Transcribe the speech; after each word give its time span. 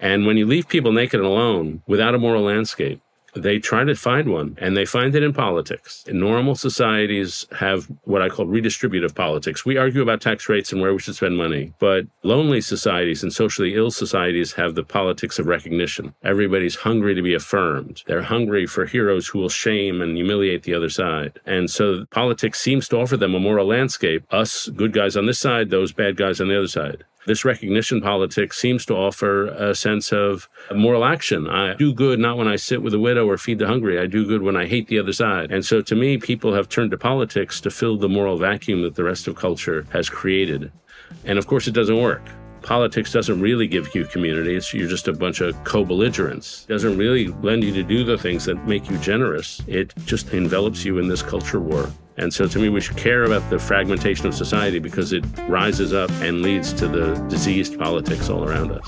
And 0.00 0.26
when 0.26 0.36
you 0.36 0.46
leave 0.46 0.68
people 0.68 0.92
naked 0.92 1.20
and 1.20 1.28
alone 1.28 1.82
without 1.86 2.14
a 2.14 2.18
moral 2.18 2.42
landscape, 2.42 3.00
they 3.34 3.58
try 3.58 3.84
to 3.84 3.94
find 3.94 4.28
one 4.28 4.56
and 4.60 4.76
they 4.76 4.84
find 4.84 5.14
it 5.14 5.22
in 5.22 5.32
politics. 5.32 6.04
Normal 6.08 6.54
societies 6.54 7.46
have 7.58 7.88
what 8.04 8.22
I 8.22 8.28
call 8.28 8.46
redistributive 8.46 9.14
politics. 9.14 9.64
We 9.64 9.76
argue 9.76 10.02
about 10.02 10.20
tax 10.20 10.48
rates 10.48 10.72
and 10.72 10.80
where 10.80 10.92
we 10.92 10.98
should 10.98 11.14
spend 11.14 11.36
money, 11.36 11.72
but 11.78 12.06
lonely 12.22 12.60
societies 12.60 13.22
and 13.22 13.32
socially 13.32 13.74
ill 13.74 13.90
societies 13.90 14.54
have 14.54 14.74
the 14.74 14.82
politics 14.82 15.38
of 15.38 15.46
recognition. 15.46 16.14
Everybody's 16.24 16.76
hungry 16.76 17.14
to 17.14 17.22
be 17.22 17.34
affirmed. 17.34 18.02
They're 18.06 18.22
hungry 18.22 18.66
for 18.66 18.86
heroes 18.86 19.28
who 19.28 19.38
will 19.38 19.48
shame 19.48 20.00
and 20.00 20.16
humiliate 20.16 20.64
the 20.64 20.74
other 20.74 20.90
side. 20.90 21.38
And 21.46 21.70
so 21.70 22.06
politics 22.10 22.60
seems 22.60 22.88
to 22.88 22.98
offer 22.98 23.16
them 23.16 23.34
a 23.34 23.40
moral 23.40 23.66
landscape 23.66 24.24
us 24.30 24.68
good 24.68 24.92
guys 24.92 25.16
on 25.16 25.26
this 25.26 25.38
side, 25.38 25.70
those 25.70 25.92
bad 25.92 26.16
guys 26.16 26.40
on 26.40 26.48
the 26.48 26.58
other 26.58 26.68
side. 26.68 27.04
This 27.26 27.44
recognition 27.44 28.00
politics 28.00 28.58
seems 28.58 28.86
to 28.86 28.94
offer 28.94 29.46
a 29.46 29.74
sense 29.74 30.12
of 30.12 30.48
moral 30.74 31.04
action. 31.04 31.46
I 31.48 31.74
do 31.74 31.92
good 31.92 32.18
not 32.18 32.38
when 32.38 32.48
I 32.48 32.56
sit 32.56 32.82
with 32.82 32.94
a 32.94 32.98
widow 32.98 33.28
or 33.28 33.36
feed 33.36 33.58
the 33.58 33.66
hungry. 33.66 33.98
I 33.98 34.06
do 34.06 34.26
good 34.26 34.42
when 34.42 34.56
I 34.56 34.66
hate 34.66 34.88
the 34.88 34.98
other 34.98 35.12
side. 35.12 35.50
And 35.50 35.64
so 35.64 35.82
to 35.82 35.94
me, 35.94 36.16
people 36.16 36.54
have 36.54 36.68
turned 36.68 36.90
to 36.92 36.98
politics 36.98 37.60
to 37.60 37.70
fill 37.70 37.98
the 37.98 38.08
moral 38.08 38.38
vacuum 38.38 38.82
that 38.82 38.94
the 38.94 39.04
rest 39.04 39.28
of 39.28 39.36
culture 39.36 39.86
has 39.90 40.08
created. 40.08 40.72
And 41.24 41.38
of 41.38 41.46
course, 41.46 41.66
it 41.68 41.74
doesn't 41.74 42.00
work 42.00 42.22
politics 42.62 43.12
doesn't 43.12 43.40
really 43.40 43.66
give 43.66 43.94
you 43.94 44.04
community. 44.04 44.54
It's 44.54 44.72
you're 44.74 44.88
just 44.88 45.08
a 45.08 45.12
bunch 45.12 45.40
of 45.40 45.62
co-belligerents. 45.64 46.64
It 46.68 46.72
doesn't 46.72 46.96
really 46.96 47.28
lend 47.28 47.64
you 47.64 47.72
to 47.72 47.82
do 47.82 48.04
the 48.04 48.18
things 48.18 48.44
that 48.44 48.66
make 48.66 48.90
you 48.90 48.98
generous. 48.98 49.62
It 49.66 49.94
just 50.04 50.32
envelops 50.32 50.84
you 50.84 50.98
in 50.98 51.08
this 51.08 51.22
culture 51.22 51.60
war. 51.60 51.90
And 52.20 52.34
so 52.34 52.46
to 52.46 52.58
me, 52.58 52.68
we 52.68 52.82
should 52.82 52.98
care 52.98 53.24
about 53.24 53.48
the 53.48 53.58
fragmentation 53.58 54.26
of 54.26 54.34
society 54.34 54.78
because 54.78 55.14
it 55.14 55.24
rises 55.48 55.94
up 55.94 56.10
and 56.20 56.42
leads 56.42 56.70
to 56.74 56.86
the 56.86 57.14
diseased 57.28 57.78
politics 57.78 58.28
all 58.28 58.44
around 58.44 58.72
us. 58.72 58.86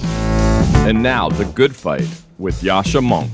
And 0.86 1.02
now, 1.02 1.30
The 1.30 1.46
Good 1.46 1.74
Fight 1.74 2.06
with 2.37 2.60
Yascha 2.60 3.00
Mounk. 3.00 3.32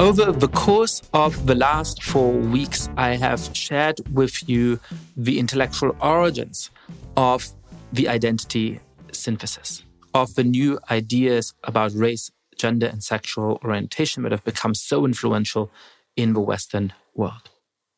Over 0.00 0.32
the 0.32 0.48
course 0.48 1.02
of 1.12 1.44
the 1.44 1.54
last 1.54 2.02
four 2.02 2.32
weeks, 2.32 2.88
I 2.96 3.16
have 3.16 3.50
shared 3.52 4.00
with 4.14 4.48
you 4.48 4.80
the 5.18 5.38
intellectual 5.38 5.94
origins 6.00 6.70
of 7.14 7.46
the 7.92 8.08
identity 8.08 8.80
synthesis, 9.12 9.82
of 10.14 10.34
the 10.34 10.44
new 10.44 10.78
ideas 10.90 11.52
about 11.64 11.92
race, 11.92 12.30
gender, 12.58 12.86
and 12.86 13.02
sexual 13.02 13.60
orientation 13.64 14.22
that 14.22 14.32
have 14.32 14.44
become 14.44 14.74
so 14.74 15.04
influential 15.04 15.70
in 16.16 16.32
the 16.32 16.40
Western 16.40 16.92
world. 17.14 17.50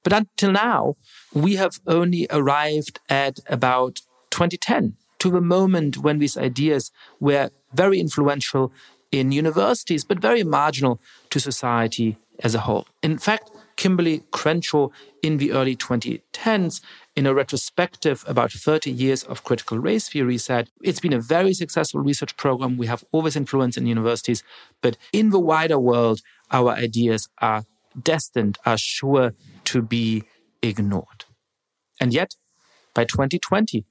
But 0.03 0.13
until 0.13 0.53
now, 0.53 0.97
we 1.35 1.57
have 1.57 1.81
only 1.87 2.27
arrived 2.31 3.01
at 3.09 3.39
about 3.49 4.01
2010 4.31 4.97
to 5.19 5.31
the 5.31 5.41
moment 5.41 5.99
when 5.99 6.19
these 6.19 6.37
ideas 6.37 6.91
were 7.19 7.51
very 7.75 8.01
influential 8.01 8.73
in 9.13 9.33
universities, 9.33 10.05
but 10.05 10.21
very 10.21 10.45
marginal 10.45 11.01
to 11.31 11.41
society 11.41 12.17
as 12.43 12.55
a 12.55 12.61
whole. 12.61 12.87
In 13.03 13.19
fact, 13.19 13.51
Kimberlé 13.77 14.23
Crenshaw 14.31 14.89
in 15.23 15.39
the 15.39 15.53
early 15.53 15.77
2010s, 15.77 16.81
in 17.17 17.27
a 17.27 17.35
retrospective 17.35 18.25
about 18.27 18.53
30 18.53 18.91
years 18.91 19.25
of 19.25 19.45
critical 19.45 19.79
race 19.79 20.09
theory, 20.09 20.39
said 20.39 20.71
it's 20.83 21.01
been 21.01 21.13
a 21.13 21.21
very 21.21 21.53
successful 21.53 22.01
research 22.01 22.37
program. 22.37 22.77
We 22.77 22.87
have 22.87 23.05
always 23.13 23.37
influence 23.37 23.77
in 23.77 23.87
universities, 23.87 24.43
but 24.81 24.97
in 25.13 25.31
the 25.31 25.41
wider 25.41 25.79
world, 25.79 26.21
our 26.51 26.71
ideas 26.71 27.29
are 27.39 27.65
destined, 28.01 28.59
are 28.65 28.79
sure 28.79 29.35
to 29.65 29.83
be 29.83 30.25
ignored. 30.63 31.25
And 32.01 32.13
yet, 32.15 32.37
by 32.95 33.05
2020, 33.05 33.85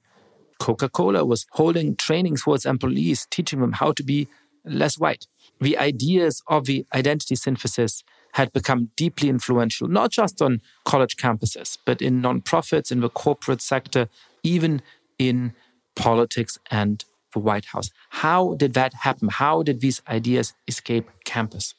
Coca 0.60 0.90
Cola 0.90 1.26
was 1.26 1.46
holding 1.52 1.96
trainings 1.96 2.42
for 2.42 2.56
its 2.56 2.66
employees, 2.66 3.28
teaching 3.30 3.62
them 3.62 3.74
how 3.74 3.92
to 3.94 4.04
be 4.04 4.28
less 4.66 4.98
white. 4.98 5.26
The 5.62 5.78
ideas 5.78 6.42
of 6.48 6.66
the 6.66 6.86
identity 6.94 7.36
synthesis 7.36 8.04
had 8.40 8.54
become 8.54 8.90
deeply 8.96 9.28
influential, 9.28 9.90
not 9.90 10.12
just 10.12 10.42
on 10.42 10.62
college 10.86 11.18
campuses, 11.18 11.78
but 11.86 12.02
in 12.02 12.22
nonprofits, 12.22 12.90
in 12.90 13.02
the 13.02 13.10
corporate 13.10 13.62
sector, 13.62 14.08
even 14.44 14.82
in 15.18 15.54
politics 15.98 16.58
and 16.72 17.04
the 17.34 17.40
White 17.40 17.66
House. 17.74 17.90
How 18.24 18.54
did 18.54 18.74
that 18.76 18.94
happen? 18.94 19.28
How 19.28 19.62
did 19.62 19.82
these 19.82 20.02
ideas 20.08 20.54
escape 20.70 21.10
campus? 21.26 21.76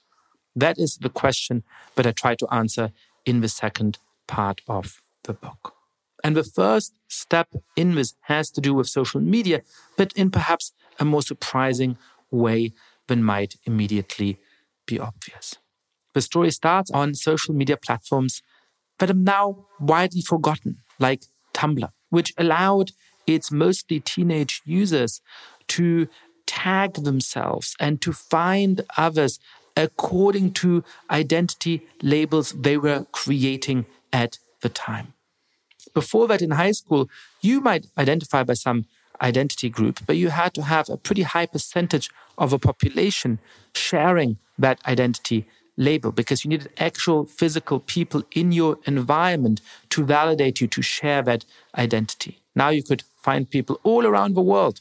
That 0.55 0.77
is 0.79 0.99
the 1.01 1.09
question 1.09 1.63
that 1.95 2.07
I 2.07 2.13
try 2.13 2.35
to 2.35 2.47
answer 2.53 2.93
in 3.25 3.41
the 3.41 3.49
second 3.49 3.97
part 4.27 4.61
of 4.69 5.01
the 5.25 5.33
book. 5.33 5.73
And 6.23 6.37
the 6.37 6.45
first 6.45 6.93
step 7.09 7.49
in 7.75 7.95
this 7.95 8.13
has 8.33 8.51
to 8.51 8.61
do 8.61 8.75
with 8.75 8.87
social 8.87 9.23
media, 9.23 9.63
but 9.97 10.13
in 10.13 10.31
perhaps 10.31 10.75
a 10.99 11.07
more 11.07 11.23
surprising 11.23 11.97
way 12.31 12.75
than 13.07 13.25
might 13.25 13.57
immediately 13.65 14.39
be 14.85 14.99
obvious. 15.01 15.57
The 16.15 16.21
story 16.21 16.51
starts 16.51 16.91
on 16.91 17.15
social 17.15 17.55
media 17.55 17.77
platforms 17.77 18.43
that 18.99 19.11
are 19.11 19.15
now 19.15 19.67
widely 19.79 20.21
forgotten, 20.21 20.79
like 20.99 21.25
Tumblr, 21.55 21.91
which 22.11 22.33
allowed 22.37 22.93
its 23.27 23.51
mostly 23.51 24.01
teenage 24.01 24.63
users 24.65 25.21
to 25.69 26.09
tag 26.47 26.95
themselves 26.95 27.77
and 27.79 28.03
to 28.03 28.13
find 28.13 28.83
others 28.97 29.39
according 29.77 30.53
to 30.53 30.83
identity 31.11 31.87
labels 32.03 32.53
they 32.53 32.77
were 32.77 33.07
creating 33.13 33.87
at 34.13 34.39
the 34.63 34.69
time. 34.69 35.15
Before 35.95 36.27
that, 36.29 36.43
in 36.43 36.51
high 36.53 36.73
school, 36.73 37.09
you 37.41 37.61
might 37.61 37.87
identify 37.97 38.43
by 38.43 38.55
some 38.55 38.87
identity 39.23 39.69
group, 39.69 40.01
but 40.07 40.17
you 40.17 40.31
had 40.31 40.55
to 40.55 40.63
have 40.63 40.89
a 40.89 40.97
pretty 40.97 41.23
high 41.23 41.47
percentage 41.47 42.11
of 42.37 42.53
a 42.53 42.59
population 42.59 43.39
sharing 43.75 44.39
that 44.59 44.81
identity 44.87 45.47
label 45.81 46.13
because 46.13 46.45
you 46.45 46.51
needed 46.51 46.71
actual 46.79 47.25
physical 47.25 47.81
people 47.81 48.23
in 48.33 48.53
your 48.53 48.79
environment 48.87 49.61
to 49.89 50.05
validate 50.05 50.61
you, 50.61 50.69
to 50.69 50.83
share 50.83 51.23
that 51.23 51.45
identity. 51.77 52.39
Now 52.55 52.69
you 52.69 52.83
could 52.83 53.03
find 53.17 53.49
people 53.49 53.81
all 53.83 54.07
around 54.07 54.35
the 54.35 54.43
world 54.43 54.81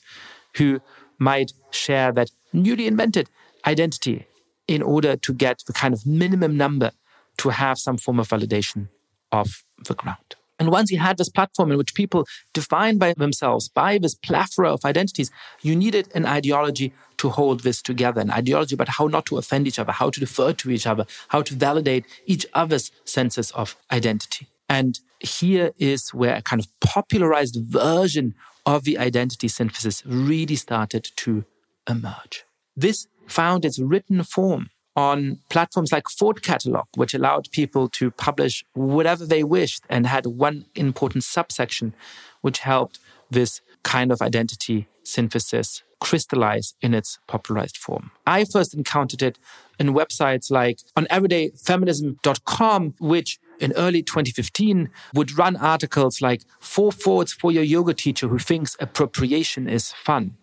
who 0.58 0.82
might 1.18 1.54
share 1.72 2.12
that 2.12 2.30
newly 2.54 2.86
invented 2.86 3.30
identity 3.66 4.28
in 4.68 4.82
order 4.82 5.16
to 5.16 5.34
get 5.34 5.64
the 5.66 5.74
kind 5.74 5.94
of 5.94 6.06
minimum 6.06 6.56
number 6.58 6.92
to 7.38 7.50
have 7.50 7.80
some 7.80 7.98
form 7.98 8.20
of 8.20 8.28
validation 8.28 8.90
of 9.32 9.64
the 9.88 9.96
ground. 9.96 10.36
And 10.60 10.72
once 10.72 10.92
you 10.92 11.00
had 11.00 11.18
this 11.18 11.30
platform 11.30 11.72
in 11.72 11.78
which 11.78 11.96
people 11.96 12.28
defined 12.54 13.00
by 13.00 13.14
themselves 13.14 13.70
by 13.70 13.98
this 13.98 14.14
plethora 14.14 14.72
of 14.74 14.84
identities, 14.84 15.32
you 15.62 15.76
needed 15.76 16.10
an 16.14 16.26
ideology 16.26 16.94
to 17.18 17.30
hold 17.30 17.62
this 17.62 17.82
together, 17.82 18.22
an 18.22 18.32
ideology 18.32 18.76
about 18.76 18.90
how 18.90 19.08
not 19.08 19.26
to 19.28 19.38
offend 19.38 19.68
each 19.68 19.80
other, 19.80 19.92
how 19.92 20.10
to 20.10 20.20
defer 20.20 20.54
to 20.54 20.70
each 20.70 20.86
other, 20.86 21.06
how 21.30 21.42
to 21.42 21.54
validate 21.56 22.06
each 22.26 22.46
other's 22.54 22.92
senses 23.06 23.52
of 23.52 23.78
identity. 23.92 24.48
And 24.68 25.00
here 25.20 25.72
is 25.78 26.14
where 26.14 26.36
a 26.36 26.42
kind 26.42 26.62
of 26.62 26.68
popularized 26.80 27.58
version 27.60 28.36
of 28.66 28.84
the 28.84 28.98
identity 28.98 29.48
synthesis 29.48 30.06
really 30.06 30.56
started 30.56 31.10
to 31.16 31.46
emerge. 31.90 32.46
This 32.76 33.08
found 33.28 33.66
its 33.66 33.80
written 33.80 34.24
form 34.24 34.70
on 35.00 35.40
platforms 35.50 35.92
like 35.92 36.10
Thought 36.10 36.42
Catalog, 36.42 36.86
which 36.96 37.14
allowed 37.14 37.46
people 37.52 37.88
to 38.00 38.12
publish 38.12 38.66
whatever 38.74 39.26
they 39.26 39.44
wished 39.44 39.84
and 39.90 40.06
had 40.06 40.26
one 40.26 40.66
important 40.76 41.24
subsection 41.24 41.94
which 42.42 42.60
helped 42.60 43.00
this 43.32 43.62
kind 43.84 44.12
of 44.12 44.22
identity 44.22 44.88
synthesis 45.04 45.84
crystallize 46.02 46.76
in 46.82 46.94
its 46.94 47.20
popularized 47.28 47.78
form. 47.78 48.12
I 48.26 48.46
first 48.46 48.74
encountered 48.74 49.22
it 49.22 49.38
in 49.80 49.94
websites 49.94 50.52
like 50.52 50.80
on 50.96 51.06
everydayfeminism.com, 51.06 52.96
which 53.00 53.40
in 53.60 53.74
early 53.76 54.02
2015 54.04 54.90
would 55.14 55.38
run 55.38 55.56
articles 55.58 56.22
like 56.22 56.42
four 56.60 56.92
thoughts 56.92 57.32
for 57.34 57.52
your 57.52 57.64
yoga 57.64 57.94
teacher 57.94 58.28
who 58.28 58.40
thinks 58.40 58.78
appropriation 58.80 59.68
is 59.68 59.92
fun 59.94 60.36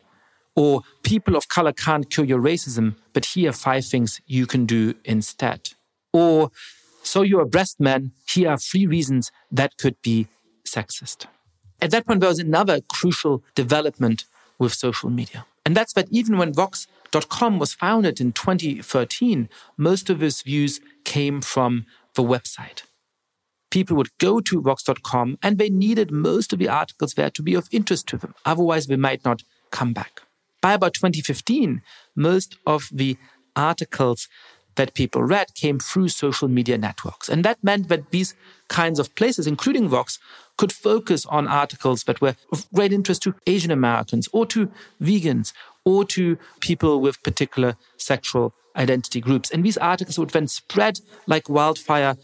or 0.56 0.82
people 1.02 1.36
of 1.36 1.48
color 1.48 1.72
can't 1.72 2.10
cure 2.10 2.26
your 2.26 2.40
racism, 2.40 2.96
but 3.12 3.26
here 3.26 3.50
are 3.50 3.52
five 3.52 3.84
things 3.84 4.20
you 4.26 4.46
can 4.46 4.64
do 4.64 4.94
instead. 5.04 5.70
Or 6.12 6.50
so 7.02 7.22
you're 7.22 7.42
a 7.42 7.46
breast 7.46 7.78
man, 7.78 8.12
here 8.28 8.50
are 8.50 8.58
three 8.58 8.86
reasons 8.86 9.30
that 9.52 9.76
could 9.76 10.00
be 10.02 10.26
sexist. 10.66 11.26
At 11.80 11.90
that 11.90 12.06
point, 12.06 12.20
there 12.20 12.30
was 12.30 12.38
another 12.38 12.80
crucial 12.80 13.44
development 13.54 14.24
with 14.58 14.72
social 14.72 15.10
media. 15.10 15.44
And 15.66 15.76
that's 15.76 15.92
that 15.92 16.08
even 16.10 16.38
when 16.38 16.54
Vox.com 16.54 17.58
was 17.58 17.74
founded 17.74 18.20
in 18.20 18.32
2013, 18.32 19.50
most 19.76 20.08
of 20.08 20.22
its 20.22 20.40
views 20.40 20.80
came 21.04 21.42
from 21.42 21.84
the 22.14 22.22
website. 22.22 22.82
People 23.70 23.96
would 23.98 24.16
go 24.18 24.40
to 24.40 24.62
Vox.com 24.62 25.38
and 25.42 25.58
they 25.58 25.68
needed 25.68 26.10
most 26.10 26.52
of 26.54 26.58
the 26.58 26.68
articles 26.68 27.12
there 27.12 27.30
to 27.30 27.42
be 27.42 27.54
of 27.54 27.68
interest 27.70 28.06
to 28.06 28.16
them. 28.16 28.34
Otherwise, 28.46 28.86
they 28.86 28.96
might 28.96 29.24
not 29.24 29.42
come 29.70 29.92
back 29.92 30.22
by 30.66 30.72
about 30.72 30.94
2015, 30.94 31.80
most 32.16 32.56
of 32.66 32.88
the 32.92 33.16
articles 33.54 34.26
that 34.74 34.94
people 34.94 35.22
read 35.22 35.54
came 35.54 35.78
through 35.78 36.08
social 36.08 36.48
media 36.48 36.76
networks. 36.76 37.28
And 37.28 37.44
that 37.44 37.62
meant 37.62 37.88
that 37.88 38.10
these 38.10 38.34
kinds 38.66 38.98
of 38.98 39.14
places, 39.14 39.46
including 39.46 39.88
Vox, 39.88 40.18
could 40.58 40.72
focus 40.72 41.24
on 41.26 41.46
articles 41.46 42.02
that 42.08 42.20
were 42.20 42.34
of 42.50 42.66
great 42.74 42.92
interest 42.92 43.22
to 43.22 43.36
Asian 43.46 43.70
Americans 43.70 44.28
or 44.32 44.44
to 44.46 44.68
vegans 45.00 45.52
or 45.84 46.04
to 46.06 46.36
people 46.58 47.00
with 47.00 47.22
particular 47.22 47.76
sexual 47.96 48.52
identity 48.74 49.20
groups. 49.20 49.52
And 49.52 49.62
these 49.62 49.78
articles 49.78 50.18
would 50.18 50.30
then 50.30 50.48
spread 50.48 50.98
like 51.28 51.48
wildfire 51.48 52.16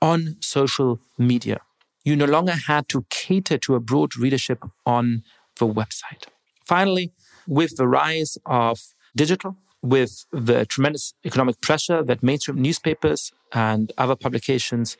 on 0.00 0.36
social 0.40 1.00
media. 1.18 1.60
You 2.02 2.16
no 2.16 2.24
longer 2.24 2.56
had 2.66 2.88
to 2.88 3.04
cater 3.10 3.58
to 3.58 3.74
a 3.74 3.80
broad 3.80 4.16
readership 4.16 4.64
on 4.86 5.22
the 5.58 5.66
website. 5.66 6.24
Finally, 6.64 7.12
with 7.46 7.76
the 7.76 7.86
rise 7.86 8.38
of 8.46 8.80
digital, 9.16 9.56
with 9.82 10.24
the 10.32 10.64
tremendous 10.64 11.14
economic 11.24 11.60
pressure 11.60 12.02
that 12.02 12.22
mainstream 12.22 12.60
newspapers 12.60 13.32
and 13.52 13.92
other 13.98 14.16
publications 14.16 14.96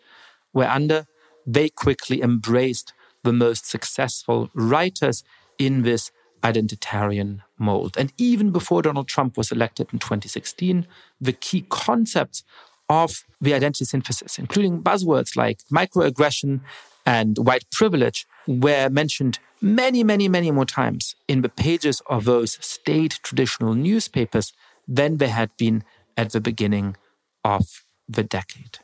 were 0.52 0.68
under, 0.68 1.06
they 1.46 1.68
quickly 1.68 2.22
embraced 2.22 2.92
the 3.22 3.32
most 3.32 3.66
successful 3.66 4.50
writers 4.54 5.24
in 5.58 5.82
this 5.82 6.10
identitarian 6.42 7.40
mold. 7.58 7.96
And 7.96 8.12
even 8.18 8.50
before 8.50 8.82
Donald 8.82 9.08
Trump 9.08 9.36
was 9.36 9.50
elected 9.50 9.88
in 9.92 9.98
2016, 9.98 10.86
the 11.20 11.32
key 11.32 11.64
concepts 11.70 12.44
of 12.88 13.24
the 13.40 13.54
identity 13.54 13.84
synthesis, 13.84 14.38
including 14.38 14.82
buzzwords 14.82 15.36
like 15.36 15.58
microaggression 15.72 16.60
and 17.06 17.38
white 17.38 17.64
privilege, 17.70 18.26
were 18.46 18.88
mentioned 18.88 19.38
many, 19.60 20.04
many, 20.04 20.28
many 20.28 20.50
more 20.50 20.66
times 20.66 21.14
in 21.28 21.42
the 21.42 21.48
pages 21.48 22.02
of 22.06 22.24
those 22.24 22.58
state 22.64 23.18
traditional 23.22 23.74
newspapers 23.74 24.52
than 24.86 25.16
they 25.16 25.28
had 25.28 25.50
been 25.56 25.82
at 26.16 26.32
the 26.32 26.40
beginning 26.40 26.96
of 27.44 27.84
the 28.08 28.22
decade. 28.22 28.78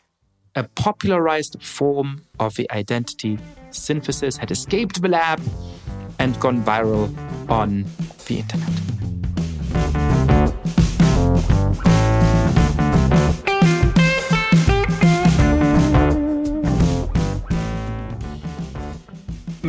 A 0.55 0.65
popularized 0.65 1.63
form 1.63 2.23
of 2.39 2.57
the 2.57 2.71
identity 2.73 3.39
synthesis 3.71 4.37
had 4.37 4.51
escaped 4.51 5.01
the 5.01 5.09
lab 5.09 5.41
and 6.19 6.39
gone 6.41 6.63
viral 6.63 7.09
on 7.49 7.85
the 8.27 8.39
internet. 8.39 9.10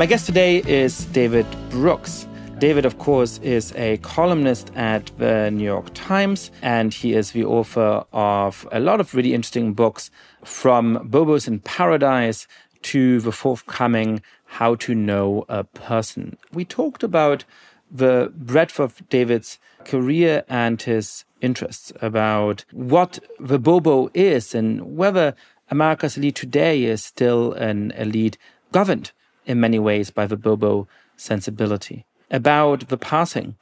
My 0.01 0.07
guest 0.07 0.25
today 0.25 0.63
is 0.65 1.05
David 1.05 1.45
Brooks. 1.69 2.27
David, 2.57 2.85
of 2.85 2.97
course, 2.97 3.37
is 3.43 3.71
a 3.75 3.97
columnist 3.97 4.71
at 4.75 5.11
the 5.19 5.51
New 5.51 5.63
York 5.63 5.93
Times, 5.93 6.49
and 6.63 6.91
he 6.91 7.13
is 7.13 7.33
the 7.33 7.45
author 7.45 8.03
of 8.11 8.67
a 8.71 8.79
lot 8.79 8.99
of 8.99 9.13
really 9.13 9.35
interesting 9.35 9.73
books 9.75 10.09
from 10.43 11.07
Bobos 11.07 11.47
in 11.47 11.59
Paradise 11.59 12.47
to 12.81 13.19
the 13.19 13.31
forthcoming 13.31 14.23
How 14.45 14.73
to 14.73 14.95
Know 14.95 15.45
a 15.47 15.65
Person. 15.65 16.35
We 16.51 16.65
talked 16.65 17.03
about 17.03 17.45
the 17.91 18.33
breadth 18.35 18.79
of 18.79 19.07
David's 19.07 19.59
career 19.85 20.43
and 20.49 20.81
his 20.81 21.25
interests, 21.41 21.93
about 22.01 22.65
what 22.71 23.19
the 23.39 23.59
Bobo 23.59 24.09
is 24.15 24.55
and 24.55 24.97
whether 24.97 25.35
America's 25.69 26.17
elite 26.17 26.37
today 26.37 26.85
is 26.85 27.03
still 27.03 27.53
an 27.53 27.91
elite 27.91 28.39
governed 28.71 29.11
in 29.51 29.59
many 29.59 29.79
ways 29.79 30.09
by 30.09 30.25
the 30.25 30.37
Bobo 30.37 30.87
sensibility. 31.17 32.05
About 32.31 32.87
the 32.87 32.97
passing 32.97 33.55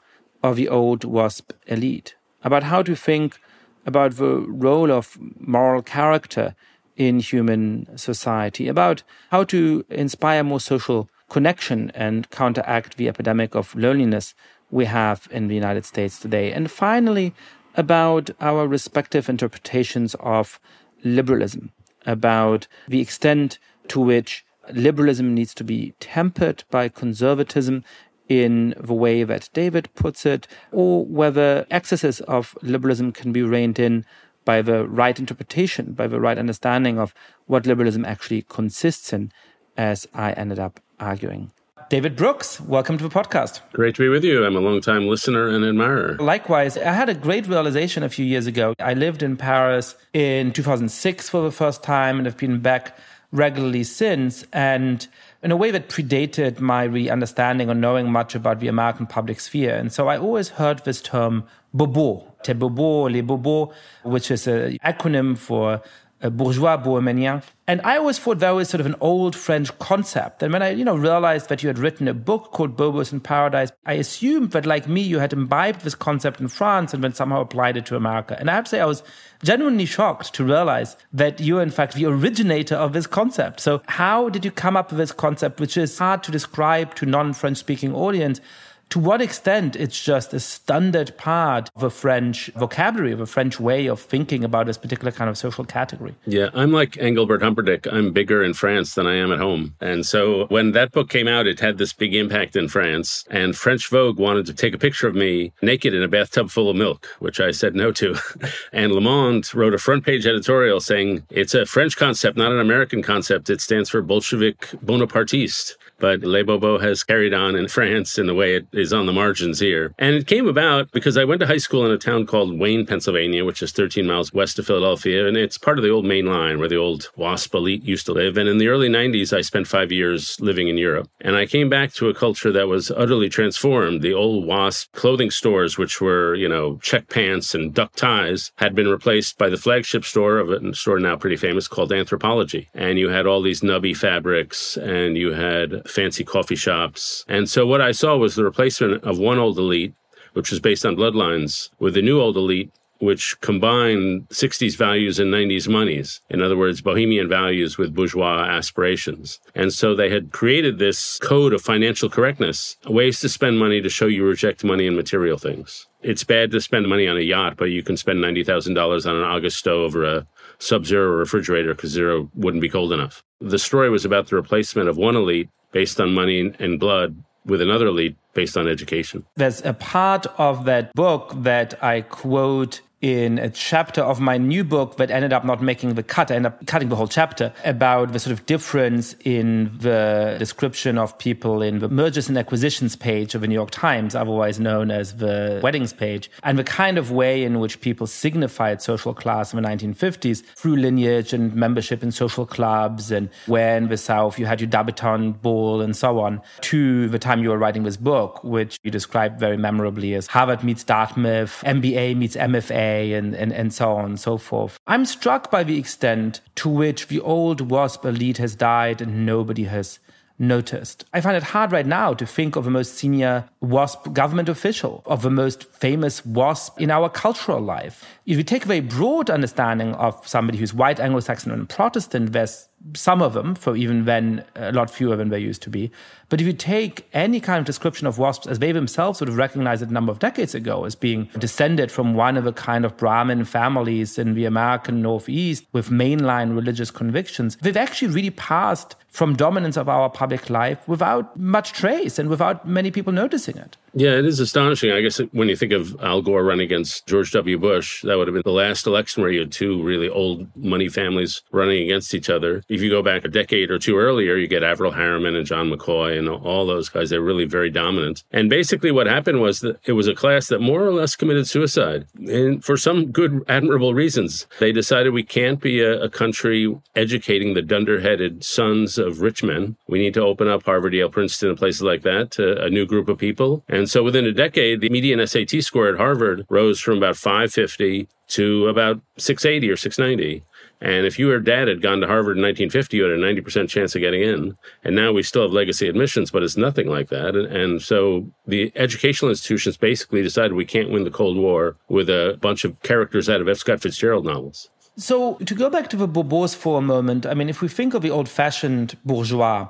of 0.44 0.56
the 0.56 0.70
old 0.70 1.04
WASP 1.04 1.52
elite, 1.66 2.16
about 2.44 2.64
how 2.64 2.82
to 2.84 2.96
think 2.96 3.40
about 3.86 4.12
the 4.18 4.36
role 4.68 4.92
of 4.92 5.18
moral 5.40 5.82
character 5.82 6.56
in 6.96 7.20
human 7.20 7.88
society, 7.98 8.68
about 8.68 9.02
how 9.32 9.44
to 9.46 9.84
inspire 9.90 10.44
more 10.44 10.60
social 10.60 11.10
connection 11.30 11.92
and 11.96 12.30
counteract 12.30 12.98
the 12.98 13.08
epidemic 13.08 13.56
of 13.56 13.76
loneliness 13.76 14.36
we 14.70 14.86
have 14.86 15.28
in 15.32 15.48
the 15.48 15.56
United 15.56 15.86
States 15.86 16.20
today. 16.20 16.52
And 16.52 16.70
finally, 16.70 17.34
about 17.76 18.30
our 18.40 18.68
respective 18.68 19.28
interpretations 19.28 20.16
of 20.20 20.60
liberalism, 21.04 21.72
about 22.06 22.68
the 22.88 23.02
extent 23.02 23.58
to 23.88 24.00
which 24.00 24.46
liberalism 24.74 25.33
needs 25.33 25.54
to 25.56 25.63
be 25.63 25.94
tempered 26.00 26.63
by 26.69 26.89
conservatism 26.89 27.83
in 28.27 28.75
the 28.80 28.94
way 28.94 29.24
that 29.24 29.50
David 29.54 29.89
puts 29.95 30.25
it, 30.25 30.48
or 30.71 31.06
whether 31.06 31.66
excesses 31.71 32.21
of 32.21 32.57
liberalism 32.62 33.12
can 33.12 33.31
be 33.31 33.42
reined 33.42 33.80
in 33.80 34.06
by 34.45 34.62
the 34.62 34.88
right 34.88 35.18
interpretation, 35.19 35.94
by 35.94 36.07
the 36.07 36.19
right 36.19 36.38
understanding 36.38 37.00
of 37.00 37.13
what 37.48 37.66
liberalism 37.66 38.06
actually 38.06 38.44
consists 38.44 39.12
in, 39.12 39.31
as 39.77 40.07
I 40.13 40.33
ended 40.33 40.60
up 40.60 40.80
arguing. 41.00 41.51
David 41.89 42.16
Brooks, 42.16 42.62
welcome 42.62 43.00
to 43.00 43.04
the 43.07 43.10
podcast. 43.10 43.62
Great 43.74 43.95
to 43.95 44.04
be 44.04 44.10
with 44.10 44.24
you. 44.24 44.45
I'm 44.45 44.56
a 44.56 44.60
long-time 44.60 45.07
listener 45.07 45.48
and 45.48 45.66
admirer. 45.66 46.18
Likewise, 46.19 46.77
I 46.77 46.92
had 46.92 47.10
a 47.10 47.16
great 47.16 47.48
realization 47.48 48.04
a 48.04 48.10
few 48.10 48.25
years 48.25 48.45
ago. 48.45 48.75
I 48.80 48.94
lived 48.94 49.24
in 49.24 49.38
Paris 49.38 49.95
in 50.13 50.51
2006 50.54 51.30
for 51.30 51.42
the 51.42 51.51
first 51.51 51.81
time 51.81 52.18
and 52.18 52.27
have 52.27 52.38
been 52.38 52.60
back 52.60 52.95
regularly 53.31 53.84
since. 53.84 54.44
And 54.54 55.08
in 55.44 55.52
a 55.52 55.58
way 55.58 55.72
that 55.72 55.90
predated 55.90 56.60
my 56.60 56.84
re 56.84 57.10
understanding 57.10 57.70
or 57.70 57.76
knowing 57.76 58.12
much 58.12 58.36
about 58.36 58.60
the 58.60 58.68
American 58.68 59.06
public 59.06 59.40
sphere. 59.40 59.76
And 59.76 59.92
so 59.92 60.08
I 60.08 60.18
always 60.18 60.50
heard 60.50 60.84
this 60.86 61.02
term 61.02 61.46
bobo, 61.74 62.26
te 62.44 62.54
bobo, 62.54 63.08
les 63.10 63.22
bobos, 63.22 63.72
which 64.04 64.31
is 64.31 64.48
an 64.48 64.78
acronym 64.84 65.38
for 65.38 65.81
bourgeois 66.21 66.75
bohemian. 66.75 67.42
And 67.68 67.81
I 67.83 67.98
always 67.98 68.18
thought 68.18 68.39
that 68.39 68.50
was 68.51 68.68
sort 68.68 68.81
of 68.81 68.88
an 68.88 68.95
old 69.00 69.36
French 69.36 69.77
concept. 69.80 70.42
And 70.44 70.51
when 70.51 70.63
I, 70.63 70.71
you 70.71 70.83
know, 70.83 70.95
realized 70.95 71.50
that 71.50 71.62
you 71.62 71.68
had 71.68 71.77
written 71.77 72.07
a 72.07 72.13
book 72.13 72.51
called 72.51 72.75
Bobos 72.75 73.13
in 73.13 73.19
Paradise, 73.19 73.71
I 73.86 73.94
assumed 73.94 74.51
that 74.51 74.66
like 74.66 74.88
me, 74.88 75.01
you 75.01 75.19
had 75.19 75.33
imbibed 75.33 75.81
this 75.81 75.95
concept 75.95 76.42
in 76.42 76.48
France 76.48 76.94
and 76.94 77.04
then 77.04 77.13
somehow 77.13 77.42
applied 77.42 77.77
it 77.77 77.86
to 77.86 77.95
America. 77.95 78.36
And 78.39 78.50
I 78.50 78.56
have 78.56 78.66
to 78.66 78.69
say, 78.69 78.80
I 78.80 78.86
was 78.86 79.04
genuinely 79.44 79.86
shocked 79.86 80.33
to 80.33 80.44
realize 80.44 80.98
that 81.13 81.39
you're 81.39 81.62
in 81.62 81.69
fact 81.69 81.94
the 81.94 82.07
originator 82.07 82.75
of 82.75 82.92
this 82.94 83.07
concept. 83.07 83.60
So 83.60 83.81
how 83.88 84.30
did 84.30 84.44
you 84.44 84.51
come 84.51 84.75
up 84.75 84.89
with 84.89 84.98
this 84.98 85.12
concept, 85.12 85.60
which 85.60 85.77
is 85.77 85.98
hard 85.98 86.24
to 86.24 86.31
describe 86.31 86.95
to 86.95 87.06
non-French 87.06 87.57
speaking 87.57 87.94
audience? 87.94 88.42
To 88.90 89.00
what 89.00 89.22
extent 89.22 89.76
it's 89.76 90.04
just 90.04 90.34
a 90.34 90.40
standard 90.40 91.16
part 91.18 91.70
of 91.76 91.84
a 91.84 91.90
French 91.90 92.48
vocabulary, 92.56 93.12
of 93.12 93.20
a 93.20 93.26
French 93.26 93.60
way 93.60 93.88
of 93.88 94.00
thinking 94.00 94.44
about 94.44 94.66
this 94.66 94.78
particular 94.78 95.12
kind 95.12 95.30
of 95.30 95.38
social 95.38 95.64
category. 95.64 96.16
Yeah, 96.26 96.50
I'm 96.54 96.72
like 96.72 96.98
Engelbert 96.98 97.42
Humperdinck. 97.42 97.88
I'm 97.92 98.12
bigger 98.12 98.44
in 98.44 98.54
France 98.54 98.96
than 98.96 99.06
I 99.06 99.16
am 99.16 99.32
at 99.32 99.40
home. 99.40 99.76
And 99.80 100.06
so 100.06 100.48
when 100.48 100.72
that 100.72 100.92
book 100.92 101.10
came 101.10 101.28
out, 101.28 101.46
it 101.46 101.60
had 101.60 101.78
this 101.78 101.94
big 101.94 102.16
impact 102.16 102.56
in 102.56 102.68
France. 102.68 103.26
And 103.30 103.56
French 103.56 103.90
Vogue 103.90 104.18
wanted 104.18 104.46
to 104.48 104.54
take 104.54 104.74
a 104.74 104.80
picture 104.80 105.08
of 105.08 105.16
me 105.16 105.54
naked 105.62 105.94
in 105.94 106.02
a 106.02 106.08
bathtub 106.08 106.50
full 106.50 106.69
of 106.69 106.76
milk, 106.76 107.08
which 107.19 107.40
I 107.40 107.52
said 107.52 107.76
no 107.76 107.92
to. 107.94 108.16
and 108.74 108.92
Le 108.92 109.02
Monde 109.02 109.54
wrote 109.54 109.74
a 109.74 109.80
front 109.80 110.04
page 110.04 110.26
editorial 110.26 110.80
saying 110.80 111.24
it's 111.30 111.54
a 111.54 111.66
French 111.66 111.96
concept, 111.96 112.38
not 112.38 112.52
an 112.52 112.60
American 112.60 113.04
concept. 113.04 113.50
It 113.50 113.62
stands 113.62 113.90
for 113.90 114.02
Bolshevik 114.02 114.62
Bonapartiste 114.84 115.76
but 116.00 116.22
Le 116.22 116.44
Bobo 116.44 116.80
has 116.80 117.04
carried 117.04 117.34
on 117.34 117.56
in 117.56 117.68
France 117.68 118.18
in 118.18 118.28
the 118.28 118.34
way 118.34 118.56
it 118.56 118.68
is 118.72 118.94
on 118.94 119.06
the 119.06 119.14
margins 119.14 119.60
here. 119.60 119.94
And 119.98 120.16
it 120.16 120.28
came 120.28 120.48
about 120.48 120.92
because 120.92 121.18
I 121.18 121.26
went 121.26 121.42
to 121.42 121.48
high 121.48 121.58
school 121.58 121.86
in 121.86 121.92
a 121.92 121.98
town 121.98 122.26
called 122.26 122.58
Wayne, 122.58 122.86
Pennsylvania, 122.86 123.46
which 123.46 123.62
is 123.62 123.72
13 123.72 124.08
miles 124.08 124.34
west 124.34 124.60
of 124.60 124.68
Philadelphia. 124.68 125.28
And 125.28 125.38
it's 125.38 125.58
part 125.58 125.78
of 125.78 125.84
the 125.84 125.90
old 125.90 126.06
main 126.06 126.26
line 126.26 126.60
where 126.60 126.68
the 126.68 126.78
old 126.78 127.10
WASP 127.16 127.54
elite 127.54 127.84
used 127.84 128.06
to 128.08 128.14
live. 128.14 128.38
And 128.38 128.50
in 128.50 128.58
the 128.58 128.68
early 128.68 128.90
90s, 128.90 129.36
I 129.36 129.42
spent 129.42 129.68
five 129.68 129.92
years 129.92 130.40
living 130.40 130.68
in 130.68 130.78
Europe. 130.78 131.10
And 131.22 131.36
I 131.36 131.46
came 131.46 131.70
back 131.70 131.94
to 131.94 132.10
a 132.10 132.14
culture 132.14 132.52
that 132.52 132.68
was 132.68 132.92
utterly 132.92 133.30
transformed. 133.30 134.02
The 134.02 134.14
old 134.14 134.46
WASP 134.46 134.92
clothing 134.94 135.32
stores, 135.32 135.78
which 135.78 136.02
were, 136.02 136.36
you 136.36 136.50
know, 136.50 136.78
check 136.78 137.10
pants 137.10 137.54
and 137.54 137.74
duck 137.74 137.96
ties, 137.96 138.52
had 138.58 138.76
been 138.76 138.88
replaced 138.88 139.38
by 139.38 139.50
the 139.50 139.58
flagship 139.58 140.06
store 140.06 140.38
of 140.40 140.50
a 140.50 140.74
store 140.74 141.00
now 141.00 141.16
pretty 141.16 141.38
famous 141.38 141.68
called 141.68 141.92
Anthropologie. 141.92 142.68
And 142.74 142.98
you 142.98 143.10
had 143.10 143.26
all 143.26 143.42
these 143.42 143.62
nubby 143.62 143.96
fabrics 143.96 144.78
and 144.78 145.18
you 145.18 145.34
had 145.34 145.89
fancy 145.90 146.24
coffee 146.24 146.56
shops. 146.56 147.26
And 147.28 147.50
so 147.50 147.66
what 147.66 147.81
I 147.81 147.92
saw 147.92 148.18
was 148.18 148.36
the 148.36 148.44
replacement 148.44 149.04
of 149.04 149.19
one 149.19 149.40
old 149.40 149.58
elite, 149.58 149.94
which 150.34 150.52
was 150.52 150.60
based 150.60 150.86
on 150.86 150.96
bloodlines, 150.96 151.69
with 151.80 151.98
a 151.98 152.02
new 152.02 152.19
old 152.19 152.38
elite 152.38 152.72
which 153.00 153.40
combined 153.40 154.28
60s 154.30 154.76
values 154.76 155.19
and 155.19 155.34
90s 155.34 155.68
monies. 155.68 156.19
In 156.30 156.42
other 156.42 156.58
words, 156.58 156.81
bohemian 156.81 157.30
values 157.30 157.78
with 157.78 157.96
bourgeois 157.96 158.44
aspirations. 158.44 159.40
And 159.56 159.74
so 159.74 159.96
they 159.96 160.10
had 160.10 160.31
created 160.31 160.78
this 160.78 161.18
code 161.19 161.54
of 161.54 161.62
financial 161.62 162.10
correctness, 162.10 162.78
ways 162.88 163.19
to 163.22 163.30
spend 163.30 163.58
money 163.58 163.81
to 163.81 163.90
show 163.90 164.06
you 164.06 164.26
reject 164.26 164.64
money 164.64 164.86
and 164.86 164.96
material 164.96 165.38
things. 165.38 165.88
It's 166.02 166.24
bad 166.24 166.52
to 166.52 166.62
spend 166.62 166.88
money 166.88 167.08
on 167.08 167.18
a 167.18 167.22
yacht, 167.22 167.56
but 167.58 167.72
you 167.72 167.84
can 167.84 167.98
spend 167.98 168.24
$90,000 168.24 169.10
on 169.10 169.16
an 169.16 169.24
Augusto 169.24 169.68
over 169.68 170.04
a 170.04 170.28
sub 170.60 170.86
zero 170.86 171.12
refrigerator 171.12 171.74
because 171.74 171.92
zero 171.92 172.30
wouldn't 172.36 172.62
be 172.62 172.69
cold 172.69 172.92
enough. 172.92 173.24
The 173.40 173.60
story 173.60 173.90
was 173.90 174.04
about 174.04 174.28
the 174.28 174.36
replacement 174.36 174.90
of 174.90 174.98
one 174.98 175.16
elite 175.16 175.50
based 175.71 175.99
on 175.99 176.14
money 176.14 176.54
and 176.59 176.80
blood 176.80 177.23
with 177.45 177.61
another 177.61 177.92
lead 177.92 178.16
based 178.33 178.57
on 178.57 178.68
education. 178.68 179.26
There's 179.35 179.64
a 179.66 179.73
part 179.73 180.28
of 180.38 180.66
that 180.66 180.94
book 180.94 181.33
that 181.38 181.81
I 181.83 182.02
quote 182.02 182.81
in 183.02 183.40
a 183.40 183.50
chapter 183.50 184.02
of 184.02 184.20
my 184.20 184.38
new 184.38 184.64
book 184.64 184.98
that 184.98 185.10
ended 185.10 185.32
up 185.32 185.46
not 185.46 185.62
making 185.62 185.94
the 185.94 186.04
cut. 186.04 186.32
I 186.32 186.36
ended 186.36 186.52
up 186.52 186.66
cutting 186.66 186.90
the 186.90 186.96
whole 186.96 187.08
chapter 187.08 187.54
about 187.64 188.12
the 188.12 188.20
sort 188.20 188.34
of 188.34 188.46
difference 188.46 189.16
in 189.24 189.78
the 189.78 190.36
description 190.38 190.98
of 190.98 191.18
people 191.18 191.62
in 191.62 191.80
the 191.80 191.88
mergers 191.88 192.28
and 192.28 192.38
acquisitions 192.38 192.96
page 192.96 193.36
of 193.36 193.42
the 193.42 193.48
New 193.48 193.54
York 193.54 193.72
Times, 193.72 194.16
otherwise 194.16 194.60
known 194.60 194.92
as 194.92 195.18
the 195.18 195.60
weddings 195.64 195.94
page, 195.94 196.30
and 196.44 196.60
the 196.60 196.64
kind 196.64 196.98
of 196.98 197.12
way 197.12 197.44
in 197.44 197.60
which 197.60 197.80
people 197.80 198.06
signified 198.06 198.82
social 198.82 199.14
class 199.14 199.54
in 199.54 199.62
the 199.62 199.68
1950s 199.68 200.44
through 200.56 200.76
lineage 200.76 201.32
and 201.32 201.56
membership 201.56 202.04
in 202.04 202.12
social 202.12 202.46
clubs 202.46 203.12
and 203.12 203.30
where 203.46 203.78
in 203.78 203.88
the 203.88 203.98
South 203.98 204.38
you 204.38 204.46
had 204.46 204.60
your 204.60 204.70
debutante 204.70 205.42
ball 205.42 205.82
and 205.82 205.96
so 205.96 206.20
on, 206.20 206.42
to 206.62 207.08
the 207.10 207.20
time 207.20 207.44
you 207.44 207.50
were 207.50 207.58
writing 207.58 207.84
this 207.84 207.98
book, 207.98 208.44
which 208.44 208.78
you 208.84 208.92
described 208.92 209.40
very 209.40 209.58
memorably 209.58 210.16
as 210.16 210.28
Harvard 210.28 210.64
meets 210.64 210.84
Dartmouth, 210.84 211.64
MBA 211.66 212.18
meets 212.18 212.36
MFA, 212.36 212.89
and, 212.90 213.36
and, 213.36 213.52
and 213.54 213.74
so 213.74 213.92
on 213.94 214.06
and 214.06 214.19
so 214.19 214.38
forth. 214.38 214.80
I'm 214.88 215.06
struck 215.06 215.52
by 215.52 215.64
the 215.64 215.78
extent 215.78 216.42
to 216.56 216.69
which 216.69 217.08
the 217.08 217.22
old 217.22 217.62
WASP 217.62 218.06
elite 218.06 218.38
has 218.38 218.56
died 218.56 219.02
and 219.02 219.26
nobody 219.26 219.66
has 219.66 220.00
noticed. 220.40 221.06
I 221.14 221.22
find 221.22 221.36
it 221.36 221.44
hard 221.44 221.72
right 221.72 221.86
now 221.86 222.14
to 222.14 222.26
think 222.26 222.56
of 222.56 222.64
the 222.64 222.72
most 222.72 222.96
senior 222.96 223.50
WASP 223.60 224.14
government 224.14 224.48
official, 224.48 225.04
of 225.06 225.22
the 225.22 225.30
most 225.30 225.66
famous 225.66 226.26
WASP 226.26 226.80
in 226.80 226.90
our 226.90 227.10
cultural 227.10 227.60
life. 227.60 228.06
If 228.30 228.38
you 228.38 228.44
take 228.44 228.64
a 228.64 228.68
very 228.68 228.80
broad 228.80 229.31
understanding 229.31 229.95
of 229.95 230.16
somebody 230.28 230.59
who's 230.59 230.71
white, 230.71 231.00
Anglo 231.00 231.19
Saxon, 231.19 231.52
and 231.52 231.68
Protestant, 231.68 232.31
there's 232.31 232.69
some 232.94 233.24
of 233.24 233.33
them, 233.33 233.56
for 233.56 233.76
even 233.76 234.06
then 234.06 234.45
a 234.56 234.71
lot 234.71 234.92
fewer 234.92 235.16
than 235.16 235.30
they 235.30 235.40
used 235.40 235.64
to 235.64 235.69
be. 235.71 235.92
But 236.30 236.40
if 236.40 236.45
you 236.45 236.54
take 236.54 237.09
any 237.12 237.40
kind 237.40 237.59
of 237.59 237.66
description 237.66 238.06
of 238.06 238.19
wasps 238.19 238.45
as 238.45 238.59
they 238.59 238.71
themselves 238.71 239.19
would 239.19 239.30
have 239.30 239.38
recognized 239.38 239.81
it 239.81 239.90
a 239.90 239.94
number 239.94 240.12
of 240.12 240.19
decades 240.19 240.54
ago 240.54 240.86
as 240.86 240.94
being 240.94 241.28
descended 241.40 241.92
from 241.92 242.14
one 242.14 242.38
of 242.38 242.45
a 242.45 242.54
kind 242.54 242.86
of 242.86 242.95
Brahmin 242.98 243.45
families 243.45 244.19
in 244.19 244.36
the 244.36 244.45
American 244.45 245.02
Northeast 245.02 245.66
with 245.74 245.90
mainline 245.90 246.56
religious 246.56 246.92
convictions, 246.92 247.57
they've 247.57 247.76
actually 247.76 248.14
really 248.14 248.30
passed 248.30 248.95
from 249.07 249.36
dominance 249.36 249.76
of 249.76 249.90
our 249.90 250.07
public 250.07 250.52
life 250.52 250.88
without 250.88 251.36
much 251.38 251.74
trace 251.74 252.19
and 252.19 252.30
without 252.30 252.68
many 252.68 252.92
people 252.92 253.12
noticing 253.12 253.57
it. 253.57 253.76
Yeah, 253.95 254.12
it 254.12 254.26
is 254.26 254.40
astonishing. 254.40 254.92
I 254.92 255.02
guess 255.02 255.18
when 255.31 255.50
you 255.50 255.56
think 255.56 255.71
of 255.71 256.00
Al 256.02 256.21
Gore 256.21 256.44
running 256.44 256.66
against 256.66 257.07
George 257.07 257.31
W. 257.31 257.57
Bush, 257.57 258.04
that 258.04 258.19
would 258.19 258.28
have 258.28 258.33
been 258.35 258.44
the 258.45 258.52
last 258.52 258.85
election 258.85 259.21
where 259.23 259.31
you 259.31 259.40
had 259.42 259.52
two 259.52 259.81
really 259.81 260.07
old 260.07 260.47
money 260.56 260.88
families 260.88 261.42
running 261.52 261.83
against 261.83 262.14
each 262.14 262.30
other. 262.30 262.64
If 262.69 262.81
you 262.81 262.90
go 262.90 263.02
back 263.02 263.26
a 263.26 263.28
decade 263.28 263.71
or 263.71 263.80
two 263.80 263.97
earlier, 263.97 264.35
you 264.35 264.47
get 264.47 264.64
Averell 264.64 264.92
Harriman 264.94 265.35
and 265.35 265.45
John 265.45 265.71
McCloy 265.71 266.18
and 266.18 266.30
all 266.30 266.66
those 266.66 266.90
guys. 266.90 267.09
They're 267.09 267.21
really 267.21 267.45
very 267.45 267.69
dominant. 267.69 268.23
And 268.31 268.49
basically, 268.49 268.92
what 268.92 269.07
happened 269.07 269.42
was 269.42 269.61
that 269.61 269.80
it 269.85 269.94
was 269.94 270.07
a 270.07 270.16
class 270.16 270.47
that 270.47 270.61
more 270.61 270.83
or 270.83 270.94
less 270.94 271.16
committed 271.16 271.47
suicide. 271.47 272.06
And 272.28 272.64
for 272.64 272.78
some 272.78 273.11
good, 273.11 273.44
admirable 273.47 273.95
reasons, 273.95 274.45
they 274.59 274.71
decided 274.71 275.14
we 275.14 275.23
can't 275.23 275.59
be 275.59 275.81
a, 275.81 276.04
a 276.04 276.09
country 276.09 276.76
educating 276.95 277.56
the 277.56 277.64
dunderheaded 277.64 278.44
sons 278.44 278.99
of 278.99 279.21
rich 279.21 279.42
men. 279.44 279.78
We 279.88 279.97
need 279.97 280.14
to 280.14 280.21
open 280.21 280.47
up 280.47 280.64
Harvard, 280.64 280.94
Yale, 280.94 281.09
Princeton, 281.09 281.49
and 281.49 281.57
places 281.57 281.81
like 281.81 282.04
that 282.04 282.30
to 282.31 282.64
a 282.64 282.69
new 282.69 282.85
group 282.85 283.09
of 283.09 283.18
people. 283.18 283.64
And 283.68 283.80
and 283.80 283.90
so 283.90 284.04
within 284.04 284.26
a 284.26 284.33
decade, 284.33 284.81
the 284.81 284.90
median 284.90 285.26
SAT 285.26 285.64
score 285.64 285.88
at 285.88 285.95
Harvard 285.95 286.45
rose 286.49 286.81
from 286.81 286.97
about 286.97 287.16
550 287.16 288.08
to 288.30 288.68
about 288.68 289.02
680 289.18 289.69
or 289.69 289.78
690. 289.78 290.44
And 290.81 291.06
if 291.06 291.19
your 291.19 291.40
dad 291.40 291.68
had 291.68 291.81
gone 291.81 292.00
to 292.00 292.07
Harvard 292.07 292.38
in 292.38 292.44
1950, 292.44 292.95
you 292.95 293.04
had 293.04 293.12
a 293.12 293.18
90% 293.18 293.68
chance 293.68 293.95
of 293.95 294.02
getting 294.02 294.21
in. 294.21 294.56
And 294.83 294.95
now 294.95 295.12
we 295.12 295.24
still 295.24 295.42
have 295.42 295.52
legacy 295.52 295.90
admissions, 295.90 296.31
but 296.31 296.42
it's 296.42 296.56
nothing 296.56 296.88
like 296.88 297.09
that. 297.09 297.36
And, 297.36 297.48
and, 297.48 297.81
so 297.81 298.30
the 298.48 298.71
educational 298.76 299.30
institutions 299.30 299.76
basically 299.76 300.24
decided 300.24 300.54
we 300.54 300.64
can't 300.64 300.90
win 300.90 301.04
the 301.04 301.12
Cold 301.12 301.38
War 301.38 301.76
with 301.90 302.09
a 302.09 302.38
bunch 302.42 302.64
of 302.64 302.81
characters 302.81 303.30
out 303.30 303.42
of 303.42 303.50
F. 303.50 303.57
Scott 303.57 303.81
Fitzgerald 303.81 304.26
novels. 304.26 304.69
So 304.95 305.36
to 305.36 305.56
go 305.56 305.69
back 305.69 305.90
to 305.90 305.98
the 305.98 306.07
Bourbons 306.07 306.56
for 306.56 306.78
a 306.78 306.81
moment, 306.81 307.26
I 307.26 307.33
mean, 307.33 307.50
if 307.50 307.62
we 307.62 307.68
think 307.68 307.94
of 307.94 308.02
the 308.02 308.09
old 308.09 308.30
fashioned 308.30 308.98
bourgeois, 309.04 309.68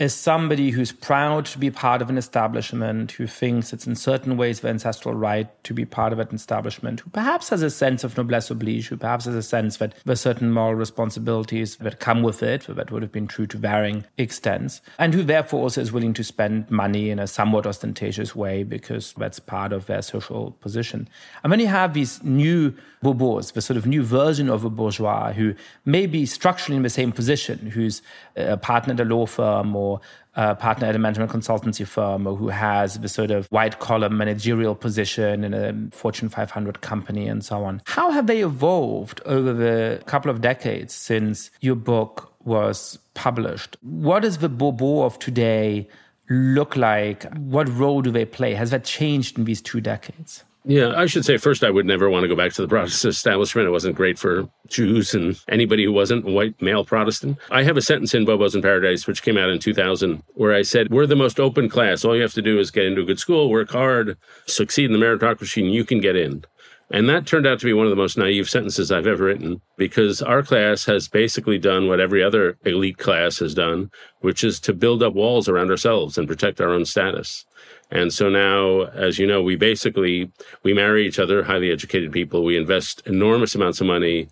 is 0.00 0.14
somebody 0.14 0.70
who's 0.70 0.92
proud 0.92 1.44
to 1.44 1.58
be 1.58 1.70
part 1.70 2.00
of 2.00 2.08
an 2.08 2.16
establishment, 2.16 3.12
who 3.12 3.26
thinks 3.26 3.70
it's 3.70 3.86
in 3.86 3.94
certain 3.94 4.38
ways 4.38 4.60
the 4.60 4.68
ancestral 4.68 5.14
right 5.14 5.62
to 5.62 5.74
be 5.74 5.84
part 5.84 6.10
of 6.10 6.18
an 6.18 6.34
establishment, 6.34 7.00
who 7.00 7.10
perhaps 7.10 7.50
has 7.50 7.60
a 7.60 7.68
sense 7.68 8.02
of 8.02 8.16
noblesse 8.16 8.50
oblige, 8.50 8.88
who 8.88 8.96
perhaps 8.96 9.26
has 9.26 9.34
a 9.34 9.42
sense 9.42 9.76
that 9.76 9.94
there 10.06 10.14
are 10.14 10.16
certain 10.16 10.50
moral 10.50 10.74
responsibilities 10.74 11.76
that 11.76 12.00
come 12.00 12.22
with 12.22 12.42
it, 12.42 12.62
that 12.62 12.90
would 12.90 13.02
have 13.02 13.12
been 13.12 13.28
true 13.28 13.46
to 13.46 13.58
varying 13.58 14.02
extents, 14.16 14.80
and 14.98 15.12
who 15.12 15.22
therefore 15.22 15.60
also 15.60 15.82
is 15.82 15.92
willing 15.92 16.14
to 16.14 16.24
spend 16.24 16.70
money 16.70 17.10
in 17.10 17.18
a 17.18 17.26
somewhat 17.26 17.66
ostentatious 17.66 18.34
way 18.34 18.62
because 18.62 19.12
that's 19.18 19.38
part 19.38 19.70
of 19.70 19.84
their 19.84 20.00
social 20.00 20.52
position. 20.62 21.06
And 21.44 21.52
then 21.52 21.60
you 21.60 21.66
have 21.66 21.92
these 21.92 22.24
new 22.24 22.74
bourbons, 23.02 23.52
the 23.52 23.62
sort 23.62 23.76
of 23.76 23.86
new 23.86 24.02
version 24.02 24.48
of 24.48 24.64
a 24.64 24.70
bourgeois 24.70 25.32
who 25.32 25.54
may 25.84 26.06
be 26.06 26.26
structurally 26.26 26.76
in 26.76 26.82
the 26.82 26.90
same 26.90 27.12
position, 27.12 27.70
who's 27.70 28.02
uh, 28.38 28.52
a 28.52 28.56
partner 28.56 28.94
at 28.94 29.00
a 29.00 29.04
law 29.04 29.26
firm 29.26 29.74
or 29.76 29.89
a 30.34 30.54
partner 30.54 30.86
at 30.86 30.94
a 30.94 30.98
management 30.98 31.30
consultancy 31.30 31.86
firm 31.86 32.26
or 32.26 32.36
who 32.36 32.48
has 32.48 32.98
the 33.00 33.08
sort 33.08 33.30
of 33.30 33.46
white 33.48 33.78
collar 33.78 34.08
managerial 34.08 34.74
position 34.74 35.44
in 35.44 35.54
a 35.54 35.96
Fortune 35.96 36.28
500 36.28 36.80
company 36.80 37.26
and 37.26 37.44
so 37.44 37.64
on. 37.64 37.82
How 37.86 38.10
have 38.10 38.26
they 38.26 38.42
evolved 38.42 39.20
over 39.24 39.52
the 39.52 40.02
couple 40.06 40.30
of 40.30 40.40
decades 40.40 40.94
since 40.94 41.50
your 41.60 41.76
book 41.76 42.32
was 42.44 42.98
published? 43.14 43.76
What 43.82 44.20
does 44.20 44.38
the 44.38 44.48
Bourbon 44.48 45.02
of 45.02 45.18
today 45.18 45.88
look 46.28 46.76
like? 46.76 47.24
What 47.34 47.68
role 47.68 48.02
do 48.02 48.10
they 48.10 48.24
play? 48.24 48.54
Has 48.54 48.70
that 48.70 48.84
changed 48.84 49.38
in 49.38 49.44
these 49.44 49.60
two 49.60 49.80
decades? 49.80 50.44
Yeah, 50.64 50.92
I 50.94 51.06
should 51.06 51.24
say 51.24 51.38
first, 51.38 51.64
I 51.64 51.70
would 51.70 51.86
never 51.86 52.10
want 52.10 52.24
to 52.24 52.28
go 52.28 52.36
back 52.36 52.52
to 52.52 52.62
the 52.62 52.68
Protestant 52.68 53.14
establishment. 53.14 53.66
It 53.66 53.70
wasn't 53.70 53.96
great 53.96 54.18
for 54.18 54.48
Jews 54.68 55.14
and 55.14 55.40
anybody 55.48 55.84
who 55.84 55.92
wasn't 55.92 56.28
a 56.28 56.30
white 56.30 56.60
male 56.60 56.84
Protestant. 56.84 57.38
I 57.50 57.62
have 57.62 57.78
a 57.78 57.82
sentence 57.82 58.12
in 58.12 58.26
Bobos 58.26 58.54
in 58.54 58.60
Paradise, 58.60 59.06
which 59.06 59.22
came 59.22 59.38
out 59.38 59.48
in 59.48 59.58
2000, 59.58 60.22
where 60.34 60.54
I 60.54 60.60
said, 60.62 60.90
We're 60.90 61.06
the 61.06 61.16
most 61.16 61.40
open 61.40 61.70
class. 61.70 62.04
All 62.04 62.14
you 62.14 62.22
have 62.22 62.34
to 62.34 62.42
do 62.42 62.58
is 62.58 62.70
get 62.70 62.84
into 62.84 63.00
a 63.00 63.06
good 63.06 63.18
school, 63.18 63.48
work 63.48 63.70
hard, 63.70 64.18
succeed 64.46 64.90
in 64.90 64.92
the 64.92 65.04
meritocracy, 65.04 65.62
and 65.62 65.72
you 65.72 65.84
can 65.84 66.00
get 66.00 66.14
in. 66.14 66.44
And 66.92 67.08
that 67.08 67.24
turned 67.24 67.46
out 67.46 67.60
to 67.60 67.66
be 67.66 67.72
one 67.72 67.86
of 67.86 67.90
the 67.90 67.96
most 67.96 68.18
naive 68.18 68.50
sentences 68.50 68.90
I've 68.90 69.06
ever 69.06 69.24
written 69.24 69.60
because 69.76 70.20
our 70.20 70.42
class 70.42 70.86
has 70.86 71.06
basically 71.06 71.56
done 71.56 71.86
what 71.86 72.00
every 72.00 72.22
other 72.22 72.58
elite 72.64 72.98
class 72.98 73.38
has 73.38 73.54
done, 73.54 73.92
which 74.20 74.42
is 74.42 74.58
to 74.60 74.72
build 74.72 75.02
up 75.02 75.14
walls 75.14 75.48
around 75.48 75.70
ourselves 75.70 76.18
and 76.18 76.26
protect 76.26 76.60
our 76.60 76.70
own 76.70 76.84
status. 76.84 77.46
And 77.90 78.12
so 78.12 78.28
now, 78.28 78.82
as 78.94 79.18
you 79.18 79.26
know, 79.26 79.42
we 79.42 79.56
basically 79.56 80.30
we 80.62 80.72
marry 80.72 81.06
each 81.06 81.18
other, 81.18 81.42
highly 81.42 81.70
educated 81.70 82.12
people. 82.12 82.44
We 82.44 82.56
invest 82.56 83.02
enormous 83.06 83.54
amounts 83.54 83.80
of 83.80 83.86
money 83.86 84.28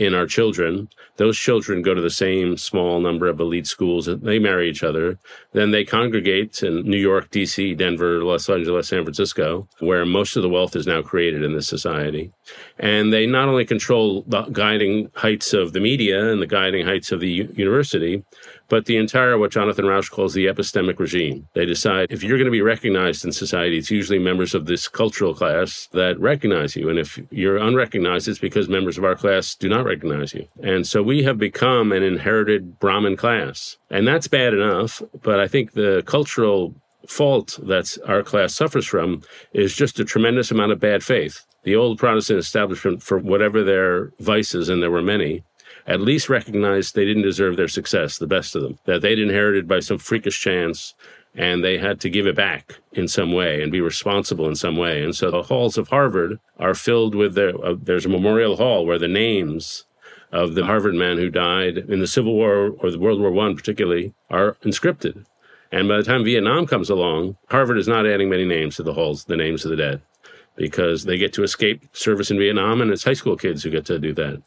in 0.00 0.14
our 0.14 0.26
children. 0.26 0.88
Those 1.16 1.36
children 1.36 1.82
go 1.82 1.92
to 1.92 2.00
the 2.00 2.08
same 2.08 2.56
small 2.56 3.00
number 3.00 3.28
of 3.28 3.38
elite 3.38 3.66
schools. 3.66 4.06
They 4.06 4.38
marry 4.38 4.70
each 4.70 4.82
other. 4.82 5.18
Then 5.52 5.72
they 5.72 5.84
congregate 5.84 6.62
in 6.62 6.88
New 6.88 6.96
York, 6.96 7.30
DC, 7.30 7.76
Denver, 7.76 8.24
Los 8.24 8.48
Angeles, 8.48 8.88
San 8.88 9.04
Francisco, 9.04 9.68
where 9.80 10.06
most 10.06 10.36
of 10.36 10.42
the 10.42 10.48
wealth 10.48 10.74
is 10.74 10.86
now 10.86 11.02
created 11.02 11.44
in 11.44 11.52
this 11.52 11.68
society. 11.68 12.32
And 12.78 13.12
they 13.12 13.26
not 13.26 13.48
only 13.48 13.66
control 13.66 14.24
the 14.26 14.44
guiding 14.44 15.10
heights 15.14 15.52
of 15.52 15.74
the 15.74 15.80
media 15.80 16.32
and 16.32 16.40
the 16.40 16.46
guiding 16.46 16.86
heights 16.86 17.12
of 17.12 17.20
the 17.20 17.28
university, 17.28 18.24
but 18.70 18.86
the 18.86 18.96
entire 18.96 19.36
what 19.36 19.50
Jonathan 19.50 19.84
Rauch 19.84 20.10
calls 20.10 20.32
the 20.32 20.46
epistemic 20.46 20.98
regime. 20.98 21.46
They 21.54 21.66
decide 21.66 22.06
if 22.08 22.22
you're 22.22 22.38
going 22.38 22.46
to 22.46 22.52
be 22.52 22.62
recognized 22.62 23.24
in 23.24 23.32
society, 23.32 23.76
it's 23.76 23.90
usually 23.90 24.20
members 24.20 24.54
of 24.54 24.66
this 24.66 24.88
cultural 24.88 25.34
class 25.34 25.88
that 25.92 26.18
recognize 26.18 26.76
you. 26.76 26.88
And 26.88 26.98
if 26.98 27.20
you're 27.30 27.58
unrecognized, 27.58 28.28
it's 28.28 28.38
because 28.38 28.68
members 28.68 28.96
of 28.96 29.04
our 29.04 29.16
class 29.16 29.56
do 29.56 29.68
not 29.68 29.84
recognize 29.84 30.32
you. 30.32 30.46
And 30.62 30.86
so 30.86 31.02
we 31.02 31.24
have 31.24 31.36
become 31.36 31.90
an 31.92 32.04
inherited 32.04 32.78
Brahmin 32.78 33.16
class. 33.16 33.76
And 33.90 34.06
that's 34.06 34.28
bad 34.28 34.54
enough. 34.54 35.02
But 35.20 35.40
I 35.40 35.48
think 35.48 35.72
the 35.72 36.02
cultural 36.06 36.74
fault 37.08 37.58
that 37.62 37.98
our 38.06 38.22
class 38.22 38.54
suffers 38.54 38.86
from 38.86 39.22
is 39.52 39.74
just 39.74 39.98
a 39.98 40.04
tremendous 40.04 40.52
amount 40.52 40.70
of 40.70 40.78
bad 40.78 41.02
faith. 41.02 41.44
The 41.64 41.76
old 41.76 41.98
Protestant 41.98 42.38
establishment, 42.38 43.02
for 43.02 43.18
whatever 43.18 43.62
their 43.62 44.12
vices, 44.20 44.68
and 44.68 44.82
there 44.82 44.90
were 44.90 45.02
many, 45.02 45.42
at 45.86 46.00
least 46.00 46.28
recognized 46.28 46.94
they 46.94 47.04
didn't 47.04 47.22
deserve 47.22 47.56
their 47.56 47.68
success, 47.68 48.18
the 48.18 48.26
best 48.26 48.54
of 48.54 48.62
them, 48.62 48.78
that 48.84 49.02
they'd 49.02 49.18
inherited 49.18 49.66
by 49.66 49.80
some 49.80 49.98
freakish 49.98 50.40
chance 50.40 50.94
and 51.34 51.62
they 51.62 51.78
had 51.78 52.00
to 52.00 52.10
give 52.10 52.26
it 52.26 52.34
back 52.34 52.78
in 52.92 53.06
some 53.06 53.32
way 53.32 53.62
and 53.62 53.70
be 53.70 53.80
responsible 53.80 54.48
in 54.48 54.56
some 54.56 54.76
way. 54.76 55.02
And 55.02 55.14
so 55.14 55.30
the 55.30 55.44
halls 55.44 55.78
of 55.78 55.88
Harvard 55.88 56.40
are 56.58 56.74
filled 56.74 57.14
with 57.14 57.34
their, 57.34 57.50
uh, 57.64 57.76
there's 57.80 58.06
a 58.06 58.10
memorial 58.10 58.56
hall 58.56 58.84
where 58.84 58.98
the 58.98 59.08
names 59.08 59.84
of 60.32 60.54
the 60.54 60.66
Harvard 60.66 60.94
men 60.94 61.18
who 61.18 61.30
died 61.30 61.78
in 61.78 62.00
the 62.00 62.06
Civil 62.06 62.34
War 62.34 62.70
or 62.78 62.90
the 62.90 62.98
World 62.98 63.20
War 63.20 63.30
One 63.30 63.56
particularly 63.56 64.14
are 64.28 64.56
inscripted. 64.64 65.24
And 65.72 65.88
by 65.88 65.98
the 65.98 66.02
time 66.02 66.24
Vietnam 66.24 66.66
comes 66.66 66.90
along, 66.90 67.36
Harvard 67.48 67.78
is 67.78 67.88
not 67.88 68.06
adding 68.06 68.28
many 68.28 68.44
names 68.44 68.76
to 68.76 68.82
the 68.82 68.94
halls, 68.94 69.24
the 69.24 69.36
names 69.36 69.64
of 69.64 69.70
the 69.70 69.76
dead, 69.76 70.02
because 70.56 71.04
they 71.04 71.16
get 71.16 71.32
to 71.34 71.44
escape 71.44 71.84
service 71.96 72.30
in 72.30 72.38
Vietnam 72.38 72.80
and 72.80 72.90
it's 72.90 73.04
high 73.04 73.12
school 73.12 73.36
kids 73.36 73.62
who 73.62 73.70
get 73.70 73.84
to 73.86 73.98
do 73.98 74.12
that. 74.14 74.42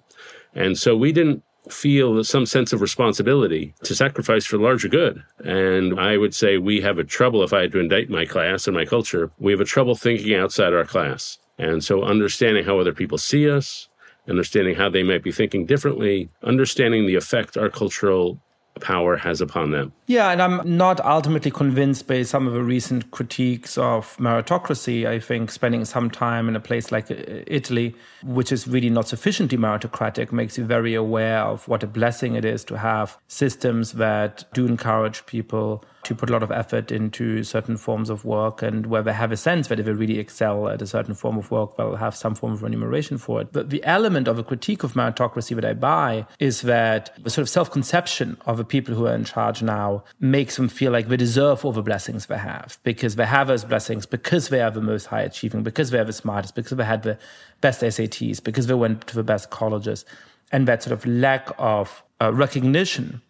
And 0.56 0.78
so 0.78 0.96
we 0.96 1.12
didn't 1.12 1.44
feel 1.70 2.24
some 2.24 2.46
sense 2.46 2.74
of 2.74 2.82
responsibility 2.82 3.74
to 3.84 3.96
sacrifice 3.96 4.46
for 4.46 4.58
the 4.58 4.64
larger 4.64 4.90
good. 4.90 5.24
And 5.40 6.00
I 6.00 6.18
would 6.18 6.36
say 6.36 6.58
we 6.58 6.82
have 6.82 6.98
a 6.98 7.04
trouble, 7.04 7.44
if 7.44 7.54
I 7.54 7.62
had 7.62 7.72
to 7.72 7.80
indict 7.80 8.10
my 8.10 8.26
class 8.26 8.68
and 8.68 8.76
my 8.76 8.86
culture, 8.86 9.32
we 9.40 9.52
have 9.54 9.62
a 9.62 9.66
trouble 9.66 9.96
thinking 9.96 10.36
outside 10.36 10.74
our 10.74 10.86
class. 10.86 11.38
And 11.58 11.84
so 11.84 12.04
understanding 12.04 12.66
how 12.66 12.80
other 12.80 12.94
people 12.94 13.18
see 13.18 13.50
us, 13.50 13.88
understanding 14.28 14.76
how 14.76 14.90
they 14.90 15.04
might 15.04 15.24
be 15.24 15.32
thinking 15.32 15.66
differently, 15.66 16.30
understanding 16.44 17.06
the 17.06 17.16
effect 17.16 17.58
our 17.58 17.70
cultural 17.70 18.40
power 18.80 19.18
has 19.18 19.42
upon 19.42 19.72
them. 19.72 19.94
Yeah, 20.08 20.32
and 20.32 20.42
I'm 20.42 20.78
not 20.78 21.04
ultimately 21.06 21.52
convinced 21.52 22.08
by 22.08 22.24
some 22.24 22.48
of 22.48 22.54
the 22.54 22.64
recent 22.64 23.12
critiques 23.12 23.78
of 23.78 24.18
meritocracy. 24.18 25.08
I 25.08 25.20
think 25.20 25.52
spending 25.52 25.86
some 25.86 26.10
time 26.10 26.48
in 26.48 26.56
a 26.56 26.60
place 26.60 26.92
like 26.92 27.10
uh, 27.10 27.16
Italy, 27.48 27.96
which 28.24 28.52
is 28.52 28.68
really 28.68 28.90
not 28.90 29.08
sufficiently 29.08 29.58
meritocratic, 29.58 30.32
makes 30.32 30.58
you 30.58 30.66
very 30.66 30.94
aware 30.94 31.40
of 31.40 31.68
what 31.68 31.84
a 31.84 31.88
blessing 31.88 32.36
it 32.36 32.46
is 32.46 32.64
to 32.66 32.78
have 32.78 33.18
systems 33.28 33.94
that 33.94 34.46
do 34.54 34.66
encourage 34.66 35.26
people 35.26 35.84
to 36.06 36.16
put 36.16 36.30
a 36.30 36.34
lot 36.34 36.44
of 36.44 36.52
effort 36.52 36.92
into 36.92 37.44
certain 37.44 37.78
forms 37.78 38.10
of 38.10 38.26
work 38.26 38.62
and 38.62 38.86
where 38.86 39.02
they 39.02 39.14
have 39.14 39.32
a 39.32 39.38
sense 39.38 39.68
that 39.68 39.80
if 39.80 39.86
they 39.86 39.92
really 39.92 40.20
excel 40.20 40.68
at 40.68 40.82
a 40.82 40.88
certain 40.88 41.14
form 41.14 41.38
of 41.38 41.52
work, 41.52 41.78
they'll 41.78 41.96
have 41.96 42.16
some 42.16 42.36
form 42.36 42.54
of 42.54 42.64
remuneration 42.64 43.18
for 43.18 43.42
it. 43.42 43.52
But 43.52 43.70
the 43.70 43.84
element 43.84 44.28
of 44.28 44.40
a 44.40 44.44
critique 44.44 44.84
of 44.84 44.94
meritocracy 44.94 45.56
that 45.56 45.66
I 45.66 45.74
buy 45.74 46.26
is 46.40 46.62
that 46.62 47.12
the 47.24 47.30
sort 47.30 47.44
of 47.44 47.50
self 47.50 47.72
conception 47.72 48.38
of 48.46 48.58
the 48.58 48.64
people 48.64 48.96
who 48.96 49.06
are 49.08 49.16
in 49.16 49.26
charge 49.26 49.62
now 49.62 50.04
makes 50.20 50.56
them 50.56 50.70
feel 50.70 50.92
like 50.92 51.08
they 51.08 51.18
deserve 51.18 51.64
all 51.66 51.72
the 51.72 51.82
blessings 51.82 52.26
they 52.26 52.38
have 52.38 52.78
because 52.84 53.16
they 53.16 53.26
have 53.26 53.48
those 53.48 53.64
blessings 53.64 54.06
because 54.06 54.50
they 54.50 54.62
are 54.62 54.72
the 54.72 54.82
most 54.82 55.06
high 55.06 55.22
achieving, 55.22 55.64
because 55.64 55.92
they 55.92 56.00
are 56.00 56.06
the 56.06 56.14
smartest, 56.14 56.56
because 56.56 56.78
they 56.78 56.84
had 56.84 57.04
the 57.04 57.18
best 57.62 57.82
SATs, 57.82 58.44
because 58.44 58.68
they 58.68 58.74
went 58.74 59.08
to 59.08 59.16
the 59.16 59.24
best 59.24 59.50
colleges. 59.50 60.06
And 60.52 60.68
that 60.68 60.84
sort 60.84 60.94
of 60.94 61.06
lack 61.06 61.50
of 61.58 62.04
uh, 62.22 62.32
recognition 62.32 63.22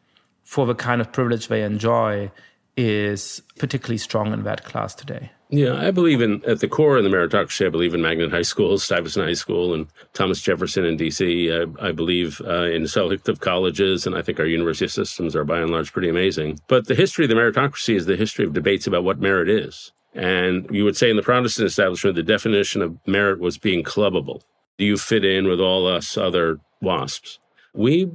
for 0.43 0.65
the 0.65 0.75
kind 0.75 1.01
of 1.01 1.11
privilege 1.11 1.47
they 1.47 1.63
enjoy 1.63 2.31
is 2.75 3.41
particularly 3.59 3.97
strong 3.97 4.33
in 4.33 4.43
that 4.43 4.63
class 4.63 4.95
today. 4.95 5.31
Yeah, 5.49 5.75
I 5.75 5.91
believe 5.91 6.19
in 6.19 6.43
at 6.45 6.61
the 6.61 6.67
core 6.67 6.97
of 6.97 7.03
the 7.03 7.11
meritocracy. 7.11 7.67
I 7.67 7.69
believe 7.69 7.93
in 7.93 8.01
Magnet 8.01 8.31
High 8.31 8.41
School, 8.41 8.79
Stuyvesant 8.79 9.27
High 9.27 9.33
School, 9.33 9.75
and 9.75 9.85
Thomas 10.13 10.41
Jefferson 10.41 10.83
in 10.83 10.97
D.C. 10.97 11.53
I, 11.53 11.65
I 11.79 11.91
believe 11.91 12.41
uh, 12.41 12.63
in 12.63 12.87
selective 12.87 13.39
colleges, 13.39 14.07
and 14.07 14.15
I 14.15 14.23
think 14.23 14.39
our 14.39 14.47
university 14.47 14.87
systems 14.87 15.35
are 15.35 15.45
by 15.45 15.59
and 15.59 15.69
large 15.69 15.93
pretty 15.93 16.09
amazing. 16.09 16.59
But 16.67 16.87
the 16.87 16.95
history 16.95 17.25
of 17.25 17.29
the 17.29 17.35
meritocracy 17.35 17.95
is 17.95 18.07
the 18.07 18.15
history 18.15 18.45
of 18.45 18.53
debates 18.53 18.87
about 18.87 19.03
what 19.03 19.19
merit 19.19 19.47
is. 19.47 19.91
And 20.15 20.67
you 20.71 20.85
would 20.85 20.97
say 20.97 21.11
in 21.11 21.17
the 21.17 21.23
Protestant 21.23 21.67
establishment, 21.67 22.15
the 22.15 22.23
definition 22.23 22.81
of 22.81 22.97
merit 23.05 23.39
was 23.39 23.59
being 23.59 23.83
clubbable. 23.83 24.41
Do 24.79 24.85
you 24.85 24.97
fit 24.97 25.23
in 25.23 25.47
with 25.47 25.59
all 25.59 25.87
us 25.87 26.17
other 26.17 26.59
WASPs? 26.81 27.37
We 27.75 28.11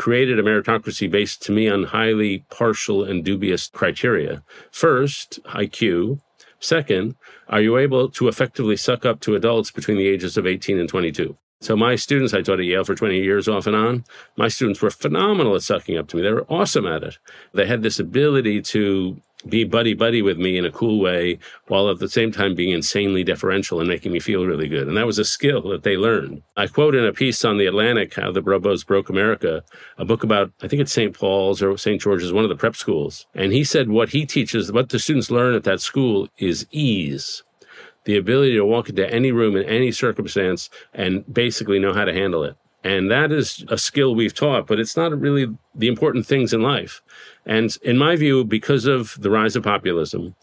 created 0.00 0.38
a 0.38 0.42
meritocracy 0.42 1.10
based 1.10 1.42
to 1.42 1.52
me 1.52 1.68
on 1.68 1.84
highly 1.84 2.38
partial 2.48 3.04
and 3.04 3.22
dubious 3.22 3.68
criteria. 3.68 4.42
First, 4.70 5.38
IQ. 5.44 6.20
Second, 6.58 7.16
are 7.50 7.60
you 7.60 7.76
able 7.76 8.08
to 8.08 8.26
effectively 8.26 8.76
suck 8.76 9.04
up 9.04 9.20
to 9.20 9.34
adults 9.34 9.70
between 9.70 9.98
the 9.98 10.08
ages 10.08 10.38
of 10.38 10.46
18 10.46 10.78
and 10.78 10.88
22? 10.88 11.36
So 11.60 11.76
my 11.76 11.96
students, 11.96 12.32
I 12.32 12.40
taught 12.40 12.60
at 12.60 12.64
Yale 12.64 12.84
for 12.84 12.94
20 12.94 13.18
years 13.20 13.46
off 13.46 13.66
and 13.66 13.76
on. 13.76 14.04
My 14.38 14.48
students 14.48 14.80
were 14.80 14.90
phenomenal 14.90 15.54
at 15.54 15.62
sucking 15.62 15.98
up 15.98 16.08
to 16.08 16.16
me. 16.16 16.22
They 16.22 16.32
were 16.32 16.46
awesome 16.48 16.86
at 16.86 17.02
it. 17.02 17.18
They 17.52 17.66
had 17.66 17.82
this 17.82 17.98
ability 17.98 18.62
to 18.62 19.20
be 19.48 19.64
buddy 19.64 19.94
buddy 19.94 20.22
with 20.22 20.38
me 20.38 20.58
in 20.58 20.64
a 20.64 20.70
cool 20.70 21.00
way 21.00 21.38
while 21.66 21.88
at 21.88 21.98
the 21.98 22.08
same 22.08 22.32
time 22.32 22.54
being 22.54 22.70
insanely 22.70 23.24
deferential 23.24 23.80
and 23.80 23.88
making 23.88 24.12
me 24.12 24.20
feel 24.20 24.46
really 24.46 24.68
good. 24.68 24.86
And 24.88 24.96
that 24.96 25.06
was 25.06 25.18
a 25.18 25.24
skill 25.24 25.62
that 25.68 25.82
they 25.82 25.96
learned. 25.96 26.42
I 26.56 26.66
quote 26.66 26.94
in 26.94 27.04
a 27.04 27.12
piece 27.12 27.44
on 27.44 27.58
the 27.58 27.66
Atlantic 27.66 28.14
how 28.14 28.32
the 28.32 28.42
Bobos 28.42 28.86
broke 28.86 29.08
America, 29.08 29.62
a 29.98 30.04
book 30.04 30.22
about, 30.22 30.52
I 30.62 30.68
think 30.68 30.82
it's 30.82 30.92
St. 30.92 31.14
Paul's 31.14 31.62
or 31.62 31.76
St. 31.78 32.00
George's, 32.00 32.32
one 32.32 32.44
of 32.44 32.50
the 32.50 32.56
prep 32.56 32.76
schools. 32.76 33.26
And 33.34 33.52
he 33.52 33.64
said 33.64 33.88
what 33.88 34.10
he 34.10 34.26
teaches, 34.26 34.72
what 34.72 34.90
the 34.90 34.98
students 34.98 35.30
learn 35.30 35.54
at 35.54 35.64
that 35.64 35.80
school 35.80 36.28
is 36.38 36.66
ease. 36.70 37.42
The 38.04 38.16
ability 38.16 38.54
to 38.54 38.64
walk 38.64 38.88
into 38.88 39.12
any 39.12 39.30
room 39.30 39.56
in 39.56 39.64
any 39.64 39.92
circumstance 39.92 40.70
and 40.94 41.24
basically 41.32 41.78
know 41.78 41.92
how 41.92 42.04
to 42.04 42.12
handle 42.12 42.44
it. 42.44 42.56
And 42.82 43.10
that 43.10 43.30
is 43.30 43.64
a 43.68 43.76
skill 43.76 44.14
we've 44.14 44.34
taught, 44.34 44.66
but 44.66 44.80
it's 44.80 44.96
not 44.96 45.18
really 45.18 45.54
the 45.74 45.88
important 45.88 46.26
things 46.26 46.52
in 46.52 46.62
life. 46.62 47.02
And 47.44 47.76
in 47.82 47.98
my 47.98 48.16
view, 48.16 48.44
because 48.44 48.86
of 48.86 49.16
the 49.20 49.30
rise 49.30 49.54
of 49.54 49.64
populism, 49.64 50.34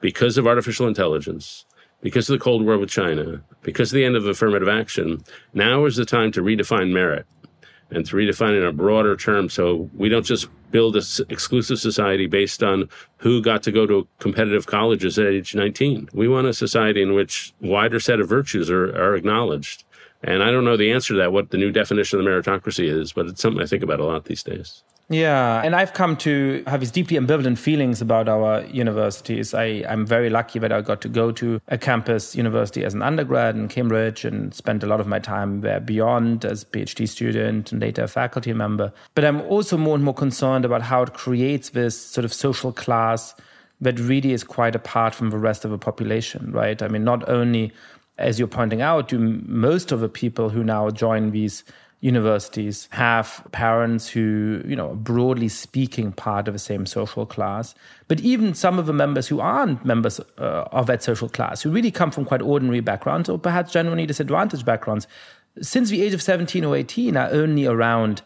because 0.00 0.36
of 0.36 0.46
artificial 0.46 0.86
intelligence, 0.86 1.64
because 2.02 2.28
of 2.28 2.38
the 2.38 2.44
Cold 2.44 2.64
War 2.64 2.78
with 2.78 2.90
China, 2.90 3.42
because 3.62 3.90
of 3.90 3.96
the 3.96 4.04
end 4.04 4.14
of 4.14 4.26
affirmative 4.26 4.68
action, 4.68 5.24
now 5.54 5.86
is 5.86 5.96
the 5.96 6.04
time 6.04 6.30
to 6.32 6.42
redefine 6.42 6.92
merit 6.92 7.26
and 7.90 8.04
to 8.06 8.16
redefine 8.16 8.52
it 8.52 8.62
in 8.62 8.66
a 8.66 8.72
broader 8.72 9.16
term 9.16 9.48
so 9.48 9.88
we 9.94 10.08
don't 10.08 10.26
just 10.26 10.48
build 10.70 10.96
an 10.96 11.02
exclusive 11.28 11.78
society 11.78 12.26
based 12.26 12.62
on 12.62 12.88
who 13.18 13.40
got 13.40 13.62
to 13.62 13.72
go 13.72 13.86
to 13.86 14.06
competitive 14.18 14.66
colleges 14.66 15.18
at 15.18 15.26
age 15.26 15.54
19. 15.54 16.10
We 16.12 16.28
want 16.28 16.48
a 16.48 16.52
society 16.52 17.00
in 17.00 17.14
which 17.14 17.54
wider 17.60 18.00
set 18.00 18.20
of 18.20 18.28
virtues 18.28 18.68
are, 18.70 18.88
are 18.88 19.14
acknowledged. 19.14 19.84
And 20.26 20.42
I 20.42 20.50
don't 20.50 20.64
know 20.64 20.76
the 20.76 20.92
answer 20.92 21.14
to 21.14 21.18
that, 21.18 21.32
what 21.32 21.50
the 21.50 21.56
new 21.56 21.70
definition 21.70 22.18
of 22.18 22.24
the 22.24 22.30
meritocracy 22.30 22.84
is, 22.84 23.12
but 23.12 23.26
it's 23.26 23.40
something 23.40 23.62
I 23.62 23.66
think 23.66 23.82
about 23.82 24.00
a 24.00 24.04
lot 24.04 24.24
these 24.24 24.42
days. 24.42 24.82
Yeah, 25.08 25.62
and 25.62 25.76
I've 25.76 25.92
come 25.92 26.16
to 26.18 26.64
have 26.66 26.80
these 26.80 26.90
deeply 26.90 27.16
ambivalent 27.16 27.58
feelings 27.58 28.02
about 28.02 28.28
our 28.28 28.64
universities. 28.64 29.54
I, 29.54 29.84
I'm 29.88 30.04
very 30.04 30.30
lucky 30.30 30.58
that 30.58 30.72
I 30.72 30.80
got 30.80 31.00
to 31.02 31.08
go 31.08 31.30
to 31.30 31.60
a 31.68 31.78
campus 31.78 32.34
university 32.34 32.84
as 32.84 32.92
an 32.92 33.02
undergrad 33.02 33.54
in 33.54 33.68
Cambridge 33.68 34.24
and 34.24 34.52
spent 34.52 34.82
a 34.82 34.86
lot 34.86 34.98
of 34.98 35.06
my 35.06 35.20
time 35.20 35.60
there 35.60 35.78
beyond 35.78 36.44
as 36.44 36.64
a 36.64 36.66
PhD 36.66 37.08
student 37.08 37.70
and 37.70 37.80
later 37.80 38.02
a 38.02 38.08
faculty 38.08 38.52
member. 38.52 38.92
But 39.14 39.24
I'm 39.24 39.42
also 39.42 39.76
more 39.76 39.94
and 39.94 40.02
more 40.02 40.14
concerned 40.14 40.64
about 40.64 40.82
how 40.82 41.02
it 41.02 41.14
creates 41.14 41.70
this 41.70 41.96
sort 41.96 42.24
of 42.24 42.34
social 42.34 42.72
class 42.72 43.32
that 43.80 44.00
really 44.00 44.32
is 44.32 44.42
quite 44.42 44.74
apart 44.74 45.14
from 45.14 45.30
the 45.30 45.38
rest 45.38 45.64
of 45.64 45.70
the 45.70 45.78
population, 45.78 46.50
right? 46.50 46.82
I 46.82 46.88
mean, 46.88 47.04
not 47.04 47.28
only, 47.28 47.72
as 48.18 48.38
you're 48.38 48.48
pointing 48.48 48.82
out, 48.82 49.12
most 49.12 49.92
of 49.92 50.00
the 50.00 50.08
people 50.08 50.50
who 50.50 50.64
now 50.64 50.90
join 50.90 51.30
these 51.30 51.64
universities 52.00 52.88
have 52.92 53.46
parents 53.52 54.08
who, 54.08 54.62
you 54.66 54.76
know, 54.76 54.94
broadly 54.94 55.48
speaking, 55.48 56.12
part 56.12 56.46
of 56.46 56.54
the 56.54 56.58
same 56.58 56.86
social 56.86 57.24
class. 57.26 57.74
But 58.06 58.20
even 58.20 58.54
some 58.54 58.78
of 58.78 58.86
the 58.86 58.92
members 58.92 59.28
who 59.28 59.40
aren't 59.40 59.84
members 59.84 60.20
uh, 60.38 60.68
of 60.72 60.86
that 60.86 61.02
social 61.02 61.28
class, 61.28 61.62
who 61.62 61.70
really 61.70 61.90
come 61.90 62.10
from 62.10 62.24
quite 62.24 62.42
ordinary 62.42 62.80
backgrounds 62.80 63.28
or 63.28 63.38
perhaps 63.38 63.72
genuinely 63.72 64.06
disadvantaged 64.06 64.64
backgrounds, 64.64 65.06
since 65.60 65.88
the 65.88 66.02
age 66.02 66.12
of 66.12 66.22
17 66.22 66.64
or 66.64 66.76
18 66.76 67.16
are 67.16 67.30
only 67.30 67.66
around 67.66 68.22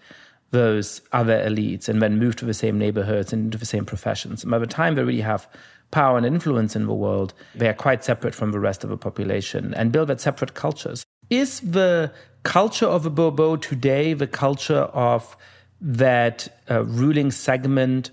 those 0.50 1.00
other 1.12 1.38
elites 1.48 1.88
and 1.88 2.03
then 2.03 2.18
move 2.18 2.35
to 2.37 2.44
the 2.44 2.55
same 2.55 2.76
neighborhoods 2.76 3.33
and 3.33 3.44
into 3.44 3.59
the 3.59 3.64
same 3.64 3.87
professions. 3.87 4.42
And 4.42 4.50
by 4.50 4.59
the 4.59 4.66
time 4.66 4.94
they 4.94 5.05
really 5.05 5.20
have 5.20 5.48
power 5.90 6.16
and 6.16 6.26
influence 6.26 6.76
in 6.76 6.87
the 6.87 6.94
world, 6.94 7.35
they 7.55 7.68
are 7.68 7.74
quite 7.74 8.05
separate 8.05 8.35
from 8.35 8.53
the 8.53 8.61
rest 8.61 8.85
of 8.85 8.90
the 8.90 8.96
population 8.96 9.74
and 9.74 9.92
build 9.92 10.09
that 10.09 10.20
separate 10.20 10.55
cultures. 10.55 11.05
Is 11.29 11.61
the 11.61 12.12
culture 12.42 12.87
of 12.87 13.07
a 13.07 13.11
Bobo 13.11 13.57
today 13.57 14.14
the 14.14 14.26
culture 14.26 14.88
of 14.92 15.37
that 15.81 16.48
uh, 16.70 16.85
ruling 16.85 17.31
segment 17.31 18.11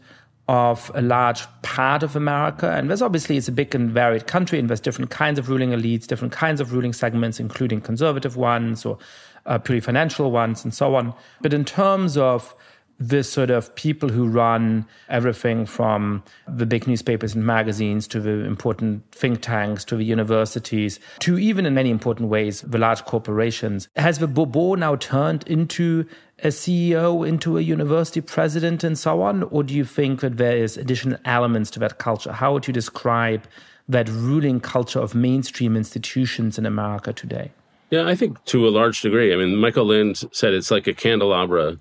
of 0.47 0.89
a 0.95 1.01
large 1.01 1.45
part 1.61 2.03
of 2.03 2.15
America. 2.15 2.71
And 2.71 2.89
there's 2.89 3.01
obviously 3.01 3.35
it's 3.35 3.49
a 3.49 3.51
big 3.51 3.75
and 3.75 3.91
varied 3.91 4.27
country, 4.27 4.59
and 4.59 4.69
there's 4.69 4.79
different 4.79 5.11
kinds 5.11 5.37
of 5.37 5.49
ruling 5.49 5.71
elites, 5.71 6.07
different 6.07 6.31
kinds 6.31 6.61
of 6.61 6.71
ruling 6.71 6.93
segments, 6.93 7.39
including 7.39 7.81
conservative 7.81 8.37
ones 8.37 8.85
or 8.85 8.97
uh, 9.45 9.57
purely 9.57 9.81
financial 9.81 10.31
ones, 10.31 10.63
and 10.63 10.73
so 10.73 10.95
on. 10.95 11.13
But 11.41 11.53
in 11.53 11.65
terms 11.65 12.17
of 12.17 12.55
this 12.99 13.31
sort 13.31 13.49
of 13.49 13.73
people 13.75 14.09
who 14.09 14.27
run 14.27 14.85
everything 15.09 15.65
from 15.65 16.23
the 16.47 16.65
big 16.65 16.87
newspapers 16.87 17.35
and 17.35 17.45
magazines 17.45 18.07
to 18.07 18.19
the 18.19 18.43
important 18.45 19.03
think 19.11 19.41
tanks 19.41 19.85
to 19.85 19.95
the 19.95 20.03
universities 20.03 20.99
to 21.19 21.37
even 21.37 21.65
in 21.65 21.73
many 21.73 21.89
important 21.91 22.29
ways 22.29 22.61
the 22.61 22.77
large 22.77 23.05
corporations. 23.05 23.87
Has 23.95 24.19
the 24.19 24.27
Bobo 24.27 24.75
now 24.75 24.95
turned 24.95 25.47
into 25.47 26.05
a 26.43 26.47
CEO, 26.47 27.27
into 27.27 27.57
a 27.57 27.61
university 27.61 28.21
president, 28.21 28.83
and 28.83 28.97
so 28.97 29.21
on? 29.21 29.43
Or 29.43 29.63
do 29.63 29.73
you 29.73 29.85
think 29.85 30.21
that 30.21 30.37
there 30.37 30.57
is 30.57 30.77
additional 30.77 31.19
elements 31.25 31.69
to 31.71 31.79
that 31.79 31.97
culture? 31.97 32.31
How 32.31 32.53
would 32.53 32.67
you 32.67 32.73
describe 32.73 33.43
that 33.89 34.09
ruling 34.09 34.59
culture 34.59 34.99
of 34.99 35.15
mainstream 35.15 35.75
institutions 35.75 36.57
in 36.57 36.65
America 36.65 37.13
today? 37.13 37.51
Yeah, 37.89 38.05
I 38.05 38.15
think 38.15 38.43
to 38.45 38.67
a 38.67 38.69
large 38.69 39.01
degree. 39.01 39.33
I 39.33 39.37
mean, 39.37 39.55
Michael 39.55 39.85
Lind 39.85 40.21
said 40.31 40.53
it's 40.53 40.71
like 40.71 40.87
a 40.87 40.93
candelabra 40.93 41.77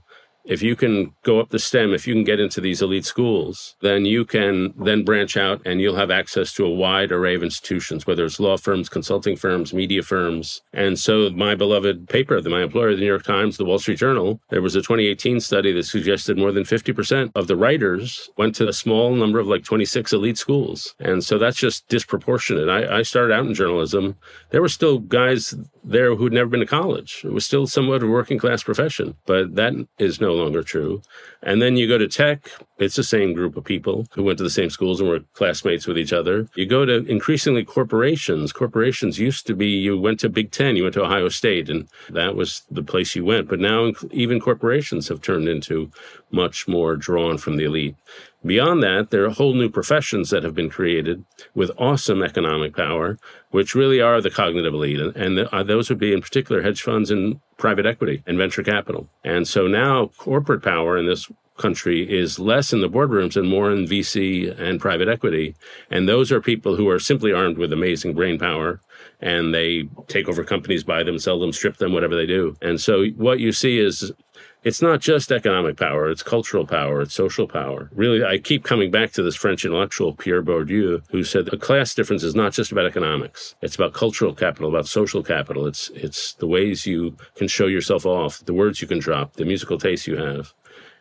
if 0.46 0.62
you 0.62 0.76
can 0.76 1.12
go 1.22 1.40
up 1.40 1.50
the 1.50 1.58
stem, 1.58 1.92
if 1.92 2.06
you 2.06 2.14
can 2.14 2.24
get 2.24 2.40
into 2.40 2.60
these 2.60 2.80
elite 2.80 3.04
schools, 3.04 3.76
then 3.82 4.04
you 4.04 4.24
can 4.24 4.72
then 4.76 5.04
branch 5.04 5.36
out 5.36 5.60
and 5.66 5.80
you'll 5.80 5.96
have 5.96 6.10
access 6.10 6.52
to 6.54 6.64
a 6.64 6.70
wide 6.70 7.12
array 7.12 7.34
of 7.34 7.42
institutions, 7.42 8.06
whether 8.06 8.24
it's 8.24 8.40
law 8.40 8.56
firms, 8.56 8.88
consulting 8.88 9.36
firms, 9.36 9.74
media 9.74 10.02
firms. 10.02 10.62
And 10.72 10.98
so 10.98 11.30
my 11.30 11.54
beloved 11.54 12.08
paper, 12.08 12.40
my 12.48 12.62
employer, 12.62 12.94
the 12.94 13.00
New 13.00 13.06
York 13.06 13.24
Times, 13.24 13.56
the 13.56 13.64
Wall 13.64 13.78
Street 13.78 13.98
Journal, 13.98 14.40
there 14.50 14.62
was 14.62 14.76
a 14.76 14.80
2018 14.80 15.40
study 15.40 15.72
that 15.72 15.84
suggested 15.84 16.38
more 16.38 16.52
than 16.52 16.64
50% 16.64 17.32
of 17.34 17.48
the 17.48 17.56
writers 17.56 18.30
went 18.36 18.54
to 18.56 18.68
a 18.68 18.72
small 18.72 19.14
number 19.14 19.38
of 19.38 19.46
like 19.46 19.64
26 19.64 20.12
elite 20.12 20.38
schools. 20.38 20.94
And 21.00 21.24
so 21.24 21.38
that's 21.38 21.56
just 21.56 21.88
disproportionate. 21.88 22.68
I, 22.68 22.98
I 22.98 23.02
started 23.02 23.34
out 23.34 23.46
in 23.46 23.54
journalism. 23.54 24.16
There 24.50 24.62
were 24.62 24.68
still 24.68 24.98
guys 24.98 25.54
there 25.86 26.16
who'd 26.16 26.32
never 26.32 26.50
been 26.50 26.60
to 26.60 26.66
college. 26.66 27.22
It 27.24 27.32
was 27.32 27.46
still 27.46 27.68
somewhat 27.68 28.02
a 28.02 28.06
working 28.08 28.38
class 28.38 28.62
profession, 28.64 29.16
but 29.24 29.54
that 29.54 29.72
is 29.98 30.20
no 30.20 30.34
longer 30.34 30.62
true. 30.62 31.00
And 31.42 31.62
then 31.62 31.76
you 31.76 31.86
go 31.86 31.96
to 31.96 32.08
tech, 32.08 32.50
it's 32.78 32.96
the 32.96 33.04
same 33.04 33.32
group 33.32 33.56
of 33.56 33.64
people 33.64 34.06
who 34.14 34.24
went 34.24 34.38
to 34.38 34.44
the 34.44 34.50
same 34.50 34.68
schools 34.68 35.00
and 35.00 35.08
were 35.08 35.20
classmates 35.34 35.86
with 35.86 35.96
each 35.96 36.12
other. 36.12 36.48
You 36.56 36.66
go 36.66 36.84
to 36.84 37.06
increasingly 37.06 37.64
corporations. 37.64 38.52
Corporations 38.52 39.20
used 39.20 39.46
to 39.46 39.54
be 39.54 39.68
you 39.68 39.98
went 39.98 40.18
to 40.20 40.28
Big 40.28 40.50
Ten, 40.50 40.74
you 40.74 40.82
went 40.82 40.94
to 40.94 41.04
Ohio 41.04 41.28
State, 41.28 41.70
and 41.70 41.86
that 42.10 42.34
was 42.34 42.62
the 42.68 42.82
place 42.82 43.14
you 43.14 43.24
went. 43.24 43.48
But 43.48 43.60
now 43.60 43.92
even 44.10 44.40
corporations 44.40 45.06
have 45.08 45.22
turned 45.22 45.48
into 45.48 45.90
much 46.32 46.66
more 46.66 46.96
drawn 46.96 47.38
from 47.38 47.56
the 47.56 47.64
elite. 47.64 47.94
Beyond 48.46 48.80
that, 48.84 49.10
there 49.10 49.24
are 49.24 49.30
whole 49.30 49.54
new 49.54 49.68
professions 49.68 50.30
that 50.30 50.44
have 50.44 50.54
been 50.54 50.70
created 50.70 51.24
with 51.54 51.70
awesome 51.78 52.22
economic 52.22 52.76
power, 52.76 53.18
which 53.50 53.74
really 53.74 54.00
are 54.00 54.20
the 54.20 54.30
cognitive 54.30 54.72
elite. 54.72 55.00
And 55.16 55.40
uh, 55.40 55.62
those 55.64 55.88
would 55.88 55.98
be, 55.98 56.12
in 56.12 56.20
particular, 56.20 56.62
hedge 56.62 56.80
funds 56.80 57.10
and 57.10 57.40
private 57.56 57.86
equity 57.86 58.22
and 58.24 58.38
venture 58.38 58.62
capital. 58.62 59.08
And 59.24 59.48
so 59.48 59.66
now 59.66 60.12
corporate 60.16 60.62
power 60.62 60.96
in 60.96 61.06
this 61.06 61.28
country 61.56 62.02
is 62.02 62.38
less 62.38 62.72
in 62.72 62.80
the 62.80 62.88
boardrooms 62.88 63.36
and 63.36 63.48
more 63.48 63.72
in 63.72 63.86
VC 63.86 64.56
and 64.60 64.80
private 64.80 65.08
equity. 65.08 65.56
And 65.90 66.08
those 66.08 66.30
are 66.30 66.40
people 66.40 66.76
who 66.76 66.88
are 66.88 67.00
simply 67.00 67.32
armed 67.32 67.58
with 67.58 67.72
amazing 67.72 68.14
brain 68.14 68.38
power 68.38 68.80
and 69.20 69.54
they 69.54 69.88
take 70.08 70.28
over 70.28 70.44
companies, 70.44 70.84
buy 70.84 71.02
them, 71.02 71.18
sell 71.18 71.40
them, 71.40 71.52
strip 71.52 71.78
them, 71.78 71.92
whatever 71.92 72.14
they 72.14 72.26
do. 72.26 72.56
And 72.60 72.80
so 72.80 73.06
what 73.16 73.40
you 73.40 73.52
see 73.52 73.78
is 73.78 74.12
it's 74.64 74.82
not 74.82 75.00
just 75.00 75.30
economic 75.30 75.76
power, 75.76 76.10
it's 76.10 76.22
cultural 76.22 76.66
power, 76.66 77.02
it's 77.02 77.14
social 77.14 77.46
power. 77.46 77.88
Really, 77.94 78.24
I 78.24 78.38
keep 78.38 78.64
coming 78.64 78.90
back 78.90 79.12
to 79.12 79.22
this 79.22 79.36
French 79.36 79.64
intellectual, 79.64 80.14
Pierre 80.14 80.42
Bourdieu, 80.42 81.02
who 81.10 81.22
said 81.24 81.48
a 81.52 81.56
class 81.56 81.94
difference 81.94 82.22
is 82.22 82.34
not 82.34 82.52
just 82.52 82.72
about 82.72 82.86
economics. 82.86 83.54
It's 83.62 83.76
about 83.76 83.94
cultural 83.94 84.34
capital, 84.34 84.68
about 84.68 84.88
social 84.88 85.22
capital. 85.22 85.66
It's, 85.66 85.90
it's 85.90 86.34
the 86.34 86.48
ways 86.48 86.86
you 86.86 87.16
can 87.36 87.48
show 87.48 87.66
yourself 87.66 88.04
off, 88.04 88.44
the 88.44 88.54
words 88.54 88.82
you 88.82 88.88
can 88.88 88.98
drop, 88.98 89.34
the 89.34 89.44
musical 89.44 89.78
taste 89.78 90.06
you 90.06 90.16
have. 90.16 90.52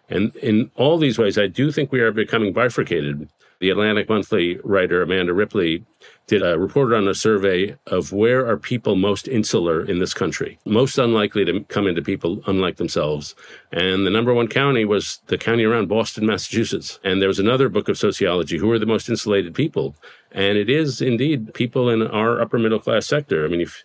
And 0.10 0.36
in 0.38 0.70
all 0.76 0.98
these 0.98 1.18
ways, 1.18 1.38
I 1.38 1.48
do 1.48 1.72
think 1.72 1.92
we 1.92 2.02
are 2.02 2.12
becoming 2.12 2.54
bifurcated. 2.54 3.28
The 3.60 3.70
Atlantic 3.70 4.10
Monthly 4.10 4.60
writer 4.64 5.02
Amanda 5.02 5.34
Ripley 5.34 5.86
did 6.28 6.42
a 6.42 6.58
report 6.58 6.94
on 6.94 7.08
a 7.08 7.14
survey 7.14 7.76
of 7.88 8.12
where 8.12 8.48
are 8.48 8.58
people 8.58 8.96
most 8.96 9.28
insular 9.28 9.86
in 9.86 10.00
this 10.00 10.14
country, 10.14 10.58
most 10.66 10.98
unlikely 10.98 11.46
to 11.46 11.64
come 11.66 11.88
into 11.88 12.02
people 12.02 12.42
unlike 12.48 12.78
themselves. 12.78 13.36
And 13.72 14.06
the 14.06 14.10
number 14.10 14.34
one 14.34 14.48
county 14.48 14.86
was 14.86 15.20
the 15.28 15.38
county 15.38 15.64
around 15.64 15.88
Boston, 15.88 16.26
Massachusetts. 16.26 17.00
And 17.04 17.22
there 17.22 17.28
was 17.28 17.40
another 17.40 17.70
book 17.70 17.88
of 17.90 17.98
sociology, 17.98 18.58
who 18.58 18.72
are 18.72 18.80
the 18.80 18.86
most 18.86 19.08
insulated 19.08 19.54
people? 19.54 19.96
And 20.32 20.58
it 20.58 20.70
is 20.70 21.02
indeed 21.02 21.54
people 21.54 21.90
in 21.90 22.02
our 22.02 22.42
upper 22.42 22.58
middle 22.58 22.80
class 22.80 23.06
sector. 23.06 23.46
I 23.46 23.48
mean, 23.48 23.62
if, 23.62 23.84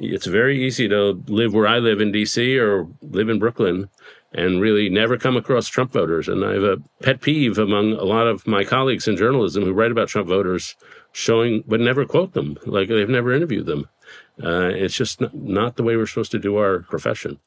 it's 0.00 0.26
very 0.26 0.64
easy 0.64 0.88
to 0.88 1.22
live 1.26 1.52
where 1.52 1.66
I 1.66 1.78
live 1.78 2.00
in 2.00 2.12
DC 2.12 2.58
or 2.58 2.88
live 3.02 3.28
in 3.28 3.38
Brooklyn 3.38 3.90
and 4.34 4.60
really 4.60 4.88
never 4.88 5.16
come 5.16 5.36
across 5.36 5.68
Trump 5.68 5.92
voters. 5.92 6.28
And 6.28 6.44
I 6.44 6.54
have 6.54 6.62
a 6.62 6.82
pet 7.02 7.20
peeve 7.20 7.58
among 7.58 7.92
a 7.92 8.04
lot 8.04 8.26
of 8.26 8.46
my 8.46 8.64
colleagues 8.64 9.06
in 9.06 9.16
journalism 9.16 9.64
who 9.64 9.72
write 9.72 9.90
about 9.90 10.08
Trump 10.08 10.28
voters, 10.28 10.74
showing 11.12 11.64
but 11.66 11.80
never 11.80 12.04
quote 12.04 12.32
them, 12.32 12.56
like 12.64 12.88
they've 12.88 13.08
never 13.08 13.32
interviewed 13.32 13.66
them. 13.66 13.88
Uh, 14.42 14.70
it's 14.72 14.96
just 14.96 15.20
not, 15.20 15.34
not 15.34 15.76
the 15.76 15.82
way 15.82 15.96
we're 15.96 16.06
supposed 16.06 16.32
to 16.32 16.38
do 16.38 16.56
our 16.56 16.80
profession. 16.80 17.38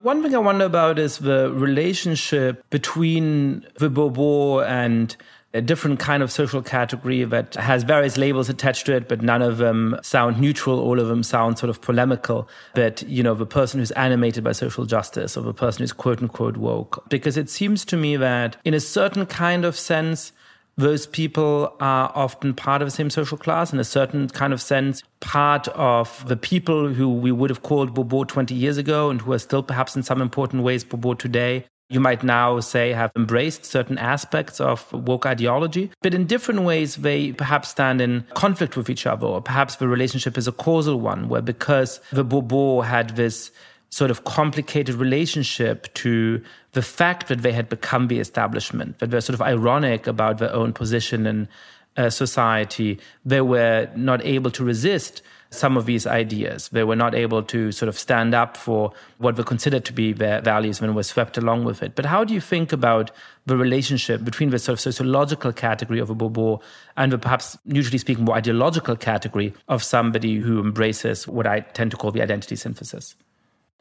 One 0.00 0.22
thing 0.22 0.34
I 0.34 0.38
wonder 0.38 0.66
about 0.66 0.98
is 0.98 1.18
the 1.18 1.50
relationship 1.50 2.68
between 2.68 3.66
the 3.78 3.88
Bobo 3.88 4.60
and 4.60 5.16
a 5.56 5.62
different 5.62 5.98
kind 5.98 6.22
of 6.22 6.30
social 6.30 6.62
category 6.62 7.24
that 7.24 7.54
has 7.54 7.82
various 7.82 8.16
labels 8.16 8.48
attached 8.48 8.86
to 8.86 8.94
it, 8.94 9.08
but 9.08 9.22
none 9.22 9.42
of 9.42 9.56
them 9.58 9.98
sound 10.02 10.38
neutral. 10.40 10.78
All 10.78 11.00
of 11.00 11.08
them 11.08 11.22
sound 11.22 11.58
sort 11.58 11.70
of 11.70 11.80
polemical. 11.80 12.48
But, 12.74 13.02
you 13.04 13.22
know, 13.22 13.34
the 13.34 13.46
person 13.46 13.80
who's 13.80 13.90
animated 13.92 14.44
by 14.44 14.52
social 14.52 14.84
justice 14.84 15.36
or 15.36 15.42
the 15.42 15.54
person 15.54 15.82
who's 15.82 15.92
quote 15.92 16.20
unquote 16.20 16.56
woke. 16.56 17.08
Because 17.08 17.36
it 17.36 17.48
seems 17.48 17.84
to 17.86 17.96
me 17.96 18.16
that 18.16 18.56
in 18.64 18.74
a 18.74 18.80
certain 18.80 19.24
kind 19.26 19.64
of 19.64 19.76
sense, 19.76 20.32
those 20.76 21.06
people 21.06 21.74
are 21.80 22.12
often 22.14 22.52
part 22.52 22.82
of 22.82 22.86
the 22.86 22.92
same 22.92 23.08
social 23.08 23.38
class 23.38 23.72
in 23.72 23.78
a 23.78 23.84
certain 23.84 24.28
kind 24.28 24.52
of 24.52 24.60
sense, 24.60 25.02
part 25.20 25.68
of 25.68 26.28
the 26.28 26.36
people 26.36 26.92
who 26.92 27.08
we 27.08 27.32
would 27.32 27.48
have 27.48 27.62
called 27.62 27.94
Bobo 27.94 28.24
20 28.24 28.54
years 28.54 28.76
ago 28.76 29.08
and 29.08 29.22
who 29.22 29.32
are 29.32 29.38
still 29.38 29.62
perhaps 29.62 29.96
in 29.96 30.02
some 30.02 30.20
important 30.20 30.62
ways 30.62 30.84
Bobo 30.84 31.14
today 31.14 31.64
you 31.88 32.00
might 32.00 32.22
now 32.24 32.58
say 32.60 32.92
have 32.92 33.12
embraced 33.14 33.64
certain 33.64 33.98
aspects 33.98 34.60
of 34.60 34.92
woke 34.92 35.24
ideology, 35.26 35.90
but 36.02 36.14
in 36.14 36.26
different 36.26 36.62
ways 36.62 36.96
they 36.96 37.32
perhaps 37.32 37.68
stand 37.68 38.00
in 38.00 38.24
conflict 38.34 38.76
with 38.76 38.90
each 38.90 39.06
other, 39.06 39.26
or 39.26 39.40
perhaps 39.40 39.76
the 39.76 39.88
relationship 39.88 40.36
is 40.36 40.48
a 40.48 40.52
causal 40.52 41.00
one, 41.00 41.28
where 41.28 41.42
because 41.42 42.00
the 42.10 42.24
Bobo 42.24 42.80
had 42.80 43.16
this 43.16 43.50
sort 43.90 44.10
of 44.10 44.24
complicated 44.24 44.96
relationship 44.96 45.92
to 45.94 46.42
the 46.72 46.82
fact 46.82 47.28
that 47.28 47.42
they 47.42 47.52
had 47.52 47.68
become 47.68 48.08
the 48.08 48.18
establishment, 48.18 48.98
that 48.98 49.10
they're 49.10 49.20
sort 49.20 49.34
of 49.34 49.42
ironic 49.42 50.06
about 50.06 50.38
their 50.38 50.52
own 50.52 50.72
position 50.72 51.24
in 51.26 51.48
uh, 51.96 52.10
society, 52.10 52.98
they 53.24 53.40
were 53.40 53.88
not 53.94 54.24
able 54.24 54.50
to 54.50 54.64
resist 54.64 55.22
some 55.56 55.76
of 55.76 55.86
these 55.86 56.06
ideas. 56.06 56.68
They 56.68 56.84
were 56.84 56.96
not 56.96 57.14
able 57.14 57.42
to 57.44 57.72
sort 57.72 57.88
of 57.88 57.98
stand 57.98 58.34
up 58.34 58.56
for 58.56 58.92
what 59.18 59.36
were 59.36 59.44
considered 59.44 59.84
to 59.86 59.92
be 59.92 60.12
their 60.12 60.40
values 60.40 60.80
when 60.80 60.94
were 60.94 61.02
swept 61.02 61.38
along 61.38 61.64
with 61.64 61.82
it. 61.82 61.94
But 61.94 62.06
how 62.06 62.24
do 62.24 62.34
you 62.34 62.40
think 62.40 62.72
about 62.72 63.10
the 63.46 63.56
relationship 63.56 64.24
between 64.24 64.50
the 64.50 64.58
sort 64.58 64.74
of 64.74 64.80
sociological 64.80 65.52
category 65.52 65.98
of 65.98 66.10
a 66.10 66.14
Bobo 66.14 66.60
and 66.96 67.12
the 67.12 67.18
perhaps, 67.18 67.56
usually 67.64 67.98
speaking, 67.98 68.24
more 68.24 68.36
ideological 68.36 68.96
category 68.96 69.54
of 69.68 69.82
somebody 69.82 70.36
who 70.36 70.60
embraces 70.60 71.26
what 71.26 71.46
I 71.46 71.60
tend 71.60 71.90
to 71.92 71.96
call 71.96 72.10
the 72.10 72.22
identity 72.22 72.56
synthesis? 72.56 73.14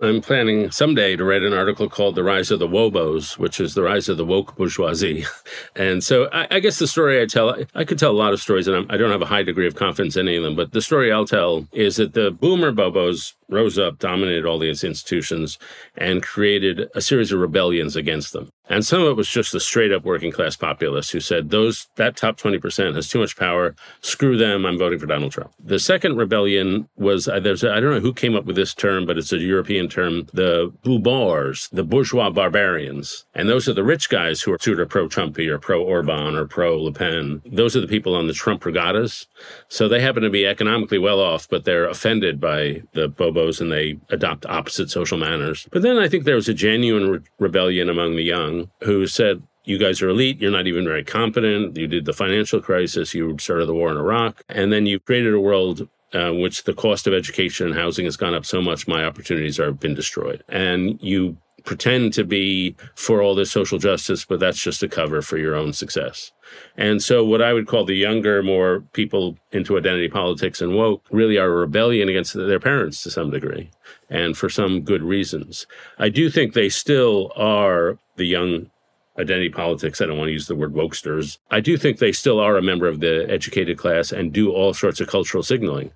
I'm 0.01 0.19
planning 0.19 0.71
someday 0.71 1.15
to 1.15 1.23
write 1.23 1.43
an 1.43 1.53
article 1.53 1.89
called 1.89 2.15
The 2.15 2.23
Rise 2.23 2.51
of 2.51 2.59
the 2.59 2.67
Wobos, 2.67 3.37
which 3.37 3.61
is 3.61 3.75
the 3.75 3.81
rise 3.81 4.09
of 4.09 4.17
the 4.17 4.25
woke 4.25 4.55
bourgeoisie. 4.57 5.25
And 5.77 6.03
so 6.03 6.29
I, 6.31 6.47
I 6.51 6.59
guess 6.59 6.79
the 6.79 6.87
story 6.87 7.21
I 7.21 7.25
tell, 7.25 7.55
I 7.73 7.83
could 7.83 7.99
tell 7.99 8.11
a 8.11 8.13
lot 8.13 8.31
of 8.31 8.41
stories, 8.41 8.67
and 8.67 8.77
I'm, 8.77 8.85
I 8.89 8.95
do 8.97 9.03
not 9.03 9.11
have 9.11 9.21
a 9.21 9.25
high 9.25 9.43
degree 9.43 9.67
of 9.67 9.75
confidence 9.75 10.15
in 10.15 10.27
any 10.27 10.37
of 10.37 10.43
them, 10.43 10.55
but 10.55 10.71
the 10.71 10.81
story 10.81 11.11
I'll 11.11 11.25
tell 11.25 11.67
is 11.73 11.97
that 11.97 12.13
the 12.13 12.31
boomer 12.31 12.71
Bobos 12.71 13.33
rose 13.49 13.77
up, 13.77 13.99
dominated 13.99 14.45
all 14.45 14.59
these 14.59 14.83
institutions, 14.83 15.57
and 15.97 16.23
created 16.23 16.89
a 16.95 17.01
series 17.01 17.31
of 17.31 17.39
rebellions 17.39 17.95
against 17.95 18.33
them. 18.33 18.49
And 18.67 18.85
some 18.85 19.01
of 19.01 19.09
it 19.09 19.17
was 19.17 19.29
just 19.29 19.51
the 19.51 19.59
straight 19.59 19.91
up 19.91 20.03
working 20.03 20.31
class 20.31 20.55
populace 20.55 21.11
who 21.11 21.19
said, 21.19 21.49
those 21.49 21.87
that 21.97 22.15
top 22.15 22.37
20% 22.37 22.95
has 22.95 23.07
too 23.07 23.19
much 23.19 23.37
power. 23.37 23.75
Screw 24.01 24.37
them. 24.37 24.65
I'm 24.65 24.79
voting 24.79 24.97
for 24.97 25.05
Donald 25.05 25.31
Trump. 25.31 25.51
The 25.63 25.77
second 25.77 26.17
rebellion 26.17 26.89
was 26.97 27.27
uh, 27.27 27.39
there's 27.39 27.63
I 27.63 27.79
don't 27.79 27.93
know 27.93 27.99
who 27.99 28.13
came 28.13 28.35
up 28.35 28.45
with 28.45 28.55
this 28.55 28.73
term, 28.73 29.05
but 29.05 29.17
it's 29.17 29.31
a 29.31 29.37
European 29.37 29.87
term, 29.87 30.27
the 30.33 30.73
boubars, 30.83 31.69
the 31.69 31.83
bourgeois 31.83 32.31
barbarians. 32.31 33.25
And 33.35 33.47
those 33.47 33.69
are 33.69 33.73
the 33.73 33.83
rich 33.83 34.09
guys 34.09 34.41
who 34.41 34.51
are 34.51 34.59
sort 34.59 34.79
of 34.79 34.89
pro 34.89 35.07
Trumpy 35.07 35.47
or 35.47 35.59
pro 35.59 35.83
Orban 35.83 36.35
or 36.35 36.47
pro 36.47 36.81
Le 36.81 36.91
Pen. 36.91 37.41
Those 37.45 37.75
are 37.75 37.81
the 37.81 37.87
people 37.87 38.15
on 38.15 38.27
the 38.27 38.33
Trump 38.33 38.65
regattas. 38.65 39.27
So 39.67 39.87
they 39.87 40.01
happen 40.01 40.23
to 40.23 40.29
be 40.29 40.47
economically 40.47 40.97
well 40.97 41.19
off, 41.19 41.47
but 41.47 41.65
they're 41.65 41.87
offended 41.87 42.41
by 42.41 42.81
the 42.93 43.09
And 43.35 43.71
they 43.71 43.99
adopt 44.09 44.45
opposite 44.45 44.89
social 44.89 45.17
manners. 45.17 45.67
But 45.71 45.81
then 45.81 45.97
I 45.97 46.07
think 46.07 46.23
there 46.23 46.35
was 46.35 46.47
a 46.47 46.53
genuine 46.53 47.09
re- 47.09 47.19
rebellion 47.37 47.89
among 47.89 48.15
the 48.15 48.23
young 48.23 48.71
who 48.83 49.07
said, 49.07 49.43
you 49.65 49.77
guys 49.77 50.01
are 50.01 50.09
elite. 50.09 50.39
You're 50.39 50.51
not 50.51 50.67
even 50.67 50.85
very 50.85 51.03
competent. 51.03 51.75
You 51.75 51.87
did 51.87 52.05
the 52.05 52.13
financial 52.13 52.61
crisis. 52.61 53.13
You 53.13 53.37
started 53.39 53.65
the 53.65 53.73
war 53.73 53.91
in 53.91 53.97
Iraq. 53.97 54.43
And 54.47 54.71
then 54.71 54.85
you 54.85 54.99
created 54.99 55.33
a 55.33 55.39
world 55.39 55.87
uh, 56.13 56.31
which 56.31 56.63
the 56.63 56.73
cost 56.73 57.07
of 57.07 57.13
education 57.13 57.67
and 57.67 57.75
housing 57.75 58.05
has 58.05 58.15
gone 58.15 58.33
up 58.33 58.45
so 58.45 58.61
much, 58.61 58.87
my 58.87 59.03
opportunities 59.03 59.57
have 59.57 59.79
been 59.79 59.95
destroyed. 59.95 60.43
And 60.47 61.01
you 61.01 61.37
pretend 61.65 62.13
to 62.13 62.23
be 62.23 62.75
for 62.95 63.21
all 63.21 63.35
this 63.35 63.51
social 63.51 63.79
justice, 63.79 64.23
but 64.23 64.39
that's 64.39 64.61
just 64.61 64.83
a 64.83 64.87
cover 64.87 65.21
for 65.21 65.37
your 65.37 65.55
own 65.55 65.73
success. 65.73 66.31
And 66.77 67.01
so, 67.01 67.25
what 67.25 67.41
I 67.41 67.53
would 67.53 67.67
call 67.67 67.85
the 67.85 67.95
younger, 67.95 68.41
more 68.43 68.81
people 68.93 69.37
into 69.51 69.77
identity 69.77 70.07
politics 70.07 70.61
and 70.61 70.75
woke 70.75 71.03
really 71.11 71.37
are 71.37 71.47
a 71.47 71.55
rebellion 71.55 72.07
against 72.07 72.33
their 72.33 72.59
parents 72.59 73.03
to 73.03 73.11
some 73.11 73.31
degree, 73.31 73.71
and 74.09 74.37
for 74.37 74.49
some 74.49 74.81
good 74.81 75.01
reasons. 75.01 75.65
I 75.97 76.09
do 76.09 76.29
think 76.29 76.53
they 76.53 76.69
still 76.69 77.31
are 77.35 77.97
the 78.15 78.25
young 78.25 78.69
identity 79.17 79.49
politics. 79.49 80.01
I 80.01 80.05
don't 80.05 80.17
want 80.17 80.27
to 80.27 80.33
use 80.33 80.47
the 80.47 80.55
word 80.55 80.73
wokesters. 80.73 81.37
I 81.49 81.61
do 81.61 81.77
think 81.77 81.97
they 81.97 82.11
still 82.11 82.39
are 82.39 82.57
a 82.57 82.61
member 82.61 82.87
of 82.87 82.99
the 82.99 83.25
educated 83.29 83.77
class 83.77 84.11
and 84.11 84.33
do 84.33 84.51
all 84.51 84.73
sorts 84.73 84.99
of 84.99 85.07
cultural 85.07 85.43
signaling 85.43 85.91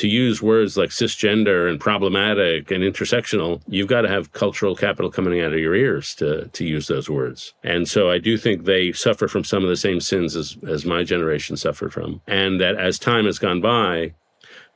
to 0.00 0.08
use 0.08 0.40
words 0.40 0.78
like 0.78 0.88
cisgender 0.88 1.68
and 1.68 1.78
problematic 1.78 2.70
and 2.70 2.82
intersectional, 2.82 3.60
you've 3.68 3.86
got 3.86 4.00
to 4.00 4.08
have 4.08 4.32
cultural 4.32 4.74
capital 4.74 5.10
coming 5.10 5.42
out 5.42 5.52
of 5.52 5.58
your 5.58 5.74
ears 5.74 6.14
to, 6.14 6.48
to 6.48 6.64
use 6.64 6.86
those 6.86 7.10
words. 7.10 7.52
And 7.62 7.86
so 7.86 8.10
I 8.10 8.16
do 8.16 8.38
think 8.38 8.64
they 8.64 8.92
suffer 8.92 9.28
from 9.28 9.44
some 9.44 9.62
of 9.62 9.68
the 9.68 9.76
same 9.76 10.00
sins 10.00 10.36
as, 10.36 10.56
as 10.66 10.86
my 10.86 11.04
generation 11.04 11.58
suffered 11.58 11.92
from. 11.92 12.22
And 12.26 12.58
that 12.62 12.76
as 12.76 12.98
time 12.98 13.26
has 13.26 13.38
gone 13.38 13.60
by, 13.60 14.14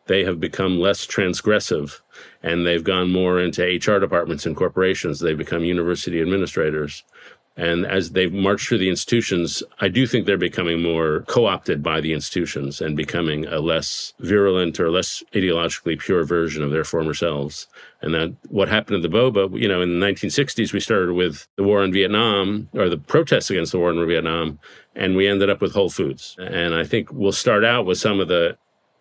they 0.08 0.24
have 0.24 0.38
become 0.38 0.78
less 0.78 1.06
transgressive 1.06 2.00
and 2.42 2.66
they've 2.66 2.84
gone 2.84 3.10
more 3.10 3.40
into 3.40 3.62
HR 3.62 3.98
departments 3.98 4.44
and 4.44 4.54
corporations. 4.54 5.20
They've 5.20 5.38
become 5.38 5.64
university 5.64 6.20
administrators 6.20 7.02
And 7.56 7.86
as 7.86 8.10
they've 8.10 8.32
marched 8.32 8.68
through 8.68 8.78
the 8.78 8.88
institutions, 8.88 9.62
I 9.80 9.86
do 9.86 10.06
think 10.08 10.26
they're 10.26 10.36
becoming 10.36 10.82
more 10.82 11.24
co 11.28 11.46
opted 11.46 11.84
by 11.84 12.00
the 12.00 12.12
institutions 12.12 12.80
and 12.80 12.96
becoming 12.96 13.46
a 13.46 13.60
less 13.60 14.12
virulent 14.18 14.80
or 14.80 14.90
less 14.90 15.22
ideologically 15.32 15.98
pure 15.98 16.24
version 16.24 16.64
of 16.64 16.72
their 16.72 16.82
former 16.82 17.14
selves. 17.14 17.68
And 18.02 18.12
that 18.12 18.34
what 18.48 18.68
happened 18.68 18.98
to 18.98 19.08
the 19.08 19.12
Bobo, 19.12 19.56
you 19.56 19.68
know, 19.68 19.80
in 19.82 20.00
the 20.00 20.06
1960s, 20.06 20.72
we 20.72 20.80
started 20.80 21.12
with 21.12 21.46
the 21.56 21.62
war 21.62 21.84
in 21.84 21.92
Vietnam 21.92 22.68
or 22.72 22.88
the 22.88 22.98
protests 22.98 23.50
against 23.50 23.70
the 23.70 23.78
war 23.78 23.92
in 23.92 24.06
Vietnam, 24.08 24.58
and 24.96 25.14
we 25.14 25.28
ended 25.28 25.48
up 25.48 25.60
with 25.60 25.72
Whole 25.72 25.90
Foods. 25.90 26.36
And 26.40 26.74
I 26.74 26.82
think 26.82 27.12
we'll 27.12 27.32
start 27.32 27.64
out 27.64 27.86
with 27.86 27.98
some 27.98 28.18
of 28.18 28.26
the 28.26 28.58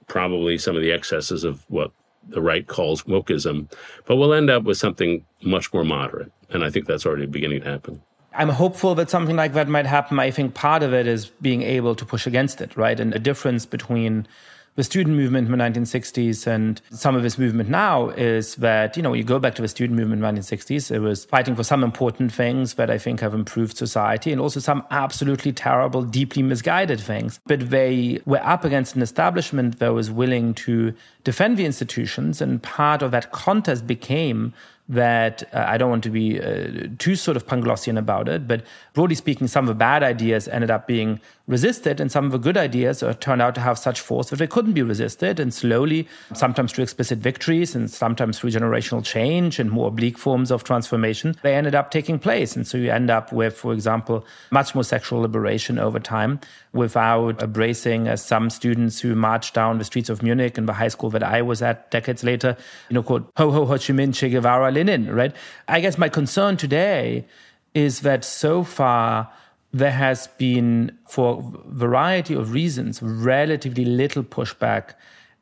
probably 0.07 0.59
some 0.59 0.75
of 0.75 0.81
the 0.83 0.91
excesses 0.91 1.43
of 1.43 1.65
what 1.69 1.91
the 2.29 2.41
right 2.41 2.67
calls 2.67 3.03
wokeism, 3.03 3.71
but 4.05 4.15
we'll 4.15 4.33
end 4.33 4.49
up 4.49 4.63
with 4.63 4.77
something 4.77 5.25
much 5.41 5.73
more 5.73 5.83
moderate. 5.83 6.31
And 6.49 6.63
I 6.63 6.69
think 6.69 6.85
that's 6.85 7.05
already 7.05 7.25
beginning 7.25 7.61
to 7.61 7.69
happen. 7.69 8.01
I'm 8.35 8.49
hopeful 8.49 8.95
that 8.95 9.09
something 9.09 9.35
like 9.35 9.53
that 9.53 9.67
might 9.67 9.85
happen. 9.85 10.19
I 10.19 10.31
think 10.31 10.53
part 10.53 10.83
of 10.83 10.93
it 10.93 11.07
is 11.07 11.27
being 11.41 11.61
able 11.61 11.95
to 11.95 12.05
push 12.05 12.25
against 12.27 12.61
it, 12.61 12.75
right? 12.75 12.99
And 12.99 13.13
the 13.13 13.19
difference 13.19 13.65
between 13.65 14.27
the 14.75 14.83
student 14.83 15.15
movement 15.15 15.47
in 15.47 15.51
the 15.55 15.63
1960s 15.63 16.47
and 16.47 16.81
some 16.89 17.15
of 17.15 17.21
this 17.21 17.37
movement 17.37 17.69
now 17.69 18.09
is 18.09 18.55
that, 18.55 18.97
you 18.97 19.03
know, 19.03 19.13
you 19.13 19.23
go 19.23 19.37
back 19.37 19.53
to 19.55 19.61
the 19.61 19.67
student 19.67 19.99
movement 19.99 20.23
in 20.23 20.35
the 20.35 20.41
1960s, 20.41 20.89
it 20.89 20.99
was 20.99 21.25
fighting 21.25 21.55
for 21.55 21.63
some 21.63 21.83
important 21.83 22.31
things 22.33 22.73
that 22.73 22.89
I 22.89 22.97
think 22.97 23.19
have 23.19 23.35
improved 23.35 23.77
society 23.77 24.31
and 24.31 24.41
also 24.41 24.59
some 24.59 24.83
absolutely 24.89 25.51
terrible, 25.51 26.01
deeply 26.03 26.41
misguided 26.41 26.99
things. 26.99 27.39
But 27.45 27.69
they 27.69 28.19
were 28.25 28.43
up 28.43 28.65
against 28.65 28.95
an 28.95 29.03
establishment 29.03 29.77
that 29.77 29.93
was 29.93 30.09
willing 30.09 30.55
to 30.55 30.93
defend 31.23 31.57
the 31.57 31.65
institutions. 31.65 32.41
And 32.41 32.61
part 32.63 33.03
of 33.03 33.11
that 33.11 33.31
contest 33.31 33.85
became 33.85 34.53
that 34.89 35.43
uh, 35.53 35.65
I 35.67 35.77
don't 35.77 35.89
want 35.89 36.03
to 36.03 36.09
be 36.09 36.39
uh, 36.39 36.87
too 36.99 37.15
sort 37.15 37.37
of 37.37 37.47
Panglossian 37.47 37.97
about 37.97 38.27
it, 38.27 38.47
but 38.47 38.63
broadly 38.93 39.15
speaking, 39.15 39.47
some 39.47 39.63
of 39.65 39.67
the 39.69 39.75
bad 39.75 40.03
ideas 40.03 40.47
ended 40.47 40.69
up 40.69 40.87
being 40.87 41.21
resisted, 41.45 41.99
and 41.99 42.09
some 42.09 42.25
of 42.25 42.31
the 42.31 42.37
good 42.37 42.55
ideas 42.55 43.03
uh, 43.03 43.13
turned 43.13 43.41
out 43.41 43.53
to 43.55 43.61
have 43.61 43.77
such 43.77 43.99
force 43.99 44.29
that 44.29 44.37
they 44.37 44.47
couldn't 44.47 44.73
be 44.73 44.81
resisted. 44.81 45.39
And 45.39 45.53
slowly, 45.53 46.07
sometimes 46.33 46.71
through 46.71 46.83
explicit 46.83 47.19
victories, 47.19 47.75
and 47.75 47.91
sometimes 47.91 48.39
through 48.39 48.51
generational 48.51 49.03
change 49.03 49.59
and 49.59 49.69
more 49.69 49.89
oblique 49.89 50.17
forms 50.17 50.51
of 50.51 50.63
transformation, 50.63 51.35
they 51.43 51.55
ended 51.55 51.75
up 51.75 51.91
taking 51.91 52.17
place. 52.17 52.55
And 52.55 52.65
so 52.65 52.77
you 52.77 52.91
end 52.91 53.11
up 53.11 53.33
with, 53.33 53.57
for 53.57 53.73
example, 53.73 54.25
much 54.51 54.73
more 54.73 54.85
sexual 54.85 55.19
liberation 55.19 55.79
over 55.79 55.99
time 55.99 56.39
without 56.71 57.41
embracing, 57.41 58.07
as 58.07 58.23
some 58.23 58.49
students 58.49 59.01
who 59.01 59.13
marched 59.13 59.53
down 59.53 59.79
the 59.79 59.83
streets 59.83 60.09
of 60.09 60.23
Munich 60.23 60.57
in 60.57 60.65
the 60.65 60.73
high 60.73 60.87
school 60.87 61.09
that 61.09 61.23
I 61.23 61.41
was 61.41 61.61
at 61.61 61.91
decades 61.91 62.23
later, 62.23 62.55
you 62.89 62.93
know, 62.93 63.03
called 63.03 63.29
Ho 63.35 63.51
Ho 63.51 63.65
Ho 63.65 63.73
Chi 63.73 63.93
Minh 63.93 64.15
Che 64.15 64.29
Guevara 64.29 64.71
Lenin, 64.71 65.13
right? 65.13 65.35
I 65.67 65.81
guess 65.81 65.97
my 65.97 66.09
concern 66.09 66.55
today 66.55 67.25
is 67.73 68.01
that 68.01 68.23
so 68.23 68.63
far 68.63 69.29
there 69.73 69.91
has 69.91 70.27
been, 70.37 70.97
for 71.07 71.39
a 71.39 71.73
variety 71.73 72.35
of 72.35 72.53
reasons, 72.53 73.01
relatively 73.01 73.85
little 73.85 74.23
pushback 74.23 74.93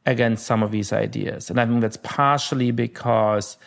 against 0.05 0.45
some 0.45 0.63
of 0.63 0.71
these 0.71 0.93
ideas. 0.93 1.49
And 1.49 1.59
I 1.59 1.65
think 1.65 1.81
that's 1.81 1.97
partially 1.97 2.71
because 2.71 3.57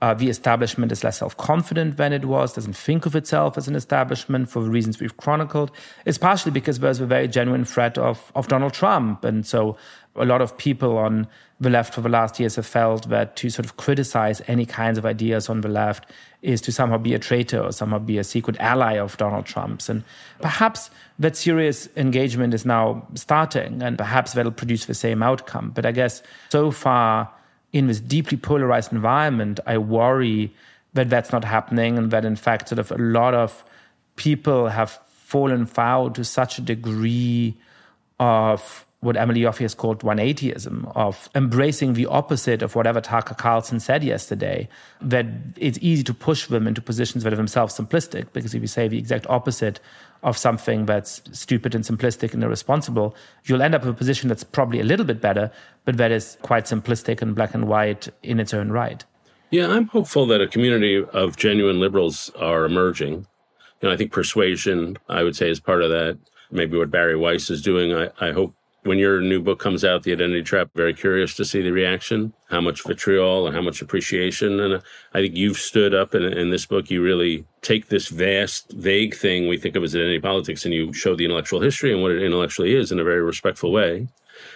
uh, 0.00 0.12
the 0.12 0.28
establishment 0.28 0.90
is 0.92 1.04
less 1.04 1.18
self 1.18 1.36
confident 1.36 1.98
than 1.98 2.12
it 2.12 2.24
was, 2.24 2.54
doesn't 2.54 2.76
think 2.76 3.06
of 3.06 3.14
itself 3.14 3.56
as 3.56 3.68
an 3.68 3.76
establishment 3.76 4.50
for 4.50 4.62
the 4.62 4.70
reasons 4.70 4.98
we've 4.98 5.16
chronicled. 5.16 5.70
It's 6.04 6.18
partially 6.18 6.52
because 6.52 6.78
there's 6.78 7.00
a 7.00 7.06
very 7.06 7.28
genuine 7.28 7.64
threat 7.64 7.96
of, 7.96 8.32
of 8.34 8.48
Donald 8.48 8.72
Trump. 8.72 9.24
And 9.24 9.46
so 9.46 9.76
a 10.16 10.24
lot 10.24 10.40
of 10.40 10.56
people 10.56 10.96
on 10.96 11.26
the 11.60 11.70
left 11.70 11.94
for 11.94 12.00
the 12.00 12.08
last 12.08 12.38
years 12.38 12.56
have 12.56 12.66
felt 12.66 13.08
that 13.08 13.36
to 13.36 13.48
sort 13.50 13.64
of 13.64 13.76
criticize 13.76 14.42
any 14.46 14.66
kinds 14.66 14.98
of 14.98 15.06
ideas 15.06 15.48
on 15.48 15.60
the 15.60 15.68
left 15.68 16.10
is 16.42 16.60
to 16.60 16.72
somehow 16.72 16.98
be 16.98 17.14
a 17.14 17.18
traitor 17.18 17.60
or 17.60 17.72
somehow 17.72 17.98
be 17.98 18.18
a 18.18 18.24
secret 18.24 18.56
ally 18.60 18.98
of 18.98 19.16
Donald 19.16 19.46
Trump's. 19.46 19.88
And 19.88 20.04
perhaps 20.40 20.90
that 21.18 21.36
serious 21.36 21.88
engagement 21.96 22.54
is 22.54 22.66
now 22.66 23.06
starting, 23.14 23.82
and 23.82 23.96
perhaps 23.96 24.32
that'll 24.32 24.52
produce 24.52 24.86
the 24.86 24.94
same 24.94 25.22
outcome. 25.22 25.70
But 25.74 25.86
I 25.86 25.92
guess 25.92 26.22
so 26.50 26.70
far, 26.70 27.30
in 27.72 27.86
this 27.86 28.00
deeply 28.00 28.36
polarized 28.36 28.92
environment, 28.92 29.58
I 29.66 29.78
worry 29.78 30.54
that 30.92 31.10
that's 31.10 31.32
not 31.32 31.44
happening 31.44 31.98
and 31.98 32.10
that 32.10 32.24
in 32.24 32.36
fact, 32.36 32.68
sort 32.68 32.78
of 32.78 32.92
a 32.92 32.98
lot 32.98 33.34
of 33.34 33.64
people 34.16 34.68
have 34.68 35.00
fallen 35.08 35.66
foul 35.66 36.10
to 36.10 36.24
such 36.24 36.58
a 36.58 36.60
degree 36.60 37.56
of 38.20 38.86
what 39.04 39.16
Emily 39.16 39.42
Yoffe 39.42 39.58
has 39.58 39.74
called 39.74 40.00
180ism, 40.00 40.90
of 40.96 41.28
embracing 41.34 41.92
the 41.92 42.06
opposite 42.06 42.62
of 42.62 42.74
whatever 42.74 43.00
Tucker 43.00 43.34
Carlson 43.34 43.78
said 43.78 44.02
yesterday, 44.02 44.68
that 45.00 45.26
it's 45.56 45.78
easy 45.82 46.02
to 46.04 46.14
push 46.14 46.46
them 46.46 46.66
into 46.66 46.80
positions 46.80 47.22
that 47.22 47.32
are 47.32 47.36
themselves 47.36 47.78
simplistic. 47.78 48.32
Because 48.32 48.54
if 48.54 48.62
you 48.62 48.66
say 48.66 48.88
the 48.88 48.98
exact 48.98 49.26
opposite 49.28 49.78
of 50.22 50.38
something 50.38 50.86
that's 50.86 51.20
stupid 51.32 51.74
and 51.74 51.84
simplistic 51.84 52.32
and 52.32 52.42
irresponsible, 52.42 53.14
you'll 53.44 53.62
end 53.62 53.74
up 53.74 53.82
in 53.82 53.90
a 53.90 53.94
position 53.94 54.28
that's 54.28 54.42
probably 54.42 54.80
a 54.80 54.84
little 54.84 55.04
bit 55.04 55.20
better, 55.20 55.52
but 55.84 55.98
that 55.98 56.10
is 56.10 56.38
quite 56.40 56.64
simplistic 56.64 57.20
and 57.20 57.34
black 57.34 57.54
and 57.54 57.68
white 57.68 58.08
in 58.22 58.40
its 58.40 58.54
own 58.54 58.70
right. 58.70 59.04
Yeah, 59.50 59.68
I'm 59.68 59.86
hopeful 59.86 60.26
that 60.26 60.40
a 60.40 60.48
community 60.48 61.04
of 61.12 61.36
genuine 61.36 61.78
liberals 61.78 62.30
are 62.40 62.64
emerging. 62.64 63.26
You 63.80 63.88
know, 63.88 63.92
I 63.92 63.96
think 63.98 64.12
persuasion, 64.12 64.96
I 65.10 65.22
would 65.22 65.36
say, 65.36 65.50
is 65.50 65.60
part 65.60 65.82
of 65.82 65.90
that. 65.90 66.18
Maybe 66.50 66.78
what 66.78 66.90
Bari 66.90 67.16
Weiss 67.16 67.50
is 67.50 67.60
doing. 67.60 67.92
I, 67.92 68.08
I 68.20 68.32
hope 68.32 68.54
when 68.84 68.98
your 68.98 69.20
new 69.20 69.40
book 69.40 69.58
comes 69.58 69.84
out, 69.84 70.02
The 70.02 70.12
Identity 70.12 70.42
Trap, 70.42 70.70
very 70.74 70.94
curious 70.94 71.34
to 71.36 71.44
see 71.44 71.62
the 71.62 71.72
reaction, 71.72 72.34
how 72.50 72.60
much 72.60 72.84
vitriol 72.86 73.46
and 73.46 73.56
how 73.56 73.62
much 73.62 73.80
appreciation. 73.80 74.60
And 74.60 74.74
uh, 74.74 74.80
I 75.14 75.20
think 75.20 75.36
you've 75.36 75.56
stood 75.56 75.94
up 75.94 76.14
in, 76.14 76.22
in 76.22 76.50
this 76.50 76.66
book. 76.66 76.90
You 76.90 77.02
really 77.02 77.46
take 77.62 77.88
this 77.88 78.08
vast, 78.08 78.72
vague 78.72 79.14
thing 79.14 79.48
we 79.48 79.56
think 79.56 79.74
of 79.74 79.82
as 79.82 79.94
identity 79.94 80.20
politics 80.20 80.64
and 80.64 80.74
you 80.74 80.92
show 80.92 81.16
the 81.16 81.24
intellectual 81.24 81.60
history 81.60 81.92
and 81.92 82.02
what 82.02 82.12
it 82.12 82.22
intellectually 82.22 82.74
is 82.74 82.92
in 82.92 83.00
a 83.00 83.04
very 83.04 83.22
respectful 83.22 83.72
way. 83.72 84.06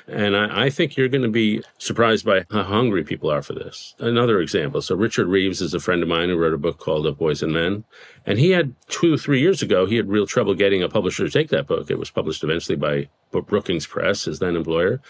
And 0.08 0.34
I, 0.34 0.64
I, 0.64 0.70
think 0.70 0.96
you're 0.96 1.08
going 1.08 1.22
to 1.22 1.28
be 1.28 1.62
surprised 1.76 2.24
by 2.24 2.46
how 2.50 2.62
hungry 2.62 3.04
people 3.04 3.30
are 3.30 3.42
for 3.42 3.52
this. 3.52 3.94
Another 3.98 4.40
example. 4.40 4.80
So 4.80 4.94
Richard 4.94 5.26
Reeves 5.26 5.60
is 5.60 5.74
a 5.74 5.80
friend 5.80 6.02
of 6.02 6.08
mine 6.08 6.30
who 6.30 6.38
wrote 6.38 6.54
a 6.54 6.58
book 6.58 6.78
called 6.78 7.04
"The 7.04 7.12
Boys 7.12 7.42
and 7.42 7.52
Men. 7.52 7.84
And 8.24 8.38
he 8.38 8.50
had 8.50 8.74
two, 8.88 9.18
three 9.18 9.40
years 9.40 9.60
ago, 9.60 9.84
he 9.84 9.96
had 9.96 10.08
real 10.08 10.26
trouble 10.26 10.54
getting 10.54 10.82
a 10.82 10.88
publisher 10.88 11.24
to 11.24 11.30
take 11.30 11.50
that 11.50 11.66
book. 11.66 11.90
It 11.90 11.98
was 11.98 12.10
published 12.10 12.42
eventually 12.42 12.76
by 12.76 13.08
Brookings 13.30 13.86
Press, 13.86 14.24
his 14.24 14.38
then 14.38 14.56
employer. 14.56 15.00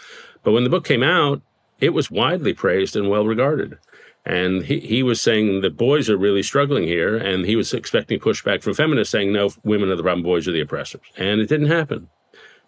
But 0.43 0.53
when 0.53 0.65
the 0.65 0.71
book 0.71 0.85
came 0.85 1.05
out, 1.05 1.43
it 1.81 1.91
was 1.91 2.11
widely 2.11 2.53
praised 2.53 2.97
and 2.97 3.09
well 3.09 3.25
regarded. 3.25 3.79
And 4.25 4.65
he, 4.65 4.81
he 4.81 5.03
was 5.03 5.21
saying 5.21 5.63
that 5.63 5.77
boys 5.77 6.11
are 6.11 6.17
really 6.17 6.43
struggling 6.43 6.85
here. 6.85 7.17
And 7.17 7.47
he 7.47 7.57
was 7.57 7.73
expecting 7.73 8.19
pushback 8.19 8.63
from 8.63 8.75
feminists 8.75 9.13
saying, 9.13 9.33
no, 9.33 9.51
women 9.63 9.91
are 9.91 9.97
the 9.97 10.03
problem, 10.03 10.25
boys 10.25 10.49
are 10.49 10.53
the 10.53 10.61
oppressors. 10.61 11.01
And 11.17 11.41
it 11.41 11.49
didn't 11.49 11.69
happen. 11.69 12.09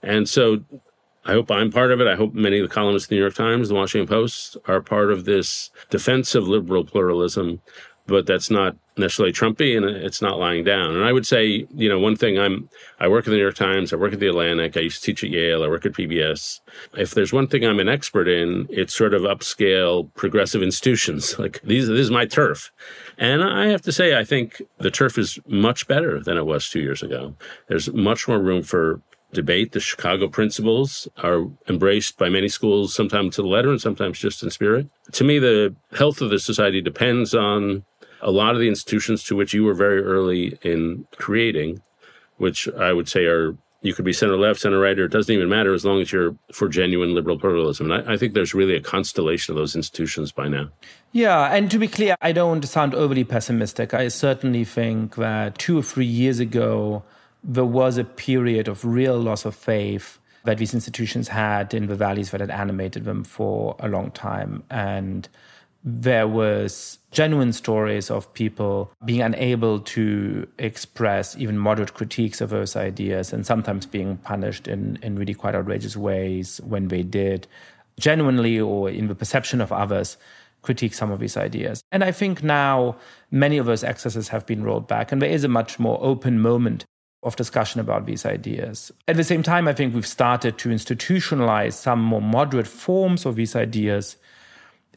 And 0.03 0.29
so 0.29 0.65
I 1.31 1.35
hope 1.35 1.49
I'm 1.49 1.71
part 1.71 1.93
of 1.93 2.01
it. 2.01 2.09
I 2.09 2.17
hope 2.17 2.35
many 2.35 2.59
of 2.59 2.69
the 2.69 2.75
columnists 2.75 3.09
in 3.09 3.15
the 3.15 3.19
New 3.21 3.23
York 3.23 3.35
Times, 3.35 3.69
the 3.69 3.75
Washington 3.77 4.09
Post 4.09 4.57
are 4.67 4.81
part 4.81 5.13
of 5.13 5.27
this 5.27 5.71
defense 5.89 6.35
of 6.35 6.49
liberal 6.49 6.83
pluralism, 6.83 7.61
but 8.09 8.27
that's 8.27 8.51
not 8.51 8.75
necessarily 8.97 9.33
Trumpy 9.33 9.77
and 9.77 9.87
it's 9.87 10.21
not 10.21 10.41
lying 10.41 10.65
down. 10.65 10.97
And 10.97 11.05
I 11.05 11.13
would 11.13 11.29
say, 11.29 11.69
you 11.73 11.89
know, 11.89 12.01
one 12.01 12.17
thing 12.17 12.37
I'm, 12.37 12.69
I 12.99 13.07
work 13.07 13.29
at 13.29 13.31
the 13.31 13.37
New 13.37 13.43
York 13.43 13.55
Times, 13.55 13.93
I 13.93 13.97
work 13.97 14.13
at 14.13 14.19
the 14.19 14.27
Atlantic, 14.27 14.77
I 14.77 14.81
used 14.81 15.05
to 15.05 15.07
teach 15.07 15.23
at 15.23 15.31
Yale, 15.31 15.63
I 15.63 15.69
work 15.69 15.87
at 15.87 15.93
PBS. 15.93 16.59
If 16.95 17.13
there's 17.13 17.33
one 17.33 17.47
thing 17.47 17.65
I'm 17.65 17.79
an 17.79 17.89
expert 17.89 18.27
in, 18.27 18.67
it's 18.69 18.93
sort 18.93 19.15
of 19.15 19.23
upscale 19.23 20.13
progressive 20.15 20.65
institutions. 20.65 21.37
Like 21.39 21.63
these, 21.63 21.87
this 21.87 22.01
is 22.01 22.11
my 22.11 22.27
turf. 22.27 22.73
And 23.19 23.45
I 23.45 23.69
have 23.69 23.83
to 23.83 23.93
say, 23.93 24.19
I 24.19 24.25
think 24.25 24.61
the 24.79 24.91
turf 24.91 25.17
is 25.17 25.39
much 25.47 25.87
better 25.87 26.19
than 26.19 26.37
it 26.37 26.45
was 26.45 26.69
two 26.69 26.81
years 26.81 27.05
ago. 27.05 27.37
There's 27.69 27.91
much 27.93 28.27
more 28.27 28.41
room 28.41 28.65
for 28.65 29.01
debate. 29.33 29.73
The 29.73 29.81
Chicago 29.81 30.29
principles 30.29 31.09
are 31.23 31.47
embraced 31.69 32.19
by 32.19 32.29
many 32.29 32.49
schools, 32.49 32.95
sometimes 32.95 33.37
to 33.37 33.43
the 33.43 33.49
letter 33.49 33.71
and 33.71 33.81
sometimes 33.81 34.19
just 34.19 34.43
in 34.43 34.51
spirit. 34.51 34.89
To 35.13 35.25
me, 35.25 35.39
the 35.39 35.75
health 35.93 36.21
of 36.21 36.31
the 36.31 36.39
society 36.39 36.81
depends 36.81 37.35
on 37.35 37.85
a 38.21 38.31
lot 38.31 38.55
of 38.55 38.61
the 38.61 38.69
institutions 38.69 39.25
to 39.25 39.37
which 39.37 39.55
you 39.55 39.65
were 39.65 39.75
very 39.75 40.03
early 40.03 40.59
in 40.63 41.07
creating, 41.17 41.81
which 42.37 42.69
I 42.69 42.93
would 42.93 43.09
say 43.09 43.25
are 43.25 43.57
you 43.83 43.95
could 43.95 44.05
be 44.05 44.13
center 44.13 44.37
left, 44.37 44.61
center 44.61 44.79
right, 44.79 44.99
or 44.99 45.07
it 45.07 45.13
doesn't 45.13 45.35
even 45.35 45.49
matter 45.49 45.73
as 45.73 45.85
long 45.85 46.01
as 46.01 46.13
you're 46.13 46.37
for 46.53 46.69
genuine 46.69 47.15
liberal 47.15 47.39
pluralism. 47.39 47.91
And 47.91 48.07
I, 48.07 48.15
I, 48.15 48.17
think 48.19 48.35
there's 48.35 48.53
really 48.53 48.77
a 48.77 48.81
constellation 48.81 49.53
of 49.53 49.57
those 49.57 49.75
institutions 49.75 50.33
by 50.33 50.49
now. 50.49 50.69
Yeah, 51.13 51.53
and 51.55 51.71
to 51.71 51.79
be 51.79 51.89
clear, 51.89 52.15
I 52.21 52.33
don't 52.33 52.63
sound 52.65 52.95
overly 52.95 53.25
pessimistic. 53.25 53.95
I 53.95 54.09
certainly 54.09 54.65
think 54.65 55.17
that 55.17 55.57
two 55.59 55.79
or 55.79 55.83
three 55.83 56.05
years 56.05 56.41
ago, 56.41 57.03
there 57.43 57.65
was 57.65 57.99
a 57.99 58.05
period 58.05 58.69
of 58.69 58.85
real 58.85 59.19
loss 59.19 59.45
of 59.45 59.55
faith 59.55 60.19
that 60.45 60.59
these 60.59 60.75
institutions 60.75 61.29
had 61.29 61.75
in 61.75 61.87
the 61.87 61.95
values 61.95 62.31
that 62.31 62.41
had 62.41 62.51
animated 62.51 63.05
them 63.05 63.25
for 63.25 63.77
a 63.81 63.89
long 63.89 64.11
time. 64.11 64.63
And 64.71 65.29
there 65.83 66.29
was 66.29 66.99
genuine 67.11 67.53
stories 67.53 68.11
of 68.11 68.33
people 68.35 68.93
being 69.05 69.23
unable 69.23 69.81
to 69.81 70.47
express 70.59 71.37
even 71.39 71.57
moderate 71.59 71.95
critiques 71.95 72.41
of 72.41 72.51
those 72.51 72.77
ideas 72.77 73.33
and 73.33 73.47
sometimes 73.47 73.87
being 73.87 74.19
punished 74.19 74.69
in, 74.69 74.99
in 75.03 75.19
really 75.19 75.35
quite 75.35 75.55
outrageous 75.55 75.97
ways 75.97 76.61
when 76.65 76.89
they 76.89 77.03
did 77.03 77.47
genuinely 77.99 78.61
or 78.61 78.91
in 78.91 79.09
the 79.09 79.15
perception 79.15 79.61
of 79.61 79.73
others 79.73 80.17
critique 80.63 80.93
some 80.95 81.11
of 81.11 81.21
these 81.21 81.37
ideas. 81.37 81.83
And 81.91 82.05
I 82.05 82.13
think 82.13 82.43
now 82.43 82.97
many 83.31 83.59
of 83.59 83.67
those 83.67 83.83
excesses 83.83 84.29
have 84.29 84.45
been 84.47 84.63
rolled 84.63 84.87
back, 84.87 85.11
and 85.11 85.23
there 85.23 85.31
is 85.31 85.45
a 85.45 85.49
much 85.49 85.79
more 85.79 85.99
open 86.03 86.41
moment 86.41 86.85
of 87.23 87.37
discussion 87.37 87.81
about 87.81 88.07
these 88.07 88.25
ideas. 88.25 88.91
At 89.07 89.17
the 89.17 89.25
same 89.25 89.43
time, 89.43 89.69
I 89.69 89.75
think 89.75 89.95
we've 89.95 90.07
started 90.07 90.57
to 90.59 90.71
institutionalize 90.71 91.75
some 91.75 92.01
more 92.01 92.23
moderate 92.23 92.67
forms 92.67 93.27
of 93.27 93.37
these 93.37 93.55
ideas 93.55 94.17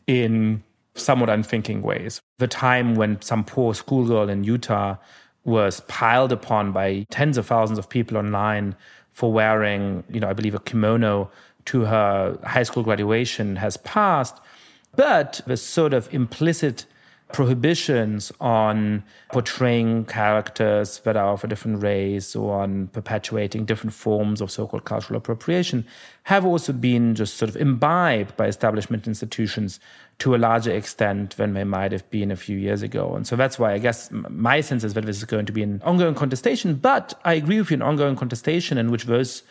in 0.08 0.64
somewhat 0.96 1.30
unthinking 1.30 1.82
ways. 1.82 2.22
The 2.38 2.48
time 2.48 2.96
when 2.96 3.22
some 3.22 3.44
poor 3.44 3.74
schoolgirl 3.74 4.30
in 4.30 4.44
Utah 4.44 4.96
was 5.44 5.82
piled 5.82 6.32
upon 6.32 6.72
by 6.72 7.06
tens 7.10 7.38
of 7.38 7.46
thousands 7.46 7.78
of 7.78 7.90
people 7.90 8.18
online 8.18 8.76
for 9.12 9.32
wearing, 9.32 10.04
you 10.10 10.20
know, 10.20 10.30
I 10.30 10.34
believe 10.34 10.56
a 10.56 10.60
kimono 10.60 11.30
to 11.66 11.82
her 11.82 12.38
high 12.44 12.64
school 12.64 12.84
graduation 12.84 13.58
has 13.58 13.78
passed. 13.78 14.40
But 14.96 15.42
the 15.46 15.58
sort 15.58 15.94
of 15.94 16.14
implicit 16.14 16.86
prohibitions 17.34 18.32
on 18.40 19.04
portraying 19.32 20.06
characters 20.06 21.00
that 21.00 21.18
are 21.18 21.34
of 21.34 21.44
a 21.44 21.48
different 21.48 21.82
race 21.82 22.36
or 22.36 22.62
on 22.62 22.88
perpetuating 22.90 23.66
different 23.66 23.92
forms 23.92 24.40
of 24.40 24.52
so 24.52 24.68
called 24.68 24.86
cultural 24.86 25.18
appropriation 25.18 25.84
have 26.24 26.46
also 26.46 26.72
been 26.72 27.16
just 27.16 27.36
sort 27.36 27.50
of 27.50 27.58
imbibed 27.58 28.38
by 28.38 28.46
establishment 28.46 29.08
institutions 29.08 29.80
to 30.20 30.36
a 30.36 30.38
larger 30.38 30.72
extent 30.72 31.36
than 31.38 31.54
they 31.54 31.64
might 31.64 31.92
have 31.92 32.08
been 32.12 32.30
a 32.32 32.36
few 32.36 32.58
years 32.58 32.84
ago. 32.84 33.16
And 33.16 33.26
so 33.26 33.36
that's 33.36 33.58
why 33.58 33.74
I 33.74 33.80
guess 33.80 34.10
my 34.12 34.62
sense 34.62 34.84
is 34.84 34.94
that 34.94 35.06
this 35.06 35.18
is 35.18 35.26
going 35.26 35.48
to 35.48 35.52
be 35.52 35.64
an 35.64 35.82
ongoing 35.84 36.14
contestation. 36.14 36.76
But 36.76 37.20
I 37.26 37.34
agree 37.34 37.58
with 37.58 37.72
you, 37.72 37.76
an 37.76 37.82
ongoing 37.82 38.16
contestation 38.16 38.78
in 38.78 38.92
which 38.92 39.06
those 39.06 39.42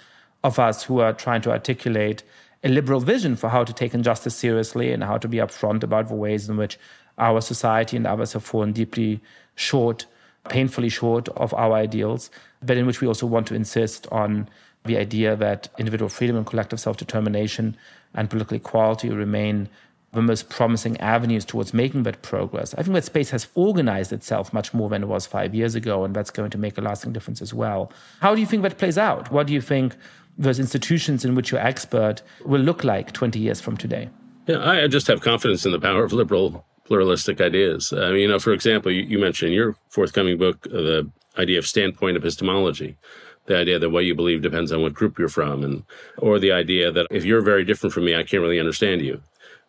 of 0.45 0.59
us 0.61 0.85
who 0.85 1.01
are 1.01 1.13
trying 1.13 1.43
to 1.43 1.51
articulate 1.51 2.23
a 2.65 2.69
liberal 2.69 3.01
vision 3.01 3.35
for 3.35 3.49
how 3.49 3.65
to 3.65 3.73
take 3.73 3.93
injustice 3.93 4.37
seriously 4.37 4.93
and 4.93 5.03
how 5.03 5.19
to 5.19 5.27
be 5.27 5.39
upfront 5.39 5.83
about 5.83 6.09
the 6.09 6.15
ways 6.15 6.49
in 6.49 6.57
which 6.57 6.79
our 7.19 7.41
society 7.41 7.97
and 7.97 8.07
others 8.07 8.33
have 8.33 8.45
fallen 8.45 8.73
deeply 8.73 9.21
short, 9.55 10.07
painfully 10.49 10.89
short 10.89 11.29
of 11.31 11.53
our 11.55 11.73
ideals, 11.73 12.31
but 12.63 12.77
in 12.77 12.87
which 12.87 13.01
we 13.01 13.09
also 13.09 13.27
want 13.27 13.47
to 13.49 13.55
insist 13.55 14.07
on 14.11 14.49
the 14.85 14.97
idea 14.97 15.37
that 15.37 15.69
individual 15.79 16.09
freedom 16.09 16.37
and 16.37 16.47
collective 16.47 16.81
self 16.81 16.97
determination 16.97 17.77
and 18.15 18.29
political 18.29 18.57
equality 18.57 19.09
remain 19.11 19.69
the 20.13 20.21
most 20.21 20.51
promising 20.51 21.01
avenues 21.01 21.45
towards 21.45 21.73
making 21.73 22.03
that 22.03 22.21
progress. 22.21 22.75
I 22.75 22.83
think 22.83 22.95
that 22.95 23.05
space 23.05 23.31
has 23.31 23.49
organized 23.55 24.13
itself 24.13 24.53
much 24.53 24.75
more 24.75 24.91
than 24.91 25.05
it 25.05 25.07
was 25.07 25.25
five 25.25 25.55
years 25.55 25.75
ago, 25.75 26.05
and 26.05 26.15
that's 26.15 26.31
going 26.31 26.51
to 26.51 26.59
make 26.59 26.77
a 26.77 26.83
lasting 26.83 27.13
difference 27.13 27.41
as 27.41 27.55
well. 27.55 27.91
How 28.21 28.35
do 28.35 28.41
you 28.41 28.47
think 28.47 28.63
that 28.63 28.77
plays 28.77 28.99
out? 28.99 29.31
What 29.33 29.47
do 29.47 29.55
you 29.55 29.63
think 29.63 29.97
those 30.37 30.59
institutions 30.59 31.25
in 31.25 31.35
which 31.35 31.51
you're 31.51 31.61
expert 31.61 32.21
will 32.45 32.61
look 32.61 32.85
like 32.85 33.13
20 33.13 33.39
years 33.39 33.61
from 33.61 33.77
today? 33.77 34.11
Yeah, 34.47 34.69
I 34.69 34.87
just 34.87 35.07
have 35.07 35.23
confidence 35.23 35.65
in 35.65 35.73
the 35.73 35.81
power 35.81 36.05
of 36.05 36.13
liberal 36.13 36.67
pluralistic 36.93 37.41
ideas. 37.41 37.91
I 37.95 38.11
mean, 38.11 38.21
you 38.21 38.29
know, 38.29 38.39
for 38.39 38.53
example, 38.53 38.93
you, 38.93 39.01
you 39.05 39.19
mentioned 39.19 39.53
in 39.53 39.55
your 39.55 39.75
forthcoming 39.89 40.37
book 40.37 40.67
uh, 40.67 40.73
the 40.73 41.11
idea 41.39 41.59
of 41.59 41.67
standpoint 41.67 42.19
epistemology, 42.19 42.99
the 43.47 43.57
idea 43.57 43.79
that 43.79 43.89
what 43.89 44.05
you 44.05 44.15
believe 44.15 44.43
depends 44.43 44.71
on 44.73 44.83
what 44.83 44.93
group 44.93 45.19
you're 45.19 45.31
from, 45.31 45.65
and 45.65 45.85
or 46.19 46.39
the 46.39 46.53
idea 46.53 46.93
that 46.93 47.07
if 47.11 47.25
you're 47.25 47.41
very 47.41 47.65
different 47.65 47.95
from 47.95 48.05
me, 48.05 48.15
I 48.15 48.25
can't 48.25 48.43
really 48.43 48.61
understand 48.61 49.01
you. 49.01 49.23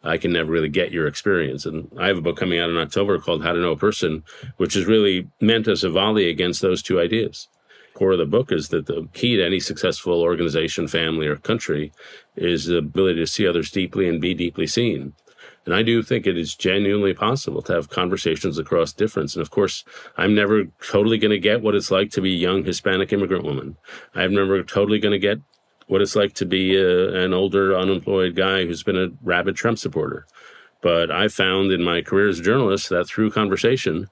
I 0.03 0.17
can 0.17 0.33
never 0.33 0.51
really 0.51 0.67
get 0.67 0.91
your 0.91 1.07
experience. 1.07 1.65
And 1.65 1.89
I 1.97 2.07
have 2.07 2.17
a 2.17 2.21
book 2.21 2.36
coming 2.36 2.59
out 2.59 2.69
in 2.69 2.75
October 2.75 3.19
called 3.19 3.41
How 3.41 3.53
to 3.53 3.62
Know 3.62 3.71
a 3.71 3.77
Person, 3.77 4.25
which 4.57 4.75
is 4.75 4.86
really 4.86 5.29
meant 5.39 5.69
as 5.69 5.86
a 5.86 5.89
volley 5.89 6.29
against 6.29 6.62
those 6.62 6.83
two 6.83 6.99
ideas. 6.99 7.47
Core 7.93 8.12
of 8.12 8.17
the 8.17 8.25
book 8.25 8.51
is 8.51 8.67
that 8.67 8.88
the 8.88 9.07
key 9.13 9.38
to 9.38 9.45
any 9.45 9.62
successful 9.62 10.21
organization, 10.21 10.89
family, 10.89 11.27
or 11.27 11.38
country 11.38 11.93
is 12.36 12.65
the 12.65 12.79
ability 12.79 13.19
to 13.19 13.27
see 13.27 13.47
others 13.47 13.71
deeply 13.71 14.09
and 14.09 14.19
be 14.19 14.33
deeply 14.33 14.67
seen. 14.67 15.13
And 15.65 15.73
I 15.73 15.82
do 15.82 16.04
think 16.04 16.28
it 16.28 16.38
is 16.38 16.56
genuinely 16.56 17.13
possible 17.13 17.62
to 17.63 17.73
have 17.73 17.89
conversations 17.89 18.58
across 18.58 18.91
difference. 18.91 19.36
And 19.36 19.41
of 19.41 19.49
course, 19.49 19.86
I'm 20.17 20.36
never 20.36 20.65
totally 20.86 21.17
going 21.17 21.32
to 21.32 21.39
get 21.39 21.62
what 21.62 21.76
it's 21.76 21.91
like 21.91 22.12
to 22.12 22.21
be 22.21 22.34
a 22.34 22.38
young 22.38 22.65
Hispanic 22.65 23.13
immigrant 23.13 23.45
woman. 23.45 23.78
I'm 24.13 24.34
never 24.34 24.62
totally 24.63 24.99
going 24.99 25.13
to 25.13 25.19
get 25.19 25.39
what 25.88 26.02
it's 26.02 26.15
like 26.15 26.34
to 26.34 26.45
be 26.45 26.76
a, 26.76 27.23
an 27.23 27.34
older 27.34 27.78
unemployed 27.78 28.36
guy 28.36 28.65
who's 28.65 28.84
been 28.84 28.97
a 28.97 29.10
rabid 29.21 29.56
Trump 29.56 29.80
supporter. 29.80 30.26
But 30.82 31.12
I 31.12 31.30
found 31.30 31.71
in 31.71 31.82
my 31.82 32.02
career 32.02 32.28
as 32.28 32.39
a 32.39 32.43
journalist 32.43 32.89
that 32.89 33.08
through 33.08 33.32
conversation, 33.32 34.10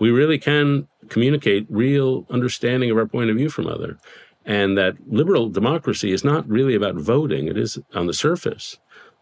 we 0.00 0.10
really 0.10 0.38
can 0.38 0.88
communicate 1.08 1.66
real 1.68 2.26
understanding 2.30 2.90
of 2.90 2.96
our 2.96 3.06
point 3.06 3.30
of 3.30 3.36
view 3.36 3.48
from 3.48 3.66
other. 3.66 3.98
And 4.44 4.76
that 4.76 4.96
liberal 5.06 5.48
democracy 5.48 6.10
is 6.12 6.24
not 6.24 6.48
really 6.48 6.74
about 6.74 6.96
voting, 6.96 7.46
it 7.46 7.56
is 7.56 7.78
on 7.94 8.06
the 8.06 8.14
surface. 8.14 8.78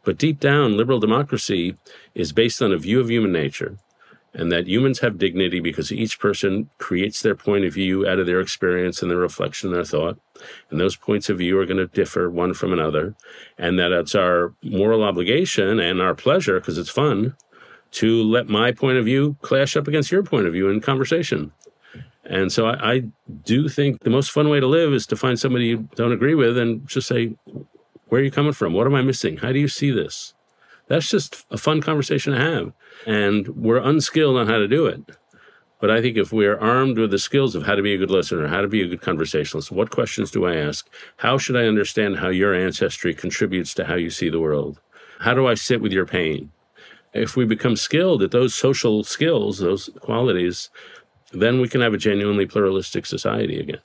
But 0.08 0.16
deep 0.16 0.40
down, 0.40 0.74
liberal 0.74 1.00
democracy 1.00 1.76
is 2.14 2.32
based 2.32 2.62
on 2.62 2.72
a 2.72 2.78
view 2.78 2.98
of 2.98 3.10
human 3.10 3.30
nature 3.30 3.76
and 4.32 4.50
that 4.50 4.66
humans 4.66 5.00
have 5.00 5.18
dignity 5.18 5.60
because 5.60 5.92
each 5.92 6.18
person 6.18 6.70
creates 6.78 7.20
their 7.20 7.34
point 7.34 7.66
of 7.66 7.74
view 7.74 8.08
out 8.08 8.18
of 8.18 8.24
their 8.24 8.40
experience 8.40 9.02
and 9.02 9.10
their 9.10 9.18
reflection 9.18 9.68
and 9.68 9.76
their 9.76 9.84
thought. 9.84 10.18
And 10.70 10.80
those 10.80 10.96
points 10.96 11.28
of 11.28 11.36
view 11.36 11.60
are 11.60 11.66
going 11.66 11.76
to 11.76 11.88
differ 11.88 12.30
one 12.30 12.54
from 12.54 12.72
another. 12.72 13.16
And 13.58 13.78
that 13.78 13.92
it's 13.92 14.14
our 14.14 14.54
moral 14.62 15.04
obligation 15.04 15.78
and 15.78 16.00
our 16.00 16.14
pleasure, 16.14 16.58
because 16.58 16.78
it's 16.78 16.88
fun, 16.88 17.36
to 17.90 18.22
let 18.22 18.48
my 18.48 18.72
point 18.72 18.96
of 18.96 19.04
view 19.04 19.36
clash 19.42 19.76
up 19.76 19.86
against 19.86 20.10
your 20.10 20.22
point 20.22 20.46
of 20.46 20.54
view 20.54 20.70
in 20.70 20.80
conversation. 20.80 21.52
And 22.28 22.52
so 22.52 22.66
I, 22.66 22.92
I 22.92 23.02
do 23.44 23.68
think 23.68 24.02
the 24.02 24.10
most 24.10 24.30
fun 24.30 24.50
way 24.50 24.60
to 24.60 24.66
live 24.66 24.92
is 24.92 25.06
to 25.06 25.16
find 25.16 25.40
somebody 25.40 25.66
you 25.66 25.88
don't 25.96 26.12
agree 26.12 26.34
with 26.34 26.58
and 26.58 26.86
just 26.86 27.08
say, 27.08 27.34
where 28.08 28.20
are 28.20 28.24
you 28.24 28.30
coming 28.30 28.52
from? 28.52 28.72
What 28.72 28.86
am 28.86 28.94
I 28.94 29.02
missing? 29.02 29.38
How 29.38 29.52
do 29.52 29.58
you 29.58 29.68
see 29.68 29.90
this? 29.90 30.34
That's 30.88 31.10
just 31.10 31.46
a 31.50 31.58
fun 31.58 31.80
conversation 31.82 32.32
to 32.32 32.40
have. 32.40 32.72
And 33.06 33.48
we're 33.48 33.78
unskilled 33.78 34.36
on 34.36 34.46
how 34.46 34.58
to 34.58 34.68
do 34.68 34.86
it. 34.86 35.02
But 35.80 35.90
I 35.90 36.00
think 36.00 36.16
if 36.16 36.32
we 36.32 36.46
are 36.46 36.58
armed 36.58 36.98
with 36.98 37.12
the 37.12 37.18
skills 37.18 37.54
of 37.54 37.64
how 37.64 37.76
to 37.76 37.82
be 37.82 37.94
a 37.94 37.98
good 37.98 38.10
listener, 38.10 38.48
how 38.48 38.62
to 38.62 38.68
be 38.68 38.82
a 38.82 38.88
good 38.88 39.00
conversationalist, 39.00 39.70
what 39.70 39.90
questions 39.90 40.30
do 40.30 40.44
I 40.44 40.56
ask? 40.56 40.88
How 41.18 41.38
should 41.38 41.56
I 41.56 41.66
understand 41.66 42.18
how 42.18 42.28
your 42.30 42.54
ancestry 42.54 43.14
contributes 43.14 43.74
to 43.74 43.84
how 43.84 43.94
you 43.94 44.10
see 44.10 44.28
the 44.28 44.40
world? 44.40 44.80
How 45.20 45.34
do 45.34 45.46
I 45.46 45.54
sit 45.54 45.80
with 45.80 45.92
your 45.92 46.06
pain? 46.06 46.50
If 47.14 47.36
we 47.36 47.44
become 47.44 47.76
skilled 47.76 48.22
at 48.22 48.32
those 48.32 48.54
social 48.54 49.04
skills, 49.04 49.58
those 49.58 49.88
qualities, 50.00 50.70
then 51.32 51.60
we 51.60 51.68
can 51.68 51.80
have 51.80 51.94
a 51.94 51.98
genuinely 51.98 52.46
pluralistic 52.46 53.06
society 53.06 53.60
again. 53.60 53.80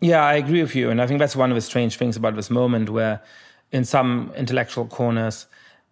Yeah, 0.00 0.24
I 0.24 0.34
agree 0.34 0.62
with 0.62 0.74
you. 0.74 0.90
And 0.90 1.00
I 1.00 1.06
think 1.06 1.18
that's 1.18 1.36
one 1.36 1.50
of 1.50 1.54
the 1.54 1.60
strange 1.60 1.96
things 1.96 2.16
about 2.16 2.36
this 2.36 2.50
moment 2.50 2.90
where, 2.90 3.20
in 3.72 3.84
some 3.84 4.32
intellectual 4.36 4.86
corners, 4.86 5.46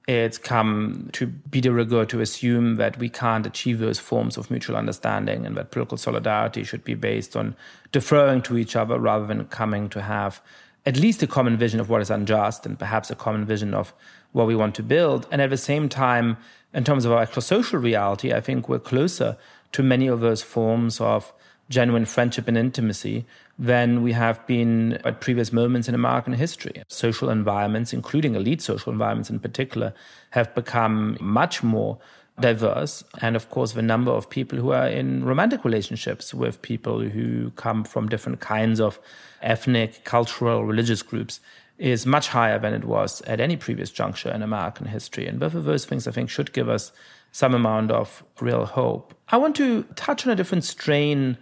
it's 0.09 0.39
come 0.39 1.11
to 1.13 1.27
be 1.27 1.61
de 1.61 1.73
rigueur 1.73 2.05
to 2.07 2.21
assume 2.21 2.77
that 2.77 2.97
we 2.99 3.09
can't 3.09 3.47
achieve 3.47 3.81
those 3.81 3.99
forms 3.99 4.37
of 4.37 4.51
mutual 4.51 4.77
understanding 4.77 5.45
and 5.45 5.57
that 5.57 5.73
political 5.73 5.99
solidarity 5.99 6.63
should 6.63 6.85
be 6.85 6.95
based 6.95 7.35
on 7.37 7.57
deferring 7.91 8.41
to 8.43 8.57
each 8.57 8.77
other 8.77 8.99
rather 9.01 9.27
than 9.27 9.45
coming 9.47 9.89
to 9.89 10.03
have 10.03 10.41
at 10.85 10.97
least 10.97 11.23
a 11.25 11.27
common 11.27 11.57
vision 11.57 11.81
of 11.81 11.91
what 11.91 12.01
is 12.01 12.11
unjust 12.11 12.65
and 12.65 12.79
perhaps 12.79 13.11
a 13.11 13.17
common 13.17 13.45
vision 13.45 13.75
of 13.75 13.93
what 14.31 14.47
we 14.47 14.55
want 14.55 14.77
to 14.77 14.83
build. 14.83 15.27
And 15.33 15.43
at 15.43 15.51
the 15.51 15.57
same 15.57 15.89
time, 15.89 16.37
in 16.73 16.85
terms 16.85 17.05
of 17.05 17.11
our 17.11 17.23
actual 17.23 17.43
social 17.43 17.81
reality, 17.81 18.33
I 18.33 18.41
think 18.41 18.69
we're 18.69 18.79
closer 18.79 19.37
to 19.73 19.83
many 19.83 20.07
of 20.07 20.21
those 20.21 20.43
forms 20.43 21.01
of 21.01 21.33
genuine 21.69 22.05
friendship 22.05 22.47
and 22.47 22.57
intimacy 22.57 23.27
than 23.59 24.03
we 24.03 24.13
have 24.13 24.47
been 24.47 24.95
at 25.05 25.21
previous 25.21 25.53
moments 25.53 25.89
in 25.89 25.95
American 25.95 26.35
history. 26.35 26.83
Social 26.89 27.31
environments, 27.31 27.93
including 27.93 28.35
elite 28.35 28.61
social 28.61 28.93
environments 28.93 29.31
in 29.31 29.39
particular, 29.39 29.95
have 30.31 30.55
become 30.55 31.17
much 31.21 31.63
more 31.63 31.99
diverse. 32.39 33.03
And 33.23 33.35
of 33.35 33.49
course, 33.49 33.73
the 33.73 33.83
number 33.83 34.11
of 34.11 34.29
people 34.29 34.59
who 34.59 34.73
are 34.73 34.89
in 34.89 35.25
romantic 35.25 35.65
relationships 35.65 36.35
with 36.35 36.61
people 36.61 37.01
who 37.01 37.51
come 37.53 37.85
from 37.85 38.09
different 38.09 38.41
kinds 38.41 38.79
of 38.79 39.01
ethnic, 39.41 40.05
cultural, 40.05 40.65
religious 40.65 41.03
groups 41.03 41.41
is 41.79 42.07
much 42.07 42.29
higher 42.29 42.59
than 42.59 42.75
it 42.75 42.85
was 42.85 43.21
at 43.23 43.41
any 43.41 43.57
previous 43.57 43.91
juncture 43.91 44.31
in 44.31 44.43
American 44.43 44.87
history. 44.87 45.27
And 45.27 45.39
both 45.39 45.55
of 45.55 45.65
those 45.65 45.85
things, 45.85 46.07
I 46.07 46.11
think, 46.11 46.31
should 46.31 46.53
give 46.53 46.69
us 46.69 46.93
some 47.33 47.55
amount 47.55 47.91
of 47.91 48.23
real 48.41 48.65
hope. 48.65 49.15
I 49.29 49.37
want 49.37 49.57
to 49.57 49.83
touch 49.95 50.27
on 50.27 50.33
a 50.33 50.37
different 50.37 50.65
strain 50.65 51.37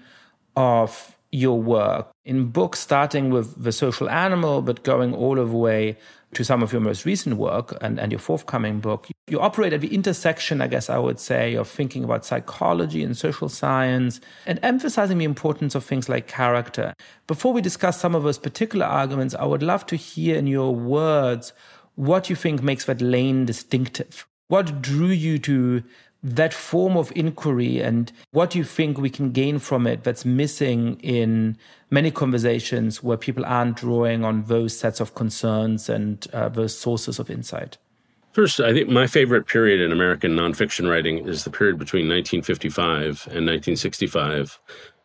of 0.56 1.13
your 1.34 1.60
work. 1.60 2.10
In 2.24 2.46
books 2.46 2.78
starting 2.78 3.30
with 3.30 3.62
the 3.62 3.72
social 3.72 4.08
animal 4.08 4.62
but 4.62 4.84
going 4.84 5.12
all 5.12 5.34
the 5.34 5.46
way 5.46 5.96
to 6.34 6.44
some 6.44 6.62
of 6.62 6.72
your 6.72 6.80
most 6.80 7.04
recent 7.04 7.36
work 7.36 7.76
and, 7.80 7.98
and 7.98 8.10
your 8.10 8.18
forthcoming 8.18 8.80
book 8.80 9.08
you 9.28 9.38
operate 9.40 9.72
at 9.72 9.80
the 9.80 9.94
intersection 9.94 10.60
i 10.60 10.66
guess 10.66 10.90
i 10.90 10.98
would 10.98 11.20
say 11.20 11.54
of 11.54 11.68
thinking 11.68 12.02
about 12.02 12.24
psychology 12.24 13.04
and 13.04 13.16
social 13.16 13.48
science 13.48 14.20
and 14.44 14.58
emphasizing 14.60 15.18
the 15.18 15.24
importance 15.24 15.76
of 15.76 15.84
things 15.84 16.08
like 16.08 16.26
character. 16.26 16.92
Before 17.28 17.52
we 17.52 17.60
discuss 17.60 18.00
some 18.00 18.16
of 18.16 18.24
those 18.24 18.38
particular 18.38 18.84
arguments 18.84 19.34
i 19.36 19.44
would 19.44 19.62
love 19.62 19.86
to 19.86 19.96
hear 19.96 20.36
in 20.36 20.48
your 20.48 20.74
words 20.74 21.52
what 21.94 22.28
you 22.28 22.36
think 22.36 22.62
makes 22.62 22.84
that 22.86 23.00
lane 23.00 23.44
distinctive. 23.44 24.26
What 24.48 24.82
drew 24.82 25.08
you 25.08 25.38
to 25.40 25.82
that 26.24 26.54
form 26.54 26.96
of 26.96 27.12
inquiry 27.14 27.80
and 27.80 28.10
what 28.30 28.50
do 28.50 28.58
you 28.58 28.64
think 28.64 28.96
we 28.96 29.10
can 29.10 29.30
gain 29.30 29.58
from 29.58 29.86
it 29.86 30.04
that's 30.04 30.24
missing 30.24 30.98
in 31.00 31.56
many 31.90 32.10
conversations 32.10 33.02
where 33.02 33.18
people 33.18 33.44
aren't 33.44 33.76
drawing 33.76 34.24
on 34.24 34.44
those 34.44 34.76
sets 34.76 35.00
of 35.00 35.14
concerns 35.14 35.90
and 35.90 36.26
uh, 36.32 36.48
those 36.48 36.76
sources 36.76 37.18
of 37.18 37.30
insight? 37.30 37.76
First, 38.32 38.58
I 38.58 38.72
think 38.72 38.88
my 38.88 39.06
favorite 39.06 39.46
period 39.46 39.80
in 39.80 39.92
American 39.92 40.32
nonfiction 40.32 40.90
writing 40.90 41.28
is 41.28 41.44
the 41.44 41.50
period 41.50 41.78
between 41.78 42.08
1955 42.08 43.28
and 43.28 43.46
1965, 43.46 44.58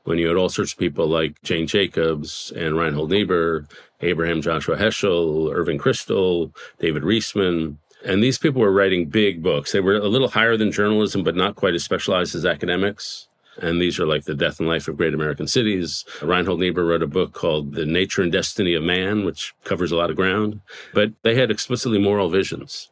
when 0.05 0.17
you 0.17 0.27
had 0.27 0.37
all 0.37 0.49
sorts 0.49 0.71
of 0.71 0.79
people 0.79 1.05
like 1.05 1.39
Jane 1.43 1.67
Jacobs 1.67 2.51
and 2.55 2.77
Reinhold 2.77 3.11
Niebuhr, 3.11 3.67
Abraham 4.01 4.41
Joshua 4.41 4.77
Heschel, 4.77 5.53
Irving 5.53 5.77
Kristol, 5.77 6.55
David 6.79 7.03
Riesman. 7.03 7.77
And 8.05 8.23
these 8.23 8.37
people 8.37 8.61
were 8.61 8.71
writing 8.71 9.05
big 9.05 9.43
books. 9.43 9.71
They 9.71 9.81
were 9.81 9.95
a 9.95 10.07
little 10.07 10.29
higher 10.29 10.55
than 10.55 10.71
journalism, 10.71 11.23
but 11.23 11.35
not 11.35 11.55
quite 11.55 11.73
as 11.73 11.83
specialized 11.83 12.33
as 12.33 12.45
academics. 12.45 13.27
And 13.61 13.81
these 13.81 13.99
are 13.99 14.05
like 14.05 14.23
The 14.23 14.35
Death 14.35 14.59
and 14.59 14.69
Life 14.69 14.87
of 14.87 14.95
Great 14.95 15.13
American 15.13 15.47
Cities. 15.47 16.05
Reinhold 16.21 16.61
Niebuhr 16.61 16.85
wrote 16.85 17.03
a 17.03 17.07
book 17.07 17.33
called 17.33 17.73
The 17.73 17.85
Nature 17.85 18.21
and 18.21 18.31
Destiny 18.31 18.73
of 18.73 18.83
Man, 18.83 19.25
which 19.25 19.53
covers 19.65 19.91
a 19.91 19.97
lot 19.97 20.09
of 20.09 20.15
ground. 20.15 20.61
But 20.93 21.11
they 21.23 21.35
had 21.35 21.51
explicitly 21.51 21.99
moral 21.99 22.29
visions. 22.29 22.89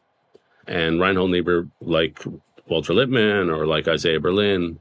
And 0.66 1.00
Reinhold 1.00 1.30
Niebuhr, 1.30 1.68
like 1.80 2.22
Walter 2.66 2.92
Lippmann 2.92 3.48
or 3.48 3.66
like 3.66 3.88
Isaiah 3.88 4.20
Berlin, 4.20 4.78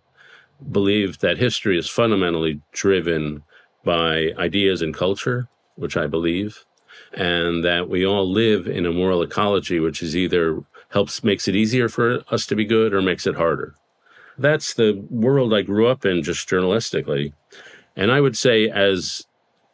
believed 0.72 1.22
that 1.22 1.38
history 1.38 1.78
is 1.78 1.88
fundamentally 1.88 2.60
driven 2.74 3.44
by 3.86 4.34
ideas 4.38 4.82
and 4.82 4.94
culture, 4.94 5.48
which 5.76 5.96
I 5.96 6.08
believe, 6.08 6.66
and 7.14 7.64
that 7.64 7.90
we 7.90 8.06
all 8.06 8.30
live 8.30 8.68
in 8.68 8.86
a 8.86 8.92
moral 8.92 9.22
ecology 9.22 9.80
which 9.80 10.02
is 10.02 10.16
either 10.16 10.64
helps 10.90 11.24
makes 11.24 11.48
it 11.48 11.56
easier 11.56 11.90
for 11.90 12.24
us 12.30 12.46
to 12.46 12.56
be 12.56 12.66
good 12.66 12.94
or 12.94 13.02
makes 13.02 13.28
it 13.28 13.36
harder. 13.36 13.76
That's 14.38 14.74
the 14.74 15.06
world 15.10 15.54
I 15.54 15.62
grew 15.64 15.88
up 15.88 16.06
in 16.06 16.24
just 16.24 16.48
journalistically. 16.48 17.34
And 17.96 18.12
I 18.12 18.22
would 18.22 18.38
say 18.38 18.70
as 18.70 19.26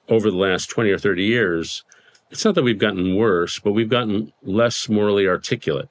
over 0.09 0.31
the 0.31 0.37
last 0.37 0.67
20 0.67 0.89
or 0.89 0.97
30 0.97 1.23
years, 1.23 1.83
it's 2.31 2.45
not 2.45 2.55
that 2.55 2.63
we've 2.63 2.79
gotten 2.79 3.15
worse, 3.15 3.59
but 3.59 3.73
we've 3.73 3.89
gotten 3.89 4.31
less 4.41 4.89
morally 4.89 5.27
articulate. 5.27 5.89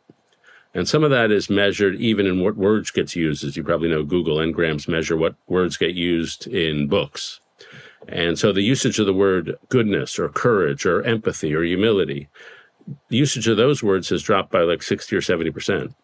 And 0.74 0.88
some 0.88 1.04
of 1.04 1.10
that 1.10 1.30
is 1.30 1.50
measured 1.50 1.96
even 1.96 2.26
in 2.26 2.42
what 2.42 2.56
words 2.56 2.90
gets 2.90 3.14
used. 3.14 3.44
As 3.44 3.56
you 3.56 3.62
probably 3.62 3.90
know, 3.90 4.02
Google 4.02 4.38
Ngrams 4.38 4.88
measure 4.88 5.16
what 5.16 5.34
words 5.46 5.76
get 5.76 5.94
used 5.94 6.46
in 6.46 6.88
books. 6.88 7.40
And 8.08 8.38
so 8.38 8.52
the 8.52 8.62
usage 8.62 8.98
of 8.98 9.06
the 9.06 9.12
word 9.12 9.56
goodness 9.68 10.18
or 10.18 10.28
courage 10.28 10.84
or 10.84 11.02
empathy 11.02 11.54
or 11.54 11.62
humility, 11.62 12.28
the 13.08 13.16
usage 13.16 13.46
of 13.46 13.56
those 13.56 13.82
words 13.82 14.08
has 14.08 14.22
dropped 14.22 14.50
by 14.50 14.62
like 14.62 14.82
60 14.82 15.14
or 15.14 15.20
70%. 15.20 15.94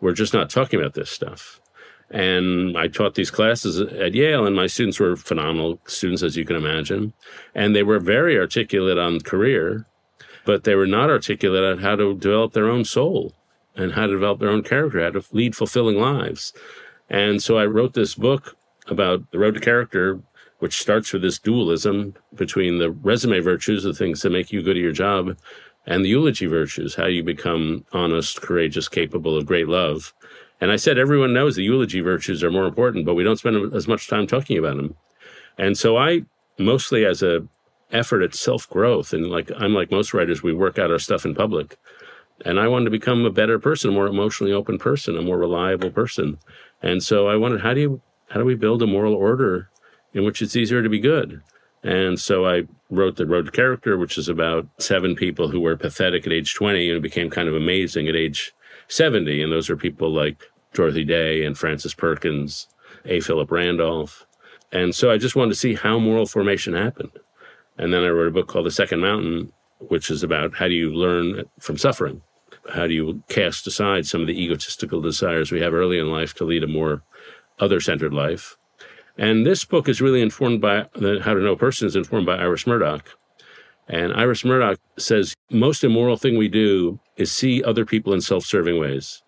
We're 0.00 0.12
just 0.12 0.34
not 0.34 0.50
talking 0.50 0.80
about 0.80 0.94
this 0.94 1.10
stuff. 1.10 1.60
And 2.10 2.76
I 2.76 2.88
taught 2.88 3.14
these 3.14 3.30
classes 3.30 3.80
at 3.80 4.14
Yale, 4.14 4.44
and 4.44 4.56
my 4.56 4.66
students 4.66 4.98
were 4.98 5.14
phenomenal 5.14 5.78
students, 5.86 6.22
as 6.24 6.36
you 6.36 6.44
can 6.44 6.56
imagine. 6.56 7.12
And 7.54 7.74
they 7.74 7.84
were 7.84 8.00
very 8.00 8.36
articulate 8.36 8.98
on 8.98 9.20
career, 9.20 9.86
but 10.44 10.64
they 10.64 10.74
were 10.74 10.88
not 10.88 11.08
articulate 11.08 11.62
on 11.62 11.78
how 11.78 11.94
to 11.94 12.16
develop 12.16 12.52
their 12.52 12.68
own 12.68 12.84
soul 12.84 13.34
and 13.76 13.92
how 13.92 14.06
to 14.06 14.12
develop 14.12 14.40
their 14.40 14.50
own 14.50 14.64
character, 14.64 15.00
how 15.02 15.10
to 15.10 15.24
lead 15.30 15.54
fulfilling 15.54 16.00
lives. 16.00 16.52
And 17.08 17.40
so 17.40 17.58
I 17.58 17.66
wrote 17.66 17.94
this 17.94 18.16
book 18.16 18.56
about 18.88 19.30
the 19.30 19.38
road 19.38 19.54
to 19.54 19.60
character, 19.60 20.20
which 20.60 20.80
starts 20.80 21.12
with 21.12 21.22
this 21.22 21.38
dualism 21.38 22.14
between 22.34 22.78
the 22.78 22.90
resume 22.90 23.40
virtues, 23.40 23.82
the 23.82 23.92
things 23.92 24.22
that 24.22 24.30
make 24.30 24.52
you 24.52 24.62
good 24.62 24.76
at 24.76 24.82
your 24.82 24.92
job, 24.92 25.36
and 25.86 26.04
the 26.04 26.08
eulogy 26.10 26.46
virtues, 26.46 26.94
how 26.94 27.06
you 27.06 27.22
become 27.22 27.84
honest, 27.92 28.40
courageous, 28.40 28.88
capable 28.88 29.36
of 29.36 29.46
great 29.46 29.68
love. 29.68 30.14
And 30.60 30.70
I 30.70 30.76
said, 30.76 30.98
everyone 30.98 31.32
knows 31.32 31.56
the 31.56 31.64
eulogy 31.64 32.00
virtues 32.00 32.44
are 32.44 32.50
more 32.50 32.66
important, 32.66 33.06
but 33.06 33.14
we 33.14 33.24
don't 33.24 33.38
spend 33.38 33.74
as 33.74 33.88
much 33.88 34.08
time 34.08 34.26
talking 34.26 34.58
about 34.58 34.76
them. 34.76 34.94
And 35.56 35.76
so 35.78 35.96
I, 35.96 36.22
mostly 36.58 37.06
as 37.06 37.22
a 37.22 37.46
effort 37.90 38.22
at 38.22 38.34
self 38.34 38.68
growth, 38.68 39.12
and 39.14 39.26
like 39.26 39.50
I'm 39.56 39.74
like 39.74 39.90
most 39.90 40.12
writers, 40.12 40.42
we 40.42 40.52
work 40.52 40.78
out 40.78 40.90
our 40.90 40.98
stuff 40.98 41.24
in 41.24 41.34
public. 41.34 41.76
And 42.44 42.60
I 42.60 42.68
wanted 42.68 42.86
to 42.86 42.90
become 42.90 43.24
a 43.24 43.30
better 43.30 43.58
person, 43.58 43.90
a 43.90 43.92
more 43.92 44.06
emotionally 44.06 44.52
open 44.52 44.78
person, 44.78 45.16
a 45.16 45.22
more 45.22 45.38
reliable 45.38 45.90
person. 45.90 46.38
And 46.82 47.02
so 47.02 47.28
I 47.28 47.36
wondered, 47.36 47.60
how 47.62 47.74
do 47.74 47.80
you, 47.80 48.02
how 48.30 48.40
do 48.40 48.46
we 48.46 48.54
build 48.54 48.82
a 48.82 48.86
moral 48.86 49.14
order 49.14 49.69
in 50.12 50.24
which 50.24 50.42
it's 50.42 50.56
easier 50.56 50.82
to 50.82 50.88
be 50.88 51.00
good? 51.00 51.42
And 51.82 52.18
so 52.20 52.46
I 52.46 52.64
wrote 52.90 53.16
The 53.16 53.26
Road 53.26 53.46
to 53.46 53.52
Character, 53.52 53.96
which 53.96 54.18
is 54.18 54.28
about 54.28 54.66
seven 54.78 55.14
people 55.14 55.48
who 55.48 55.60
were 55.60 55.76
pathetic 55.76 56.26
at 56.26 56.32
age 56.32 56.54
20 56.54 56.90
and 56.90 57.02
became 57.02 57.30
kind 57.30 57.48
of 57.48 57.54
amazing 57.54 58.08
at 58.08 58.16
age 58.16 58.52
70. 58.88 59.42
And 59.42 59.52
those 59.52 59.70
are 59.70 59.76
people 59.76 60.12
like 60.12 60.44
Dorothy 60.74 61.04
Day 61.04 61.44
and 61.44 61.56
Frances 61.56 61.94
Perkins, 61.94 62.68
A. 63.06 63.20
Philip 63.20 63.50
Randolph. 63.50 64.26
And 64.72 64.94
so 64.94 65.10
I 65.10 65.18
just 65.18 65.36
wanted 65.36 65.50
to 65.50 65.58
see 65.58 65.74
how 65.74 65.98
moral 65.98 66.26
formation 66.26 66.74
happened. 66.74 67.12
And 67.78 67.92
then 67.92 68.04
I 68.04 68.08
wrote 68.08 68.28
a 68.28 68.32
book 68.32 68.46
called 68.46 68.66
The 68.66 68.70
Second 68.70 69.00
Mountain, 69.00 69.52
which 69.78 70.10
is 70.10 70.22
about 70.22 70.54
how 70.56 70.68
do 70.68 70.74
you 70.74 70.92
learn 70.92 71.44
from 71.58 71.78
suffering? 71.78 72.20
How 72.74 72.86
do 72.86 72.92
you 72.92 73.22
cast 73.28 73.66
aside 73.66 74.06
some 74.06 74.20
of 74.20 74.26
the 74.26 74.40
egotistical 74.40 75.00
desires 75.00 75.50
we 75.50 75.60
have 75.60 75.72
early 75.72 75.98
in 75.98 76.10
life 76.10 76.34
to 76.34 76.44
lead 76.44 76.62
a 76.62 76.68
more 76.68 77.02
other 77.58 77.80
centered 77.80 78.12
life? 78.12 78.58
And 79.18 79.44
this 79.44 79.64
book 79.64 79.88
is 79.88 80.00
really 80.00 80.22
informed 80.22 80.60
by 80.60 80.86
the 80.94 81.20
How 81.22 81.34
to 81.34 81.40
Know 81.40 81.52
a 81.52 81.56
Person 81.56 81.86
is 81.86 81.96
informed 81.96 82.26
by 82.26 82.36
Iris 82.36 82.66
Murdoch. 82.66 83.16
And 83.88 84.12
Iris 84.12 84.44
Murdoch 84.44 84.78
says 84.98 85.34
most 85.50 85.82
immoral 85.82 86.16
thing 86.16 86.38
we 86.38 86.48
do 86.48 87.00
is 87.16 87.32
see 87.32 87.62
other 87.62 87.84
people 87.84 88.12
in 88.12 88.20
self-serving 88.20 88.78
ways. 88.78 89.22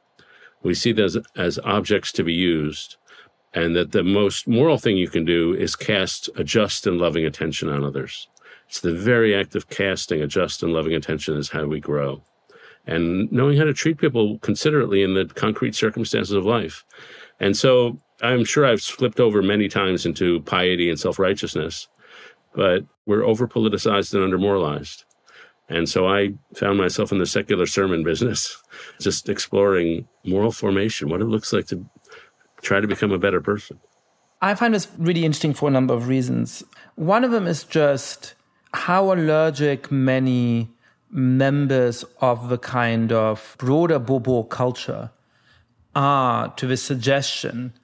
We 0.62 0.74
see 0.74 0.92
them 0.92 1.06
as, 1.06 1.18
as 1.36 1.58
objects 1.64 2.12
to 2.12 2.22
be 2.22 2.32
used, 2.32 2.96
and 3.52 3.74
that 3.74 3.90
the 3.90 4.04
most 4.04 4.46
moral 4.46 4.78
thing 4.78 4.96
you 4.96 5.08
can 5.08 5.24
do 5.24 5.52
is 5.52 5.74
cast 5.74 6.30
a 6.36 6.44
just 6.44 6.86
and 6.86 6.98
loving 6.98 7.24
attention 7.24 7.68
on 7.68 7.82
others. 7.82 8.28
It's 8.68 8.80
the 8.80 8.94
very 8.94 9.34
act 9.34 9.56
of 9.56 9.68
casting 9.68 10.22
a 10.22 10.26
just 10.28 10.62
and 10.62 10.72
loving 10.72 10.94
attention 10.94 11.36
is 11.36 11.50
how 11.50 11.66
we 11.66 11.80
grow 11.80 12.22
and 12.86 13.30
knowing 13.30 13.58
how 13.58 13.64
to 13.64 13.74
treat 13.74 13.98
people 13.98 14.38
considerately 14.38 15.02
in 15.02 15.14
the 15.14 15.26
concrete 15.26 15.74
circumstances 15.74 16.34
of 16.34 16.44
life. 16.44 16.84
And 17.38 17.56
so 17.56 17.98
I'm 18.22 18.44
sure 18.44 18.64
I've 18.64 18.80
slipped 18.80 19.18
over 19.18 19.42
many 19.42 19.68
times 19.68 20.06
into 20.06 20.40
piety 20.42 20.88
and 20.88 20.98
self 20.98 21.18
righteousness, 21.18 21.88
but 22.54 22.84
we're 23.04 23.24
over 23.24 23.48
politicized 23.48 24.14
and 24.14 24.22
under 24.22 24.38
moralized. 24.38 25.04
And 25.68 25.88
so 25.88 26.06
I 26.06 26.34
found 26.54 26.78
myself 26.78 27.12
in 27.12 27.18
the 27.18 27.26
secular 27.26 27.66
sermon 27.66 28.04
business, 28.04 28.62
just 29.00 29.28
exploring 29.28 30.06
moral 30.24 30.52
formation, 30.52 31.08
what 31.08 31.20
it 31.20 31.26
looks 31.26 31.52
like 31.52 31.66
to 31.68 31.84
try 32.62 32.80
to 32.80 32.86
become 32.86 33.10
a 33.10 33.18
better 33.18 33.40
person. 33.40 33.80
I 34.40 34.54
find 34.54 34.74
this 34.74 34.88
really 34.98 35.24
interesting 35.24 35.54
for 35.54 35.68
a 35.68 35.72
number 35.72 35.94
of 35.94 36.08
reasons. 36.08 36.64
One 36.94 37.24
of 37.24 37.30
them 37.30 37.46
is 37.46 37.64
just 37.64 38.34
how 38.74 39.12
allergic 39.12 39.90
many 39.90 40.70
members 41.10 42.04
of 42.20 42.48
the 42.48 42.58
kind 42.58 43.12
of 43.12 43.54
broader 43.58 43.98
Bobo 43.98 44.44
culture 44.44 45.10
are 45.94 46.48
to 46.54 46.66
the 46.66 46.76
suggestion 46.76 47.74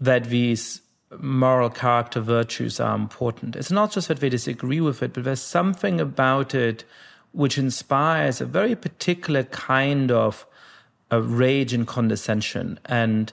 that 0.00 0.24
these 0.24 0.80
moral 1.18 1.70
character 1.70 2.20
virtues 2.20 2.80
are 2.80 2.94
important. 2.94 3.56
It's 3.56 3.70
not 3.70 3.92
just 3.92 4.08
that 4.08 4.20
they 4.20 4.28
disagree 4.28 4.80
with 4.80 5.02
it, 5.02 5.12
but 5.12 5.24
there's 5.24 5.40
something 5.40 6.00
about 6.00 6.54
it 6.54 6.84
which 7.32 7.58
inspires 7.58 8.40
a 8.40 8.46
very 8.46 8.74
particular 8.74 9.44
kind 9.44 10.10
of 10.10 10.46
a 11.10 11.20
rage 11.20 11.72
and 11.72 11.86
condescension. 11.86 12.80
And 12.86 13.32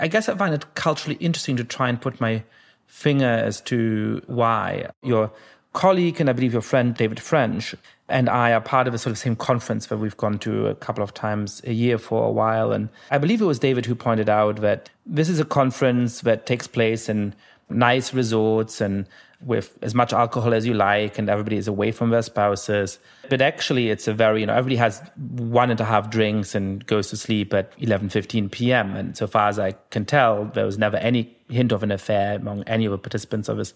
I 0.00 0.08
guess 0.08 0.28
I 0.28 0.36
find 0.36 0.54
it 0.54 0.74
culturally 0.74 1.16
interesting 1.16 1.56
to 1.56 1.64
try 1.64 1.88
and 1.88 2.00
put 2.00 2.20
my 2.20 2.42
finger 2.86 3.26
as 3.26 3.60
to 3.62 4.22
why. 4.26 4.90
Your 5.02 5.32
colleague 5.72 6.20
and 6.20 6.28
I 6.28 6.32
believe 6.32 6.52
your 6.52 6.62
friend 6.62 6.94
David 6.94 7.20
French 7.20 7.74
and 8.08 8.28
I 8.28 8.52
are 8.52 8.60
part 8.60 8.86
of 8.86 8.94
a 8.94 8.98
sort 8.98 9.12
of 9.12 9.18
same 9.18 9.36
conference 9.36 9.86
that 9.86 9.96
we've 9.96 10.16
gone 10.16 10.38
to 10.40 10.66
a 10.66 10.74
couple 10.74 11.02
of 11.02 11.14
times 11.14 11.62
a 11.64 11.72
year 11.72 11.96
for 11.96 12.26
a 12.26 12.30
while. 12.30 12.72
And 12.72 12.90
I 13.10 13.18
believe 13.18 13.40
it 13.40 13.46
was 13.46 13.58
David 13.58 13.86
who 13.86 13.94
pointed 13.94 14.28
out 14.28 14.60
that 14.60 14.90
this 15.06 15.28
is 15.28 15.40
a 15.40 15.44
conference 15.44 16.20
that 16.20 16.46
takes 16.46 16.66
place 16.66 17.08
in 17.08 17.34
nice 17.70 18.12
resorts 18.12 18.80
and 18.80 19.06
with 19.40 19.76
as 19.82 19.94
much 19.94 20.12
alcohol 20.12 20.54
as 20.54 20.66
you 20.66 20.72
like, 20.74 21.18
and 21.18 21.28
everybody 21.28 21.56
is 21.56 21.68
away 21.68 21.92
from 21.92 22.10
their 22.10 22.22
spouses. 22.22 22.98
But 23.28 23.42
actually, 23.42 23.90
it's 23.90 24.08
a 24.08 24.14
very, 24.14 24.40
you 24.40 24.46
know, 24.46 24.54
everybody 24.54 24.76
has 24.76 25.02
one 25.16 25.70
and 25.70 25.80
a 25.80 25.84
half 25.84 26.08
drinks 26.08 26.54
and 26.54 26.84
goes 26.86 27.10
to 27.10 27.16
sleep 27.16 27.52
at 27.52 27.72
11, 27.78 28.08
15 28.08 28.48
p.m. 28.48 28.96
And 28.96 29.16
so 29.16 29.26
far 29.26 29.48
as 29.48 29.58
I 29.58 29.72
can 29.90 30.06
tell, 30.06 30.46
there 30.46 30.64
was 30.64 30.78
never 30.78 30.96
any 30.96 31.36
hint 31.48 31.72
of 31.72 31.82
an 31.82 31.90
affair 31.90 32.36
among 32.36 32.62
any 32.64 32.86
of 32.86 32.92
the 32.92 32.98
participants 32.98 33.48
of 33.48 33.58
this 33.58 33.74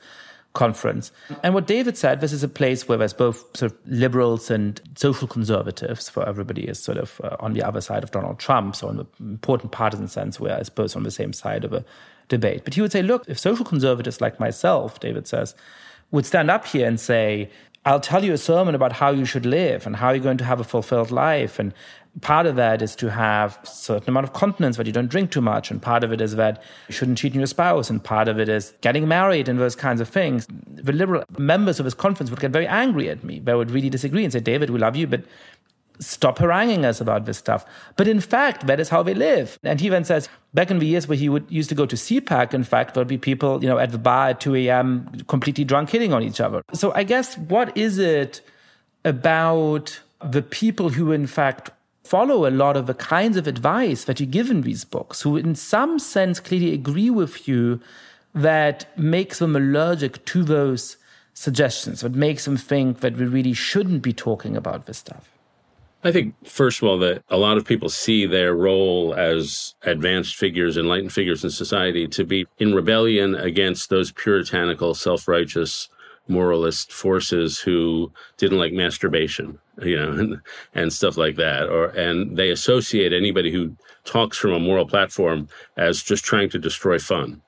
conference. 0.55 1.13
And 1.43 1.55
what 1.55 1.67
David 1.67 1.97
said, 1.97 2.21
this 2.21 2.33
is 2.33 2.43
a 2.43 2.49
place 2.49 2.89
where 2.89 2.99
there's 2.99 3.13
both 3.13 3.57
sort 3.57 3.73
of 3.73 3.79
liberals 3.87 4.51
and 4.51 4.81
social 4.97 5.29
conservatives, 5.29 6.09
for 6.09 6.27
everybody 6.29 6.63
is 6.63 6.83
sort 6.83 6.99
of 6.99 7.21
uh, 7.23 7.37
on 7.39 7.53
the 7.53 7.63
other 7.63 7.81
side 7.81 8.03
of 8.03 8.11
Donald 8.11 8.39
Trump, 8.39 8.75
so 8.75 8.89
in 8.89 8.97
the 8.97 9.07
important 9.21 9.73
partisan 9.73 10.09
sense, 10.09 10.41
where 10.41 10.59
I 10.59 10.63
suppose 10.63 10.97
on 10.97 11.03
the 11.03 11.11
same 11.11 11.33
side 11.33 11.65
of 11.65 11.73
a 11.73 11.85
debate. 12.29 12.65
But 12.65 12.75
he 12.75 12.81
would 12.81 12.93
say, 12.93 13.03
look, 13.03 13.25
if 13.29 13.39
social 13.39 13.65
conservatives 13.65 14.21
like 14.21 14.41
myself, 14.41 15.01
David 15.01 15.27
says, 15.27 15.55
would 16.11 16.27
stand 16.27 16.51
up 16.51 16.67
here 16.67 16.87
and 16.87 16.99
say, 16.99 17.51
I'll 17.85 18.01
tell 18.01 18.25
you 18.25 18.33
a 18.33 18.39
sermon 18.39 18.75
about 18.75 18.93
how 18.93 19.11
you 19.11 19.25
should 19.25 19.47
live 19.47 19.87
and 19.87 19.97
how 19.97 20.11
you're 20.11 20.23
going 20.23 20.39
to 20.39 20.45
have 20.45 20.61
a 20.61 20.65
fulfilled 20.65 21.11
life 21.11 21.59
and 21.59 21.73
part 22.21 22.47
of 22.47 22.57
that 22.57 22.83
is 22.83 22.97
to 22.97 23.11
have 23.11 23.59
certain 23.63 24.11
amount 24.11 24.25
of 24.25 24.33
continence 24.33 24.77
that 24.77 24.87
you 24.87 24.93
don't 24.93 25.09
drink 25.09 25.31
too 25.31 25.41
much 25.41 25.71
and 25.71 25.81
part 25.81 26.03
of 26.03 26.13
it 26.13 26.21
is 26.21 26.37
that 26.37 26.63
you 26.89 26.95
shouldn't 26.95 27.19
cheat 27.19 27.33
on 27.33 27.41
your 27.41 27.47
spouse 27.47 27.91
and 27.91 28.03
part 28.03 28.29
of 28.29 28.39
it 28.39 28.49
is 28.49 28.75
getting 28.81 29.07
married 29.07 29.49
and 29.49 29.59
those 29.59 29.77
kinds 29.77 30.01
of 30.01 30.09
things 30.09 30.47
the 30.67 30.93
liberal 30.93 31.23
members 31.39 31.79
of 31.79 31.85
this 31.85 31.95
conference 31.95 32.31
would 32.31 32.41
get 32.41 32.51
very 32.51 32.67
angry 32.67 33.09
at 33.09 33.23
me 33.23 33.39
they 33.39 33.55
would 33.55 33.71
really 33.71 33.91
disagree 33.91 34.25
and 34.25 34.33
say 34.33 34.41
david 34.41 34.71
we 34.71 34.79
love 34.79 34.97
you 34.97 35.07
but 35.07 35.23
stop 36.01 36.39
haranguing 36.39 36.85
us 36.85 37.01
about 37.01 37.25
this 37.25 37.39
stuff. 37.39 37.65
But 37.97 38.07
in 38.07 38.21
fact, 38.21 38.67
that 38.67 38.79
is 38.79 38.89
how 38.89 39.03
they 39.03 39.15
live. 39.15 39.59
And 39.63 39.81
he 39.81 39.89
then 39.89 40.05
says, 40.05 40.29
back 40.55 40.71
in 40.71 40.79
the 40.79 40.87
years 40.87 41.09
where 41.09 41.19
he 41.19 41.29
would 41.29 41.45
used 41.51 41.69
to 41.71 41.75
go 41.75 41.87
to 41.87 41.97
CPAC, 41.97 42.55
in 42.55 42.65
fact, 42.65 42.95
there'd 42.95 43.09
be 43.09 43.19
people, 43.19 43.61
you 43.63 43.69
know, 43.69 43.79
at 43.79 43.91
the 43.91 43.99
bar 43.99 44.29
at 44.29 44.41
2 44.41 44.55
a.m. 44.55 45.11
completely 45.27 45.65
drunk 45.65 45.91
hitting 45.91 46.13
on 46.13 46.23
each 46.23 46.41
other. 46.41 46.63
So 46.73 46.93
I 46.95 47.03
guess 47.03 47.37
what 47.37 47.77
is 47.77 47.99
it 47.99 48.41
about 49.05 50.01
the 50.25 50.43
people 50.43 50.91
who 50.91 51.13
in 51.13 51.27
fact 51.27 51.71
follow 52.09 52.47
a 52.47 52.51
lot 52.51 52.77
of 52.77 52.87
the 52.87 52.95
kinds 52.95 53.37
of 53.37 53.47
advice 53.47 54.05
that 54.05 54.21
you 54.21 54.27
give 54.27 54.51
in 54.51 54.63
these 54.63 54.85
books, 54.85 55.23
who 55.23 55.37
in 55.37 55.55
some 55.55 55.99
sense 55.99 56.41
clearly 56.41 56.73
agree 56.73 57.11
with 57.11 57.47
you 57.47 57.81
that 58.35 58.87
makes 58.99 59.39
them 59.39 59.55
allergic 59.55 60.25
to 60.25 60.43
those 60.43 60.97
suggestions, 61.35 62.01
that 62.01 62.15
makes 62.15 62.45
them 62.45 62.57
think 62.57 63.01
that 63.01 63.17
we 63.17 63.27
really 63.27 63.53
shouldn't 63.53 64.03
be 64.03 64.13
talking 64.13 64.57
about 64.57 64.87
this 64.87 64.99
stuff? 64.99 65.31
I 66.05 66.13
think, 66.13 66.35
first 66.47 66.81
of 66.81 66.89
all, 66.89 66.99
that 66.99 67.23
a 67.29 67.37
lot 67.37 67.57
of 67.57 67.65
people 67.65 67.89
see 67.89 68.25
their 68.25 68.55
role 68.55 69.15
as 69.15 69.75
advanced 69.83 70.37
figures, 70.37 70.77
enlightened 70.77 71.13
figures 71.13 71.43
in 71.43 71.51
society 71.51 72.07
to 72.09 72.25
be 72.25 72.47
in 72.59 72.75
rebellion 72.75 73.35
against 73.35 73.91
those 73.91 74.13
puritanical, 74.13 74.95
self 74.95 75.27
righteous, 75.27 75.89
moralist 76.29 76.93
forces 76.93 77.59
who 77.59 78.13
didn't 78.37 78.59
like 78.59 78.73
masturbation, 78.73 79.59
you 79.83 79.97
know, 79.97 80.13
and, 80.13 80.41
and 80.75 80.93
stuff 80.93 81.17
like 81.17 81.37
that. 81.37 81.69
Or, 81.69 81.87
and 81.87 82.37
they 82.37 82.51
associate 82.51 83.13
anybody 83.13 83.51
who 83.51 83.77
talks 84.05 84.37
from 84.37 84.53
a 84.53 84.61
moral 84.61 84.87
platform 84.87 85.49
as 85.77 86.03
just 86.03 86.25
trying 86.25 86.51
to 86.51 86.59
destroy 86.59 86.99
fun. 86.99 87.43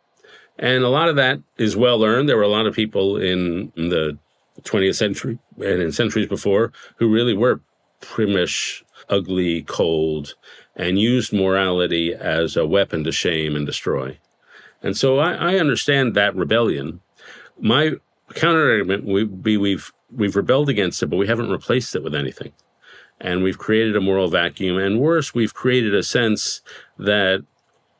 And 0.58 0.84
a 0.84 0.88
lot 0.88 1.08
of 1.08 1.16
that 1.16 1.40
is 1.56 1.76
well 1.76 2.04
earned. 2.04 2.28
There 2.28 2.36
were 2.36 2.42
a 2.42 2.48
lot 2.48 2.66
of 2.66 2.74
people 2.74 3.16
in 3.16 3.72
the 3.76 4.18
20th 4.62 4.96
century 4.96 5.38
and 5.56 5.80
in 5.80 5.92
centuries 5.92 6.28
before 6.28 6.72
who 6.96 7.08
really 7.10 7.34
were 7.34 7.60
primish, 8.02 8.82
ugly, 9.08 9.62
cold, 9.62 10.34
and 10.76 10.98
used 10.98 11.32
morality 11.32 12.14
as 12.14 12.56
a 12.56 12.66
weapon 12.66 13.04
to 13.04 13.12
shame 13.12 13.56
and 13.56 13.66
destroy. 13.66 14.18
And 14.82 14.96
so 14.96 15.18
I, 15.18 15.32
I 15.32 15.58
understand 15.58 16.14
that 16.14 16.34
rebellion. 16.34 17.00
My 17.58 17.92
counter 18.34 18.70
argument 18.70 19.04
would 19.04 19.42
be 19.42 19.56
we've 19.56 19.92
we've 20.14 20.36
rebelled 20.36 20.68
against 20.68 21.02
it, 21.02 21.06
but 21.06 21.16
we 21.16 21.26
haven't 21.26 21.50
replaced 21.50 21.94
it 21.94 22.02
with 22.02 22.14
anything. 22.14 22.52
And 23.20 23.42
we've 23.42 23.58
created 23.58 23.96
a 23.96 24.00
moral 24.00 24.28
vacuum. 24.28 24.78
And 24.78 25.00
worse, 25.00 25.34
we've 25.34 25.54
created 25.54 25.94
a 25.94 26.02
sense 26.02 26.62
that 26.98 27.44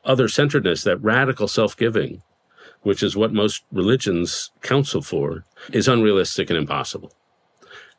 other 0.03 0.27
centeredness, 0.27 0.83
that 0.83 0.97
radical 0.97 1.47
self 1.47 1.77
giving, 1.77 2.23
which 2.81 3.03
is 3.03 3.15
what 3.15 3.33
most 3.33 3.63
religions 3.71 4.51
counsel 4.61 5.01
for, 5.01 5.45
is 5.71 5.87
unrealistic 5.87 6.49
and 6.49 6.57
impossible. 6.57 7.13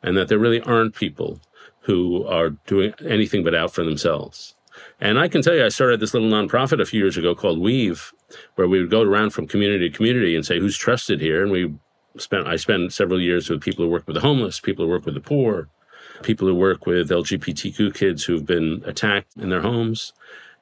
And 0.01 0.17
that 0.17 0.27
there 0.27 0.39
really 0.39 0.61
aren't 0.61 0.95
people 0.95 1.39
who 1.81 2.25
are 2.25 2.51
doing 2.67 2.93
anything 3.05 3.43
but 3.43 3.55
out 3.55 3.73
for 3.73 3.83
themselves. 3.83 4.55
And 4.99 5.19
I 5.19 5.27
can 5.27 5.41
tell 5.41 5.55
you, 5.55 5.65
I 5.65 5.69
started 5.69 5.99
this 5.99 6.13
little 6.13 6.29
nonprofit 6.29 6.81
a 6.81 6.85
few 6.85 6.99
years 6.99 7.17
ago 7.17 7.35
called 7.35 7.59
Weave, 7.59 8.11
where 8.55 8.67
we 8.67 8.79
would 8.79 8.89
go 8.89 9.01
around 9.01 9.31
from 9.31 9.47
community 9.47 9.89
to 9.89 9.95
community 9.95 10.35
and 10.35 10.45
say, 10.45 10.59
who's 10.59 10.77
trusted 10.77 11.21
here? 11.21 11.43
And 11.43 11.51
we 11.51 11.73
spent, 12.17 12.47
I 12.47 12.55
spent 12.55 12.93
several 12.93 13.21
years 13.21 13.49
with 13.49 13.61
people 13.61 13.85
who 13.85 13.91
work 13.91 14.07
with 14.07 14.15
the 14.15 14.21
homeless, 14.21 14.59
people 14.59 14.85
who 14.85 14.91
work 14.91 15.05
with 15.05 15.15
the 15.15 15.21
poor, 15.21 15.69
people 16.21 16.47
who 16.47 16.55
work 16.55 16.85
with 16.85 17.09
LGBTQ 17.09 17.93
kids 17.93 18.23
who've 18.23 18.45
been 18.45 18.83
attacked 18.85 19.35
in 19.37 19.49
their 19.49 19.61
homes. 19.61 20.13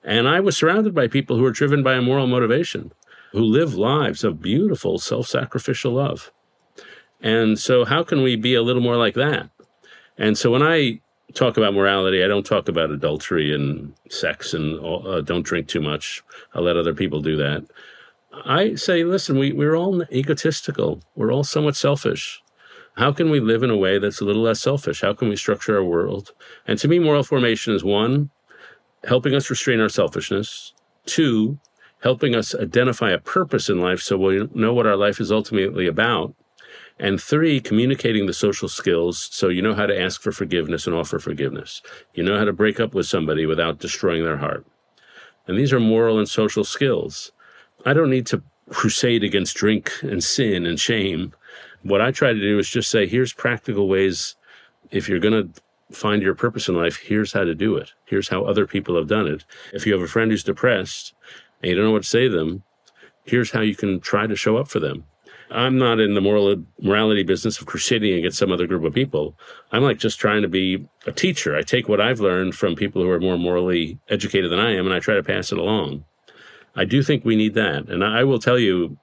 And 0.04 0.28
I 0.28 0.39
was 0.39 0.58
surrounded 0.58 0.95
by 0.95 1.08
people 1.08 1.38
who 1.38 1.45
are 1.45 1.52
driven 1.52 1.84
by 1.84 1.95
a 1.95 2.02
moral 2.02 2.28
motivation, 2.28 2.91
who 3.32 3.41
live 3.41 3.76
lives 3.76 4.24
of 4.24 4.41
beautiful 4.41 4.97
self 4.97 5.28
sacrificial 5.28 5.93
love. 5.93 6.32
And 7.22 7.60
so, 7.60 7.86
how 7.86 8.04
can 8.04 8.24
we 8.24 8.36
be 8.36 8.56
a 8.56 8.64
little 8.64 8.82
more 8.82 8.97
like 8.97 9.14
that? 9.14 9.49
And 10.18 10.38
so, 10.38 10.49
when 10.49 10.64
I 10.64 11.02
talk 11.34 11.58
about 11.58 11.74
morality. 11.74 12.24
I 12.24 12.28
don't 12.28 12.45
talk 12.45 12.68
about 12.68 12.91
adultery 12.91 13.54
and 13.54 13.93
sex 14.10 14.54
and 14.54 14.80
uh, 14.84 15.22
don't 15.22 15.45
drink 15.45 15.68
too 15.68 15.82
much. 15.82 16.24
I'll 16.54 16.64
let 16.64 16.78
other 16.78 16.93
people 16.93 17.22
do 17.22 17.38
that. 17.38 17.66
I 18.34 18.76
say, 18.76 19.04
listen, 19.04 19.38
we, 19.38 19.52
we're 19.52 19.76
all 19.76 20.04
egotistical. 20.12 21.02
We're 21.16 21.32
all 21.32 21.44
somewhat 21.44 21.76
selfish. 21.76 22.42
How 22.96 23.12
can 23.12 23.30
we 23.30 23.40
live 23.40 23.64
in 23.64 23.70
a 23.70 23.78
way 23.78 24.00
that's 24.00 24.22
a 24.22 24.26
little 24.26 24.42
less 24.42 24.62
selfish? 24.62 25.02
How 25.02 25.14
can 25.14 25.30
we 25.30 25.36
structure 25.36 25.78
our 25.78 25.84
world? 25.84 26.32
And 26.68 26.78
to 26.80 26.88
me, 26.88 27.00
moral 27.00 27.24
formation 27.24 27.74
is 27.74 27.84
one, 27.84 28.30
helping 29.06 29.34
us 29.34 29.50
restrain 29.50 29.80
our 29.80 29.90
selfishness. 29.90 30.74
Two, 31.06 31.60
helping 32.04 32.36
us 32.36 32.56
identify 32.56 33.12
a 33.12 33.20
purpose 33.20 33.70
in 33.70 33.80
life 33.80 34.02
so 34.02 34.18
we 34.18 34.48
know 34.54 34.74
what 34.74 34.88
our 34.88 34.96
life 34.96 35.20
is 35.20 35.32
ultimately 35.32 35.88
about. 35.88 36.34
And 37.00 37.20
three, 37.20 37.60
communicating 37.60 38.28
the 38.28 38.34
social 38.34 38.70
skills 38.70 39.30
so 39.32 39.48
you 39.48 39.62
know 39.62 39.74
how 39.74 39.88
to 39.88 40.00
ask 40.00 40.22
for 40.22 40.32
forgiveness 40.32 40.86
and 40.86 40.96
offer 40.96 41.20
forgiveness. 41.20 41.82
You 42.14 42.24
know 42.24 42.38
how 42.38 42.46
to 42.46 42.54
break 42.54 42.80
up 42.80 42.94
with 42.94 43.08
somebody 43.08 43.46
without 43.46 43.80
destroying 43.80 44.24
their 44.24 44.38
heart. 44.38 44.66
And 45.48 45.58
these 45.58 45.74
are 45.74 45.80
moral 45.80 46.20
and 46.20 46.30
social 46.30 46.64
skills. 46.64 47.32
I 47.86 47.94
don't 47.94 48.10
need 48.10 48.26
to 48.28 48.42
crusade 48.70 49.24
against 49.24 49.56
drink 49.56 49.92
and 50.02 50.24
sin 50.24 50.66
and 50.66 50.80
shame. 50.80 51.34
What 51.84 52.02
I 52.02 52.12
try 52.12 52.34
to 52.34 52.40
do 52.40 52.60
is 52.60 52.70
just 52.70 52.90
say, 52.90 53.08
here's 53.08 53.34
practical 53.34 53.88
ways. 53.88 54.36
If 54.92 55.10
you're 55.10 55.20
going 55.20 55.52
to 55.52 55.62
find 55.96 56.22
your 56.22 56.36
purpose 56.36 56.70
in 56.70 56.76
life, 56.76 56.98
here's 56.98 57.34
how 57.34 57.44
to 57.44 57.56
do 57.56 57.76
it. 57.76 57.92
Here's 58.06 58.30
how 58.30 58.44
other 58.44 58.66
people 58.66 58.96
have 58.96 59.08
done 59.08 59.28
it. 59.28 59.46
If 59.74 59.86
you 59.86 59.94
have 59.94 60.02
a 60.02 60.08
friend 60.08 60.32
who's 60.32 60.44
depressed 60.44 61.14
and 61.62 61.70
you 61.70 61.76
don't 61.76 61.86
know 61.86 61.92
what 61.92 62.04
to 62.04 62.10
say 62.10 62.28
to 62.28 62.36
them, 62.36 62.64
here's 63.26 63.52
how 63.52 63.62
you 63.62 63.76
can 63.76 64.00
try 64.00 64.28
to 64.28 64.36
show 64.36 64.58
up 64.58 64.68
for 64.68 64.80
them. 64.80 65.06
I'm 65.50 65.78
not 65.78 66.00
in 66.00 66.14
the 66.14 66.22
moral 66.22 66.64
morality 66.80 67.24
business 67.24 67.60
of 67.60 67.66
crusading 67.66 68.14
against 68.14 68.38
some 68.38 68.54
other 68.54 68.68
group 68.68 68.86
of 68.86 68.94
people. 68.94 69.36
I'm 69.74 69.84
like 69.84 69.98
just 69.98 70.18
trying 70.18 70.44
to 70.44 70.48
be 70.48 70.88
a 71.06 71.12
teacher. 71.12 71.58
I 71.58 71.62
take 71.62 71.90
what 71.90 72.00
I've 72.00 72.22
learned 72.22 72.56
from 72.56 72.76
people 72.76 73.02
who 73.02 73.10
are 73.10 73.20
more 73.20 73.38
morally 73.38 74.00
educated 74.08 74.50
than 74.50 74.60
I 74.60 74.76
am, 74.76 74.86
and 74.86 74.96
I 74.96 75.00
try 75.00 75.16
to 75.16 75.24
pass 75.24 75.52
it 75.52 75.58
along. 75.58 76.06
I 76.76 76.86
do 76.86 77.03
think 77.03 77.26
we 77.26 77.36
need 77.36 77.53
that, 77.55 77.89
and 77.89 78.03
I 78.03 78.24
will 78.24 78.39
tell 78.39 78.57
you, 78.57 78.97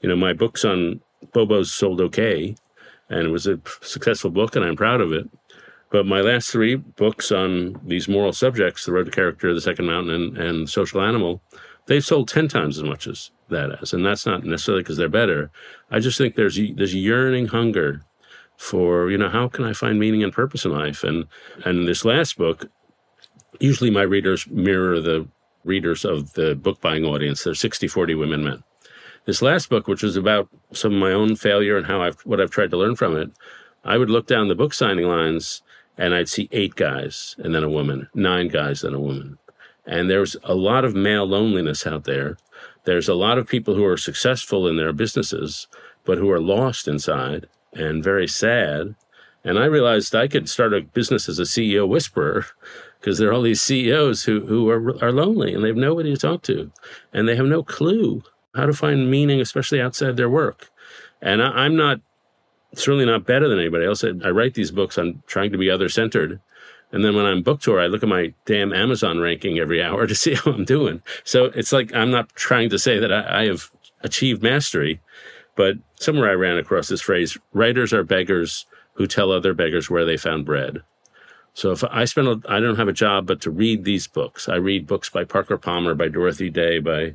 you 0.00 0.08
know, 0.08 0.16
my 0.16 0.32
books 0.32 0.64
on 0.64 1.00
Bobo's 1.32 1.72
sold 1.72 2.00
okay, 2.00 2.56
and 3.08 3.26
it 3.26 3.30
was 3.30 3.46
a 3.46 3.60
successful 3.80 4.30
book, 4.30 4.56
and 4.56 4.64
I'm 4.64 4.76
proud 4.76 5.00
of 5.00 5.12
it. 5.12 5.28
But 5.90 6.06
my 6.06 6.22
last 6.22 6.50
three 6.50 6.74
books 6.74 7.30
on 7.30 7.80
these 7.84 8.08
moral 8.08 8.32
subjects, 8.32 8.84
The 8.84 8.92
Road 8.92 9.04
to 9.04 9.12
Character, 9.12 9.54
The 9.54 9.60
Second 9.60 9.86
Mountain, 9.86 10.12
and, 10.12 10.36
and 10.38 10.68
Social 10.68 11.00
Animal, 11.00 11.40
they've 11.86 12.04
sold 12.04 12.28
10 12.28 12.48
times 12.48 12.78
as 12.78 12.84
much 12.84 13.06
as 13.06 13.30
that 13.48 13.80
as. 13.80 13.92
And 13.92 14.04
that's 14.04 14.26
not 14.26 14.44
necessarily 14.44 14.82
because 14.82 14.96
they're 14.96 15.08
better. 15.08 15.50
I 15.90 16.00
just 16.00 16.18
think 16.18 16.34
there's 16.34 16.58
there's 16.74 16.94
yearning 16.94 17.46
hunger 17.46 18.02
for, 18.56 19.10
you 19.10 19.18
know, 19.18 19.28
how 19.28 19.48
can 19.48 19.64
I 19.64 19.72
find 19.72 19.98
meaning 19.98 20.24
and 20.24 20.32
purpose 20.32 20.64
in 20.64 20.72
life? 20.72 21.04
And 21.04 21.26
and 21.64 21.86
this 21.86 22.04
last 22.04 22.36
book, 22.36 22.66
usually 23.60 23.90
my 23.90 24.02
readers 24.02 24.48
mirror 24.48 25.00
the 25.00 25.28
readers 25.64 26.04
of 26.04 26.34
the 26.34 26.54
book 26.54 26.80
buying 26.80 27.04
audience. 27.04 27.44
They're 27.44 27.54
60 27.54 27.88
40 27.88 28.14
women 28.14 28.44
men. 28.44 28.62
This 29.24 29.42
last 29.42 29.70
book, 29.70 29.88
which 29.88 30.02
was 30.02 30.16
about 30.16 30.48
some 30.72 30.92
of 30.94 31.00
my 31.00 31.12
own 31.12 31.36
failure 31.36 31.76
and 31.76 31.86
how 31.86 32.02
I've 32.02 32.20
what 32.22 32.40
I've 32.40 32.50
tried 32.50 32.70
to 32.70 32.76
learn 32.76 32.94
from 32.94 33.16
it, 33.16 33.30
I 33.84 33.96
would 33.96 34.10
look 34.10 34.26
down 34.26 34.48
the 34.48 34.54
book 34.54 34.74
signing 34.74 35.06
lines 35.06 35.62
and 35.96 36.14
I'd 36.14 36.28
see 36.28 36.48
eight 36.52 36.74
guys 36.74 37.34
and 37.38 37.54
then 37.54 37.64
a 37.64 37.70
woman, 37.70 38.08
nine 38.14 38.48
guys, 38.48 38.82
then 38.82 38.94
a 38.94 39.00
woman. 39.00 39.38
And 39.86 40.10
there's 40.10 40.36
a 40.44 40.54
lot 40.54 40.84
of 40.84 40.94
male 40.94 41.26
loneliness 41.26 41.86
out 41.86 42.04
there. 42.04 42.36
There's 42.84 43.08
a 43.08 43.14
lot 43.14 43.38
of 43.38 43.48
people 43.48 43.74
who 43.74 43.84
are 43.84 43.96
successful 43.96 44.66
in 44.66 44.76
their 44.76 44.92
businesses, 44.92 45.68
but 46.04 46.18
who 46.18 46.30
are 46.30 46.40
lost 46.40 46.88
inside 46.88 47.48
and 47.72 48.04
very 48.04 48.28
sad. 48.28 48.94
And 49.42 49.58
I 49.58 49.66
realized 49.66 50.14
I 50.14 50.28
could 50.28 50.48
start 50.48 50.72
a 50.72 50.80
business 50.80 51.28
as 51.28 51.38
a 51.38 51.42
CEO 51.42 51.86
whisperer 51.86 52.46
because 53.04 53.18
there 53.18 53.28
are 53.28 53.34
all 53.34 53.42
these 53.42 53.60
CEOs 53.60 54.24
who, 54.24 54.46
who 54.46 54.70
are, 54.70 55.04
are 55.04 55.12
lonely 55.12 55.52
and 55.52 55.62
they 55.62 55.68
have 55.68 55.76
nobody 55.76 56.14
to 56.14 56.18
talk 56.18 56.40
to 56.44 56.72
and 57.12 57.28
they 57.28 57.36
have 57.36 57.44
no 57.44 57.62
clue 57.62 58.22
how 58.54 58.64
to 58.64 58.72
find 58.72 59.10
meaning, 59.10 59.42
especially 59.42 59.78
outside 59.78 60.16
their 60.16 60.30
work. 60.30 60.70
And 61.20 61.42
I, 61.42 61.48
I'm 61.48 61.76
not 61.76 62.00
certainly 62.72 63.04
not 63.04 63.26
better 63.26 63.46
than 63.46 63.58
anybody 63.58 63.84
else. 63.84 64.02
I, 64.02 64.12
I 64.24 64.30
write 64.30 64.54
these 64.54 64.70
books 64.70 64.96
on 64.96 65.22
trying 65.26 65.52
to 65.52 65.58
be 65.58 65.68
other 65.68 65.90
centered 65.90 66.40
and 66.92 67.04
then 67.04 67.14
when 67.16 67.26
I'm 67.26 67.42
book 67.42 67.60
tour, 67.60 67.80
I 67.80 67.88
look 67.88 68.04
at 68.04 68.08
my 68.08 68.32
damn 68.46 68.72
Amazon 68.72 69.18
ranking 69.18 69.58
every 69.58 69.82
hour 69.82 70.06
to 70.06 70.14
see 70.14 70.34
how 70.34 70.52
I'm 70.52 70.64
doing. 70.64 71.02
So 71.24 71.46
it's 71.46 71.72
like 71.72 71.92
I'm 71.92 72.10
not 72.10 72.30
trying 72.36 72.70
to 72.70 72.78
say 72.78 72.98
that 73.00 73.12
I, 73.12 73.42
I 73.42 73.46
have 73.46 73.70
achieved 74.02 74.42
mastery, 74.42 75.00
but 75.56 75.76
somewhere 75.96 76.30
I 76.30 76.34
ran 76.34 76.56
across 76.56 76.88
this 76.88 77.02
phrase 77.02 77.36
writers 77.52 77.92
are 77.92 78.04
beggars 78.04 78.64
who 78.94 79.06
tell 79.06 79.30
other 79.30 79.52
beggars 79.52 79.90
where 79.90 80.04
they 80.04 80.16
found 80.16 80.46
bread. 80.46 80.82
So 81.54 81.70
if 81.70 81.84
I 81.84 82.04
spend, 82.04 82.28
a, 82.28 82.40
I 82.48 82.60
don't 82.60 82.76
have 82.76 82.88
a 82.88 82.92
job 82.92 83.26
but 83.26 83.40
to 83.42 83.50
read 83.50 83.84
these 83.84 84.06
books. 84.06 84.48
I 84.48 84.56
read 84.56 84.86
books 84.86 85.08
by 85.08 85.24
Parker 85.24 85.56
Palmer, 85.56 85.94
by 85.94 86.08
Dorothy 86.08 86.50
Day, 86.50 86.80
by 86.80 87.14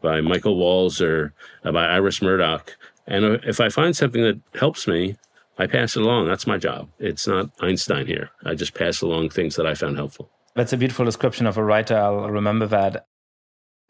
by 0.00 0.20
Michael 0.20 0.56
Walzer, 0.56 1.32
uh, 1.64 1.72
by 1.72 1.86
Iris 1.86 2.22
Murdoch, 2.22 2.76
and 3.06 3.24
if 3.44 3.60
I 3.60 3.68
find 3.68 3.94
something 3.94 4.22
that 4.22 4.40
helps 4.54 4.86
me, 4.86 5.16
I 5.58 5.66
pass 5.66 5.96
it 5.96 6.02
along. 6.02 6.26
That's 6.26 6.46
my 6.46 6.56
job. 6.56 6.88
It's 6.98 7.26
not 7.26 7.50
Einstein 7.60 8.06
here. 8.06 8.30
I 8.44 8.54
just 8.54 8.72
pass 8.72 9.02
along 9.02 9.30
things 9.30 9.56
that 9.56 9.66
I 9.66 9.74
found 9.74 9.96
helpful. 9.96 10.30
That's 10.54 10.72
a 10.72 10.76
beautiful 10.76 11.04
description 11.04 11.46
of 11.46 11.58
a 11.58 11.64
writer. 11.64 11.96
I'll 11.96 12.30
remember 12.30 12.66
that. 12.66 13.06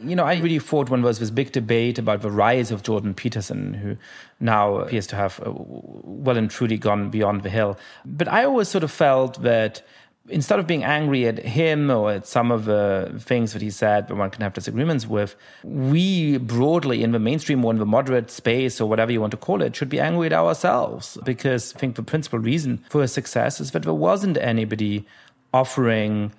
You 0.02 0.16
know, 0.16 0.24
I 0.24 0.38
really 0.38 0.58
thought 0.58 0.88
when 0.88 1.02
there 1.02 1.08
was 1.08 1.18
this 1.18 1.30
big 1.30 1.52
debate 1.52 1.98
about 1.98 2.22
the 2.22 2.30
rise 2.30 2.70
of 2.70 2.82
Jordan 2.82 3.12
Peterson, 3.12 3.74
who 3.74 3.96
now 4.40 4.76
appears 4.76 5.06
to 5.08 5.16
have 5.16 5.40
uh, 5.40 5.52
well 5.54 6.38
and 6.38 6.50
truly 6.50 6.78
gone 6.78 7.10
beyond 7.10 7.42
the 7.42 7.50
hill. 7.50 7.78
But 8.06 8.28
I 8.28 8.44
always 8.44 8.68
sort 8.68 8.82
of 8.82 8.90
felt 8.90 9.42
that 9.42 9.82
instead 10.30 10.58
of 10.58 10.66
being 10.66 10.84
angry 10.84 11.26
at 11.26 11.38
him 11.38 11.90
or 11.90 12.12
at 12.12 12.26
some 12.26 12.50
of 12.50 12.64
the 12.64 13.12
things 13.18 13.52
that 13.52 13.62
he 13.62 13.70
said 13.70 14.08
that 14.08 14.14
one 14.14 14.30
can 14.30 14.42
have 14.42 14.52
disagreements 14.52 15.06
with, 15.06 15.34
we 15.64 16.38
broadly 16.38 17.02
in 17.02 17.12
the 17.12 17.18
mainstream 17.18 17.64
or 17.64 17.72
in 17.72 17.78
the 17.78 17.86
moderate 17.86 18.30
space 18.30 18.80
or 18.80 18.88
whatever 18.88 19.12
you 19.12 19.20
want 19.20 19.32
to 19.32 19.36
call 19.36 19.62
it 19.62 19.74
should 19.76 19.88
be 19.88 20.00
angry 20.00 20.26
at 20.26 20.32
ourselves. 20.32 21.18
Because 21.24 21.74
I 21.74 21.78
think 21.78 21.96
the 21.96 22.02
principal 22.02 22.38
reason 22.38 22.82
for 22.88 23.02
his 23.02 23.12
success 23.12 23.60
is 23.60 23.72
that 23.72 23.82
there 23.82 23.94
wasn't 23.94 24.36
anybody 24.38 25.06
offering 25.52 26.32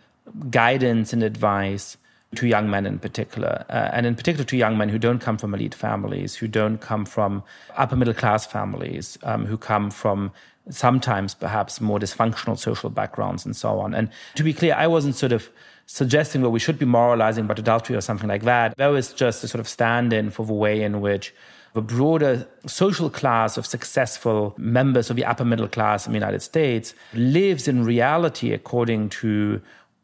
guidance 0.50 1.14
and 1.14 1.24
advice 1.24 1.98
to 2.36 2.48
young 2.48 2.70
men 2.70 2.86
in 2.86 3.00
particular, 3.00 3.66
uh, 3.70 3.90
and 3.94 4.06
in 4.06 4.16
particular 4.16 4.46
to 4.46 4.58
young 4.58 4.78
men 4.78 4.90
who 4.90 4.98
don't 4.98 5.20
come 5.20 5.38
from 5.38 5.54
elite 5.54 5.76
families, 5.76 6.36
who 6.36 6.48
don't 6.48 6.80
come 6.80 7.06
from 7.06 7.44
upper 7.76 7.96
middle 7.96 8.14
class 8.14 8.46
families, 8.46 9.18
um, 9.24 9.46
who 9.46 9.58
come 9.58 9.92
from 9.92 10.32
sometimes 10.70 11.34
perhaps 11.34 11.82
more 11.82 12.00
dysfunctional 12.00 12.58
social 12.58 12.90
backgrounds 12.90 13.46
and 13.46 13.56
so 13.56 13.80
on. 13.80 13.94
And 13.94 14.10
to 14.36 14.44
be 14.44 14.54
clear, 14.54 14.76
I 14.76 14.88
wasn't 14.88 15.16
sort 15.16 15.32
of 15.32 15.50
suggesting 15.88 16.42
that 16.42 16.52
we 16.52 16.60
should 16.60 16.80
be 16.80 16.86
moralizing 16.86 17.46
about 17.46 17.60
adultery 17.60 17.96
or 17.96 18.02
something 18.02 18.30
like 18.30 18.44
that. 18.44 18.78
That 18.78 18.88
was 18.88 19.12
just 19.12 19.44
a 19.44 19.48
sort 19.48 19.60
of 19.60 19.68
stand 19.68 20.14
in 20.14 20.30
for 20.30 20.46
the 20.46 20.54
way 20.54 20.82
in 20.84 21.02
which 21.02 21.34
the 21.74 21.82
broader 21.82 22.48
social 22.66 23.10
class 23.10 23.58
of 23.58 23.66
successful 23.66 24.54
members 24.58 25.10
of 25.10 25.16
the 25.16 25.26
upper 25.26 25.46
middle 25.46 25.68
class 25.68 26.06
in 26.06 26.12
the 26.12 26.20
United 26.20 26.42
States 26.42 26.94
lives 27.14 27.68
in 27.68 27.84
reality 27.84 28.54
according 28.54 29.10
to 29.10 29.62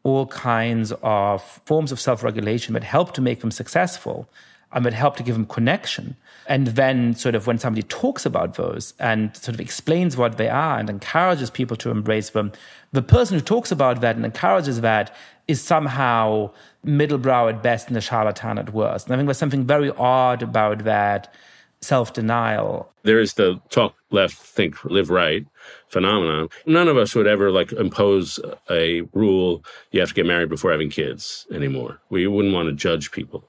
all 0.08 0.26
kinds 0.26 0.92
of 1.02 1.42
forms 1.64 1.92
of 1.92 2.00
self 2.00 2.22
regulation 2.24 2.74
that 2.74 2.84
help 2.84 3.12
to 3.14 3.20
make 3.20 3.40
them 3.40 3.50
successful 3.50 4.28
and 4.72 4.84
that 4.84 4.92
help 4.92 5.16
to 5.16 5.22
give 5.22 5.34
them 5.34 5.46
connection. 5.46 6.16
And 6.46 6.68
then, 6.68 7.14
sort 7.14 7.34
of, 7.34 7.46
when 7.46 7.58
somebody 7.58 7.82
talks 7.82 8.24
about 8.24 8.54
those 8.54 8.94
and 8.98 9.36
sort 9.36 9.54
of 9.54 9.60
explains 9.60 10.16
what 10.16 10.38
they 10.38 10.48
are 10.48 10.78
and 10.78 10.88
encourages 10.88 11.50
people 11.50 11.76
to 11.78 11.90
embrace 11.90 12.30
them, 12.30 12.52
the 12.92 13.02
person 13.02 13.38
who 13.38 13.44
talks 13.44 13.70
about 13.70 14.00
that 14.00 14.16
and 14.16 14.24
encourages 14.24 14.80
that 14.80 15.14
is 15.46 15.60
somehow 15.62 16.50
middlebrow 16.84 17.50
at 17.50 17.62
best 17.62 17.88
and 17.88 17.96
a 17.96 18.00
charlatan 18.00 18.58
at 18.58 18.72
worst. 18.72 19.06
And 19.06 19.14
I 19.14 19.16
think 19.18 19.26
there's 19.26 19.38
something 19.38 19.66
very 19.66 19.90
odd 19.90 20.42
about 20.42 20.84
that 20.84 21.32
self 21.80 22.12
denial. 22.12 22.90
There 23.02 23.20
is 23.20 23.34
the 23.34 23.60
talk 23.70 23.94
left, 24.10 24.36
think, 24.36 24.84
live 24.84 25.10
right 25.10 25.46
phenomenon. 25.90 26.48
None 26.66 26.88
of 26.88 26.96
us 26.96 27.14
would 27.14 27.26
ever 27.26 27.50
like 27.50 27.72
impose 27.72 28.40
a 28.70 29.02
rule 29.12 29.64
you 29.90 30.00
have 30.00 30.10
to 30.10 30.14
get 30.14 30.26
married 30.26 30.48
before 30.48 30.70
having 30.70 30.90
kids 30.90 31.46
anymore. 31.52 32.00
We 32.10 32.26
wouldn't 32.26 32.54
want 32.54 32.68
to 32.68 32.74
judge 32.74 33.10
people. 33.10 33.44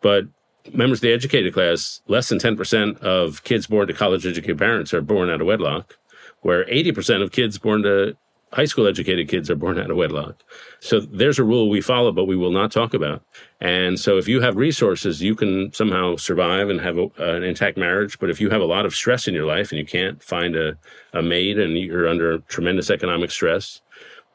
But 0.00 0.26
members 0.72 0.98
of 0.98 1.02
the 1.02 1.12
educated 1.12 1.54
class, 1.54 2.00
less 2.08 2.28
than 2.28 2.38
10% 2.38 2.98
of 2.98 3.44
kids 3.44 3.66
born 3.66 3.86
to 3.88 3.92
college 3.92 4.26
educated 4.26 4.58
parents 4.58 4.94
are 4.94 5.02
born 5.02 5.30
out 5.30 5.40
of 5.40 5.46
wedlock, 5.46 5.98
where 6.40 6.64
80% 6.66 7.22
of 7.22 7.32
kids 7.32 7.58
born 7.58 7.82
to 7.82 8.16
high 8.54 8.64
school 8.64 8.86
educated 8.86 9.28
kids 9.28 9.50
are 9.50 9.56
born 9.56 9.78
out 9.80 9.90
of 9.90 9.96
wedlock. 9.96 10.42
So 10.80 11.00
there's 11.00 11.40
a 11.40 11.44
rule 11.44 11.68
we 11.68 11.80
follow, 11.80 12.12
but 12.12 12.26
we 12.26 12.36
will 12.36 12.52
not 12.52 12.70
talk 12.70 12.94
about. 12.94 13.22
And 13.60 13.98
so 13.98 14.16
if 14.16 14.28
you 14.28 14.40
have 14.40 14.56
resources, 14.56 15.20
you 15.20 15.34
can 15.34 15.72
somehow 15.72 16.16
survive 16.16 16.68
and 16.68 16.80
have 16.80 16.96
a, 16.96 17.08
an 17.18 17.42
intact 17.42 17.76
marriage. 17.76 18.18
But 18.18 18.30
if 18.30 18.40
you 18.40 18.50
have 18.50 18.60
a 18.60 18.66
lot 18.66 18.86
of 18.86 18.94
stress 18.94 19.26
in 19.26 19.34
your 19.34 19.46
life 19.46 19.72
and 19.72 19.78
you 19.78 19.84
can't 19.84 20.22
find 20.22 20.54
a, 20.54 20.76
a 21.12 21.22
maid 21.22 21.58
and 21.58 21.76
you're 21.76 22.08
under 22.08 22.38
tremendous 22.38 22.90
economic 22.90 23.32
stress, 23.32 23.80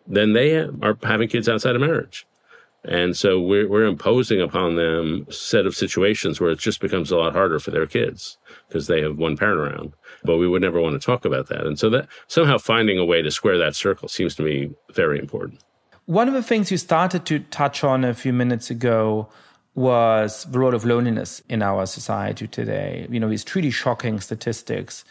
then 0.06 0.34
they 0.34 0.56
are 0.56 0.98
having 1.04 1.30
kids 1.30 1.48
outside 1.48 1.76
of 1.76 1.82
marriage. 1.82 2.28
And 2.86 3.16
so 3.16 3.40
we're, 3.42 3.68
we're 3.68 3.86
imposing 3.86 4.42
upon 4.42 4.76
them 4.76 5.26
a 5.28 5.34
set 5.34 5.66
of 5.66 5.76
situations 5.76 6.40
where 6.40 6.52
it 6.52 6.60
just 6.60 6.80
becomes 6.80 7.12
a 7.12 7.18
lot 7.18 7.34
harder 7.34 7.60
for 7.60 7.72
their 7.72 7.86
kids 7.86 8.38
because 8.68 8.88
they 8.88 9.02
have 9.02 9.18
one 9.18 9.36
parent 9.36 9.60
around. 9.60 9.94
But 10.24 10.38
we 10.38 10.48
would 10.48 10.62
never 10.62 10.80
want 10.80 11.00
to 11.00 11.06
talk 11.06 11.26
about 11.26 11.48
that. 11.48 11.66
And 11.66 11.78
so 11.78 11.90
that 11.90 12.08
somehow 12.28 12.58
finding 12.58 12.98
a 12.98 13.06
way 13.06 13.22
to 13.22 13.32
square 13.32 13.58
that 13.58 13.76
circle 13.76 14.08
seems 14.08 14.36
to 14.36 14.44
me 14.44 14.72
very 14.94 15.20
important. 15.20 15.62
One 16.06 16.28
of 16.28 16.34
the 16.34 16.44
things 16.44 16.72
you 16.72 16.78
started 16.78 17.26
to 17.26 17.40
touch 17.40 17.84
on 17.84 18.04
a 18.04 18.14
few 18.14 18.34
minutes 18.34 18.72
ago 18.72 19.30
was 19.76 20.46
the 20.46 20.58
role 20.58 20.74
of 20.74 20.86
loneliness 20.86 21.44
in 21.50 21.62
our 21.62 21.86
society 21.86 22.48
today. 22.48 23.08
You 23.10 23.20
know, 23.20 23.30
these 23.30 23.44
truly 23.44 23.72
shocking 23.72 24.20
statistics 24.20 25.04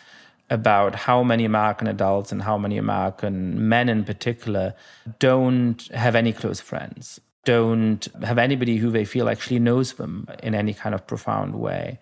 about 0.50 0.94
how 0.94 1.22
many 1.22 1.44
American 1.44 1.86
adults 1.86 2.32
and 2.32 2.42
how 2.42 2.56
many 2.56 2.78
American 2.78 3.68
men 3.68 3.88
in 3.90 4.04
particular 4.04 4.74
don't 5.18 5.86
have 5.88 6.16
any 6.16 6.32
close 6.32 6.60
friends 6.60 7.20
don't 7.45 8.07
have 8.22 8.39
anybody 8.39 8.76
who 8.76 8.91
they 8.91 9.05
feel 9.05 9.28
actually 9.28 9.59
knows 9.59 9.95
them 9.95 10.28
in 10.43 10.55
any 10.55 10.74
kind 10.74 10.95
of 10.95 11.07
profound 11.07 11.55
way. 11.55 11.99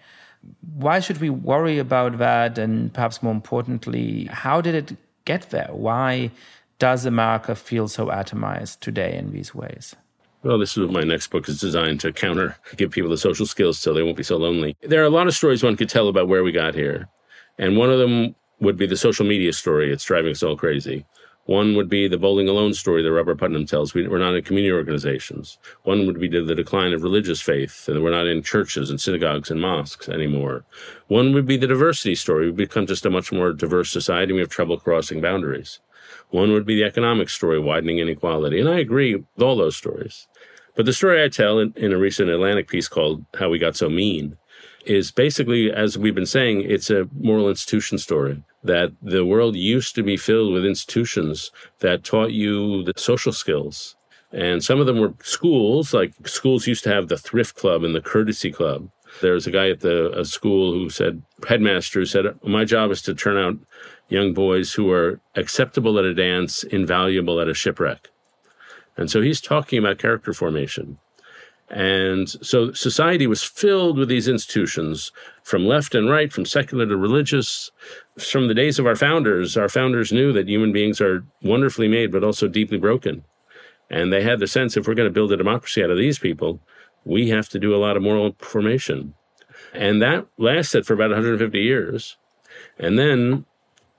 Why 0.74 1.01
should 1.01 1.20
we 1.20 1.30
worry 1.30 1.78
about 1.78 2.18
that? 2.18 2.59
And 2.59 2.93
perhaps 2.93 3.22
more 3.22 3.32
importantly, 3.32 4.24
how 4.24 4.61
did 4.61 4.74
it 4.74 4.97
get 5.24 5.51
there? 5.51 5.68
Why 5.70 6.30
does 6.78 7.07
America 7.07 7.55
feel 7.55 7.89
so 7.89 8.07
atomized 8.07 8.80
today 8.80 9.16
in 9.16 9.32
these 9.32 9.55
ways? 9.55 9.95
Well, 10.43 10.59
this 10.59 10.76
is 10.76 10.84
what 10.84 10.93
my 10.93 11.03
next 11.03 11.28
book 11.28 11.49
is 11.49 11.61
designed 11.61 12.01
to 12.01 12.12
counter, 12.12 12.57
give 12.76 12.93
people 12.93 13.11
the 13.11 13.18
social 13.18 13.47
skills 13.47 13.78
so 13.78 13.93
they 13.93 14.03
won't 14.03 14.16
be 14.16 14.22
so 14.22 14.37
lonely. 14.37 14.76
There 14.82 15.03
are 15.03 15.07
a 15.07 15.11
lot 15.11 15.26
of 15.26 15.34
stories 15.34 15.62
one 15.62 15.76
could 15.76 15.89
tell 15.89 16.09
about 16.09 16.28
where 16.28 16.45
we 16.45 16.53
got 16.53 16.74
here. 16.74 17.09
And 17.59 17.76
one 17.76 17.91
of 17.91 17.99
them 17.99 18.37
would 18.61 18.76
be 18.76 18.87
the 18.87 18.97
social 18.97 19.26
media 19.26 19.53
story. 19.53 19.93
It's 19.93 20.05
driving 20.05 20.30
us 20.32 20.43
all 20.43 20.57
crazy. 20.57 21.05
One 21.47 21.76
would 21.76 21.88
be 21.88 22.09
the 22.09 22.18
bowling 22.18 22.49
alone 22.49 22.74
story 22.74 23.03
that 23.03 23.12
Robert 23.12 23.38
Putnam 23.38 23.66
tells. 23.66 23.94
We, 23.94 24.05
are 24.05 24.18
not 24.18 24.34
in 24.34 24.42
community 24.42 24.72
organizations. 24.72 25.59
One 25.84 26.05
would 26.07 26.18
be 26.18 26.28
the 26.28 26.55
decline 26.55 26.92
of 26.92 27.05
religious 27.05 27.40
faith, 27.40 27.88
and 27.88 28.03
we're 28.03 28.11
not 28.11 28.26
in 28.26 28.42
churches 28.42 28.90
and 28.90 29.01
synagogues 29.01 29.51
and 29.51 29.61
mosques 29.61 30.09
anymore. 30.09 30.64
One 31.07 31.32
would 31.34 31.47
be 31.47 31.57
the 31.57 31.68
diversity 31.68 32.16
story. 32.16 32.47
We've 32.47 32.57
become 32.57 32.86
just 32.86 33.07
a 33.07 33.11
much 33.11 33.30
more 33.30 33.53
diverse 33.53 33.92
society. 33.92 34.32
And 34.32 34.34
we 34.34 34.40
have 34.40 34.51
trouble 34.51 34.78
crossing 34.78 35.20
boundaries. 35.20 35.78
One 36.30 36.53
would 36.53 36.66
be 36.66 36.74
the 36.74 36.84
economic 36.84 37.30
story, 37.30 37.61
widening 37.61 37.99
inequality. 37.99 38.59
And 38.61 38.68
I 38.68 38.78
agree 38.80 39.14
with 39.14 39.42
all 39.42 39.57
those 39.57 39.76
stories. 39.76 40.26
But 40.74 40.84
the 40.84 40.92
story 40.92 41.22
I 41.22 41.28
tell 41.28 41.61
in, 41.61 41.72
in 41.76 41.92
a 41.92 41.99
recent 41.99 42.28
Atlantic 42.28 42.68
piece 42.68 42.88
called 42.88 43.24
How 43.38 43.49
We 43.49 43.59
Got 43.59 43.76
So 43.76 43.88
Mean 43.88 44.36
is 44.84 45.11
basically, 45.11 45.72
as 45.72 45.97
we've 45.97 46.14
been 46.14 46.26
saying, 46.26 46.62
it's 46.62 46.90
a 46.90 47.09
moral 47.18 47.49
institution 47.49 47.99
story 47.99 48.42
that 48.66 48.92
the 49.02 49.24
world 49.24 49.56
used 49.56 49.94
to 49.94 50.02
be 50.02 50.16
filled 50.16 50.52
with 50.52 50.64
institutions 50.64 51.50
that 51.80 52.04
taught 52.04 52.32
you 52.32 52.82
the 52.84 52.92
social 52.96 53.32
skills. 53.32 53.96
And 54.32 54.62
some 54.62 54.80
of 54.80 54.86
them 54.86 54.98
were 54.98 55.14
schools, 55.22 55.94
like 55.94 56.12
schools 56.26 56.66
used 56.66 56.84
to 56.84 56.92
have 56.92 57.08
the 57.08 57.16
thrift 57.16 57.56
club 57.56 57.84
and 57.84 57.94
the 57.94 58.00
courtesy 58.00 58.50
club. 58.50 58.90
There 59.22 59.32
was 59.32 59.46
a 59.46 59.50
guy 59.50 59.70
at 59.70 59.80
the 59.80 60.24
school 60.24 60.72
who 60.72 60.90
said, 60.90 61.22
headmaster 61.48 62.00
who 62.00 62.06
said, 62.06 62.26
My 62.42 62.64
job 62.64 62.90
is 62.90 63.00
to 63.02 63.14
turn 63.14 63.38
out 63.38 63.56
young 64.08 64.34
boys 64.34 64.74
who 64.74 64.90
are 64.90 65.20
acceptable 65.34 65.98
at 65.98 66.04
a 66.04 66.14
dance, 66.14 66.64
invaluable 66.64 67.40
at 67.40 67.48
a 67.48 67.54
shipwreck. 67.54 68.08
And 68.96 69.10
so 69.10 69.20
he's 69.20 69.40
talking 69.40 69.78
about 69.78 69.98
character 69.98 70.32
formation. 70.32 70.98
And 71.68 72.28
so 72.28 72.72
society 72.72 73.26
was 73.26 73.42
filled 73.42 73.98
with 73.98 74.08
these 74.08 74.28
institutions 74.28 75.10
from 75.42 75.66
left 75.66 75.94
and 75.94 76.08
right, 76.08 76.32
from 76.32 76.46
secular 76.46 76.86
to 76.86 76.96
religious. 76.96 77.72
From 78.18 78.46
the 78.46 78.54
days 78.54 78.78
of 78.78 78.86
our 78.86 78.94
founders, 78.94 79.56
our 79.56 79.68
founders 79.68 80.12
knew 80.12 80.32
that 80.32 80.48
human 80.48 80.72
beings 80.72 81.00
are 81.00 81.24
wonderfully 81.42 81.88
made, 81.88 82.12
but 82.12 82.22
also 82.22 82.46
deeply 82.46 82.78
broken. 82.78 83.24
And 83.90 84.12
they 84.12 84.22
had 84.22 84.38
the 84.38 84.46
sense 84.46 84.76
if 84.76 84.86
we're 84.86 84.94
going 84.94 85.08
to 85.08 85.12
build 85.12 85.32
a 85.32 85.36
democracy 85.36 85.82
out 85.82 85.90
of 85.90 85.98
these 85.98 86.18
people, 86.18 86.60
we 87.04 87.30
have 87.30 87.48
to 87.50 87.58
do 87.58 87.74
a 87.74 87.78
lot 87.78 87.96
of 87.96 88.02
moral 88.02 88.34
formation. 88.38 89.14
And 89.72 90.00
that 90.02 90.26
lasted 90.38 90.86
for 90.86 90.94
about 90.94 91.10
150 91.10 91.58
years. 91.58 92.16
And 92.78 92.98
then 92.98 93.44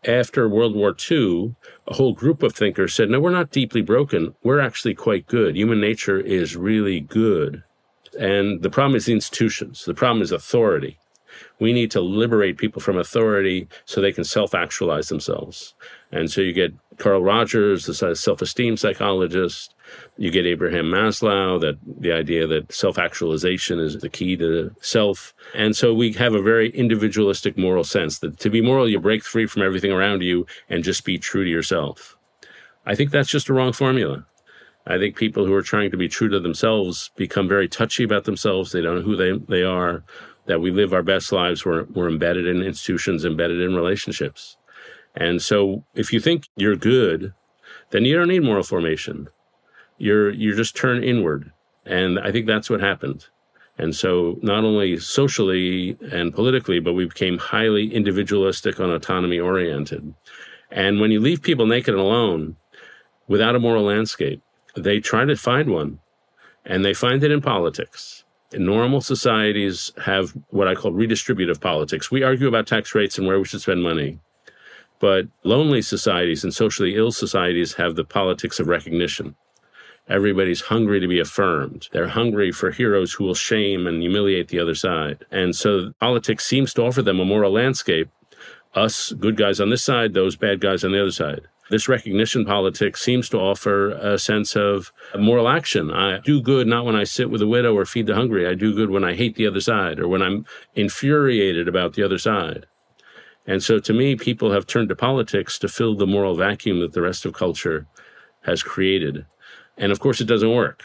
after 0.06 0.48
World 0.48 0.76
War 0.76 0.96
II, 1.10 1.56
a 1.88 1.94
whole 1.96 2.14
group 2.14 2.44
of 2.44 2.54
thinkers 2.54 2.94
said, 2.94 3.10
no, 3.10 3.20
we're 3.20 3.32
not 3.32 3.52
deeply 3.52 3.82
broken. 3.82 4.36
We're 4.44 4.60
actually 4.60 4.96
quite 4.96 5.28
good. 5.28 5.56
Human 5.56 5.82
nature 5.82 6.20
is 6.20 6.56
really 6.56 7.00
good. 7.00 7.64
And 8.20 8.62
the 8.62 8.70
problem 8.70 8.96
is 8.96 9.06
the 9.06 9.14
institutions. 9.14 9.86
The 9.86 9.94
problem 9.94 10.22
is 10.22 10.32
authority. 10.32 10.98
We 11.60 11.74
need 11.74 11.92
to 11.92 12.02
liberate 12.02 12.58
people 12.58 12.82
from 12.82 12.98
authority 12.98 13.68
so 13.86 14.02
they 14.02 14.12
can 14.12 14.24
self 14.24 14.56
actualize 14.56 15.10
themselves. 15.10 15.76
And 16.12 16.32
so 16.32 16.42
you 16.42 16.54
get 16.54 16.74
Carl 16.98 17.22
Rogers, 17.22 17.86
the 17.86 18.16
self 18.16 18.42
esteem 18.42 18.78
psychologist. 18.78 19.74
You 20.18 20.32
get 20.32 20.46
Abraham 20.46 20.86
Maslow, 20.86 21.62
that 21.62 21.78
the 21.86 22.12
idea 22.12 22.48
that 22.48 22.72
self 22.72 22.98
actualization 22.98 23.80
is 23.80 23.98
the 23.98 24.10
key 24.10 24.36
to 24.38 24.76
self. 24.82 25.34
And 25.54 25.76
so 25.76 25.94
we 25.94 26.14
have 26.14 26.34
a 26.34 26.42
very 26.42 26.70
individualistic 26.72 27.58
moral 27.58 27.84
sense 27.84 28.20
that 28.20 28.40
to 28.40 28.50
be 28.50 28.62
moral, 28.62 28.90
you 28.90 29.00
break 29.00 29.24
free 29.24 29.46
from 29.46 29.62
everything 29.62 29.92
around 29.92 30.24
you 30.24 30.46
and 30.70 30.84
just 30.84 31.06
be 31.06 31.18
true 31.18 31.44
to 31.44 31.50
yourself. 31.50 32.18
I 32.86 32.96
think 32.96 33.12
that's 33.12 33.30
just 33.30 33.50
a 33.50 33.54
wrong 33.54 33.74
formula. 33.74 34.26
I 34.86 34.98
think 34.98 35.18
people 35.18 35.46
who 35.46 35.54
are 35.54 35.62
trying 35.62 35.92
to 35.92 35.98
be 35.98 36.08
true 36.08 36.30
to 36.30 36.40
themselves 36.40 37.12
become 37.16 37.48
very 37.48 37.68
touchy 37.68 38.04
about 38.04 38.24
themselves. 38.24 38.72
They 38.72 38.82
don't 38.82 38.96
know 38.96 39.02
who 39.02 39.16
they, 39.18 39.38
they 39.48 39.64
are, 39.64 40.04
that 40.46 40.62
we 40.62 40.72
live 40.72 40.94
our 40.94 41.04
best 41.04 41.32
lives. 41.32 41.66
We're, 41.66 41.84
we're 41.84 42.08
embedded 42.08 42.48
in 42.48 42.64
institutions, 42.64 43.26
embedded 43.26 43.62
in 43.62 43.76
relationships. 43.76 44.57
And 45.18 45.42
so 45.42 45.84
if 45.96 46.14
you 46.14 46.20
think 46.20 46.48
you're 46.56 46.76
good, 46.76 47.34
then 47.90 48.06
you 48.06 48.16
don't 48.16 48.28
need 48.30 48.44
moral 48.44 48.64
formation. 48.64 49.28
You're 49.98 50.30
you 50.30 50.56
just 50.56 50.76
turn 50.76 51.04
inward. 51.04 51.52
And 51.86 52.20
I 52.20 52.32
think 52.32 52.48
that's 52.48 52.70
what 52.70 52.82
happened. 52.82 53.26
And 53.78 53.96
so 53.96 54.38
not 54.42 54.64
only 54.64 54.98
socially 55.00 55.98
and 56.12 56.34
politically, 56.34 56.80
but 56.80 56.94
we 56.94 57.06
became 57.06 57.38
highly 57.38 57.94
individualistic 57.94 58.80
and 58.80 58.92
autonomy 58.92 59.40
oriented. 59.40 60.14
And 60.72 61.00
when 61.00 61.12
you 61.12 61.20
leave 61.20 61.42
people 61.42 61.66
naked 61.66 61.94
and 61.94 62.02
alone, 62.02 62.58
without 63.28 63.56
a 63.56 63.60
moral 63.60 63.84
landscape. 63.84 64.42
They 64.76 65.00
try 65.00 65.26
to 65.26 65.36
find 65.36 65.70
one, 65.70 66.00
and 66.66 66.84
they 66.84 66.94
find 66.94 67.24
it 67.24 67.32
in 67.32 67.42
politics. 67.42 68.24
Normal 68.54 69.02
societies 69.02 69.92
have 70.06 70.34
what 70.50 70.68
I 70.68 70.76
call 70.76 70.92
redistributive 70.92 71.60
politics. 71.60 72.10
We 72.10 72.24
argue 72.24 72.48
about 72.48 72.68
tax 72.68 72.96
rates 72.96 73.18
and 73.18 73.28
where 73.28 73.40
we 73.40 73.46
should 73.46 73.62
spend 73.62 73.84
money. 73.84 74.20
But 75.00 75.28
lonely 75.44 75.82
societies 75.82 76.44
and 76.44 76.54
socially 76.54 76.96
ill 76.96 77.12
societies 77.12 77.74
have 77.74 77.96
the 77.96 78.04
politics 78.04 78.60
of 78.60 78.68
recognition. 78.68 79.36
Everybody's 80.10 80.62
hungry 80.62 81.00
to 81.00 81.08
be 81.08 81.20
affirmed. 81.20 81.90
They're 81.92 82.08
hungry 82.08 82.52
for 82.52 82.72
heroes 82.72 83.14
who 83.14 83.26
will 83.26 83.36
shame 83.36 83.86
and 83.86 84.02
humiliate 84.02 84.48
the 84.48 84.60
other 84.60 84.76
side. 84.76 85.26
And 85.32 85.56
so 85.56 85.92
politics 86.00 86.46
seems 86.46 86.74
to 86.74 86.84
offer 86.84 87.02
them 87.02 87.20
a 87.20 87.26
moral 87.26 87.52
landscape 87.52 88.10
us 88.76 89.12
good 89.14 89.36
guys 89.36 89.60
on 89.60 89.70
this 89.70 89.84
side, 89.84 90.14
those 90.14 90.36
bad 90.36 90.62
guys 90.62 90.84
on 90.84 90.92
the 90.92 91.02
other 91.02 91.12
side. 91.12 91.42
This 91.70 91.90
recognition 91.90 92.46
politics 92.46 93.02
seems 93.02 93.28
to 93.30 93.38
offer 93.38 93.90
a 93.90 94.18
sense 94.18 94.56
of 94.56 94.94
moral 95.18 95.50
action. 95.50 95.92
I 95.92 96.20
do 96.20 96.42
good 96.42 96.66
not 96.66 96.86
when 96.86 96.96
I 96.96 97.04
sit 97.04 97.30
with 97.30 97.42
a 97.42 97.48
widow 97.48 97.76
or 97.76 97.86
feed 97.86 98.08
the 98.08 98.16
hungry. 98.16 98.48
I 98.48 98.54
do 98.54 98.74
good 98.74 98.90
when 98.90 99.04
I 99.04 99.16
hate 99.16 99.36
the 99.36 99.48
other 99.48 99.60
side 99.60 100.00
or 100.00 100.08
when 100.08 100.22
I'm 100.22 100.46
infuriated 100.76 101.68
about 101.68 101.94
the 101.94 102.04
other 102.04 102.18
side. 102.18 102.68
And 103.48 103.64
so 103.64 103.80
to 103.80 103.94
me, 103.94 104.16
people 104.16 104.52
have 104.52 104.68
turned 104.68 104.90
to 104.90 104.96
politics 104.96 105.58
to 105.60 105.70
fill 105.70 105.96
the 105.96 106.06
moral 106.06 106.36
vacuum 106.36 106.82
that 106.82 106.92
the 106.92 107.02
rest 107.02 107.26
of 107.26 107.34
culture 107.34 107.88
has 108.42 108.62
created. 108.62 109.26
And 109.78 109.92
of 109.92 110.00
course, 110.00 110.20
it 110.20 110.26
doesn't 110.26 110.54
work. 110.54 110.84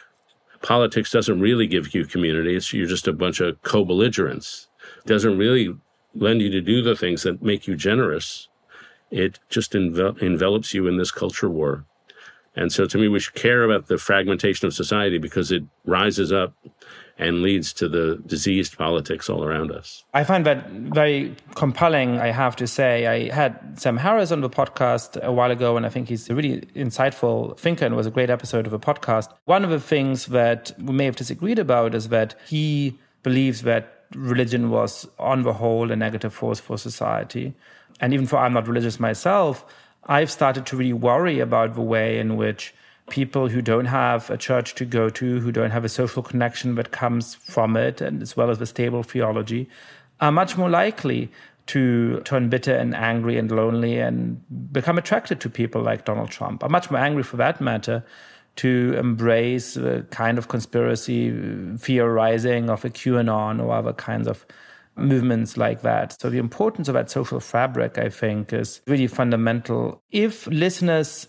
Politics 0.63 1.11
doesn't 1.11 1.41
really 1.41 1.67
give 1.67 1.93
you 1.93 2.07
community. 2.07 2.55
It's, 2.55 2.73
you're 2.73 2.87
just 2.87 3.09
a 3.09 3.13
bunch 3.13 3.41
of 3.41 3.61
co 3.63 3.85
belligerents. 3.85 4.69
It 4.99 5.09
doesn't 5.09 5.37
really 5.37 5.77
lend 6.15 6.41
you 6.41 6.51
to 6.51 6.61
do 6.61 6.83
the 6.83 6.95
things 6.95 7.25
that 7.25 7.43
make 7.43 7.67
you 7.67 7.75
generous. 7.75 8.49
It 9.11 9.41
just 9.49 9.73
envel- 9.73 10.23
envelops 10.23 10.73
you 10.73 10.87
in 10.87 10.99
this 10.99 11.11
culture 11.11 11.51
war. 11.51 11.85
And 12.55 12.73
so 12.73 12.85
to 12.87 12.99
me, 12.99 13.09
we 13.09 13.19
should 13.19 13.35
care 13.35 13.65
about 13.65 13.89
the 13.89 13.99
fragmentation 13.99 14.67
of 14.67 14.75
society 14.75 15.19
because 15.19 15.51
it 15.51 15.65
rises 15.85 16.33
up 16.33 16.55
and 17.19 17.43
leads 17.43 17.73
to 17.75 17.89
the 17.89 18.23
diseased 18.27 18.77
politics 18.77 19.29
all 19.29 19.45
around 19.45 19.71
us. 19.71 20.05
I 20.15 20.25
find 20.25 20.47
that 20.47 20.71
very 20.71 21.37
compelling, 21.55 22.19
I 22.19 22.29
have 22.29 22.57
to 22.57 22.67
say. 22.67 23.07
I 23.07 23.35
had 23.35 23.79
Sam 23.79 23.97
Harris 23.97 24.33
on 24.33 24.41
the 24.41 24.51
podcast 24.51 25.23
a 25.23 25.33
while 25.33 25.51
ago, 25.51 25.77
and 25.77 25.87
I 25.87 25.89
think 25.89 26.09
he's 26.09 26.29
a 26.31 26.35
really 26.35 26.63
insightful 26.75 27.59
thinker 27.59 27.87
and 27.87 27.97
was 27.97 28.07
a 28.07 28.11
great 28.11 28.31
episode 28.31 28.67
of 28.67 28.73
a 28.73 28.79
podcast. 28.79 29.29
One 29.45 29.65
of 29.65 29.71
the 29.71 29.81
things 29.81 30.27
that 30.27 30.73
we 30.79 30.93
may 30.93 31.05
have 31.05 31.17
disagreed 31.17 31.59
about 31.59 31.95
is 31.95 32.09
that 32.09 32.35
he 32.49 32.99
believes 33.23 33.63
that 33.63 34.05
religion 34.15 34.71
was, 34.71 35.07
on 35.19 35.43
the 35.43 35.55
whole, 35.55 35.91
a 35.91 35.97
negative 35.97 36.35
force 36.35 36.61
for 36.61 36.77
society. 36.77 37.55
And 38.01 38.13
even 38.13 38.27
for 38.27 38.37
I'm 38.37 38.53
not 38.53 38.69
religious 38.69 38.99
myself, 38.99 39.65
I've 40.05 40.31
started 40.31 40.67
to 40.67 40.77
really 40.77 40.93
worry 40.93 41.39
about 41.41 41.75
the 41.75 41.83
way 41.83 42.19
in 42.19 42.37
which 42.37 42.75
people 43.11 43.49
who 43.49 43.61
don't 43.61 43.87
have 43.87 44.31
a 44.31 44.37
church 44.37 44.75
to 44.77 44.85
go 44.85 45.09
to, 45.11 45.41
who 45.41 45.53
don't 45.53 45.71
have 45.71 45.85
a 45.85 45.89
social 45.89 46.23
connection 46.23 46.77
that 46.77 46.93
comes 46.93 47.35
from 47.35 47.77
it, 47.77 48.01
and 48.01 48.23
as 48.23 48.37
well 48.37 48.51
as 48.51 48.59
the 48.59 48.67
stable 48.67 49.03
theology, 49.03 49.69
are 50.21 50.33
much 50.33 50.57
more 50.57 50.71
likely 50.71 51.31
to 51.67 52.21
turn 52.21 52.49
bitter 52.49 52.75
and 52.75 52.95
angry 52.95 53.39
and 53.39 53.51
lonely 53.51 53.99
and 53.99 54.43
become 54.73 54.99
attracted 54.99 55.41
to 55.41 55.49
people 55.49 55.83
like 55.83 56.05
Donald 56.05 56.31
Trump. 56.31 56.63
Are 56.63 56.69
much 56.69 56.91
more 56.91 57.01
angry 57.01 57.23
for 57.23 57.37
that 57.37 57.61
matter 57.61 58.05
to 58.57 58.95
embrace 58.99 59.77
a 59.77 60.03
kind 60.11 60.39
of 60.39 60.49
conspiracy 60.49 61.31
theorizing 61.79 62.69
of 62.69 62.85
a 62.85 62.91
QAnon 62.91 63.63
or 63.63 63.73
other 63.73 63.93
kinds 63.93 64.29
of 64.29 64.45
movements 64.97 65.57
like 65.57 65.83
that. 65.83 66.21
So 66.21 66.29
the 66.29 66.39
importance 66.39 66.89
of 66.89 66.95
that 66.95 67.11
social 67.11 67.41
fabric, 67.41 67.97
I 67.97 68.11
think, 68.11 68.53
is 68.53 68.83
really 68.87 69.07
fundamental. 69.07 70.03
If 70.11 70.47
listeners 70.49 71.29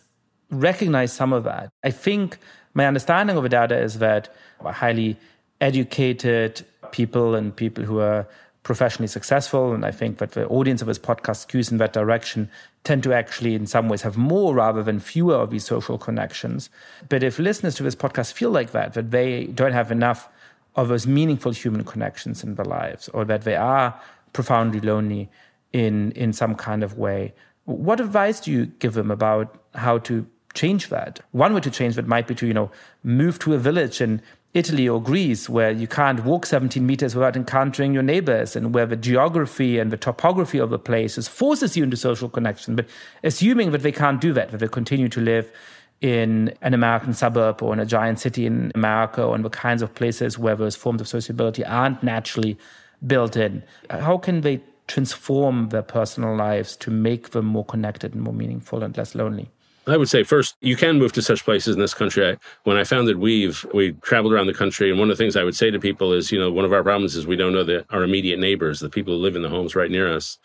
recognize 0.54 1.12
some 1.12 1.34
of 1.34 1.44
that, 1.44 1.70
I 1.84 1.92
think 1.92 2.38
my 2.74 2.86
understanding 2.86 3.38
of 3.38 3.44
the 3.44 3.50
data 3.50 3.78
is 3.78 4.00
that 4.00 4.34
highly 4.64 5.18
educated 5.62 6.66
people 6.92 7.36
and 7.36 7.56
people 7.56 7.84
who 7.84 8.00
are 8.00 8.28
professionally 8.64 9.08
successful, 9.08 9.74
and 9.74 9.86
I 9.86 9.92
think 9.92 10.20
that 10.20 10.32
the 10.32 10.48
audience 10.48 10.82
of 10.82 10.88
this 10.88 11.00
podcast 11.00 11.48
skews 11.48 11.72
in 11.72 11.78
that 11.78 11.92
direction, 11.92 12.50
tend 12.86 13.04
to 13.04 13.14
actually, 13.14 13.56
in 13.56 13.68
some 13.68 13.90
ways, 13.90 14.02
have 14.04 14.18
more 14.18 14.54
rather 14.54 14.82
than 14.84 15.00
fewer 15.00 15.36
of 15.36 15.52
these 15.52 15.66
social 15.66 15.98
connections. 15.98 16.70
But 17.10 17.24
if 17.24 17.40
listeners 17.40 17.76
to 17.76 17.84
this 17.84 17.96
podcast 17.96 18.32
feel 18.32 18.52
like 18.52 18.72
that, 18.72 18.94
that 18.94 19.12
they 19.12 19.46
don't 19.48 19.74
have 19.74 19.92
enough 19.92 20.30
of 20.76 20.88
those 20.88 21.06
meaningful 21.06 21.52
human 21.52 21.84
connections 21.84 22.44
in 22.44 22.56
their 22.56 22.66
lives, 22.66 23.10
or 23.10 23.26
that 23.26 23.44
they 23.44 23.56
are 23.56 24.00
profoundly 24.32 24.80
lonely 24.80 25.30
in 25.74 26.12
in 26.14 26.34
some 26.34 26.56
kind 26.56 26.84
of 26.84 26.98
way, 26.98 27.34
what 27.66 28.00
advice 28.00 28.40
do 28.40 28.52
you 28.52 28.66
give 28.66 28.94
them 28.94 29.12
about 29.12 29.56
how 29.76 29.98
to 30.00 30.26
change 30.54 30.90
that? 30.90 31.20
One 31.32 31.54
way 31.54 31.62
to 31.62 31.72
change 31.72 31.96
that 31.96 32.08
might 32.08 32.28
be 32.28 32.36
to 32.36 32.48
you 32.48 32.54
know 32.54 32.72
move 33.04 33.40
to 33.40 33.54
a 33.54 33.58
village 33.58 34.02
in 34.02 34.22
Italy 34.54 34.88
or 34.88 35.02
Greece, 35.02 35.50
where 35.50 35.72
you 35.72 35.88
can't 35.88 36.24
walk 36.24 36.46
17 36.46 36.86
meters 36.86 37.16
without 37.16 37.36
encountering 37.36 37.94
your 37.94 38.04
neighbors, 38.04 38.56
and 38.56 38.74
where 38.74 38.86
the 38.86 38.96
geography 38.96 39.80
and 39.80 39.92
the 39.92 39.98
topography 39.98 40.60
of 40.60 40.70
the 40.70 40.78
places 40.78 41.28
forces 41.28 41.76
you 41.76 41.84
into 41.84 41.98
social 41.98 42.30
connection. 42.30 42.76
But 42.76 42.88
assuming 43.24 43.72
that 43.72 43.82
they 43.82 43.92
can't 43.92 44.22
do 44.22 44.32
that, 44.34 44.52
that 44.52 44.60
they 44.60 44.68
continue 44.68 45.10
to 45.10 45.20
live 45.20 45.52
in 46.02 46.54
an 46.62 46.74
American 46.74 47.14
suburb 47.14 47.64
or 47.64 47.74
in 47.74 47.80
a 47.80 47.86
giant 47.86 48.20
city 48.20 48.46
in 48.46 48.72
America 48.76 49.24
or 49.24 49.36
in 49.36 49.42
the 49.42 49.50
kinds 49.50 49.82
of 49.82 49.96
places 49.96 50.38
where 50.38 50.56
those 50.56 50.76
forms 50.76 51.00
of 51.00 51.08
sociability 51.08 51.64
aren't 51.66 52.04
naturally 52.04 52.58
built 53.08 53.36
in, 53.36 53.64
how 53.90 54.18
can 54.18 54.42
they 54.42 54.62
transform 54.88 55.70
their 55.70 55.82
personal 55.82 56.36
lives 56.36 56.76
to 56.76 56.92
make 56.92 57.30
them 57.30 57.46
more 57.46 57.66
connected 57.66 58.14
and 58.14 58.24
more 58.24 58.34
meaningful 58.34 58.84
and 58.84 58.98
less 58.98 59.16
lonely? 59.16 59.50
I 59.86 59.98
would 59.98 60.08
say 60.08 60.24
first, 60.24 60.56
you 60.62 60.78
can 60.78 60.98
move 60.98 61.12
to 61.14 61.22
such 61.22 61.44
places 61.44 61.76
in 61.76 61.82
this 61.82 61.94
country. 61.94 62.32
I, 62.32 62.38
when 62.64 62.78
I 62.78 62.86
founded 62.86 63.18
Weave, 63.18 63.66
we 63.74 63.92
traveled 63.94 64.34
around 64.34 64.48
the 64.48 64.54
country, 64.54 64.90
and 64.90 64.98
one 64.98 65.12
of 65.12 65.18
the 65.18 65.22
things 65.22 65.36
I 65.36 65.44
would 65.44 65.56
say 65.56 65.72
to 65.72 65.80
people 65.80 66.14
is, 66.14 66.32
you 66.32 66.40
know, 66.40 66.52
one 66.52 66.64
of 66.64 66.72
our 66.72 66.84
problems 66.84 67.16
is 67.16 67.28
we 67.28 67.36
don't 67.36 67.54
know 67.54 67.66
the, 67.66 67.86
our 67.90 68.04
immediate 68.04 68.40
neighbors, 68.40 68.80
the 68.80 68.90
people 68.90 69.14
who 69.14 69.20
live 69.20 69.36
in 69.36 69.42
the 69.42 69.50
homes 69.50 69.76
right 69.76 69.92
near 69.92 70.14
us. 70.14 70.38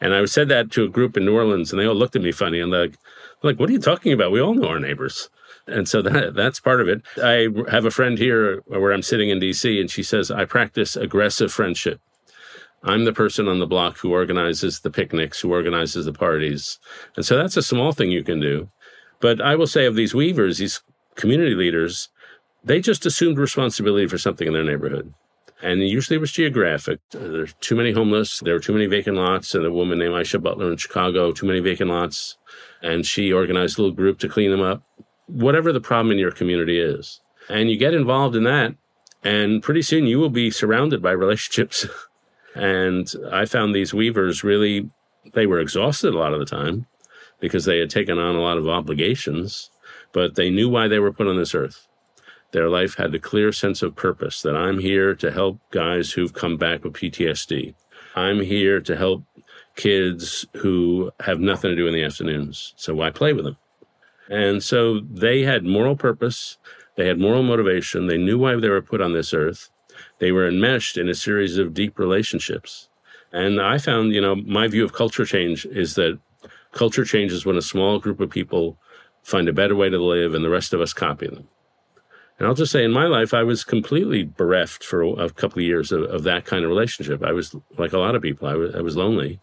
And 0.00 0.14
I 0.14 0.24
said 0.26 0.48
that 0.48 0.70
to 0.72 0.84
a 0.84 0.88
group 0.88 1.16
in 1.16 1.24
New 1.24 1.34
Orleans, 1.34 1.72
and 1.72 1.80
they 1.80 1.86
all 1.86 1.94
looked 1.94 2.14
at 2.14 2.22
me 2.22 2.30
funny 2.30 2.60
and 2.60 2.70
like, 2.70 2.96
like, 3.42 3.58
what 3.58 3.68
are 3.68 3.72
you 3.72 3.80
talking 3.80 4.12
about? 4.12 4.32
We 4.32 4.40
all 4.40 4.54
know 4.54 4.68
our 4.68 4.80
neighbors. 4.80 5.28
And 5.66 5.88
so 5.88 6.02
that 6.02 6.34
that's 6.34 6.60
part 6.60 6.80
of 6.80 6.88
it. 6.88 7.02
I 7.22 7.48
have 7.70 7.86
a 7.86 7.90
friend 7.90 8.18
here 8.18 8.62
where 8.66 8.92
I'm 8.92 9.02
sitting 9.02 9.30
in 9.30 9.40
DC, 9.40 9.80
and 9.80 9.90
she 9.90 10.02
says 10.02 10.30
I 10.30 10.44
practice 10.44 10.94
aggressive 10.94 11.52
friendship. 11.52 12.00
I'm 12.86 13.06
the 13.06 13.14
person 13.14 13.48
on 13.48 13.60
the 13.60 13.66
block 13.66 13.98
who 13.98 14.12
organizes 14.12 14.80
the 14.80 14.90
picnics, 14.90 15.40
who 15.40 15.50
organizes 15.50 16.04
the 16.04 16.12
parties. 16.12 16.78
And 17.16 17.24
so 17.24 17.38
that's 17.38 17.56
a 17.56 17.62
small 17.62 17.92
thing 17.92 18.10
you 18.10 18.22
can 18.22 18.40
do. 18.40 18.68
But 19.24 19.40
I 19.40 19.54
will 19.54 19.66
say 19.66 19.86
of 19.86 19.94
these 19.94 20.14
weavers, 20.14 20.58
these 20.58 20.82
community 21.14 21.54
leaders, 21.54 22.10
they 22.62 22.78
just 22.78 23.06
assumed 23.06 23.38
responsibility 23.38 24.06
for 24.06 24.18
something 24.18 24.46
in 24.46 24.52
their 24.52 24.62
neighborhood. 24.62 25.14
And 25.62 25.80
usually 25.80 26.16
it 26.16 26.20
was 26.20 26.30
geographic. 26.30 27.00
There's 27.10 27.54
too 27.62 27.74
many 27.74 27.92
homeless. 27.92 28.40
There 28.40 28.52
were 28.52 28.60
too 28.60 28.74
many 28.74 28.84
vacant 28.84 29.16
lots. 29.16 29.54
And 29.54 29.64
a 29.64 29.72
woman 29.72 29.98
named 29.98 30.12
Aisha 30.12 30.42
Butler 30.42 30.70
in 30.70 30.76
Chicago, 30.76 31.32
too 31.32 31.46
many 31.46 31.60
vacant 31.60 31.88
lots. 31.88 32.36
And 32.82 33.06
she 33.06 33.32
organized 33.32 33.78
a 33.78 33.80
little 33.80 33.96
group 33.96 34.18
to 34.18 34.28
clean 34.28 34.50
them 34.50 34.60
up. 34.60 34.82
Whatever 35.26 35.72
the 35.72 35.80
problem 35.80 36.12
in 36.12 36.18
your 36.18 36.30
community 36.30 36.78
is. 36.78 37.22
And 37.48 37.70
you 37.70 37.78
get 37.78 37.94
involved 37.94 38.36
in 38.36 38.44
that. 38.44 38.74
And 39.22 39.62
pretty 39.62 39.80
soon 39.80 40.06
you 40.06 40.18
will 40.18 40.28
be 40.28 40.50
surrounded 40.50 41.00
by 41.00 41.12
relationships. 41.24 41.86
and 42.54 43.10
I 43.32 43.46
found 43.46 43.74
these 43.74 43.94
weavers 43.94 44.44
really, 44.44 44.90
they 45.32 45.46
were 45.46 45.60
exhausted 45.60 46.12
a 46.12 46.18
lot 46.18 46.34
of 46.34 46.40
the 46.40 46.44
time 46.44 46.84
because 47.44 47.66
they 47.66 47.78
had 47.78 47.90
taken 47.90 48.18
on 48.18 48.34
a 48.34 48.40
lot 48.40 48.56
of 48.56 48.66
obligations, 48.66 49.68
but 50.12 50.34
they 50.34 50.48
knew 50.48 50.66
why 50.66 50.88
they 50.88 50.98
were 50.98 51.12
put 51.12 51.26
on 51.26 51.36
this 51.36 51.54
earth. 51.54 51.86
Their 52.52 52.70
life 52.70 52.94
had 52.94 53.14
a 53.14 53.18
clear 53.18 53.52
sense 53.52 53.82
of 53.82 53.94
purpose 53.94 54.40
that 54.40 54.56
I'm 54.56 54.78
here 54.78 55.14
to 55.16 55.30
help 55.30 55.60
guys 55.70 56.10
who've 56.10 56.32
come 56.32 56.56
back 56.56 56.82
with 56.82 56.94
PTSD. 56.94 57.74
I'm 58.16 58.40
here 58.40 58.80
to 58.80 58.96
help 58.96 59.24
kids 59.76 60.46
who 60.54 61.10
have 61.20 61.38
nothing 61.38 61.68
to 61.68 61.76
do 61.76 61.86
in 61.86 61.92
the 61.92 62.02
afternoons. 62.02 62.72
So 62.78 62.94
why 62.94 63.10
play 63.10 63.34
with 63.34 63.44
them? 63.44 63.58
And 64.30 64.62
so 64.62 65.00
they 65.00 65.42
had 65.42 65.66
moral 65.66 65.96
purpose. 65.96 66.56
They 66.96 67.06
had 67.06 67.20
moral 67.20 67.42
motivation. 67.42 68.06
They 68.06 68.16
knew 68.16 68.38
why 68.38 68.56
they 68.56 68.70
were 68.70 68.80
put 68.80 69.02
on 69.02 69.12
this 69.12 69.34
earth. 69.34 69.68
They 70.18 70.32
were 70.32 70.48
enmeshed 70.48 70.96
in 70.96 71.10
a 71.10 71.14
series 71.14 71.58
of 71.58 71.74
deep 71.74 71.98
relationships. 71.98 72.88
And 73.34 73.60
I 73.60 73.76
found, 73.76 74.14
you 74.14 74.22
know, 74.22 74.34
my 74.34 74.66
view 74.66 74.82
of 74.82 74.94
culture 74.94 75.26
change 75.26 75.66
is 75.66 75.94
that 75.96 76.18
Culture 76.74 77.04
changes 77.04 77.46
when 77.46 77.56
a 77.56 77.62
small 77.62 77.98
group 77.98 78.20
of 78.20 78.30
people 78.30 78.76
find 79.22 79.48
a 79.48 79.52
better 79.52 79.74
way 79.74 79.88
to 79.88 79.98
live 79.98 80.34
and 80.34 80.44
the 80.44 80.50
rest 80.50 80.74
of 80.74 80.80
us 80.80 80.92
copy 80.92 81.26
them. 81.26 81.48
And 82.38 82.48
I'll 82.48 82.54
just 82.54 82.72
say 82.72 82.84
in 82.84 82.90
my 82.90 83.06
life, 83.06 83.32
I 83.32 83.44
was 83.44 83.64
completely 83.64 84.24
bereft 84.24 84.84
for 84.84 85.02
a 85.02 85.30
couple 85.30 85.60
of 85.60 85.64
years 85.64 85.92
of, 85.92 86.02
of 86.02 86.24
that 86.24 86.44
kind 86.44 86.64
of 86.64 86.68
relationship. 86.68 87.22
I 87.22 87.32
was 87.32 87.54
like 87.78 87.92
a 87.92 87.98
lot 87.98 88.16
of 88.16 88.22
people, 88.22 88.48
I 88.48 88.54
was, 88.54 88.74
I 88.74 88.80
was 88.80 88.96
lonely. 88.96 89.40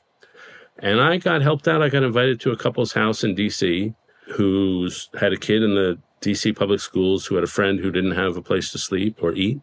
And 0.78 1.00
I 1.00 1.18
got 1.18 1.42
helped 1.42 1.68
out. 1.68 1.82
I 1.82 1.90
got 1.90 2.04
invited 2.04 2.40
to 2.42 2.52
a 2.52 2.58
couple's 2.58 2.94
house 2.94 3.24
in 3.24 3.36
DC 3.36 3.96
who's 4.34 5.10
had 5.20 5.32
a 5.32 5.38
kid 5.38 5.64
in 5.64 5.76
the 5.76 6.00
DC 6.22 6.56
public 6.56 6.80
schools 6.80 7.26
who 7.26 7.36
had 7.36 7.44
a 7.44 7.48
friend 7.48 7.80
who 7.80 7.92
didn't 7.92 8.12
have 8.12 8.36
a 8.36 8.42
place 8.42 8.72
to 8.72 8.78
sleep 8.78 9.18
or 9.22 9.34
eat. 9.34 9.62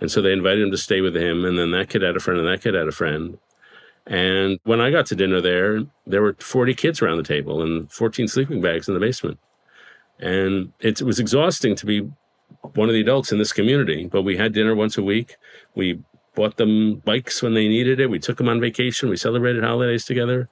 And 0.00 0.10
so 0.10 0.20
they 0.20 0.32
invited 0.32 0.62
him 0.62 0.70
to 0.70 0.78
stay 0.78 1.00
with 1.00 1.16
him. 1.16 1.44
And 1.44 1.58
then 1.58 1.70
that 1.72 1.90
kid 1.90 2.02
had 2.02 2.16
a 2.16 2.20
friend 2.20 2.40
and 2.40 2.48
that 2.48 2.62
kid 2.62 2.74
had 2.74 2.88
a 2.88 2.92
friend. 2.92 3.38
And 4.08 4.58
when 4.64 4.80
I 4.80 4.90
got 4.90 5.04
to 5.06 5.14
dinner 5.14 5.40
there, 5.40 5.82
there 6.06 6.22
were 6.22 6.34
40 6.38 6.74
kids 6.74 7.02
around 7.02 7.18
the 7.18 7.22
table 7.22 7.62
and 7.62 7.92
14 7.92 8.26
sleeping 8.26 8.62
bags 8.62 8.88
in 8.88 8.94
the 8.94 9.00
basement. 9.00 9.38
And 10.18 10.72
it 10.80 11.02
was 11.02 11.20
exhausting 11.20 11.76
to 11.76 11.86
be 11.86 12.10
one 12.74 12.88
of 12.88 12.94
the 12.94 13.02
adults 13.02 13.30
in 13.32 13.38
this 13.38 13.52
community, 13.52 14.06
but 14.06 14.22
we 14.22 14.38
had 14.38 14.54
dinner 14.54 14.74
once 14.74 14.96
a 14.96 15.02
week. 15.02 15.36
We 15.74 16.02
bought 16.34 16.56
them 16.56 16.96
bikes 17.04 17.42
when 17.42 17.52
they 17.52 17.68
needed 17.68 18.00
it. 18.00 18.10
We 18.10 18.18
took 18.18 18.38
them 18.38 18.48
on 18.48 18.60
vacation. 18.60 19.10
We 19.10 19.16
celebrated 19.16 19.62
holidays 19.62 20.06
together. 20.06 20.48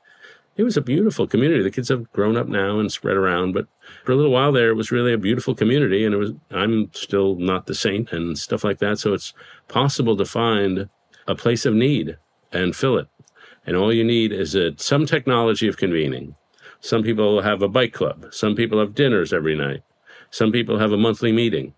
It 0.56 0.62
was 0.62 0.76
a 0.76 0.82
beautiful 0.82 1.26
community. 1.26 1.62
The 1.62 1.70
kids 1.70 1.88
have 1.88 2.10
grown 2.12 2.36
up 2.36 2.48
now 2.48 2.78
and 2.78 2.92
spread 2.92 3.16
around, 3.16 3.52
but 3.52 3.66
for 4.04 4.12
a 4.12 4.16
little 4.16 4.32
while 4.32 4.52
there, 4.52 4.70
it 4.70 4.74
was 4.74 4.92
really 4.92 5.12
a 5.12 5.18
beautiful 5.18 5.54
community. 5.54 6.04
And 6.04 6.14
it 6.14 6.18
was, 6.18 6.32
I'm 6.50 6.90
still 6.92 7.36
not 7.36 7.66
the 7.66 7.74
saint 7.74 8.12
and 8.12 8.38
stuff 8.38 8.64
like 8.64 8.78
that. 8.78 8.98
So 8.98 9.14
it's 9.14 9.32
possible 9.68 10.16
to 10.16 10.24
find 10.24 10.88
a 11.26 11.34
place 11.34 11.64
of 11.64 11.74
need 11.74 12.16
and 12.52 12.76
fill 12.76 12.98
it. 12.98 13.08
And 13.66 13.76
all 13.76 13.92
you 13.92 14.04
need 14.04 14.32
is 14.32 14.54
a, 14.54 14.72
some 14.78 15.06
technology 15.06 15.68
of 15.68 15.76
convening. 15.76 16.36
Some 16.80 17.02
people 17.02 17.42
have 17.42 17.62
a 17.62 17.68
bike 17.68 17.92
club. 17.92 18.26
Some 18.30 18.54
people 18.54 18.78
have 18.78 18.94
dinners 18.94 19.32
every 19.32 19.56
night. 19.56 19.82
Some 20.30 20.52
people 20.52 20.78
have 20.78 20.92
a 20.92 20.96
monthly 20.96 21.32
meeting. 21.32 21.74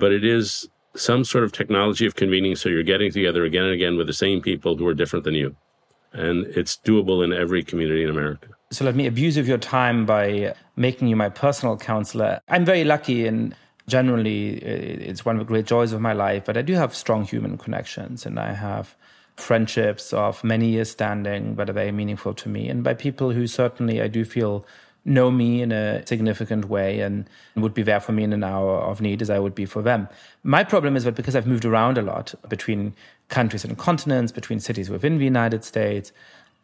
But 0.00 0.12
it 0.12 0.24
is 0.24 0.68
some 0.96 1.24
sort 1.24 1.44
of 1.44 1.52
technology 1.52 2.06
of 2.06 2.16
convening 2.16 2.56
so 2.56 2.68
you're 2.68 2.82
getting 2.82 3.12
together 3.12 3.44
again 3.44 3.64
and 3.64 3.72
again 3.72 3.96
with 3.96 4.06
the 4.06 4.12
same 4.12 4.40
people 4.40 4.76
who 4.76 4.86
are 4.86 4.94
different 4.94 5.24
than 5.24 5.34
you. 5.34 5.54
And 6.12 6.46
it's 6.46 6.76
doable 6.76 7.22
in 7.22 7.32
every 7.32 7.62
community 7.62 8.02
in 8.02 8.10
America. 8.10 8.48
So 8.70 8.84
let 8.84 8.96
me 8.96 9.06
abuse 9.06 9.36
of 9.36 9.46
your 9.46 9.58
time 9.58 10.06
by 10.06 10.54
making 10.76 11.08
you 11.08 11.16
my 11.16 11.28
personal 11.28 11.76
counselor. 11.76 12.40
I'm 12.48 12.64
very 12.64 12.84
lucky 12.84 13.26
and 13.26 13.54
generally 13.86 14.62
uh, 14.62 15.10
it's 15.10 15.24
one 15.24 15.36
of 15.36 15.40
the 15.40 15.44
great 15.44 15.66
joys 15.66 15.92
of 15.92 16.00
my 16.00 16.12
life, 16.12 16.44
but 16.44 16.56
I 16.56 16.62
do 16.62 16.74
have 16.74 16.94
strong 16.94 17.24
human 17.24 17.58
connections 17.58 18.26
and 18.26 18.38
I 18.38 18.52
have 18.52 18.96
friendships 19.38 20.12
of 20.12 20.42
many 20.42 20.68
years 20.68 20.90
standing 20.90 21.56
that 21.56 21.70
are 21.70 21.72
very 21.72 21.92
meaningful 21.92 22.34
to 22.34 22.48
me 22.48 22.68
and 22.68 22.82
by 22.82 22.94
people 22.94 23.30
who 23.30 23.46
certainly 23.46 24.00
I 24.02 24.08
do 24.08 24.24
feel 24.24 24.66
know 25.04 25.30
me 25.30 25.62
in 25.62 25.72
a 25.72 26.06
significant 26.06 26.66
way 26.66 27.00
and 27.00 27.28
would 27.56 27.74
be 27.74 27.82
there 27.82 28.00
for 28.00 28.12
me 28.12 28.24
in 28.24 28.32
an 28.32 28.44
hour 28.44 28.78
of 28.78 29.00
need 29.00 29.22
as 29.22 29.30
I 29.30 29.38
would 29.38 29.54
be 29.54 29.64
for 29.64 29.82
them. 29.82 30.08
My 30.42 30.64
problem 30.64 30.96
is 30.96 31.04
that 31.04 31.14
because 31.14 31.34
I've 31.34 31.46
moved 31.46 31.64
around 31.64 31.98
a 31.98 32.02
lot 32.02 32.34
between 32.48 32.94
countries 33.28 33.64
and 33.64 33.78
continents, 33.78 34.32
between 34.32 34.60
cities 34.60 34.90
within 34.90 35.18
the 35.18 35.24
United 35.24 35.64
States, 35.64 36.12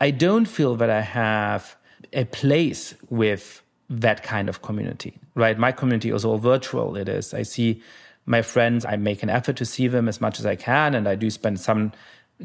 I 0.00 0.10
don't 0.10 0.46
feel 0.46 0.74
that 0.76 0.90
I 0.90 1.00
have 1.00 1.76
a 2.12 2.24
place 2.24 2.94
with 3.08 3.62
that 3.88 4.22
kind 4.22 4.48
of 4.48 4.62
community, 4.62 5.18
right? 5.34 5.58
My 5.58 5.72
community 5.72 6.10
is 6.10 6.24
all 6.24 6.38
virtual. 6.38 6.96
It 6.96 7.08
is. 7.08 7.32
I 7.32 7.42
see 7.42 7.82
my 8.26 8.42
friends, 8.42 8.84
I 8.84 8.96
make 8.96 9.22
an 9.22 9.30
effort 9.30 9.56
to 9.56 9.64
see 9.64 9.88
them 9.88 10.08
as 10.08 10.20
much 10.20 10.38
as 10.38 10.46
I 10.46 10.56
can, 10.56 10.94
and 10.94 11.06
I 11.06 11.14
do 11.14 11.30
spend 11.30 11.60
some 11.60 11.92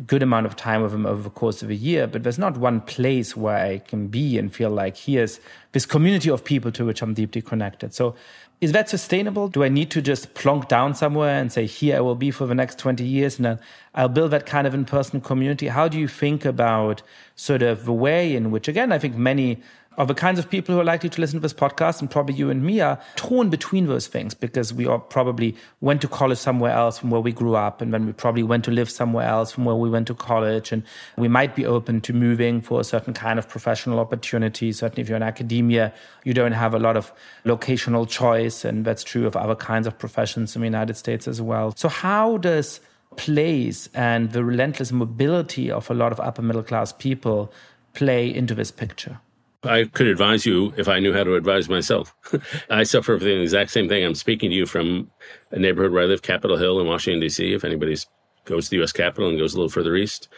good 0.06 0.24
amount 0.24 0.45
of 0.45 0.56
time 0.56 0.82
with 0.82 0.91
them 0.91 1.06
over 1.06 1.22
the 1.22 1.30
course 1.30 1.62
of 1.62 1.70
a 1.70 1.76
year, 1.76 2.08
but 2.08 2.24
there's 2.24 2.39
not 2.39 2.58
one 2.58 2.82
place 2.82 3.36
where 3.36 3.58
I 3.58 3.80
can 3.80 4.08
be 4.08 4.38
and 4.38 4.54
feel 4.54 4.70
like 4.70 4.97
here's 4.97 5.39
this 5.72 5.86
community 5.86 6.30
of 6.30 6.43
people 6.43 6.72
to 6.74 6.86
which 6.86 7.02
I'm 7.02 7.14
deeply 7.14 7.41
connected. 7.41 7.93
So 7.93 8.16
is 8.62 8.74
that 8.74 8.89
sustainable? 8.89 9.47
Do 9.47 9.64
I 9.64 9.70
need 9.70 9.89
to 9.91 10.02
just 10.02 10.34
plonk 10.34 10.68
down 10.68 10.93
somewhere 10.93 11.39
and 11.39 11.52
say, 11.52 11.66
here 11.66 11.97
I 11.97 12.02
will 12.02 12.16
be 12.16 12.30
for 12.30 12.45
the 12.45 12.56
next 12.56 12.78
20 12.78 13.06
years 13.06 13.38
and 13.38 13.45
then 13.45 13.60
I'll 13.95 14.10
build 14.10 14.32
that 14.32 14.45
kind 14.45 14.68
of 14.68 14.74
in 14.74 14.84
person 14.84 15.22
community? 15.22 15.68
How 15.70 15.88
do 15.88 15.97
you 15.97 16.08
think 16.08 16.43
about 16.43 17.02
sort 17.36 17.62
of 17.62 17.86
the 17.86 17.93
way 17.93 18.36
in 18.36 18.52
which, 18.52 18.68
again, 18.68 18.91
I 18.91 19.00
think 19.00 19.16
many 19.16 19.62
are 20.00 20.06
the 20.06 20.16
kinds 20.16 20.39
of 20.39 20.50
people 20.50 20.74
who 20.74 20.80
are 20.80 20.86
likely 20.86 21.10
to 21.10 21.20
listen 21.20 21.39
to 21.39 21.41
this 21.41 21.54
podcast, 21.54 22.00
and 22.00 22.10
probably 22.10 22.34
you 22.34 22.50
and 22.50 22.64
me 22.64 22.80
are 22.80 22.97
torn 23.18 23.50
between 23.50 23.88
those 23.88 24.08
things 24.08 24.34
because 24.34 24.74
we 24.74 24.88
all 24.88 24.97
probably 24.97 25.54
went 25.82 26.00
to 26.02 26.08
college 26.08 26.38
somewhere 26.38 26.72
else 26.72 26.97
from 26.97 27.10
where 27.10 27.20
we 27.20 27.34
grew 27.34 27.56
up, 27.56 27.82
and 27.82 27.93
then 27.93 28.06
we 28.06 28.14
probably 28.14 28.41
went 28.41 28.64
to 28.64 28.72
live 28.72 28.89
somewhere 28.89 29.28
else 29.28 29.52
from 29.52 29.66
where 29.66 29.76
we 29.76 29.89
went 29.89 30.08
to 30.08 30.16
college, 30.16 30.72
and 30.72 30.84
we 31.18 31.28
might 31.28 31.54
be 31.54 31.66
open 31.66 32.00
to 32.00 32.14
moving 32.14 32.62
for 32.62 32.80
a 32.80 32.84
certain 32.86 33.14
kind 33.14 33.38
of 33.38 33.50
professional 33.50 34.00
opportunity. 34.00 34.72
Certainly, 34.72 35.02
if 35.02 35.10
you're 35.10 35.18
in 35.18 35.24
academia, 35.24 35.93
you 36.24 36.34
don't 36.34 36.54
have 36.54 36.74
a 36.74 36.80
lot 36.80 36.95
of 36.95 37.12
locational 37.43 38.08
choice, 38.08 38.64
and 38.64 38.86
that's 38.86 39.04
true 39.04 39.28
of 39.28 39.36
other 39.36 39.56
kinds 39.56 39.86
of 39.86 40.00
professions 40.00 40.56
in 40.56 40.62
the 40.62 40.68
United 40.68 40.95
States 40.95 41.28
as 41.28 41.41
well. 41.41 41.74
So, 41.76 41.89
how 41.89 42.38
does 42.38 42.80
place 43.18 43.89
and 43.93 44.32
the 44.32 44.45
relentless 44.45 44.93
mobility 44.93 45.70
of 45.70 45.89
a 45.89 45.93
lot 45.93 46.14
of 46.14 46.22
upper 46.22 46.41
middle 46.41 46.64
class 46.64 46.93
people 46.93 47.52
play 47.93 48.34
into 48.34 48.56
this 48.56 48.72
picture? 48.72 49.20
I 49.64 49.86
could 49.86 50.07
advise 50.07 50.45
you 50.45 50.74
if 50.78 50.88
I 50.88 50.99
knew 50.99 51.14
how 51.14 51.24
to 51.24 51.36
advise 51.36 51.68
myself. 51.68 52.16
I 52.70 52.84
suffer 52.84 53.18
from 53.18 53.28
the 53.28 53.41
exact 53.41 53.72
same 53.72 53.89
thing. 53.89 54.05
I'm 54.05 54.16
speaking 54.16 54.49
to 54.51 54.55
you 54.55 54.66
from 54.66 55.12
a 55.51 55.60
neighborhood 55.60 55.91
where 55.91 56.03
I 56.03 56.05
live, 56.05 56.22
Capitol 56.22 56.57
Hill 56.57 56.80
in 56.80 56.88
Washington, 56.88 57.20
D.C. 57.20 57.53
If 57.53 57.66
anybody 57.66 57.97
goes 58.45 58.66
to 58.66 58.70
the 58.72 58.78
U.S. 58.78 58.93
Capitol 58.93 59.30
and 59.30 59.38
goes 59.38 59.53
a 59.53 59.57
little 59.57 59.70
further 59.70 59.95
east. 59.95 60.30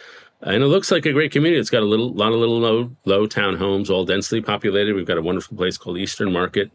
And 0.41 0.63
it 0.63 0.67
looks 0.67 0.91
like 0.91 1.05
a 1.05 1.13
great 1.13 1.31
community. 1.31 1.59
It's 1.59 1.69
got 1.69 1.83
a 1.83 1.85
little, 1.85 2.11
lot 2.13 2.33
of 2.33 2.39
little 2.39 2.59
low, 2.59 2.95
low 3.05 3.27
town 3.27 3.57
homes, 3.57 3.91
all 3.91 4.05
densely 4.05 4.41
populated. 4.41 4.95
We've 4.95 5.05
got 5.05 5.19
a 5.19 5.21
wonderful 5.21 5.55
place 5.55 5.77
called 5.77 5.99
Eastern 5.99 6.33
Market. 6.33 6.71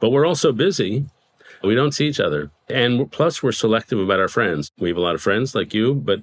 But 0.00 0.10
we're 0.10 0.26
also 0.26 0.52
busy. 0.52 1.04
We 1.62 1.74
don't 1.74 1.92
see 1.92 2.08
each 2.08 2.20
other. 2.20 2.50
And 2.68 3.10
plus, 3.10 3.42
we're 3.42 3.52
selective 3.52 3.98
about 3.98 4.20
our 4.20 4.28
friends. 4.28 4.72
We 4.78 4.88
have 4.88 4.96
a 4.96 5.02
lot 5.02 5.14
of 5.14 5.20
friends 5.20 5.54
like 5.54 5.74
you, 5.74 5.94
but 5.94 6.20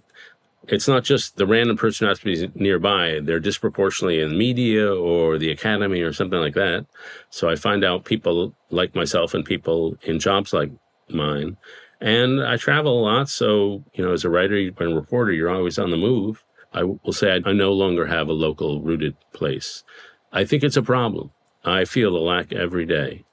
it's 0.67 0.87
not 0.87 1.03
just 1.03 1.37
the 1.37 1.45
random 1.45 1.77
person 1.77 2.05
who 2.05 2.09
has 2.09 2.19
to 2.19 2.25
be 2.25 2.51
nearby. 2.55 3.19
They're 3.21 3.39
disproportionately 3.39 4.21
in 4.21 4.37
media 4.37 4.93
or 4.93 5.37
the 5.37 5.51
academy 5.51 6.01
or 6.01 6.13
something 6.13 6.39
like 6.39 6.53
that. 6.53 6.85
So 7.29 7.49
I 7.49 7.55
find 7.55 7.83
out 7.83 8.05
people 8.05 8.55
like 8.69 8.95
myself 8.95 9.33
and 9.33 9.43
people 9.43 9.97
in 10.03 10.19
jobs 10.19 10.53
like 10.53 10.71
mine. 11.09 11.57
And 11.99 12.43
I 12.43 12.57
travel 12.57 12.99
a 12.99 13.03
lot. 13.03 13.29
So, 13.29 13.83
you 13.93 14.03
know, 14.03 14.13
as 14.13 14.25
a 14.25 14.29
writer 14.29 14.55
and 14.55 14.95
reporter, 14.95 15.31
you're 15.31 15.49
always 15.49 15.77
on 15.77 15.91
the 15.91 15.97
move. 15.97 16.43
I 16.73 16.83
will 16.83 17.13
say 17.13 17.33
I, 17.33 17.49
I 17.49 17.53
no 17.53 17.71
longer 17.71 18.07
have 18.07 18.29
a 18.29 18.33
local 18.33 18.81
rooted 18.81 19.15
place. 19.33 19.83
I 20.31 20.43
think 20.45 20.63
it's 20.63 20.77
a 20.77 20.81
problem. 20.81 21.31
I 21.63 21.85
feel 21.85 22.11
the 22.11 22.19
lack 22.19 22.51
every 22.51 22.85
day. 22.85 23.23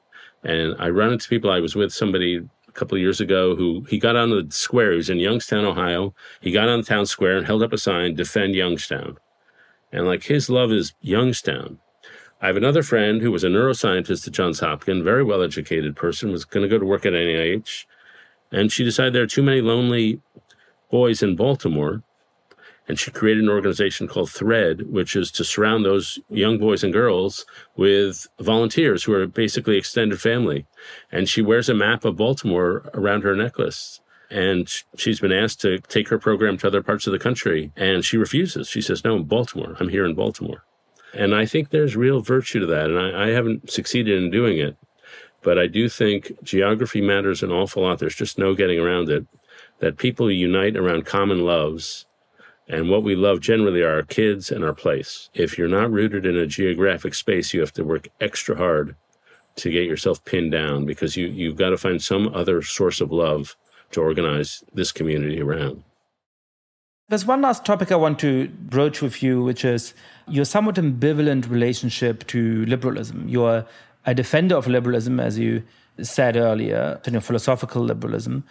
And 0.42 0.74
I 0.78 0.88
run 0.88 1.12
into 1.12 1.28
people. 1.28 1.50
I 1.50 1.60
was 1.60 1.74
with 1.74 1.92
somebody 1.92 2.48
a 2.70 2.78
couple 2.78 2.96
of 2.96 3.02
years 3.02 3.20
ago 3.20 3.56
who 3.56 3.84
he 3.88 3.98
got 3.98 4.16
on 4.16 4.30
the 4.30 4.46
square. 4.50 4.92
He 4.92 4.96
was 4.96 5.10
in 5.10 5.18
Youngstown, 5.18 5.64
Ohio. 5.64 6.14
He 6.40 6.52
got 6.52 6.68
on 6.68 6.80
the 6.80 6.86
town 6.86 7.06
square 7.06 7.36
and 7.36 7.46
held 7.46 7.62
up 7.62 7.72
a 7.72 7.78
sign, 7.78 8.14
defend 8.14 8.54
Youngstown. 8.54 9.18
And 9.92 10.06
like 10.06 10.24
his 10.24 10.48
love 10.48 10.70
is 10.72 10.94
Youngstown. 11.00 11.78
I 12.40 12.46
have 12.46 12.56
another 12.56 12.82
friend 12.82 13.20
who 13.20 13.32
was 13.32 13.44
a 13.44 13.48
neuroscientist 13.48 14.26
at 14.26 14.32
Johns 14.32 14.60
Hopkins, 14.60 15.04
very 15.04 15.24
well 15.24 15.42
educated 15.42 15.96
person, 15.96 16.32
was 16.32 16.44
going 16.44 16.62
to 16.62 16.68
go 16.68 16.78
to 16.78 16.86
work 16.86 17.04
at 17.04 17.12
NIH. 17.12 17.84
And 18.52 18.72
she 18.72 18.84
decided 18.84 19.12
there 19.12 19.22
are 19.22 19.26
too 19.26 19.42
many 19.42 19.60
lonely 19.60 20.20
boys 20.90 21.22
in 21.22 21.36
Baltimore 21.36 22.02
and 22.90 22.98
she 22.98 23.12
created 23.12 23.44
an 23.44 23.48
organization 23.48 24.08
called 24.08 24.32
Thread, 24.32 24.90
which 24.90 25.14
is 25.14 25.30
to 25.30 25.44
surround 25.44 25.84
those 25.84 26.18
young 26.28 26.58
boys 26.58 26.82
and 26.82 26.92
girls 26.92 27.46
with 27.76 28.26
volunteers 28.40 29.04
who 29.04 29.12
are 29.12 29.28
basically 29.28 29.76
extended 29.76 30.20
family. 30.20 30.66
And 31.12 31.28
she 31.28 31.40
wears 31.40 31.68
a 31.68 31.74
map 31.74 32.04
of 32.04 32.16
Baltimore 32.16 32.90
around 32.92 33.22
her 33.22 33.36
necklace. 33.36 34.00
And 34.28 34.68
she's 34.96 35.20
been 35.20 35.30
asked 35.30 35.60
to 35.60 35.78
take 35.78 36.08
her 36.08 36.18
program 36.18 36.58
to 36.58 36.66
other 36.66 36.82
parts 36.82 37.06
of 37.06 37.12
the 37.12 37.20
country. 37.20 37.70
And 37.76 38.04
she 38.04 38.16
refuses. 38.16 38.68
She 38.68 38.82
says, 38.82 39.04
No, 39.04 39.20
Baltimore. 39.20 39.76
I'm 39.78 39.90
here 39.90 40.04
in 40.04 40.16
Baltimore. 40.16 40.64
And 41.14 41.32
I 41.32 41.46
think 41.46 41.70
there's 41.70 41.94
real 41.94 42.22
virtue 42.22 42.58
to 42.58 42.66
that. 42.66 42.90
And 42.90 42.98
I, 42.98 43.26
I 43.26 43.28
haven't 43.28 43.70
succeeded 43.70 44.20
in 44.20 44.32
doing 44.32 44.58
it. 44.58 44.76
But 45.42 45.60
I 45.60 45.68
do 45.68 45.88
think 45.88 46.42
geography 46.42 47.00
matters 47.00 47.44
an 47.44 47.52
awful 47.52 47.84
lot. 47.84 48.00
There's 48.00 48.16
just 48.16 48.36
no 48.36 48.56
getting 48.56 48.80
around 48.80 49.10
it. 49.10 49.28
That 49.78 49.96
people 49.96 50.28
unite 50.28 50.76
around 50.76 51.06
common 51.06 51.44
loves 51.44 52.06
and 52.70 52.88
what 52.88 53.02
we 53.02 53.16
love 53.16 53.40
generally 53.40 53.82
are 53.82 53.96
our 53.96 54.02
kids 54.02 54.50
and 54.50 54.64
our 54.64 54.72
place. 54.72 55.28
If 55.34 55.58
you're 55.58 55.68
not 55.68 55.90
rooted 55.90 56.24
in 56.24 56.36
a 56.36 56.46
geographic 56.46 57.14
space, 57.14 57.52
you 57.52 57.60
have 57.60 57.72
to 57.72 57.84
work 57.84 58.08
extra 58.20 58.56
hard 58.56 58.94
to 59.56 59.70
get 59.70 59.86
yourself 59.86 60.24
pinned 60.24 60.52
down 60.52 60.86
because 60.86 61.16
you, 61.16 61.26
you've 61.26 61.56
got 61.56 61.70
to 61.70 61.76
find 61.76 62.00
some 62.00 62.28
other 62.28 62.62
source 62.62 63.00
of 63.00 63.10
love 63.10 63.56
to 63.90 64.00
organize 64.00 64.62
this 64.72 64.92
community 64.92 65.40
around. 65.40 65.82
There's 67.08 67.26
one 67.26 67.42
last 67.42 67.64
topic 67.64 67.90
I 67.90 67.96
want 67.96 68.20
to 68.20 68.46
broach 68.48 69.02
with 69.02 69.20
you, 69.20 69.42
which 69.42 69.64
is 69.64 69.92
your 70.28 70.44
somewhat 70.44 70.76
ambivalent 70.76 71.50
relationship 71.50 72.24
to 72.28 72.64
liberalism. 72.66 73.28
You're 73.28 73.66
a 74.06 74.14
defender 74.14 74.54
of 74.54 74.68
liberalism, 74.68 75.18
as 75.18 75.36
you 75.36 75.64
said 76.00 76.36
earlier, 76.36 77.00
you 77.04 77.12
know, 77.12 77.20
philosophical 77.20 77.82
liberalism, 77.82 78.44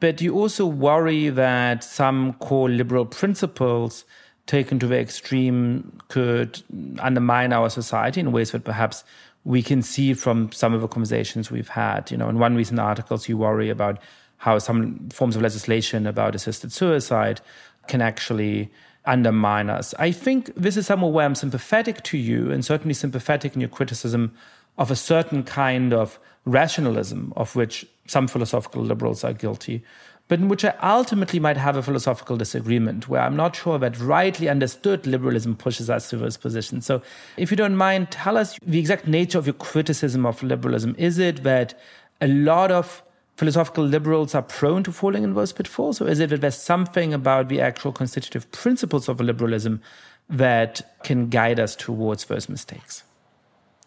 but 0.00 0.20
you 0.20 0.34
also 0.34 0.66
worry 0.66 1.28
that 1.28 1.84
some 1.84 2.34
core 2.34 2.68
liberal 2.68 3.06
principles 3.06 4.04
taken 4.46 4.78
to 4.78 4.86
the 4.86 4.98
extreme 4.98 5.98
could 6.08 6.62
undermine 6.98 7.52
our 7.52 7.68
society 7.68 8.20
in 8.20 8.32
ways 8.32 8.50
that 8.52 8.64
perhaps 8.64 9.04
we 9.44 9.62
can 9.62 9.82
see 9.82 10.14
from 10.14 10.50
some 10.52 10.74
of 10.74 10.80
the 10.80 10.88
conversations 10.88 11.50
we've 11.50 11.68
had. 11.68 12.10
You 12.10 12.16
know, 12.16 12.28
in 12.28 12.38
one 12.38 12.56
recent 12.56 12.80
articles, 12.80 13.28
you 13.28 13.36
worry 13.36 13.70
about 13.70 13.98
how 14.38 14.58
some 14.58 15.08
forms 15.10 15.36
of 15.36 15.42
legislation 15.42 16.06
about 16.06 16.34
assisted 16.34 16.72
suicide 16.72 17.40
can 17.86 18.00
actually 18.00 18.70
undermine 19.04 19.70
us. 19.70 19.94
I 19.98 20.12
think 20.12 20.52
this 20.54 20.76
is 20.76 20.86
somewhere 20.86 21.10
where 21.10 21.26
I'm 21.26 21.34
sympathetic 21.34 22.02
to 22.04 22.18
you 22.18 22.50
and 22.50 22.64
certainly 22.64 22.94
sympathetic 22.94 23.54
in 23.54 23.60
your 23.60 23.70
criticism 23.70 24.34
of 24.76 24.90
a 24.90 24.96
certain 24.96 25.42
kind 25.42 25.92
of 25.92 26.18
rationalism 26.48 27.32
of 27.36 27.54
which 27.54 27.86
some 28.06 28.26
philosophical 28.28 28.82
liberals 28.82 29.24
are 29.24 29.32
guilty. 29.32 29.82
but 30.28 30.38
in 30.38 30.48
which 30.48 30.64
I 30.64 30.74
ultimately 30.82 31.40
might 31.40 31.56
have 31.56 31.76
a 31.76 31.82
philosophical 31.82 32.36
disagreement, 32.36 33.08
where 33.08 33.22
I'm 33.22 33.34
not 33.34 33.56
sure 33.56 33.78
that 33.78 33.98
rightly 33.98 34.48
understood 34.48 35.06
liberalism 35.06 35.56
pushes 35.56 35.88
us 35.88 36.10
to 36.10 36.18
those 36.18 36.36
positions. 36.36 36.84
So, 36.84 37.00
if 37.38 37.50
you 37.50 37.56
don't 37.56 37.76
mind, 37.76 38.10
tell 38.10 38.36
us 38.36 38.58
the 38.62 38.78
exact 38.78 39.06
nature 39.06 39.38
of 39.38 39.46
your 39.46 39.54
criticism 39.54 40.26
of 40.26 40.42
liberalism. 40.42 40.94
Is 40.98 41.18
it 41.18 41.42
that 41.44 41.72
a 42.20 42.28
lot 42.28 42.70
of 42.70 43.02
philosophical 43.36 43.84
liberals 43.84 44.34
are 44.34 44.42
prone 44.42 44.82
to 44.82 44.92
falling 44.92 45.24
in 45.24 45.34
those 45.34 45.52
pitfalls, 45.52 46.00
or 46.00 46.08
is 46.08 46.20
it 46.20 46.28
that 46.30 46.42
there's 46.42 46.56
something 46.56 47.14
about 47.14 47.48
the 47.48 47.60
actual 47.60 47.92
constitutive 47.92 48.50
principles 48.52 49.08
of 49.08 49.20
liberalism 49.20 49.80
that 50.28 50.82
can 51.04 51.30
guide 51.30 51.58
us 51.58 51.74
towards 51.74 52.26
those 52.26 52.48
mistakes? 52.50 53.02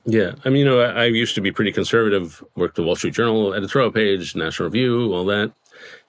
Yeah, 0.06 0.34
I 0.44 0.50
mean, 0.50 0.60
you 0.60 0.66
know, 0.66 0.82
I, 0.82 1.04
I 1.04 1.06
used 1.06 1.36
to 1.36 1.42
be 1.42 1.52
pretty 1.52 1.72
conservative. 1.72 2.44
Worked 2.56 2.76
the 2.76 2.84
Wall 2.84 2.96
Street 2.96 3.14
Journal 3.14 3.54
editorial 3.54 3.92
page, 3.92 4.36
National 4.36 4.70
Review, 4.70 5.14
all 5.14 5.26
that. 5.26 5.52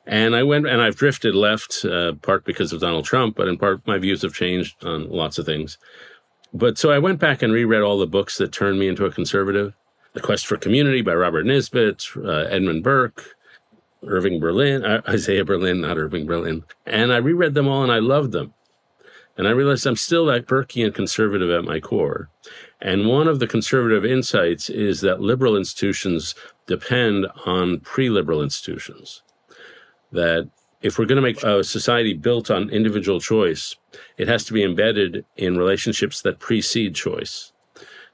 And 0.06 0.34
I 0.34 0.42
went 0.42 0.66
and 0.66 0.80
I've 0.80 0.96
drifted 0.96 1.34
left, 1.34 1.84
uh, 1.84 2.14
part 2.14 2.44
because 2.44 2.72
of 2.72 2.80
Donald 2.80 3.04
Trump, 3.04 3.36
but 3.36 3.48
in 3.48 3.58
part 3.58 3.86
my 3.86 3.98
views 3.98 4.22
have 4.22 4.34
changed 4.34 4.84
on 4.84 5.08
lots 5.08 5.38
of 5.38 5.46
things. 5.46 5.78
But 6.52 6.76
so 6.76 6.90
I 6.90 6.98
went 6.98 7.20
back 7.20 7.42
and 7.42 7.52
reread 7.52 7.82
all 7.82 7.98
the 7.98 8.06
books 8.06 8.36
that 8.38 8.52
turned 8.52 8.78
me 8.78 8.88
into 8.88 9.04
a 9.04 9.12
conservative. 9.12 9.74
The 10.14 10.20
Quest 10.20 10.46
for 10.46 10.56
Community 10.56 11.00
by 11.00 11.14
Robert 11.14 11.46
Nisbet, 11.46 12.04
uh, 12.16 12.48
Edmund 12.50 12.82
Burke, 12.82 13.36
Irving 14.04 14.40
Berlin, 14.40 14.84
uh, 14.84 15.02
Isaiah 15.08 15.44
Berlin, 15.44 15.80
not 15.80 15.98
Irving 15.98 16.26
Berlin. 16.26 16.64
And 16.84 17.12
I 17.12 17.18
reread 17.18 17.54
them 17.54 17.68
all 17.68 17.82
and 17.82 17.92
I 17.92 18.00
loved 18.00 18.32
them. 18.32 18.52
And 19.38 19.48
I 19.48 19.52
realized 19.52 19.86
I'm 19.86 19.96
still 19.96 20.26
that 20.26 20.46
Burkean 20.46 20.94
conservative 20.94 21.50
at 21.50 21.64
my 21.64 21.80
core. 21.80 22.28
And 22.84 23.06
one 23.06 23.28
of 23.28 23.38
the 23.38 23.46
conservative 23.46 24.04
insights 24.04 24.68
is 24.68 25.02
that 25.02 25.20
liberal 25.20 25.56
institutions 25.56 26.34
depend 26.66 27.28
on 27.46 27.78
pre 27.78 28.10
liberal 28.10 28.42
institutions 28.42 29.22
that 30.10 30.50
if 30.82 30.98
we're 30.98 31.06
going 31.06 31.16
to 31.16 31.22
make 31.22 31.42
a 31.42 31.62
society 31.62 32.12
built 32.12 32.50
on 32.50 32.68
individual 32.70 33.20
choice, 33.20 33.76
it 34.18 34.28
has 34.28 34.44
to 34.44 34.52
be 34.52 34.64
embedded 34.64 35.24
in 35.36 35.56
relationships 35.56 36.20
that 36.22 36.40
precede 36.40 36.94
choice. 36.94 37.52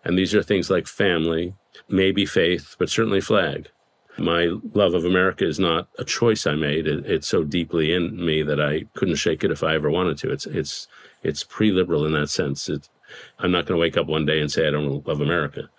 And 0.05 0.17
these 0.17 0.35
are 0.35 0.43
things 0.43 0.71
like 0.71 0.87
family, 0.87 1.55
maybe 1.89 2.27
faith, 2.27 2.77
but 2.79 2.91
certainly 2.91 3.23
flag. 3.23 3.71
My 4.19 4.51
love 4.75 4.95
of 4.95 5.05
America 5.05 5.47
is 5.47 5.59
not 5.59 5.89
a 5.99 6.05
choice 6.05 6.47
I 6.47 6.57
made. 6.57 6.87
It, 6.87 7.07
it's 7.07 7.29
so 7.29 7.43
deeply 7.43 7.93
in 7.93 8.25
me 8.25 8.43
that 8.43 8.61
I 8.61 8.85
couldn't 8.95 9.15
shake 9.17 9.45
it 9.45 9.51
if 9.51 9.63
I 9.63 9.75
ever 9.75 9.91
wanted 9.91 10.19
to. 10.19 10.31
It's 10.31 10.45
it's 10.45 10.89
it's 11.23 11.45
pre-liberal 11.45 12.05
in 12.05 12.13
that 12.15 12.29
sense. 12.29 12.69
It, 12.69 12.89
I'm 13.39 13.51
not 13.51 13.67
going 13.67 13.79
to 13.79 13.81
wake 13.81 13.97
up 13.97 14.07
one 14.07 14.27
day 14.27 14.41
and 14.41 14.51
say 14.51 14.67
I 14.67 14.71
don't 14.71 15.07
love 15.07 15.21
America, 15.21 15.71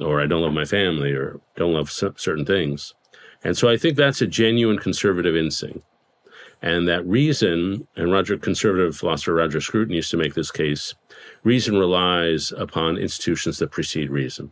or 0.00 0.20
I 0.20 0.26
don't 0.26 0.42
love 0.42 0.52
my 0.52 0.64
family, 0.64 1.12
or 1.12 1.40
don't 1.56 1.74
love 1.74 1.90
certain 1.90 2.44
things. 2.44 2.94
And 3.42 3.56
so 3.56 3.68
I 3.68 3.76
think 3.76 3.96
that's 3.96 4.22
a 4.22 4.26
genuine 4.26 4.78
conservative 4.78 5.36
instinct. 5.36 5.84
And 6.62 6.88
that 6.88 7.06
reason, 7.06 7.86
and 7.94 8.10
Roger, 8.10 8.38
conservative 8.38 8.96
philosopher 8.96 9.34
Roger 9.34 9.60
Scruton 9.60 9.94
used 9.94 10.10
to 10.12 10.16
make 10.16 10.32
this 10.32 10.50
case, 10.50 10.94
reason 11.42 11.78
relies 11.78 12.52
upon 12.52 12.96
institutions 12.96 13.58
that 13.58 13.70
precede 13.70 14.08
reason. 14.08 14.50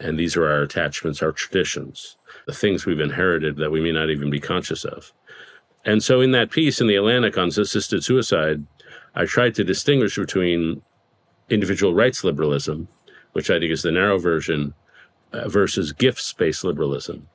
And 0.00 0.18
these 0.18 0.34
are 0.34 0.48
our 0.50 0.62
attachments, 0.62 1.22
our 1.22 1.32
traditions, 1.32 2.16
the 2.46 2.54
things 2.54 2.86
we've 2.86 3.00
inherited 3.00 3.56
that 3.56 3.70
we 3.70 3.82
may 3.82 3.92
not 3.92 4.08
even 4.08 4.30
be 4.30 4.40
conscious 4.40 4.84
of. 4.84 5.12
And 5.84 6.02
so 6.02 6.20
in 6.20 6.30
that 6.30 6.50
piece 6.50 6.80
in 6.80 6.86
the 6.86 6.96
Atlantic 6.96 7.36
on 7.36 7.48
assisted 7.48 8.02
suicide, 8.02 8.64
I 9.14 9.26
tried 9.26 9.54
to 9.56 9.64
distinguish 9.64 10.16
between 10.16 10.80
individual 11.52 11.94
rights 11.94 12.24
liberalism, 12.24 12.88
which 13.32 13.50
I 13.50 13.58
think 13.58 13.72
is 13.72 13.82
the 13.82 13.92
narrow 13.92 14.18
version, 14.18 14.74
uh, 15.32 15.48
versus 15.48 15.92
gifts 15.92 16.32
based 16.32 16.64
liberalism, 16.64 17.28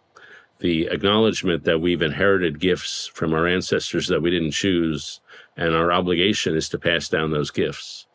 the 0.59 0.87
acknowledgement 0.87 1.63
that 1.63 1.81
we've 1.81 2.01
inherited 2.01 2.59
gifts 2.59 3.09
from 3.13 3.33
our 3.33 3.47
ancestors 3.47 4.07
that 4.07 4.21
we 4.21 4.31
didn't 4.31 4.51
choose, 4.51 5.21
and 5.55 5.75
our 5.75 5.91
obligation 5.91 6.55
is 6.55 6.69
to 6.69 6.77
pass 6.77 7.07
down 7.07 7.31
those 7.31 7.51
gifts. 7.51 8.05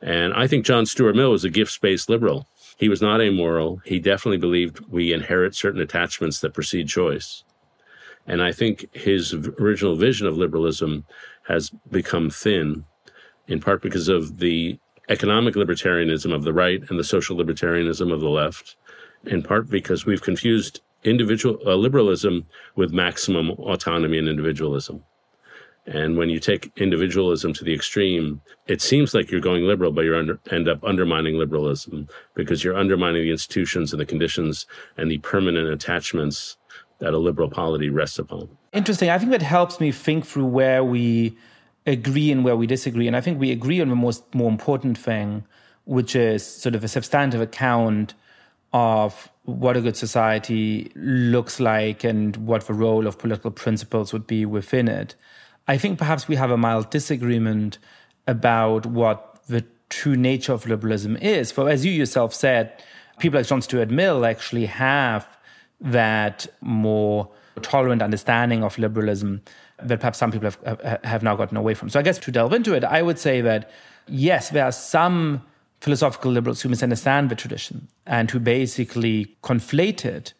And 0.00 0.32
I 0.34 0.46
think 0.46 0.64
John 0.64 0.86
Stuart 0.86 1.16
Mill 1.16 1.32
was 1.32 1.44
a 1.44 1.50
gifts 1.50 1.76
based 1.78 2.08
liberal. 2.08 2.46
He 2.76 2.88
was 2.88 3.02
not 3.02 3.20
amoral. 3.20 3.82
He 3.84 3.98
definitely 3.98 4.38
believed 4.38 4.80
we 4.88 5.12
inherit 5.12 5.54
certain 5.54 5.80
attachments 5.80 6.38
that 6.40 6.54
precede 6.54 6.88
choice. 6.88 7.42
And 8.26 8.42
I 8.42 8.52
think 8.52 8.94
his 8.94 9.34
original 9.34 9.96
vision 9.96 10.26
of 10.26 10.36
liberalism 10.36 11.06
has 11.48 11.70
become 11.90 12.30
thin, 12.30 12.84
in 13.48 13.58
part 13.58 13.82
because 13.82 14.08
of 14.08 14.38
the 14.38 14.78
economic 15.08 15.54
libertarianism 15.54 16.34
of 16.34 16.44
the 16.44 16.52
right 16.52 16.82
and 16.90 16.98
the 16.98 17.04
social 17.04 17.36
libertarianism 17.36 18.12
of 18.12 18.20
the 18.20 18.28
left, 18.28 18.76
in 19.24 19.42
part 19.42 19.68
because 19.68 20.06
we've 20.06 20.22
confused 20.22 20.80
individual 21.04 21.58
uh, 21.66 21.74
liberalism 21.74 22.46
with 22.74 22.92
maximum 22.92 23.50
autonomy 23.50 24.18
and 24.18 24.28
individualism. 24.28 25.04
And 25.86 26.18
when 26.18 26.28
you 26.28 26.38
take 26.38 26.70
individualism 26.76 27.54
to 27.54 27.64
the 27.64 27.72
extreme, 27.72 28.42
it 28.66 28.82
seems 28.82 29.14
like 29.14 29.30
you're 29.30 29.40
going 29.40 29.64
liberal, 29.64 29.90
but 29.90 30.04
you 30.04 30.38
end 30.50 30.68
up 30.68 30.84
undermining 30.84 31.38
liberalism 31.38 32.08
because 32.34 32.62
you're 32.62 32.76
undermining 32.76 33.22
the 33.22 33.30
institutions 33.30 33.92
and 33.92 34.00
the 34.00 34.04
conditions 34.04 34.66
and 34.98 35.10
the 35.10 35.18
permanent 35.18 35.70
attachments 35.70 36.58
that 36.98 37.14
a 37.14 37.18
liberal 37.18 37.48
polity 37.48 37.88
rests 37.88 38.18
upon. 38.18 38.50
Interesting. 38.74 39.08
I 39.08 39.18
think 39.18 39.30
that 39.30 39.40
helps 39.40 39.80
me 39.80 39.90
think 39.90 40.26
through 40.26 40.46
where 40.46 40.84
we 40.84 41.38
agree 41.88 42.30
and 42.30 42.44
where 42.44 42.56
we 42.56 42.66
disagree. 42.66 43.06
And 43.06 43.16
I 43.16 43.20
think 43.20 43.40
we 43.40 43.50
agree 43.50 43.80
on 43.80 43.88
the 43.88 43.96
most 43.96 44.22
more 44.34 44.50
important 44.50 44.98
thing, 44.98 45.44
which 45.84 46.14
is 46.14 46.46
sort 46.46 46.74
of 46.74 46.84
a 46.84 46.88
substantive 46.88 47.40
account 47.40 48.14
of 48.72 49.30
what 49.44 49.76
a 49.76 49.80
good 49.80 49.96
society 49.96 50.92
looks 50.94 51.58
like 51.58 52.04
and 52.04 52.36
what 52.36 52.66
the 52.66 52.74
role 52.74 53.06
of 53.06 53.18
political 53.18 53.50
principles 53.50 54.12
would 54.12 54.26
be 54.26 54.44
within 54.44 54.88
it. 54.88 55.14
I 55.66 55.78
think 55.78 55.98
perhaps 55.98 56.28
we 56.28 56.36
have 56.36 56.50
a 56.50 56.56
mild 56.56 56.90
disagreement 56.90 57.78
about 58.26 58.84
what 58.84 59.40
the 59.48 59.64
true 59.88 60.16
nature 60.16 60.52
of 60.52 60.66
liberalism 60.66 61.16
is. 61.16 61.50
For 61.50 61.68
as 61.70 61.84
you 61.84 61.92
yourself 61.92 62.34
said, 62.34 62.82
people 63.18 63.38
like 63.38 63.46
John 63.46 63.62
Stuart 63.62 63.90
Mill 63.90 64.26
actually 64.26 64.66
have 64.66 65.26
that 65.80 66.46
more 66.60 67.30
tolerant 67.62 68.02
understanding 68.02 68.62
of 68.62 68.78
liberalism 68.78 69.42
that 69.82 70.00
perhaps 70.00 70.18
some 70.18 70.32
people 70.32 70.50
have, 70.64 71.00
have 71.04 71.22
now 71.22 71.36
gotten 71.36 71.56
away 71.56 71.74
from. 71.74 71.88
So 71.88 71.98
I 71.98 72.02
guess 72.02 72.18
to 72.18 72.32
delve 72.32 72.52
into 72.52 72.74
it, 72.74 72.84
I 72.84 73.02
would 73.02 73.18
say 73.18 73.40
that 73.42 73.70
yes, 74.06 74.50
there 74.50 74.64
are 74.64 74.72
some 74.72 75.42
philosophical 75.80 76.32
liberals 76.32 76.60
who 76.62 76.68
misunderstand 76.68 77.30
the 77.30 77.36
tradition 77.36 77.88
and 78.06 78.30
who 78.30 78.40
basically 78.40 79.36
conflate 79.42 80.04
it 80.04 80.34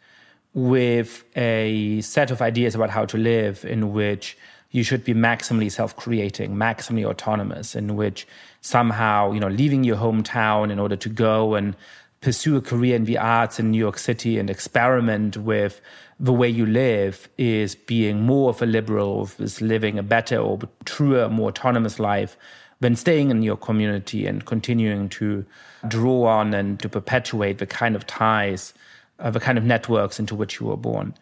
with 0.55 1.25
a 1.37 2.01
set 2.01 2.31
of 2.31 2.43
ideas 2.43 2.75
about 2.75 2.91
how 2.91 3.05
to 3.05 3.17
live 3.17 3.65
in 3.65 3.93
which 3.93 4.37
you 4.71 4.83
should 4.83 5.05
be 5.05 5.15
maximally 5.15 5.71
self-creating, 5.71 6.55
maximally 6.55 7.05
autonomous, 7.05 7.75
in 7.75 7.97
which 7.97 8.27
somehow, 8.61 9.33
you 9.33 9.41
know, 9.41 9.49
leaving 9.49 9.85
your 9.85 9.97
hometown 9.97 10.71
in 10.71 10.79
order 10.79 10.97
to 10.97 11.09
go 11.09 11.55
and 11.55 11.77
pursue 12.21 12.57
a 12.57 12.61
career 12.61 12.97
in 12.97 13.05
the 13.05 13.19
arts 13.19 13.61
in 13.61 13.71
New 13.71 13.79
York 13.79 13.99
City 13.99 14.39
and 14.39 14.51
experiment 14.51 15.37
with 15.37 15.81
the 16.19 16.33
way 16.33 16.49
you 16.49 16.67
live 16.67 17.29
is 17.39 17.75
being 17.75 18.23
more 18.23 18.51
of 18.51 18.61
a 18.61 18.67
liberal, 18.67 19.31
is 19.39 19.61
living 19.61 19.99
a 19.99 20.03
better 20.03 20.39
or 20.39 20.59
truer, 20.85 21.29
more 21.29 21.49
autonomous 21.49 22.01
life 22.01 22.37
than 22.81 22.97
staying 22.97 23.31
in 23.31 23.43
your 23.43 23.57
community 23.57 24.27
and 24.27 24.45
continuing 24.45 25.09
to 25.09 25.45
draw 25.87 26.25
on 26.25 26.55
and 26.55 26.81
to 26.81 26.89
perpetuate 26.89 27.59
the 27.59 27.67
kind 27.67 27.95
of 27.95 28.07
ties, 28.07 28.75
uh, 29.21 29.31
the 29.31 29.41
kind 29.41 29.59
of 29.59 29.65
networks 29.65 30.19
into 30.19 30.35
which 30.35 30.59
you 30.59 30.67
were 30.67 30.77
born. 30.77 31.15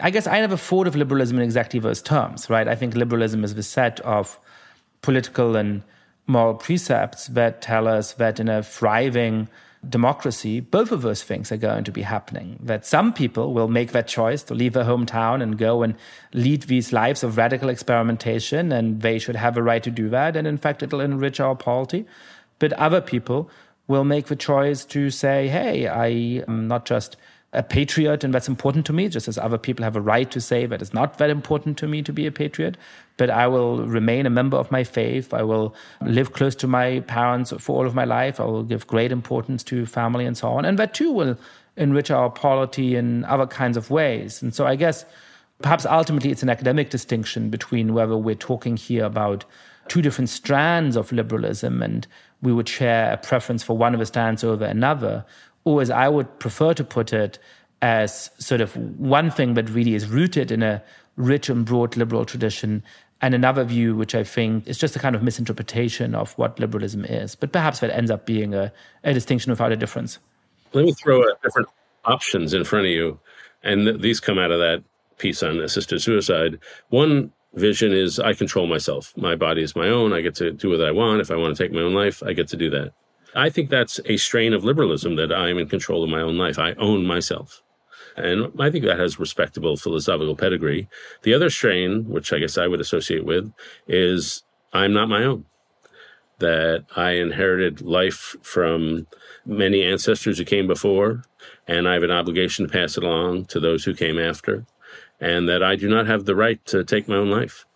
I 0.00 0.10
guess 0.10 0.26
I 0.26 0.40
never 0.40 0.56
thought 0.56 0.86
of 0.86 0.94
liberalism 0.94 1.38
in 1.38 1.42
exactly 1.42 1.80
those 1.80 2.02
terms, 2.02 2.48
right? 2.48 2.68
I 2.68 2.76
think 2.76 2.94
liberalism 2.94 3.42
is 3.42 3.54
the 3.54 3.62
set 3.62 3.98
of 4.00 4.38
political 5.02 5.56
and 5.56 5.82
moral 6.26 6.54
precepts 6.54 7.26
that 7.28 7.60
tell 7.60 7.88
us 7.88 8.12
that 8.14 8.38
in 8.38 8.48
a 8.48 8.62
thriving 8.62 9.48
democracy, 9.88 10.60
both 10.60 10.92
of 10.92 11.02
those 11.02 11.22
things 11.22 11.50
are 11.50 11.56
going 11.56 11.84
to 11.84 11.92
be 11.92 12.02
happening. 12.02 12.58
That 12.62 12.84
some 12.84 13.12
people 13.12 13.54
will 13.54 13.68
make 13.68 13.92
that 13.92 14.08
choice 14.08 14.42
to 14.44 14.54
leave 14.54 14.74
their 14.74 14.84
hometown 14.84 15.42
and 15.42 15.56
go 15.56 15.82
and 15.82 15.94
lead 16.34 16.62
these 16.62 16.92
lives 16.92 17.22
of 17.22 17.36
radical 17.36 17.68
experimentation, 17.68 18.72
and 18.72 19.00
they 19.00 19.18
should 19.18 19.36
have 19.36 19.56
a 19.56 19.62
right 19.62 19.82
to 19.82 19.90
do 19.90 20.08
that. 20.10 20.36
And 20.36 20.46
in 20.46 20.58
fact, 20.58 20.82
it'll 20.82 21.00
enrich 21.00 21.40
our 21.40 21.56
polity. 21.56 22.06
But 22.58 22.72
other 22.74 23.00
people 23.00 23.50
will 23.88 24.04
make 24.04 24.26
the 24.26 24.36
choice 24.36 24.84
to 24.84 25.10
say, 25.10 25.48
hey, 25.48 25.88
I 25.88 26.44
am 26.46 26.68
not 26.68 26.84
just 26.84 27.16
a 27.52 27.62
patriot 27.62 28.22
and 28.22 28.32
that's 28.32 28.48
important 28.48 28.86
to 28.86 28.92
me, 28.92 29.08
just 29.08 29.26
as 29.26 29.36
other 29.36 29.58
people 29.58 29.82
have 29.82 29.96
a 29.96 30.00
right 30.00 30.30
to 30.30 30.40
say 30.40 30.66
that 30.66 30.80
it's 30.80 30.94
not 30.94 31.18
that 31.18 31.30
important 31.30 31.76
to 31.78 31.88
me 31.88 32.02
to 32.02 32.12
be 32.12 32.26
a 32.26 32.30
patriot. 32.30 32.76
But 33.20 33.28
I 33.28 33.48
will 33.48 33.84
remain 33.84 34.24
a 34.24 34.30
member 34.30 34.56
of 34.56 34.70
my 34.70 34.82
faith. 34.82 35.34
I 35.34 35.42
will 35.42 35.74
live 36.00 36.32
close 36.32 36.54
to 36.56 36.66
my 36.66 37.00
parents 37.00 37.52
for 37.58 37.76
all 37.76 37.86
of 37.86 37.94
my 37.94 38.06
life. 38.06 38.40
I 38.40 38.44
will 38.44 38.62
give 38.62 38.86
great 38.86 39.12
importance 39.12 39.62
to 39.64 39.84
family 39.84 40.24
and 40.24 40.38
so 40.38 40.48
on. 40.48 40.64
And 40.64 40.78
that 40.78 40.94
too 40.94 41.12
will 41.12 41.36
enrich 41.76 42.10
our 42.10 42.30
polity 42.30 42.96
in 42.96 43.26
other 43.26 43.46
kinds 43.46 43.76
of 43.76 43.90
ways. 43.90 44.40
And 44.40 44.54
so 44.54 44.66
I 44.66 44.74
guess 44.74 45.04
perhaps 45.60 45.84
ultimately 45.84 46.30
it's 46.30 46.42
an 46.42 46.48
academic 46.48 46.88
distinction 46.88 47.50
between 47.50 47.92
whether 47.92 48.16
we're 48.16 48.34
talking 48.34 48.78
here 48.78 49.04
about 49.04 49.44
two 49.88 50.00
different 50.00 50.30
strands 50.30 50.96
of 50.96 51.12
liberalism 51.12 51.82
and 51.82 52.06
we 52.40 52.54
would 52.54 52.70
share 52.70 53.12
a 53.12 53.18
preference 53.18 53.62
for 53.62 53.76
one 53.76 53.92
of 53.92 54.00
the 54.00 54.06
strands 54.06 54.42
over 54.42 54.64
another, 54.64 55.26
or 55.64 55.82
as 55.82 55.90
I 55.90 56.08
would 56.08 56.38
prefer 56.38 56.72
to 56.72 56.84
put 56.84 57.12
it, 57.12 57.38
as 57.82 58.30
sort 58.38 58.62
of 58.62 58.74
one 58.98 59.30
thing 59.30 59.52
that 59.54 59.68
really 59.68 59.94
is 59.94 60.08
rooted 60.08 60.50
in 60.50 60.62
a 60.62 60.82
rich 61.16 61.50
and 61.50 61.66
broad 61.66 61.96
liberal 61.96 62.24
tradition, 62.24 62.82
and 63.22 63.34
another 63.34 63.64
view, 63.64 63.96
which 63.96 64.14
I 64.14 64.24
think 64.24 64.66
is 64.66 64.78
just 64.78 64.96
a 64.96 64.98
kind 64.98 65.14
of 65.14 65.22
misinterpretation 65.22 66.14
of 66.14 66.32
what 66.38 66.58
liberalism 66.58 67.04
is. 67.04 67.34
But 67.34 67.52
perhaps 67.52 67.80
that 67.80 67.94
ends 67.94 68.10
up 68.10 68.26
being 68.26 68.54
a, 68.54 68.72
a 69.04 69.12
distinction 69.12 69.50
without 69.50 69.72
a 69.72 69.76
difference. 69.76 70.18
Let 70.72 70.84
me 70.84 70.92
throw 70.92 71.22
uh, 71.22 71.34
different 71.42 71.68
options 72.04 72.54
in 72.54 72.64
front 72.64 72.86
of 72.86 72.92
you. 72.92 73.18
And 73.62 73.86
th- 73.86 74.00
these 74.00 74.20
come 74.20 74.38
out 74.38 74.50
of 74.50 74.58
that 74.58 74.82
piece 75.18 75.42
on 75.42 75.58
assisted 75.60 76.00
suicide. 76.00 76.58
One 76.88 77.30
vision 77.54 77.92
is 77.92 78.18
I 78.18 78.32
control 78.32 78.66
myself. 78.66 79.12
My 79.16 79.36
body 79.36 79.62
is 79.62 79.76
my 79.76 79.88
own. 79.88 80.12
I 80.12 80.22
get 80.22 80.34
to 80.36 80.52
do 80.52 80.70
what 80.70 80.80
I 80.80 80.90
want. 80.90 81.20
If 81.20 81.30
I 81.30 81.36
want 81.36 81.56
to 81.56 81.62
take 81.62 81.72
my 81.72 81.80
own 81.80 81.94
life, 81.94 82.22
I 82.22 82.32
get 82.32 82.48
to 82.48 82.56
do 82.56 82.70
that. 82.70 82.92
I 83.34 83.50
think 83.50 83.70
that's 83.70 84.00
a 84.06 84.16
strain 84.16 84.54
of 84.54 84.64
liberalism 84.64 85.16
that 85.16 85.32
I'm 85.32 85.58
in 85.58 85.68
control 85.68 86.02
of 86.02 86.10
my 86.10 86.20
own 86.20 86.36
life. 86.38 86.58
I 86.58 86.72
own 86.74 87.06
myself. 87.06 87.62
And 88.16 88.52
I 88.58 88.70
think 88.70 88.84
that 88.84 88.98
has 88.98 89.18
respectable 89.18 89.76
philosophical 89.76 90.36
pedigree. 90.36 90.88
The 91.22 91.34
other 91.34 91.50
strain, 91.50 92.08
which 92.08 92.32
I 92.32 92.38
guess 92.38 92.58
I 92.58 92.66
would 92.66 92.80
associate 92.80 93.24
with, 93.24 93.52
is 93.86 94.42
I'm 94.72 94.92
not 94.92 95.08
my 95.08 95.24
own. 95.24 95.46
That 96.38 96.86
I 96.96 97.12
inherited 97.12 97.82
life 97.82 98.36
from 98.42 99.06
many 99.44 99.82
ancestors 99.82 100.38
who 100.38 100.44
came 100.44 100.66
before, 100.66 101.24
and 101.66 101.88
I 101.88 101.94
have 101.94 102.02
an 102.02 102.10
obligation 102.10 102.66
to 102.66 102.72
pass 102.72 102.96
it 102.96 103.04
along 103.04 103.46
to 103.46 103.60
those 103.60 103.84
who 103.84 103.94
came 103.94 104.18
after, 104.18 104.64
and 105.20 105.48
that 105.48 105.62
I 105.62 105.76
do 105.76 105.88
not 105.88 106.06
have 106.06 106.24
the 106.24 106.34
right 106.34 106.64
to 106.66 106.84
take 106.84 107.08
my 107.08 107.16
own 107.16 107.30
life. 107.30 107.66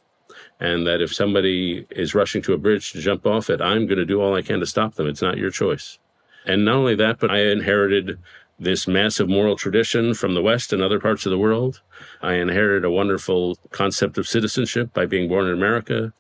And 0.60 0.86
that 0.86 1.02
if 1.02 1.12
somebody 1.12 1.86
is 1.90 2.14
rushing 2.14 2.40
to 2.42 2.54
a 2.54 2.58
bridge 2.58 2.92
to 2.92 3.00
jump 3.00 3.26
off 3.26 3.50
it, 3.50 3.60
I'm 3.60 3.86
going 3.86 3.98
to 3.98 4.06
do 4.06 4.20
all 4.20 4.34
I 4.34 4.42
can 4.42 4.60
to 4.60 4.66
stop 4.66 4.94
them. 4.94 5.08
It's 5.08 5.22
not 5.22 5.36
your 5.36 5.50
choice. 5.50 5.98
And 6.46 6.64
not 6.64 6.76
only 6.76 6.94
that, 6.96 7.18
but 7.18 7.30
I 7.30 7.40
inherited 7.40 8.18
this 8.58 8.86
massive 8.86 9.28
moral 9.28 9.56
tradition 9.56 10.14
from 10.14 10.34
the 10.34 10.42
West 10.42 10.72
and 10.72 10.82
other 10.82 11.00
parts 11.00 11.26
of 11.26 11.30
the 11.30 11.38
world. 11.38 11.80
I 12.22 12.34
inherited 12.34 12.84
a 12.84 12.90
wonderful 12.90 13.56
concept 13.70 14.16
of 14.18 14.28
citizenship 14.28 14.92
by 14.92 15.06
being 15.06 15.28
born 15.28 15.46
in 15.46 15.52
America. 15.52 16.12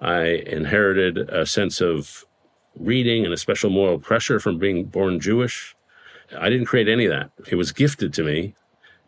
I 0.00 0.22
inherited 0.46 1.18
a 1.30 1.46
sense 1.46 1.80
of 1.80 2.24
reading 2.76 3.24
and 3.24 3.34
a 3.34 3.38
special 3.38 3.70
moral 3.70 3.98
pressure 3.98 4.40
from 4.40 4.58
being 4.58 4.84
born 4.84 5.20
Jewish. 5.20 5.74
I 6.38 6.48
didn't 6.48 6.66
create 6.66 6.88
any 6.88 7.06
of 7.06 7.10
that. 7.10 7.30
It 7.50 7.56
was 7.56 7.72
gifted 7.72 8.14
to 8.14 8.22
me. 8.22 8.54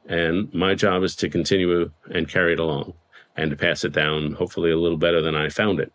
And 0.07 0.53
my 0.53 0.75
job 0.75 1.03
is 1.03 1.17
to 1.17 1.31
continue 1.31 1.91
and 2.11 2.29
carry 2.29 2.53
it 2.53 2.61
along 2.61 2.93
and 3.37 3.51
to 3.51 3.57
pass 3.57 3.85
it 3.85 3.93
down, 3.93 4.35
hopefully 4.35 4.71
a 4.71 4.77
little 4.77 4.99
better 4.99 5.23
than 5.23 5.35
I 5.35 5.49
found 5.49 5.81
it. 5.81 5.93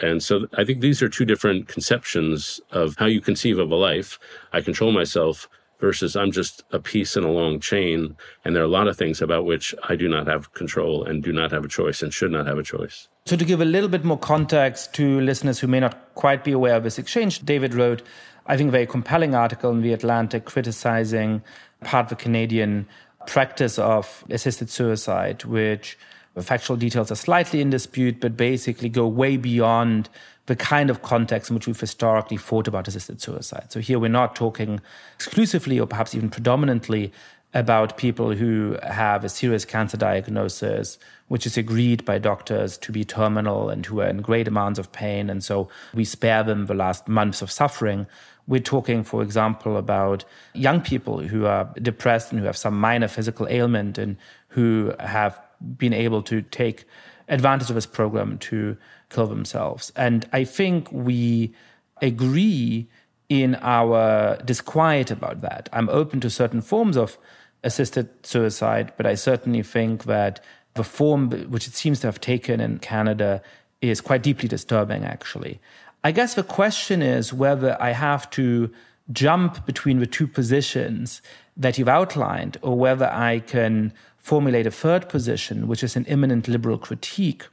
And 0.00 0.22
so 0.22 0.46
I 0.56 0.64
think 0.64 0.80
these 0.80 1.02
are 1.02 1.08
two 1.08 1.24
different 1.24 1.68
conceptions 1.68 2.60
of 2.70 2.96
how 2.98 3.06
you 3.06 3.20
conceive 3.20 3.58
of 3.58 3.70
a 3.70 3.76
life. 3.76 4.18
I 4.52 4.60
control 4.60 4.92
myself 4.92 5.48
versus 5.80 6.14
I'm 6.14 6.30
just 6.30 6.62
a 6.70 6.78
piece 6.78 7.16
in 7.16 7.24
a 7.24 7.30
long 7.30 7.58
chain. 7.60 8.16
And 8.44 8.54
there 8.54 8.62
are 8.62 8.66
a 8.66 8.68
lot 8.68 8.88
of 8.88 8.96
things 8.96 9.20
about 9.20 9.44
which 9.44 9.74
I 9.88 9.96
do 9.96 10.08
not 10.08 10.26
have 10.26 10.52
control 10.52 11.04
and 11.04 11.22
do 11.22 11.32
not 11.32 11.50
have 11.52 11.64
a 11.64 11.68
choice 11.68 12.02
and 12.02 12.12
should 12.12 12.30
not 12.30 12.46
have 12.46 12.58
a 12.58 12.62
choice. 12.62 13.08
So, 13.26 13.36
to 13.36 13.44
give 13.44 13.60
a 13.60 13.64
little 13.64 13.88
bit 13.88 14.04
more 14.04 14.18
context 14.18 14.94
to 14.94 15.20
listeners 15.20 15.58
who 15.60 15.66
may 15.66 15.80
not 15.80 16.14
quite 16.14 16.44
be 16.44 16.52
aware 16.52 16.76
of 16.76 16.84
this 16.84 16.98
exchange, 16.98 17.40
David 17.40 17.74
wrote, 17.74 18.02
I 18.46 18.56
think, 18.56 18.68
a 18.68 18.72
very 18.72 18.86
compelling 18.86 19.34
article 19.34 19.70
in 19.70 19.82
The 19.82 19.92
Atlantic 19.92 20.44
criticizing 20.44 21.42
part 21.82 22.06
of 22.06 22.10
the 22.10 22.22
Canadian 22.22 22.86
practice 23.26 23.78
of 23.78 24.24
assisted 24.30 24.70
suicide, 24.70 25.44
which 25.44 25.98
the 26.34 26.42
factual 26.42 26.76
details 26.76 27.10
are 27.10 27.16
slightly 27.16 27.60
in 27.60 27.70
dispute, 27.70 28.20
but 28.20 28.36
basically 28.36 28.88
go 28.88 29.06
way 29.06 29.36
beyond 29.36 30.08
the 30.50 30.56
kind 30.56 30.90
of 30.90 31.02
context 31.02 31.48
in 31.48 31.54
which 31.54 31.68
we've 31.68 31.78
historically 31.78 32.36
thought 32.36 32.66
about 32.66 32.88
assisted 32.88 33.22
suicide. 33.22 33.70
So 33.70 33.78
here 33.78 34.00
we're 34.00 34.08
not 34.08 34.34
talking 34.34 34.80
exclusively 35.14 35.78
or 35.78 35.86
perhaps 35.86 36.12
even 36.12 36.28
predominantly 36.28 37.12
about 37.54 37.96
people 37.96 38.32
who 38.32 38.76
have 38.82 39.24
a 39.24 39.28
serious 39.28 39.64
cancer 39.64 39.96
diagnosis, 39.96 40.98
which 41.28 41.46
is 41.46 41.56
agreed 41.56 42.04
by 42.04 42.18
doctors 42.18 42.76
to 42.78 42.90
be 42.90 43.04
terminal 43.04 43.70
and 43.70 43.86
who 43.86 44.00
are 44.00 44.08
in 44.08 44.22
great 44.22 44.48
amounts 44.48 44.80
of 44.80 44.90
pain. 44.90 45.30
And 45.30 45.44
so 45.44 45.68
we 45.94 46.04
spare 46.04 46.42
them 46.42 46.66
the 46.66 46.74
last 46.74 47.06
months 47.06 47.42
of 47.42 47.50
suffering. 47.52 48.08
We're 48.48 48.58
talking, 48.58 49.04
for 49.04 49.22
example, 49.22 49.76
about 49.76 50.24
young 50.52 50.80
people 50.80 51.20
who 51.20 51.46
are 51.46 51.72
depressed 51.80 52.32
and 52.32 52.40
who 52.40 52.46
have 52.46 52.56
some 52.56 52.76
minor 52.76 53.06
physical 53.06 53.46
ailment 53.48 53.98
and 53.98 54.16
who 54.48 54.92
have 54.98 55.40
been 55.76 55.92
able 55.92 56.22
to 56.22 56.42
take 56.42 56.86
advantage 57.28 57.68
of 57.68 57.76
this 57.76 57.86
program 57.86 58.36
to 58.38 58.76
kill 59.10 59.26
themselves. 59.26 59.92
And 59.96 60.26
I 60.32 60.44
think 60.44 60.90
we 60.90 61.52
agree 62.00 62.88
in 63.28 63.56
our 63.56 64.36
disquiet 64.44 65.10
about 65.10 65.40
that. 65.42 65.68
I'm 65.72 65.88
open 65.88 66.20
to 66.20 66.30
certain 66.30 66.62
forms 66.62 66.96
of 66.96 67.18
assisted 67.62 68.08
suicide, 68.24 68.92
but 68.96 69.06
I 69.06 69.14
certainly 69.14 69.62
think 69.62 70.04
that 70.04 70.42
the 70.74 70.84
form 70.84 71.30
which 71.50 71.66
it 71.66 71.74
seems 71.74 72.00
to 72.00 72.06
have 72.06 72.20
taken 72.20 72.60
in 72.60 72.78
Canada 72.78 73.42
is 73.80 74.00
quite 74.00 74.22
deeply 74.22 74.48
disturbing, 74.48 75.04
actually. 75.04 75.60
I 76.02 76.12
guess 76.12 76.34
the 76.34 76.42
question 76.42 77.02
is 77.02 77.32
whether 77.32 77.76
I 77.80 77.90
have 77.90 78.30
to 78.30 78.70
jump 79.12 79.66
between 79.66 79.98
the 79.98 80.06
two 80.06 80.26
positions 80.26 81.20
that 81.56 81.76
you've 81.76 81.88
outlined, 81.88 82.56
or 82.62 82.78
whether 82.78 83.10
I 83.10 83.40
can 83.40 83.92
formulate 84.16 84.66
a 84.66 84.70
third 84.70 85.08
position, 85.08 85.66
which 85.68 85.82
is 85.82 85.96
an 85.96 86.04
immanent 86.06 86.48
liberal 86.48 86.78
critique 86.78 87.46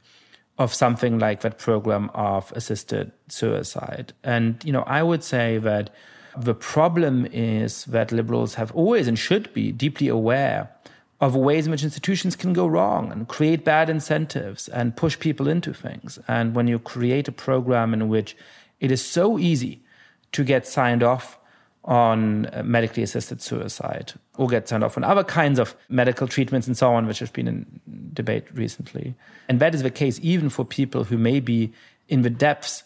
of 0.58 0.74
something 0.74 1.18
like 1.18 1.40
that 1.40 1.58
program 1.58 2.10
of 2.14 2.52
assisted 2.52 3.12
suicide. 3.28 4.12
And, 4.24 4.62
you 4.64 4.72
know, 4.72 4.82
I 4.82 5.02
would 5.02 5.22
say 5.22 5.58
that 5.58 5.90
the 6.36 6.54
problem 6.54 7.26
is 7.26 7.84
that 7.86 8.12
liberals 8.12 8.54
have 8.54 8.72
always 8.72 9.08
and 9.08 9.18
should 9.18 9.52
be 9.54 9.72
deeply 9.72 10.08
aware 10.08 10.70
of 11.20 11.34
ways 11.34 11.66
in 11.66 11.72
which 11.72 11.82
institutions 11.82 12.36
can 12.36 12.52
go 12.52 12.66
wrong 12.66 13.10
and 13.10 13.26
create 13.26 13.64
bad 13.64 13.88
incentives 13.88 14.68
and 14.68 14.96
push 14.96 15.18
people 15.18 15.48
into 15.48 15.74
things. 15.74 16.18
And 16.28 16.54
when 16.54 16.68
you 16.68 16.78
create 16.78 17.26
a 17.26 17.32
program 17.32 17.92
in 17.92 18.08
which 18.08 18.36
it 18.78 18.92
is 18.92 19.04
so 19.04 19.38
easy 19.38 19.82
to 20.32 20.44
get 20.44 20.66
signed 20.66 21.02
off 21.02 21.38
on 21.88 22.50
medically 22.64 23.02
assisted 23.02 23.40
suicide 23.40 24.12
or 24.36 24.46
get 24.46 24.68
signed 24.68 24.84
off 24.84 24.98
on 24.98 25.04
other 25.04 25.24
kinds 25.24 25.58
of 25.58 25.74
medical 25.88 26.28
treatments 26.28 26.66
and 26.66 26.76
so 26.76 26.92
on, 26.92 27.06
which 27.06 27.18
have 27.18 27.32
been 27.32 27.48
in 27.48 27.80
debate 28.12 28.44
recently. 28.52 29.14
And 29.48 29.58
that 29.60 29.74
is 29.74 29.82
the 29.82 29.90
case 29.90 30.20
even 30.22 30.50
for 30.50 30.66
people 30.66 31.04
who 31.04 31.16
may 31.16 31.40
be 31.40 31.72
in 32.06 32.20
the 32.20 32.30
depths 32.30 32.84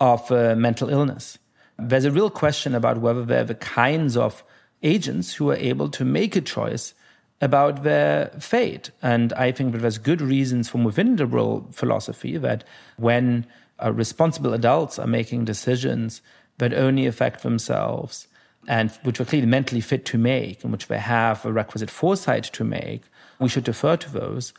of 0.00 0.30
uh, 0.32 0.56
mental 0.56 0.88
illness. 0.88 1.38
There's 1.78 2.04
a 2.04 2.10
real 2.10 2.28
question 2.28 2.74
about 2.74 2.98
whether 2.98 3.24
they're 3.24 3.44
the 3.44 3.54
kinds 3.54 4.16
of 4.16 4.42
agents 4.82 5.34
who 5.34 5.50
are 5.50 5.56
able 5.56 5.88
to 5.90 6.04
make 6.04 6.34
a 6.34 6.40
choice 6.40 6.92
about 7.40 7.84
their 7.84 8.26
fate. 8.40 8.90
And 9.00 9.32
I 9.34 9.52
think 9.52 9.72
that 9.72 9.78
there's 9.78 9.98
good 9.98 10.20
reasons 10.20 10.68
from 10.68 10.82
within 10.82 11.14
the 11.14 11.24
liberal 11.24 11.68
philosophy 11.70 12.36
that 12.38 12.64
when 12.96 13.46
uh, 13.82 13.92
responsible 13.92 14.52
adults 14.54 14.98
are 14.98 15.06
making 15.06 15.44
decisions 15.44 16.20
that 16.58 16.74
only 16.74 17.06
affect 17.06 17.42
themselves, 17.42 18.26
and 18.68 18.90
which 19.02 19.18
were 19.18 19.24
clearly 19.24 19.46
mentally 19.46 19.80
fit 19.80 20.04
to 20.06 20.18
make 20.18 20.62
and 20.62 20.72
which 20.72 20.86
they 20.88 20.98
have 20.98 21.44
a 21.44 21.52
requisite 21.52 21.90
foresight 21.90 22.44
to 22.44 22.64
make, 22.64 23.02
we 23.38 23.48
should 23.48 23.64
defer 23.64 23.96
to 23.96 24.10
those. 24.10 24.52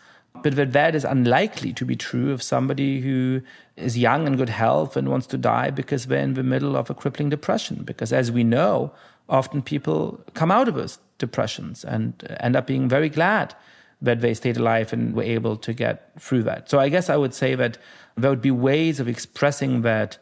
But 0.43 0.55
that 0.55 0.71
that 0.71 0.95
is 0.95 1.03
unlikely 1.03 1.73
to 1.73 1.85
be 1.85 1.95
true 1.95 2.31
of 2.31 2.41
somebody 2.41 3.01
who 3.01 3.41
is 3.75 3.97
young 3.97 4.25
and 4.27 4.37
good 4.37 4.49
health 4.49 4.95
and 4.95 5.09
wants 5.09 5.27
to 5.27 5.37
die 5.37 5.71
because 5.71 6.05
they're 6.05 6.23
in 6.23 6.35
the 6.35 6.43
middle 6.43 6.77
of 6.77 6.89
a 6.89 6.93
crippling 6.93 7.29
depression. 7.29 7.83
Because 7.83 8.13
as 8.13 8.31
we 8.31 8.43
know, 8.43 8.93
often 9.27 9.61
people 9.61 10.23
come 10.33 10.51
out 10.51 10.67
of 10.67 10.75
those 10.75 10.99
depressions 11.17 11.83
and 11.83 12.25
uh, 12.29 12.35
end 12.39 12.55
up 12.55 12.65
being 12.65 12.87
very 12.87 13.09
glad 13.09 13.53
that 14.01 14.21
they 14.21 14.33
stayed 14.33 14.57
alive 14.57 14.93
and 14.93 15.13
were 15.13 15.23
able 15.23 15.55
to 15.55 15.73
get 15.73 16.11
through 16.19 16.43
that. 16.43 16.69
So 16.69 16.79
I 16.79 16.89
guess 16.89 17.09
I 17.09 17.17
would 17.17 17.33
say 17.33 17.53
that 17.55 17.77
there 18.17 18.29
would 18.29 18.41
be 18.41 18.51
ways 18.51 18.99
of 18.99 19.07
expressing 19.07 19.81
that 19.83 20.17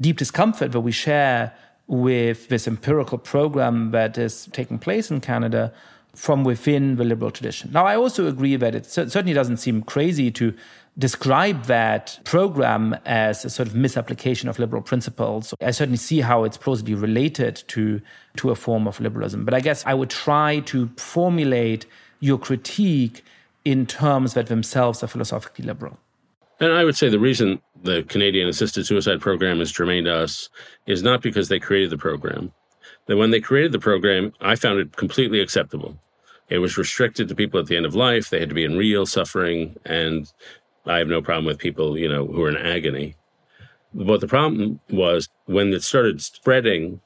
deep 0.00 0.18
discomfort 0.18 0.72
that 0.72 0.80
we 0.80 0.92
share 0.92 1.52
with 1.88 2.48
this 2.48 2.66
empirical 2.66 3.18
program 3.18 3.90
that 3.92 4.18
is 4.18 4.48
taking 4.52 4.78
place 4.78 5.10
in 5.10 5.20
Canada 5.20 5.72
from 6.14 6.44
within 6.44 6.96
the 6.96 7.04
liberal 7.04 7.30
tradition. 7.30 7.70
Now, 7.72 7.84
I 7.86 7.94
also 7.94 8.26
agree 8.26 8.56
that 8.56 8.74
it 8.74 8.86
certainly 8.86 9.34
doesn't 9.34 9.58
seem 9.58 9.82
crazy 9.82 10.30
to 10.32 10.54
describe 10.98 11.64
that 11.64 12.18
program 12.24 12.96
as 13.04 13.44
a 13.44 13.50
sort 13.50 13.68
of 13.68 13.74
misapplication 13.74 14.48
of 14.48 14.58
liberal 14.58 14.80
principles. 14.80 15.52
I 15.60 15.70
certainly 15.72 15.98
see 15.98 16.20
how 16.20 16.44
it's 16.44 16.56
plausibly 16.56 16.94
related 16.94 17.62
to, 17.68 18.00
to 18.36 18.50
a 18.50 18.54
form 18.54 18.88
of 18.88 18.98
liberalism. 18.98 19.44
But 19.44 19.52
I 19.52 19.60
guess 19.60 19.84
I 19.84 19.92
would 19.92 20.08
try 20.08 20.60
to 20.60 20.88
formulate 20.96 21.84
your 22.20 22.38
critique 22.38 23.22
in 23.66 23.84
terms 23.84 24.32
that 24.34 24.46
themselves 24.46 25.02
are 25.02 25.08
philosophically 25.08 25.66
liberal. 25.66 25.98
And 26.60 26.72
I 26.72 26.84
would 26.84 26.96
say 26.96 27.10
the 27.10 27.18
reason 27.18 27.60
the 27.82 28.02
Canadian 28.04 28.48
assisted 28.48 28.86
suicide 28.86 29.20
program 29.20 29.60
is 29.60 29.72
germane 29.72 30.04
to 30.04 30.14
us 30.14 30.48
is 30.86 31.02
not 31.02 31.22
because 31.22 31.48
they 31.48 31.58
created 31.58 31.90
the 31.90 31.98
program. 31.98 32.52
That 33.06 33.16
when 33.16 33.30
they 33.30 33.40
created 33.40 33.72
the 33.72 33.78
program, 33.78 34.32
I 34.40 34.56
found 34.56 34.80
it 34.80 34.96
completely 34.96 35.40
acceptable. 35.40 35.96
It 36.48 36.58
was 36.58 36.78
restricted 36.78 37.28
to 37.28 37.34
people 37.34 37.60
at 37.60 37.66
the 37.66 37.76
end 37.76 37.86
of 37.86 37.94
life. 37.94 38.30
They 38.30 38.40
had 38.40 38.48
to 38.48 38.54
be 38.54 38.64
in 38.64 38.76
real 38.76 39.06
suffering. 39.06 39.76
And 39.84 40.32
I 40.86 40.98
have 40.98 41.08
no 41.08 41.22
problem 41.22 41.44
with 41.44 41.58
people, 41.58 41.98
you 41.98 42.08
know, 42.08 42.26
who 42.26 42.42
are 42.44 42.48
in 42.48 42.56
agony. 42.56 43.16
But 43.94 44.20
the 44.20 44.28
problem 44.28 44.80
was 44.90 45.28
when 45.46 45.72
it 45.72 45.82
started 45.82 46.22
spreading 46.22 47.00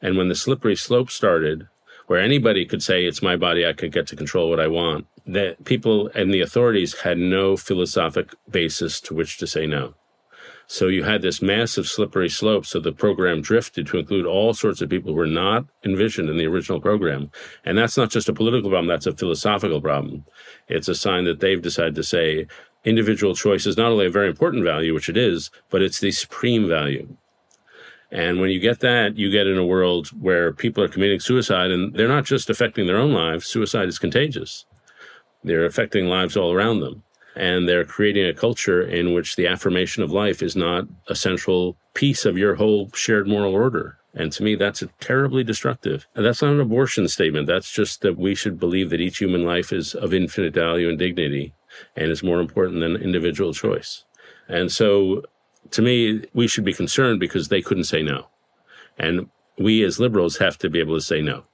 and 0.00 0.16
when 0.16 0.28
the 0.28 0.34
slippery 0.34 0.76
slope 0.76 1.10
started, 1.10 1.68
where 2.06 2.20
anybody 2.20 2.64
could 2.64 2.82
say, 2.82 3.04
it's 3.04 3.22
my 3.22 3.36
body, 3.36 3.66
I 3.66 3.72
could 3.72 3.92
get 3.92 4.06
to 4.08 4.16
control 4.16 4.50
what 4.50 4.60
I 4.60 4.66
want. 4.66 5.06
that 5.26 5.64
people 5.64 6.08
and 6.14 6.32
the 6.32 6.40
authorities 6.40 7.00
had 7.00 7.18
no 7.18 7.56
philosophic 7.56 8.34
basis 8.50 9.00
to 9.02 9.14
which 9.14 9.38
to 9.38 9.46
say 9.46 9.66
no. 9.66 9.94
So 10.72 10.88
you 10.88 11.04
had 11.04 11.20
this 11.20 11.42
massive 11.42 11.86
slippery 11.86 12.30
slope. 12.30 12.64
So 12.64 12.80
the 12.80 12.92
program 12.92 13.42
drifted 13.42 13.86
to 13.88 13.98
include 13.98 14.24
all 14.24 14.54
sorts 14.54 14.80
of 14.80 14.88
people 14.88 15.12
who 15.12 15.18
were 15.18 15.26
not 15.26 15.66
envisioned 15.84 16.30
in 16.30 16.38
the 16.38 16.46
original 16.46 16.80
program. 16.80 17.30
And 17.62 17.76
that's 17.76 17.98
not 17.98 18.08
just 18.08 18.30
a 18.30 18.32
political 18.32 18.70
problem, 18.70 18.86
that's 18.86 19.06
a 19.06 19.14
philosophical 19.14 19.82
problem. 19.82 20.24
It's 20.68 20.88
a 20.88 20.94
sign 20.94 21.24
that 21.24 21.40
they've 21.40 21.60
decided 21.60 21.94
to 21.96 22.02
say 22.02 22.46
individual 22.86 23.34
choice 23.34 23.66
is 23.66 23.76
not 23.76 23.92
only 23.92 24.06
a 24.06 24.10
very 24.10 24.30
important 24.30 24.64
value, 24.64 24.94
which 24.94 25.10
it 25.10 25.16
is, 25.18 25.50
but 25.68 25.82
it's 25.82 26.00
the 26.00 26.10
supreme 26.10 26.66
value. 26.66 27.18
And 28.10 28.40
when 28.40 28.48
you 28.48 28.58
get 28.58 28.80
that, 28.80 29.18
you 29.18 29.30
get 29.30 29.46
in 29.46 29.58
a 29.58 29.66
world 29.66 30.08
where 30.18 30.54
people 30.54 30.82
are 30.82 30.88
committing 30.88 31.20
suicide 31.20 31.70
and 31.70 31.92
they're 31.92 32.08
not 32.08 32.24
just 32.24 32.48
affecting 32.48 32.86
their 32.86 32.96
own 32.96 33.12
lives, 33.12 33.44
suicide 33.44 33.90
is 33.90 33.98
contagious. 33.98 34.64
They're 35.44 35.66
affecting 35.66 36.06
lives 36.06 36.34
all 36.34 36.50
around 36.50 36.80
them. 36.80 37.02
And 37.34 37.68
they're 37.68 37.84
creating 37.84 38.26
a 38.26 38.34
culture 38.34 38.82
in 38.82 39.14
which 39.14 39.36
the 39.36 39.46
affirmation 39.46 40.02
of 40.02 40.10
life 40.10 40.42
is 40.42 40.54
not 40.54 40.86
a 41.08 41.14
central 41.14 41.76
piece 41.94 42.24
of 42.24 42.36
your 42.36 42.56
whole 42.56 42.90
shared 42.94 43.26
moral 43.26 43.54
order. 43.54 43.98
And 44.14 44.30
to 44.32 44.42
me, 44.42 44.54
that's 44.54 44.82
a 44.82 44.88
terribly 45.00 45.42
destructive. 45.42 46.06
And 46.14 46.24
that's 46.24 46.42
not 46.42 46.52
an 46.52 46.60
abortion 46.60 47.08
statement. 47.08 47.46
That's 47.46 47.70
just 47.70 48.02
that 48.02 48.18
we 48.18 48.34
should 48.34 48.60
believe 48.60 48.90
that 48.90 49.00
each 49.00 49.18
human 49.18 49.44
life 49.44 49.72
is 49.72 49.94
of 49.94 50.12
infinite 50.12 50.52
value 50.52 50.88
and 50.90 50.98
dignity 50.98 51.54
and 51.96 52.10
is 52.10 52.22
more 52.22 52.40
important 52.40 52.80
than 52.80 52.96
individual 52.96 53.54
choice. 53.54 54.04
And 54.48 54.70
so 54.70 55.24
to 55.70 55.80
me, 55.80 56.24
we 56.34 56.46
should 56.46 56.64
be 56.64 56.74
concerned 56.74 57.20
because 57.20 57.48
they 57.48 57.62
couldn't 57.62 57.84
say 57.84 58.02
no. 58.02 58.26
And 58.98 59.30
we 59.58 59.82
as 59.82 59.98
liberals 59.98 60.36
have 60.38 60.58
to 60.58 60.68
be 60.68 60.80
able 60.80 60.96
to 60.96 61.00
say 61.00 61.22
no 61.22 61.44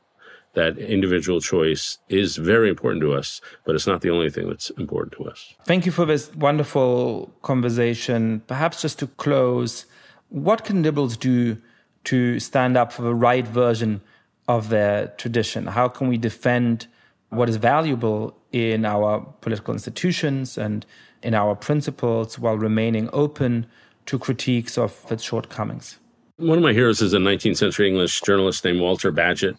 that 0.59 0.77
individual 0.77 1.41
choice 1.41 1.99
is 2.09 2.37
very 2.37 2.69
important 2.69 3.01
to 3.03 3.13
us, 3.15 3.41
but 3.65 3.77
it's 3.77 3.87
not 3.87 4.01
the 4.01 4.11
only 4.11 4.29
thing 4.29 4.49
that's 4.49 4.71
important 4.71 5.13
to 5.13 5.23
us. 5.31 5.55
Thank 5.65 5.87
you 5.87 5.93
for 5.93 6.05
this 6.05 6.35
wonderful 6.35 7.33
conversation. 7.43 8.43
Perhaps 8.49 8.83
just 8.83 8.99
to 8.99 9.07
close, 9.07 9.87
what 10.31 10.65
can 10.65 10.83
liberals 10.83 11.17
do 11.17 11.59
to 12.05 12.41
stand 12.41 12.77
up 12.77 12.93
for 12.93 13.03
the 13.03 13.15
right 13.15 13.47
version 13.47 14.01
of 14.49 14.69
their 14.69 15.09
tradition? 15.23 15.67
How 15.67 15.87
can 15.89 16.09
we 16.09 16.19
defend 16.19 16.89
what 17.31 17.49
is 17.49 17.57
valuable 17.57 18.37
in 18.51 18.85
our 18.85 19.21
political 19.41 19.73
institutions 19.73 20.59
and 20.59 20.85
in 21.23 21.35
our 21.35 21.55
principles 21.55 22.39
while 22.39 22.59
remaining 22.59 23.09
open 23.13 23.67
to 24.07 24.19
critiques 24.19 24.77
of 24.77 25.05
its 25.11 25.23
shortcomings? 25.23 25.99
One 26.39 26.59
of 26.59 26.65
my 26.65 26.73
heroes 26.73 27.01
is 27.01 27.15
a 27.15 27.19
19th 27.19 27.59
century 27.59 27.89
English 27.89 28.23
journalist 28.23 28.65
named 28.65 28.81
Walter 28.81 29.13
Bagehot. 29.13 29.57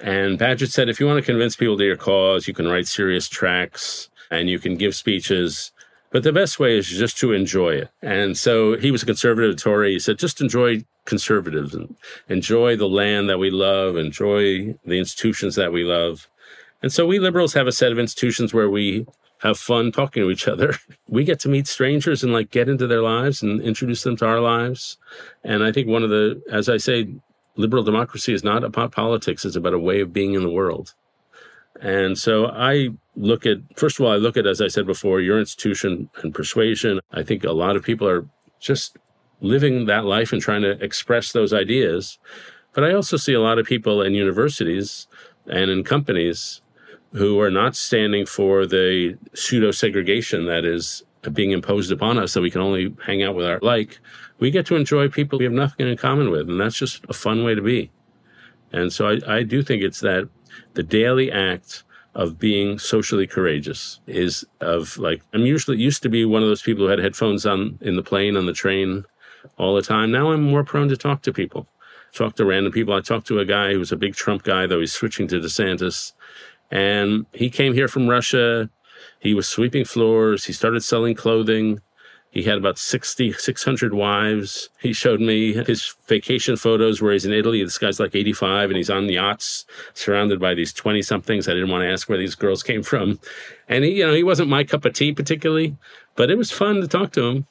And 0.00 0.38
Bagehot 0.38 0.70
said, 0.70 0.88
if 0.88 1.00
you 1.00 1.06
want 1.06 1.18
to 1.18 1.26
convince 1.26 1.56
people 1.56 1.76
to 1.76 1.84
your 1.84 1.96
cause, 1.96 2.46
you 2.46 2.54
can 2.54 2.68
write 2.68 2.86
serious 2.86 3.28
tracts 3.28 4.08
and 4.30 4.48
you 4.48 4.58
can 4.58 4.76
give 4.76 4.94
speeches. 4.94 5.72
But 6.10 6.22
the 6.22 6.32
best 6.32 6.58
way 6.58 6.78
is 6.78 6.88
just 6.88 7.18
to 7.18 7.32
enjoy 7.32 7.70
it. 7.70 7.90
And 8.00 8.36
so 8.36 8.76
he 8.76 8.90
was 8.90 9.02
a 9.02 9.06
conservative 9.06 9.56
Tory. 9.56 9.92
He 9.92 9.98
said, 9.98 10.18
just 10.18 10.40
enjoy 10.40 10.84
conservatives 11.04 11.74
and 11.74 11.96
enjoy 12.28 12.76
the 12.76 12.88
land 12.88 13.28
that 13.28 13.38
we 13.38 13.50
love, 13.50 13.96
enjoy 13.96 14.74
the 14.84 14.98
institutions 14.98 15.54
that 15.56 15.72
we 15.72 15.84
love. 15.84 16.28
And 16.82 16.92
so 16.92 17.06
we 17.06 17.18
liberals 17.18 17.54
have 17.54 17.66
a 17.66 17.72
set 17.72 17.92
of 17.92 17.98
institutions 17.98 18.54
where 18.54 18.70
we 18.70 19.06
have 19.38 19.58
fun 19.58 19.92
talking 19.92 20.22
to 20.22 20.30
each 20.30 20.48
other. 20.48 20.74
We 21.10 21.24
get 21.24 21.40
to 21.40 21.48
meet 21.48 21.66
strangers 21.66 22.22
and 22.22 22.34
like 22.34 22.50
get 22.50 22.68
into 22.68 22.86
their 22.86 23.00
lives 23.00 23.42
and 23.42 23.62
introduce 23.62 24.02
them 24.02 24.14
to 24.18 24.26
our 24.26 24.40
lives. 24.40 24.98
And 25.42 25.64
I 25.64 25.72
think 25.72 25.88
one 25.88 26.02
of 26.02 26.10
the, 26.10 26.42
as 26.52 26.68
I 26.68 26.76
say, 26.76 27.08
liberal 27.58 27.82
democracy 27.82 28.32
is 28.32 28.44
not 28.44 28.64
about 28.64 28.92
politics, 28.92 29.44
it's 29.44 29.56
about 29.56 29.74
a 29.74 29.78
way 29.78 30.00
of 30.00 30.12
being 30.12 30.34
in 30.34 30.42
the 30.42 30.50
world. 30.50 30.94
And 31.80 32.16
so 32.16 32.46
I 32.46 32.90
look 33.16 33.44
at, 33.44 33.58
first 33.76 34.00
of 34.00 34.06
all, 34.06 34.12
I 34.12 34.16
look 34.16 34.36
at, 34.36 34.46
as 34.46 34.60
I 34.60 34.68
said 34.68 34.86
before, 34.86 35.20
your 35.20 35.38
institution 35.38 36.08
and 36.22 36.34
persuasion. 36.34 37.00
I 37.12 37.22
think 37.22 37.44
a 37.44 37.52
lot 37.52 37.76
of 37.76 37.84
people 37.84 38.08
are 38.08 38.26
just 38.58 38.96
living 39.40 39.86
that 39.86 40.04
life 40.04 40.32
and 40.32 40.40
trying 40.40 40.62
to 40.62 40.82
express 40.82 41.32
those 41.32 41.52
ideas. 41.52 42.18
But 42.72 42.84
I 42.84 42.94
also 42.94 43.16
see 43.16 43.34
a 43.34 43.40
lot 43.40 43.58
of 43.58 43.66
people 43.66 44.02
in 44.02 44.14
universities 44.14 45.06
and 45.46 45.70
in 45.70 45.84
companies 45.84 46.60
who 47.12 47.40
are 47.40 47.50
not 47.50 47.74
standing 47.74 48.26
for 48.26 48.66
the 48.66 49.16
pseudo 49.34 49.70
segregation 49.70 50.46
that 50.46 50.64
is 50.64 51.02
being 51.34 51.50
imposed 51.50 51.92
upon 51.92 52.18
us 52.18 52.34
that 52.34 52.40
we 52.40 52.50
can 52.50 52.60
only 52.60 52.94
hang 53.04 53.22
out 53.22 53.34
with 53.34 53.46
our 53.46 53.58
like, 53.62 53.98
we 54.38 54.50
get 54.50 54.66
to 54.66 54.76
enjoy 54.76 55.08
people 55.08 55.38
we 55.38 55.44
have 55.44 55.52
nothing 55.52 55.88
in 55.88 55.96
common 55.96 56.30
with. 56.30 56.48
And 56.48 56.60
that's 56.60 56.76
just 56.76 57.04
a 57.08 57.12
fun 57.12 57.44
way 57.44 57.54
to 57.54 57.62
be. 57.62 57.90
And 58.72 58.92
so 58.92 59.08
I, 59.08 59.38
I 59.38 59.42
do 59.42 59.62
think 59.62 59.82
it's 59.82 60.00
that 60.00 60.28
the 60.74 60.82
daily 60.82 61.32
act 61.32 61.84
of 62.14 62.38
being 62.38 62.78
socially 62.78 63.26
courageous 63.26 64.00
is 64.06 64.44
of 64.60 64.98
like, 64.98 65.22
I'm 65.32 65.46
usually 65.46 65.78
used 65.78 66.02
to 66.02 66.08
be 66.08 66.24
one 66.24 66.42
of 66.42 66.48
those 66.48 66.62
people 66.62 66.84
who 66.84 66.90
had 66.90 66.98
headphones 66.98 67.46
on 67.46 67.78
in 67.80 67.96
the 67.96 68.02
plane, 68.02 68.36
on 68.36 68.46
the 68.46 68.52
train 68.52 69.04
all 69.56 69.74
the 69.74 69.82
time. 69.82 70.10
Now 70.10 70.32
I'm 70.32 70.42
more 70.42 70.64
prone 70.64 70.88
to 70.88 70.96
talk 70.96 71.22
to 71.22 71.32
people, 71.32 71.68
talk 72.12 72.34
to 72.36 72.44
random 72.44 72.72
people. 72.72 72.94
I 72.94 73.00
talked 73.00 73.26
to 73.28 73.38
a 73.38 73.44
guy 73.44 73.72
who 73.72 73.78
was 73.78 73.92
a 73.92 73.96
big 73.96 74.14
Trump 74.14 74.42
guy, 74.42 74.66
though 74.66 74.80
he's 74.80 74.92
switching 74.92 75.28
to 75.28 75.38
DeSantis. 75.38 76.12
And 76.70 77.26
he 77.32 77.50
came 77.50 77.72
here 77.72 77.88
from 77.88 78.08
Russia 78.08 78.68
he 79.20 79.34
was 79.34 79.48
sweeping 79.48 79.84
floors. 79.84 80.44
He 80.44 80.52
started 80.52 80.82
selling 80.82 81.14
clothing. 81.14 81.80
He 82.30 82.42
had 82.42 82.58
about 82.58 82.78
60, 82.78 83.32
600 83.32 83.94
wives. 83.94 84.68
He 84.80 84.92
showed 84.92 85.20
me 85.20 85.54
his 85.54 85.94
vacation 86.06 86.56
photos 86.56 87.00
where 87.00 87.12
he's 87.12 87.24
in 87.24 87.32
Italy. 87.32 87.64
This 87.64 87.78
guy's 87.78 87.98
like 87.98 88.14
85 88.14 88.70
and 88.70 88.76
he's 88.76 88.90
on 88.90 89.08
yachts 89.08 89.64
surrounded 89.94 90.38
by 90.38 90.54
these 90.54 90.72
20 90.72 91.00
somethings. 91.02 91.48
I 91.48 91.54
didn't 91.54 91.70
want 91.70 91.82
to 91.82 91.90
ask 91.90 92.08
where 92.08 92.18
these 92.18 92.34
girls 92.34 92.62
came 92.62 92.82
from. 92.82 93.18
And 93.68 93.82
he, 93.84 93.98
you 93.98 94.06
know, 94.06 94.14
he 94.14 94.22
wasn't 94.22 94.50
my 94.50 94.62
cup 94.62 94.84
of 94.84 94.92
tea 94.92 95.12
particularly, 95.12 95.76
but 96.16 96.30
it 96.30 96.36
was 96.36 96.50
fun 96.50 96.80
to 96.82 96.88
talk 96.88 97.12
to 97.12 97.24
him. 97.24 97.46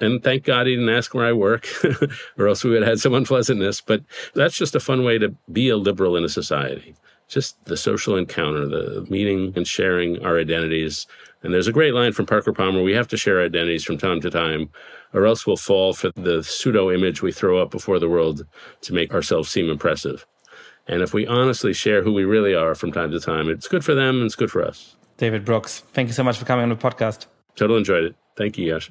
And 0.00 0.22
thank 0.22 0.44
God 0.44 0.66
he 0.66 0.74
didn't 0.74 0.90
ask 0.90 1.14
where 1.14 1.26
I 1.26 1.32
work, 1.32 1.66
or 2.38 2.48
else 2.48 2.64
we 2.64 2.70
would 2.70 2.82
have 2.82 2.88
had 2.88 3.00
some 3.00 3.14
unpleasantness. 3.14 3.80
But 3.80 4.02
that's 4.34 4.56
just 4.56 4.74
a 4.74 4.80
fun 4.80 5.04
way 5.04 5.18
to 5.18 5.34
be 5.50 5.70
a 5.70 5.76
liberal 5.76 6.16
in 6.16 6.24
a 6.24 6.28
society 6.28 6.94
just 7.28 7.62
the 7.64 7.76
social 7.76 8.16
encounter, 8.16 8.66
the 8.66 9.06
meeting 9.10 9.52
and 9.56 9.66
sharing 9.66 10.24
our 10.24 10.38
identities. 10.38 11.06
And 11.42 11.52
there's 11.52 11.68
a 11.68 11.72
great 11.72 11.94
line 11.94 12.12
from 12.12 12.26
Parker 12.26 12.52
Palmer 12.52 12.82
we 12.82 12.92
have 12.92 13.08
to 13.08 13.16
share 13.16 13.42
identities 13.42 13.84
from 13.84 13.98
time 13.98 14.20
to 14.20 14.30
time, 14.30 14.70
or 15.12 15.26
else 15.26 15.46
we'll 15.46 15.56
fall 15.56 15.92
for 15.92 16.10
the 16.16 16.42
pseudo 16.42 16.90
image 16.90 17.22
we 17.22 17.32
throw 17.32 17.60
up 17.60 17.70
before 17.70 17.98
the 17.98 18.08
world 18.08 18.46
to 18.82 18.94
make 18.94 19.12
ourselves 19.14 19.50
seem 19.50 19.68
impressive. 19.68 20.26
And 20.88 21.02
if 21.02 21.12
we 21.12 21.26
honestly 21.26 21.72
share 21.72 22.02
who 22.02 22.12
we 22.12 22.24
really 22.24 22.54
are 22.54 22.74
from 22.74 22.92
time 22.92 23.10
to 23.10 23.20
time, 23.20 23.48
it's 23.48 23.68
good 23.68 23.84
for 23.84 23.94
them 23.94 24.16
and 24.16 24.26
it's 24.26 24.36
good 24.36 24.50
for 24.50 24.64
us. 24.64 24.94
David 25.16 25.44
Brooks, 25.44 25.80
thank 25.92 26.08
you 26.08 26.14
so 26.14 26.22
much 26.22 26.38
for 26.38 26.44
coming 26.44 26.62
on 26.62 26.68
the 26.68 26.76
podcast. 26.76 27.26
Totally 27.56 27.78
enjoyed 27.78 28.04
it. 28.04 28.14
Thank 28.36 28.58
you, 28.58 28.72
Yascha. 28.72 28.90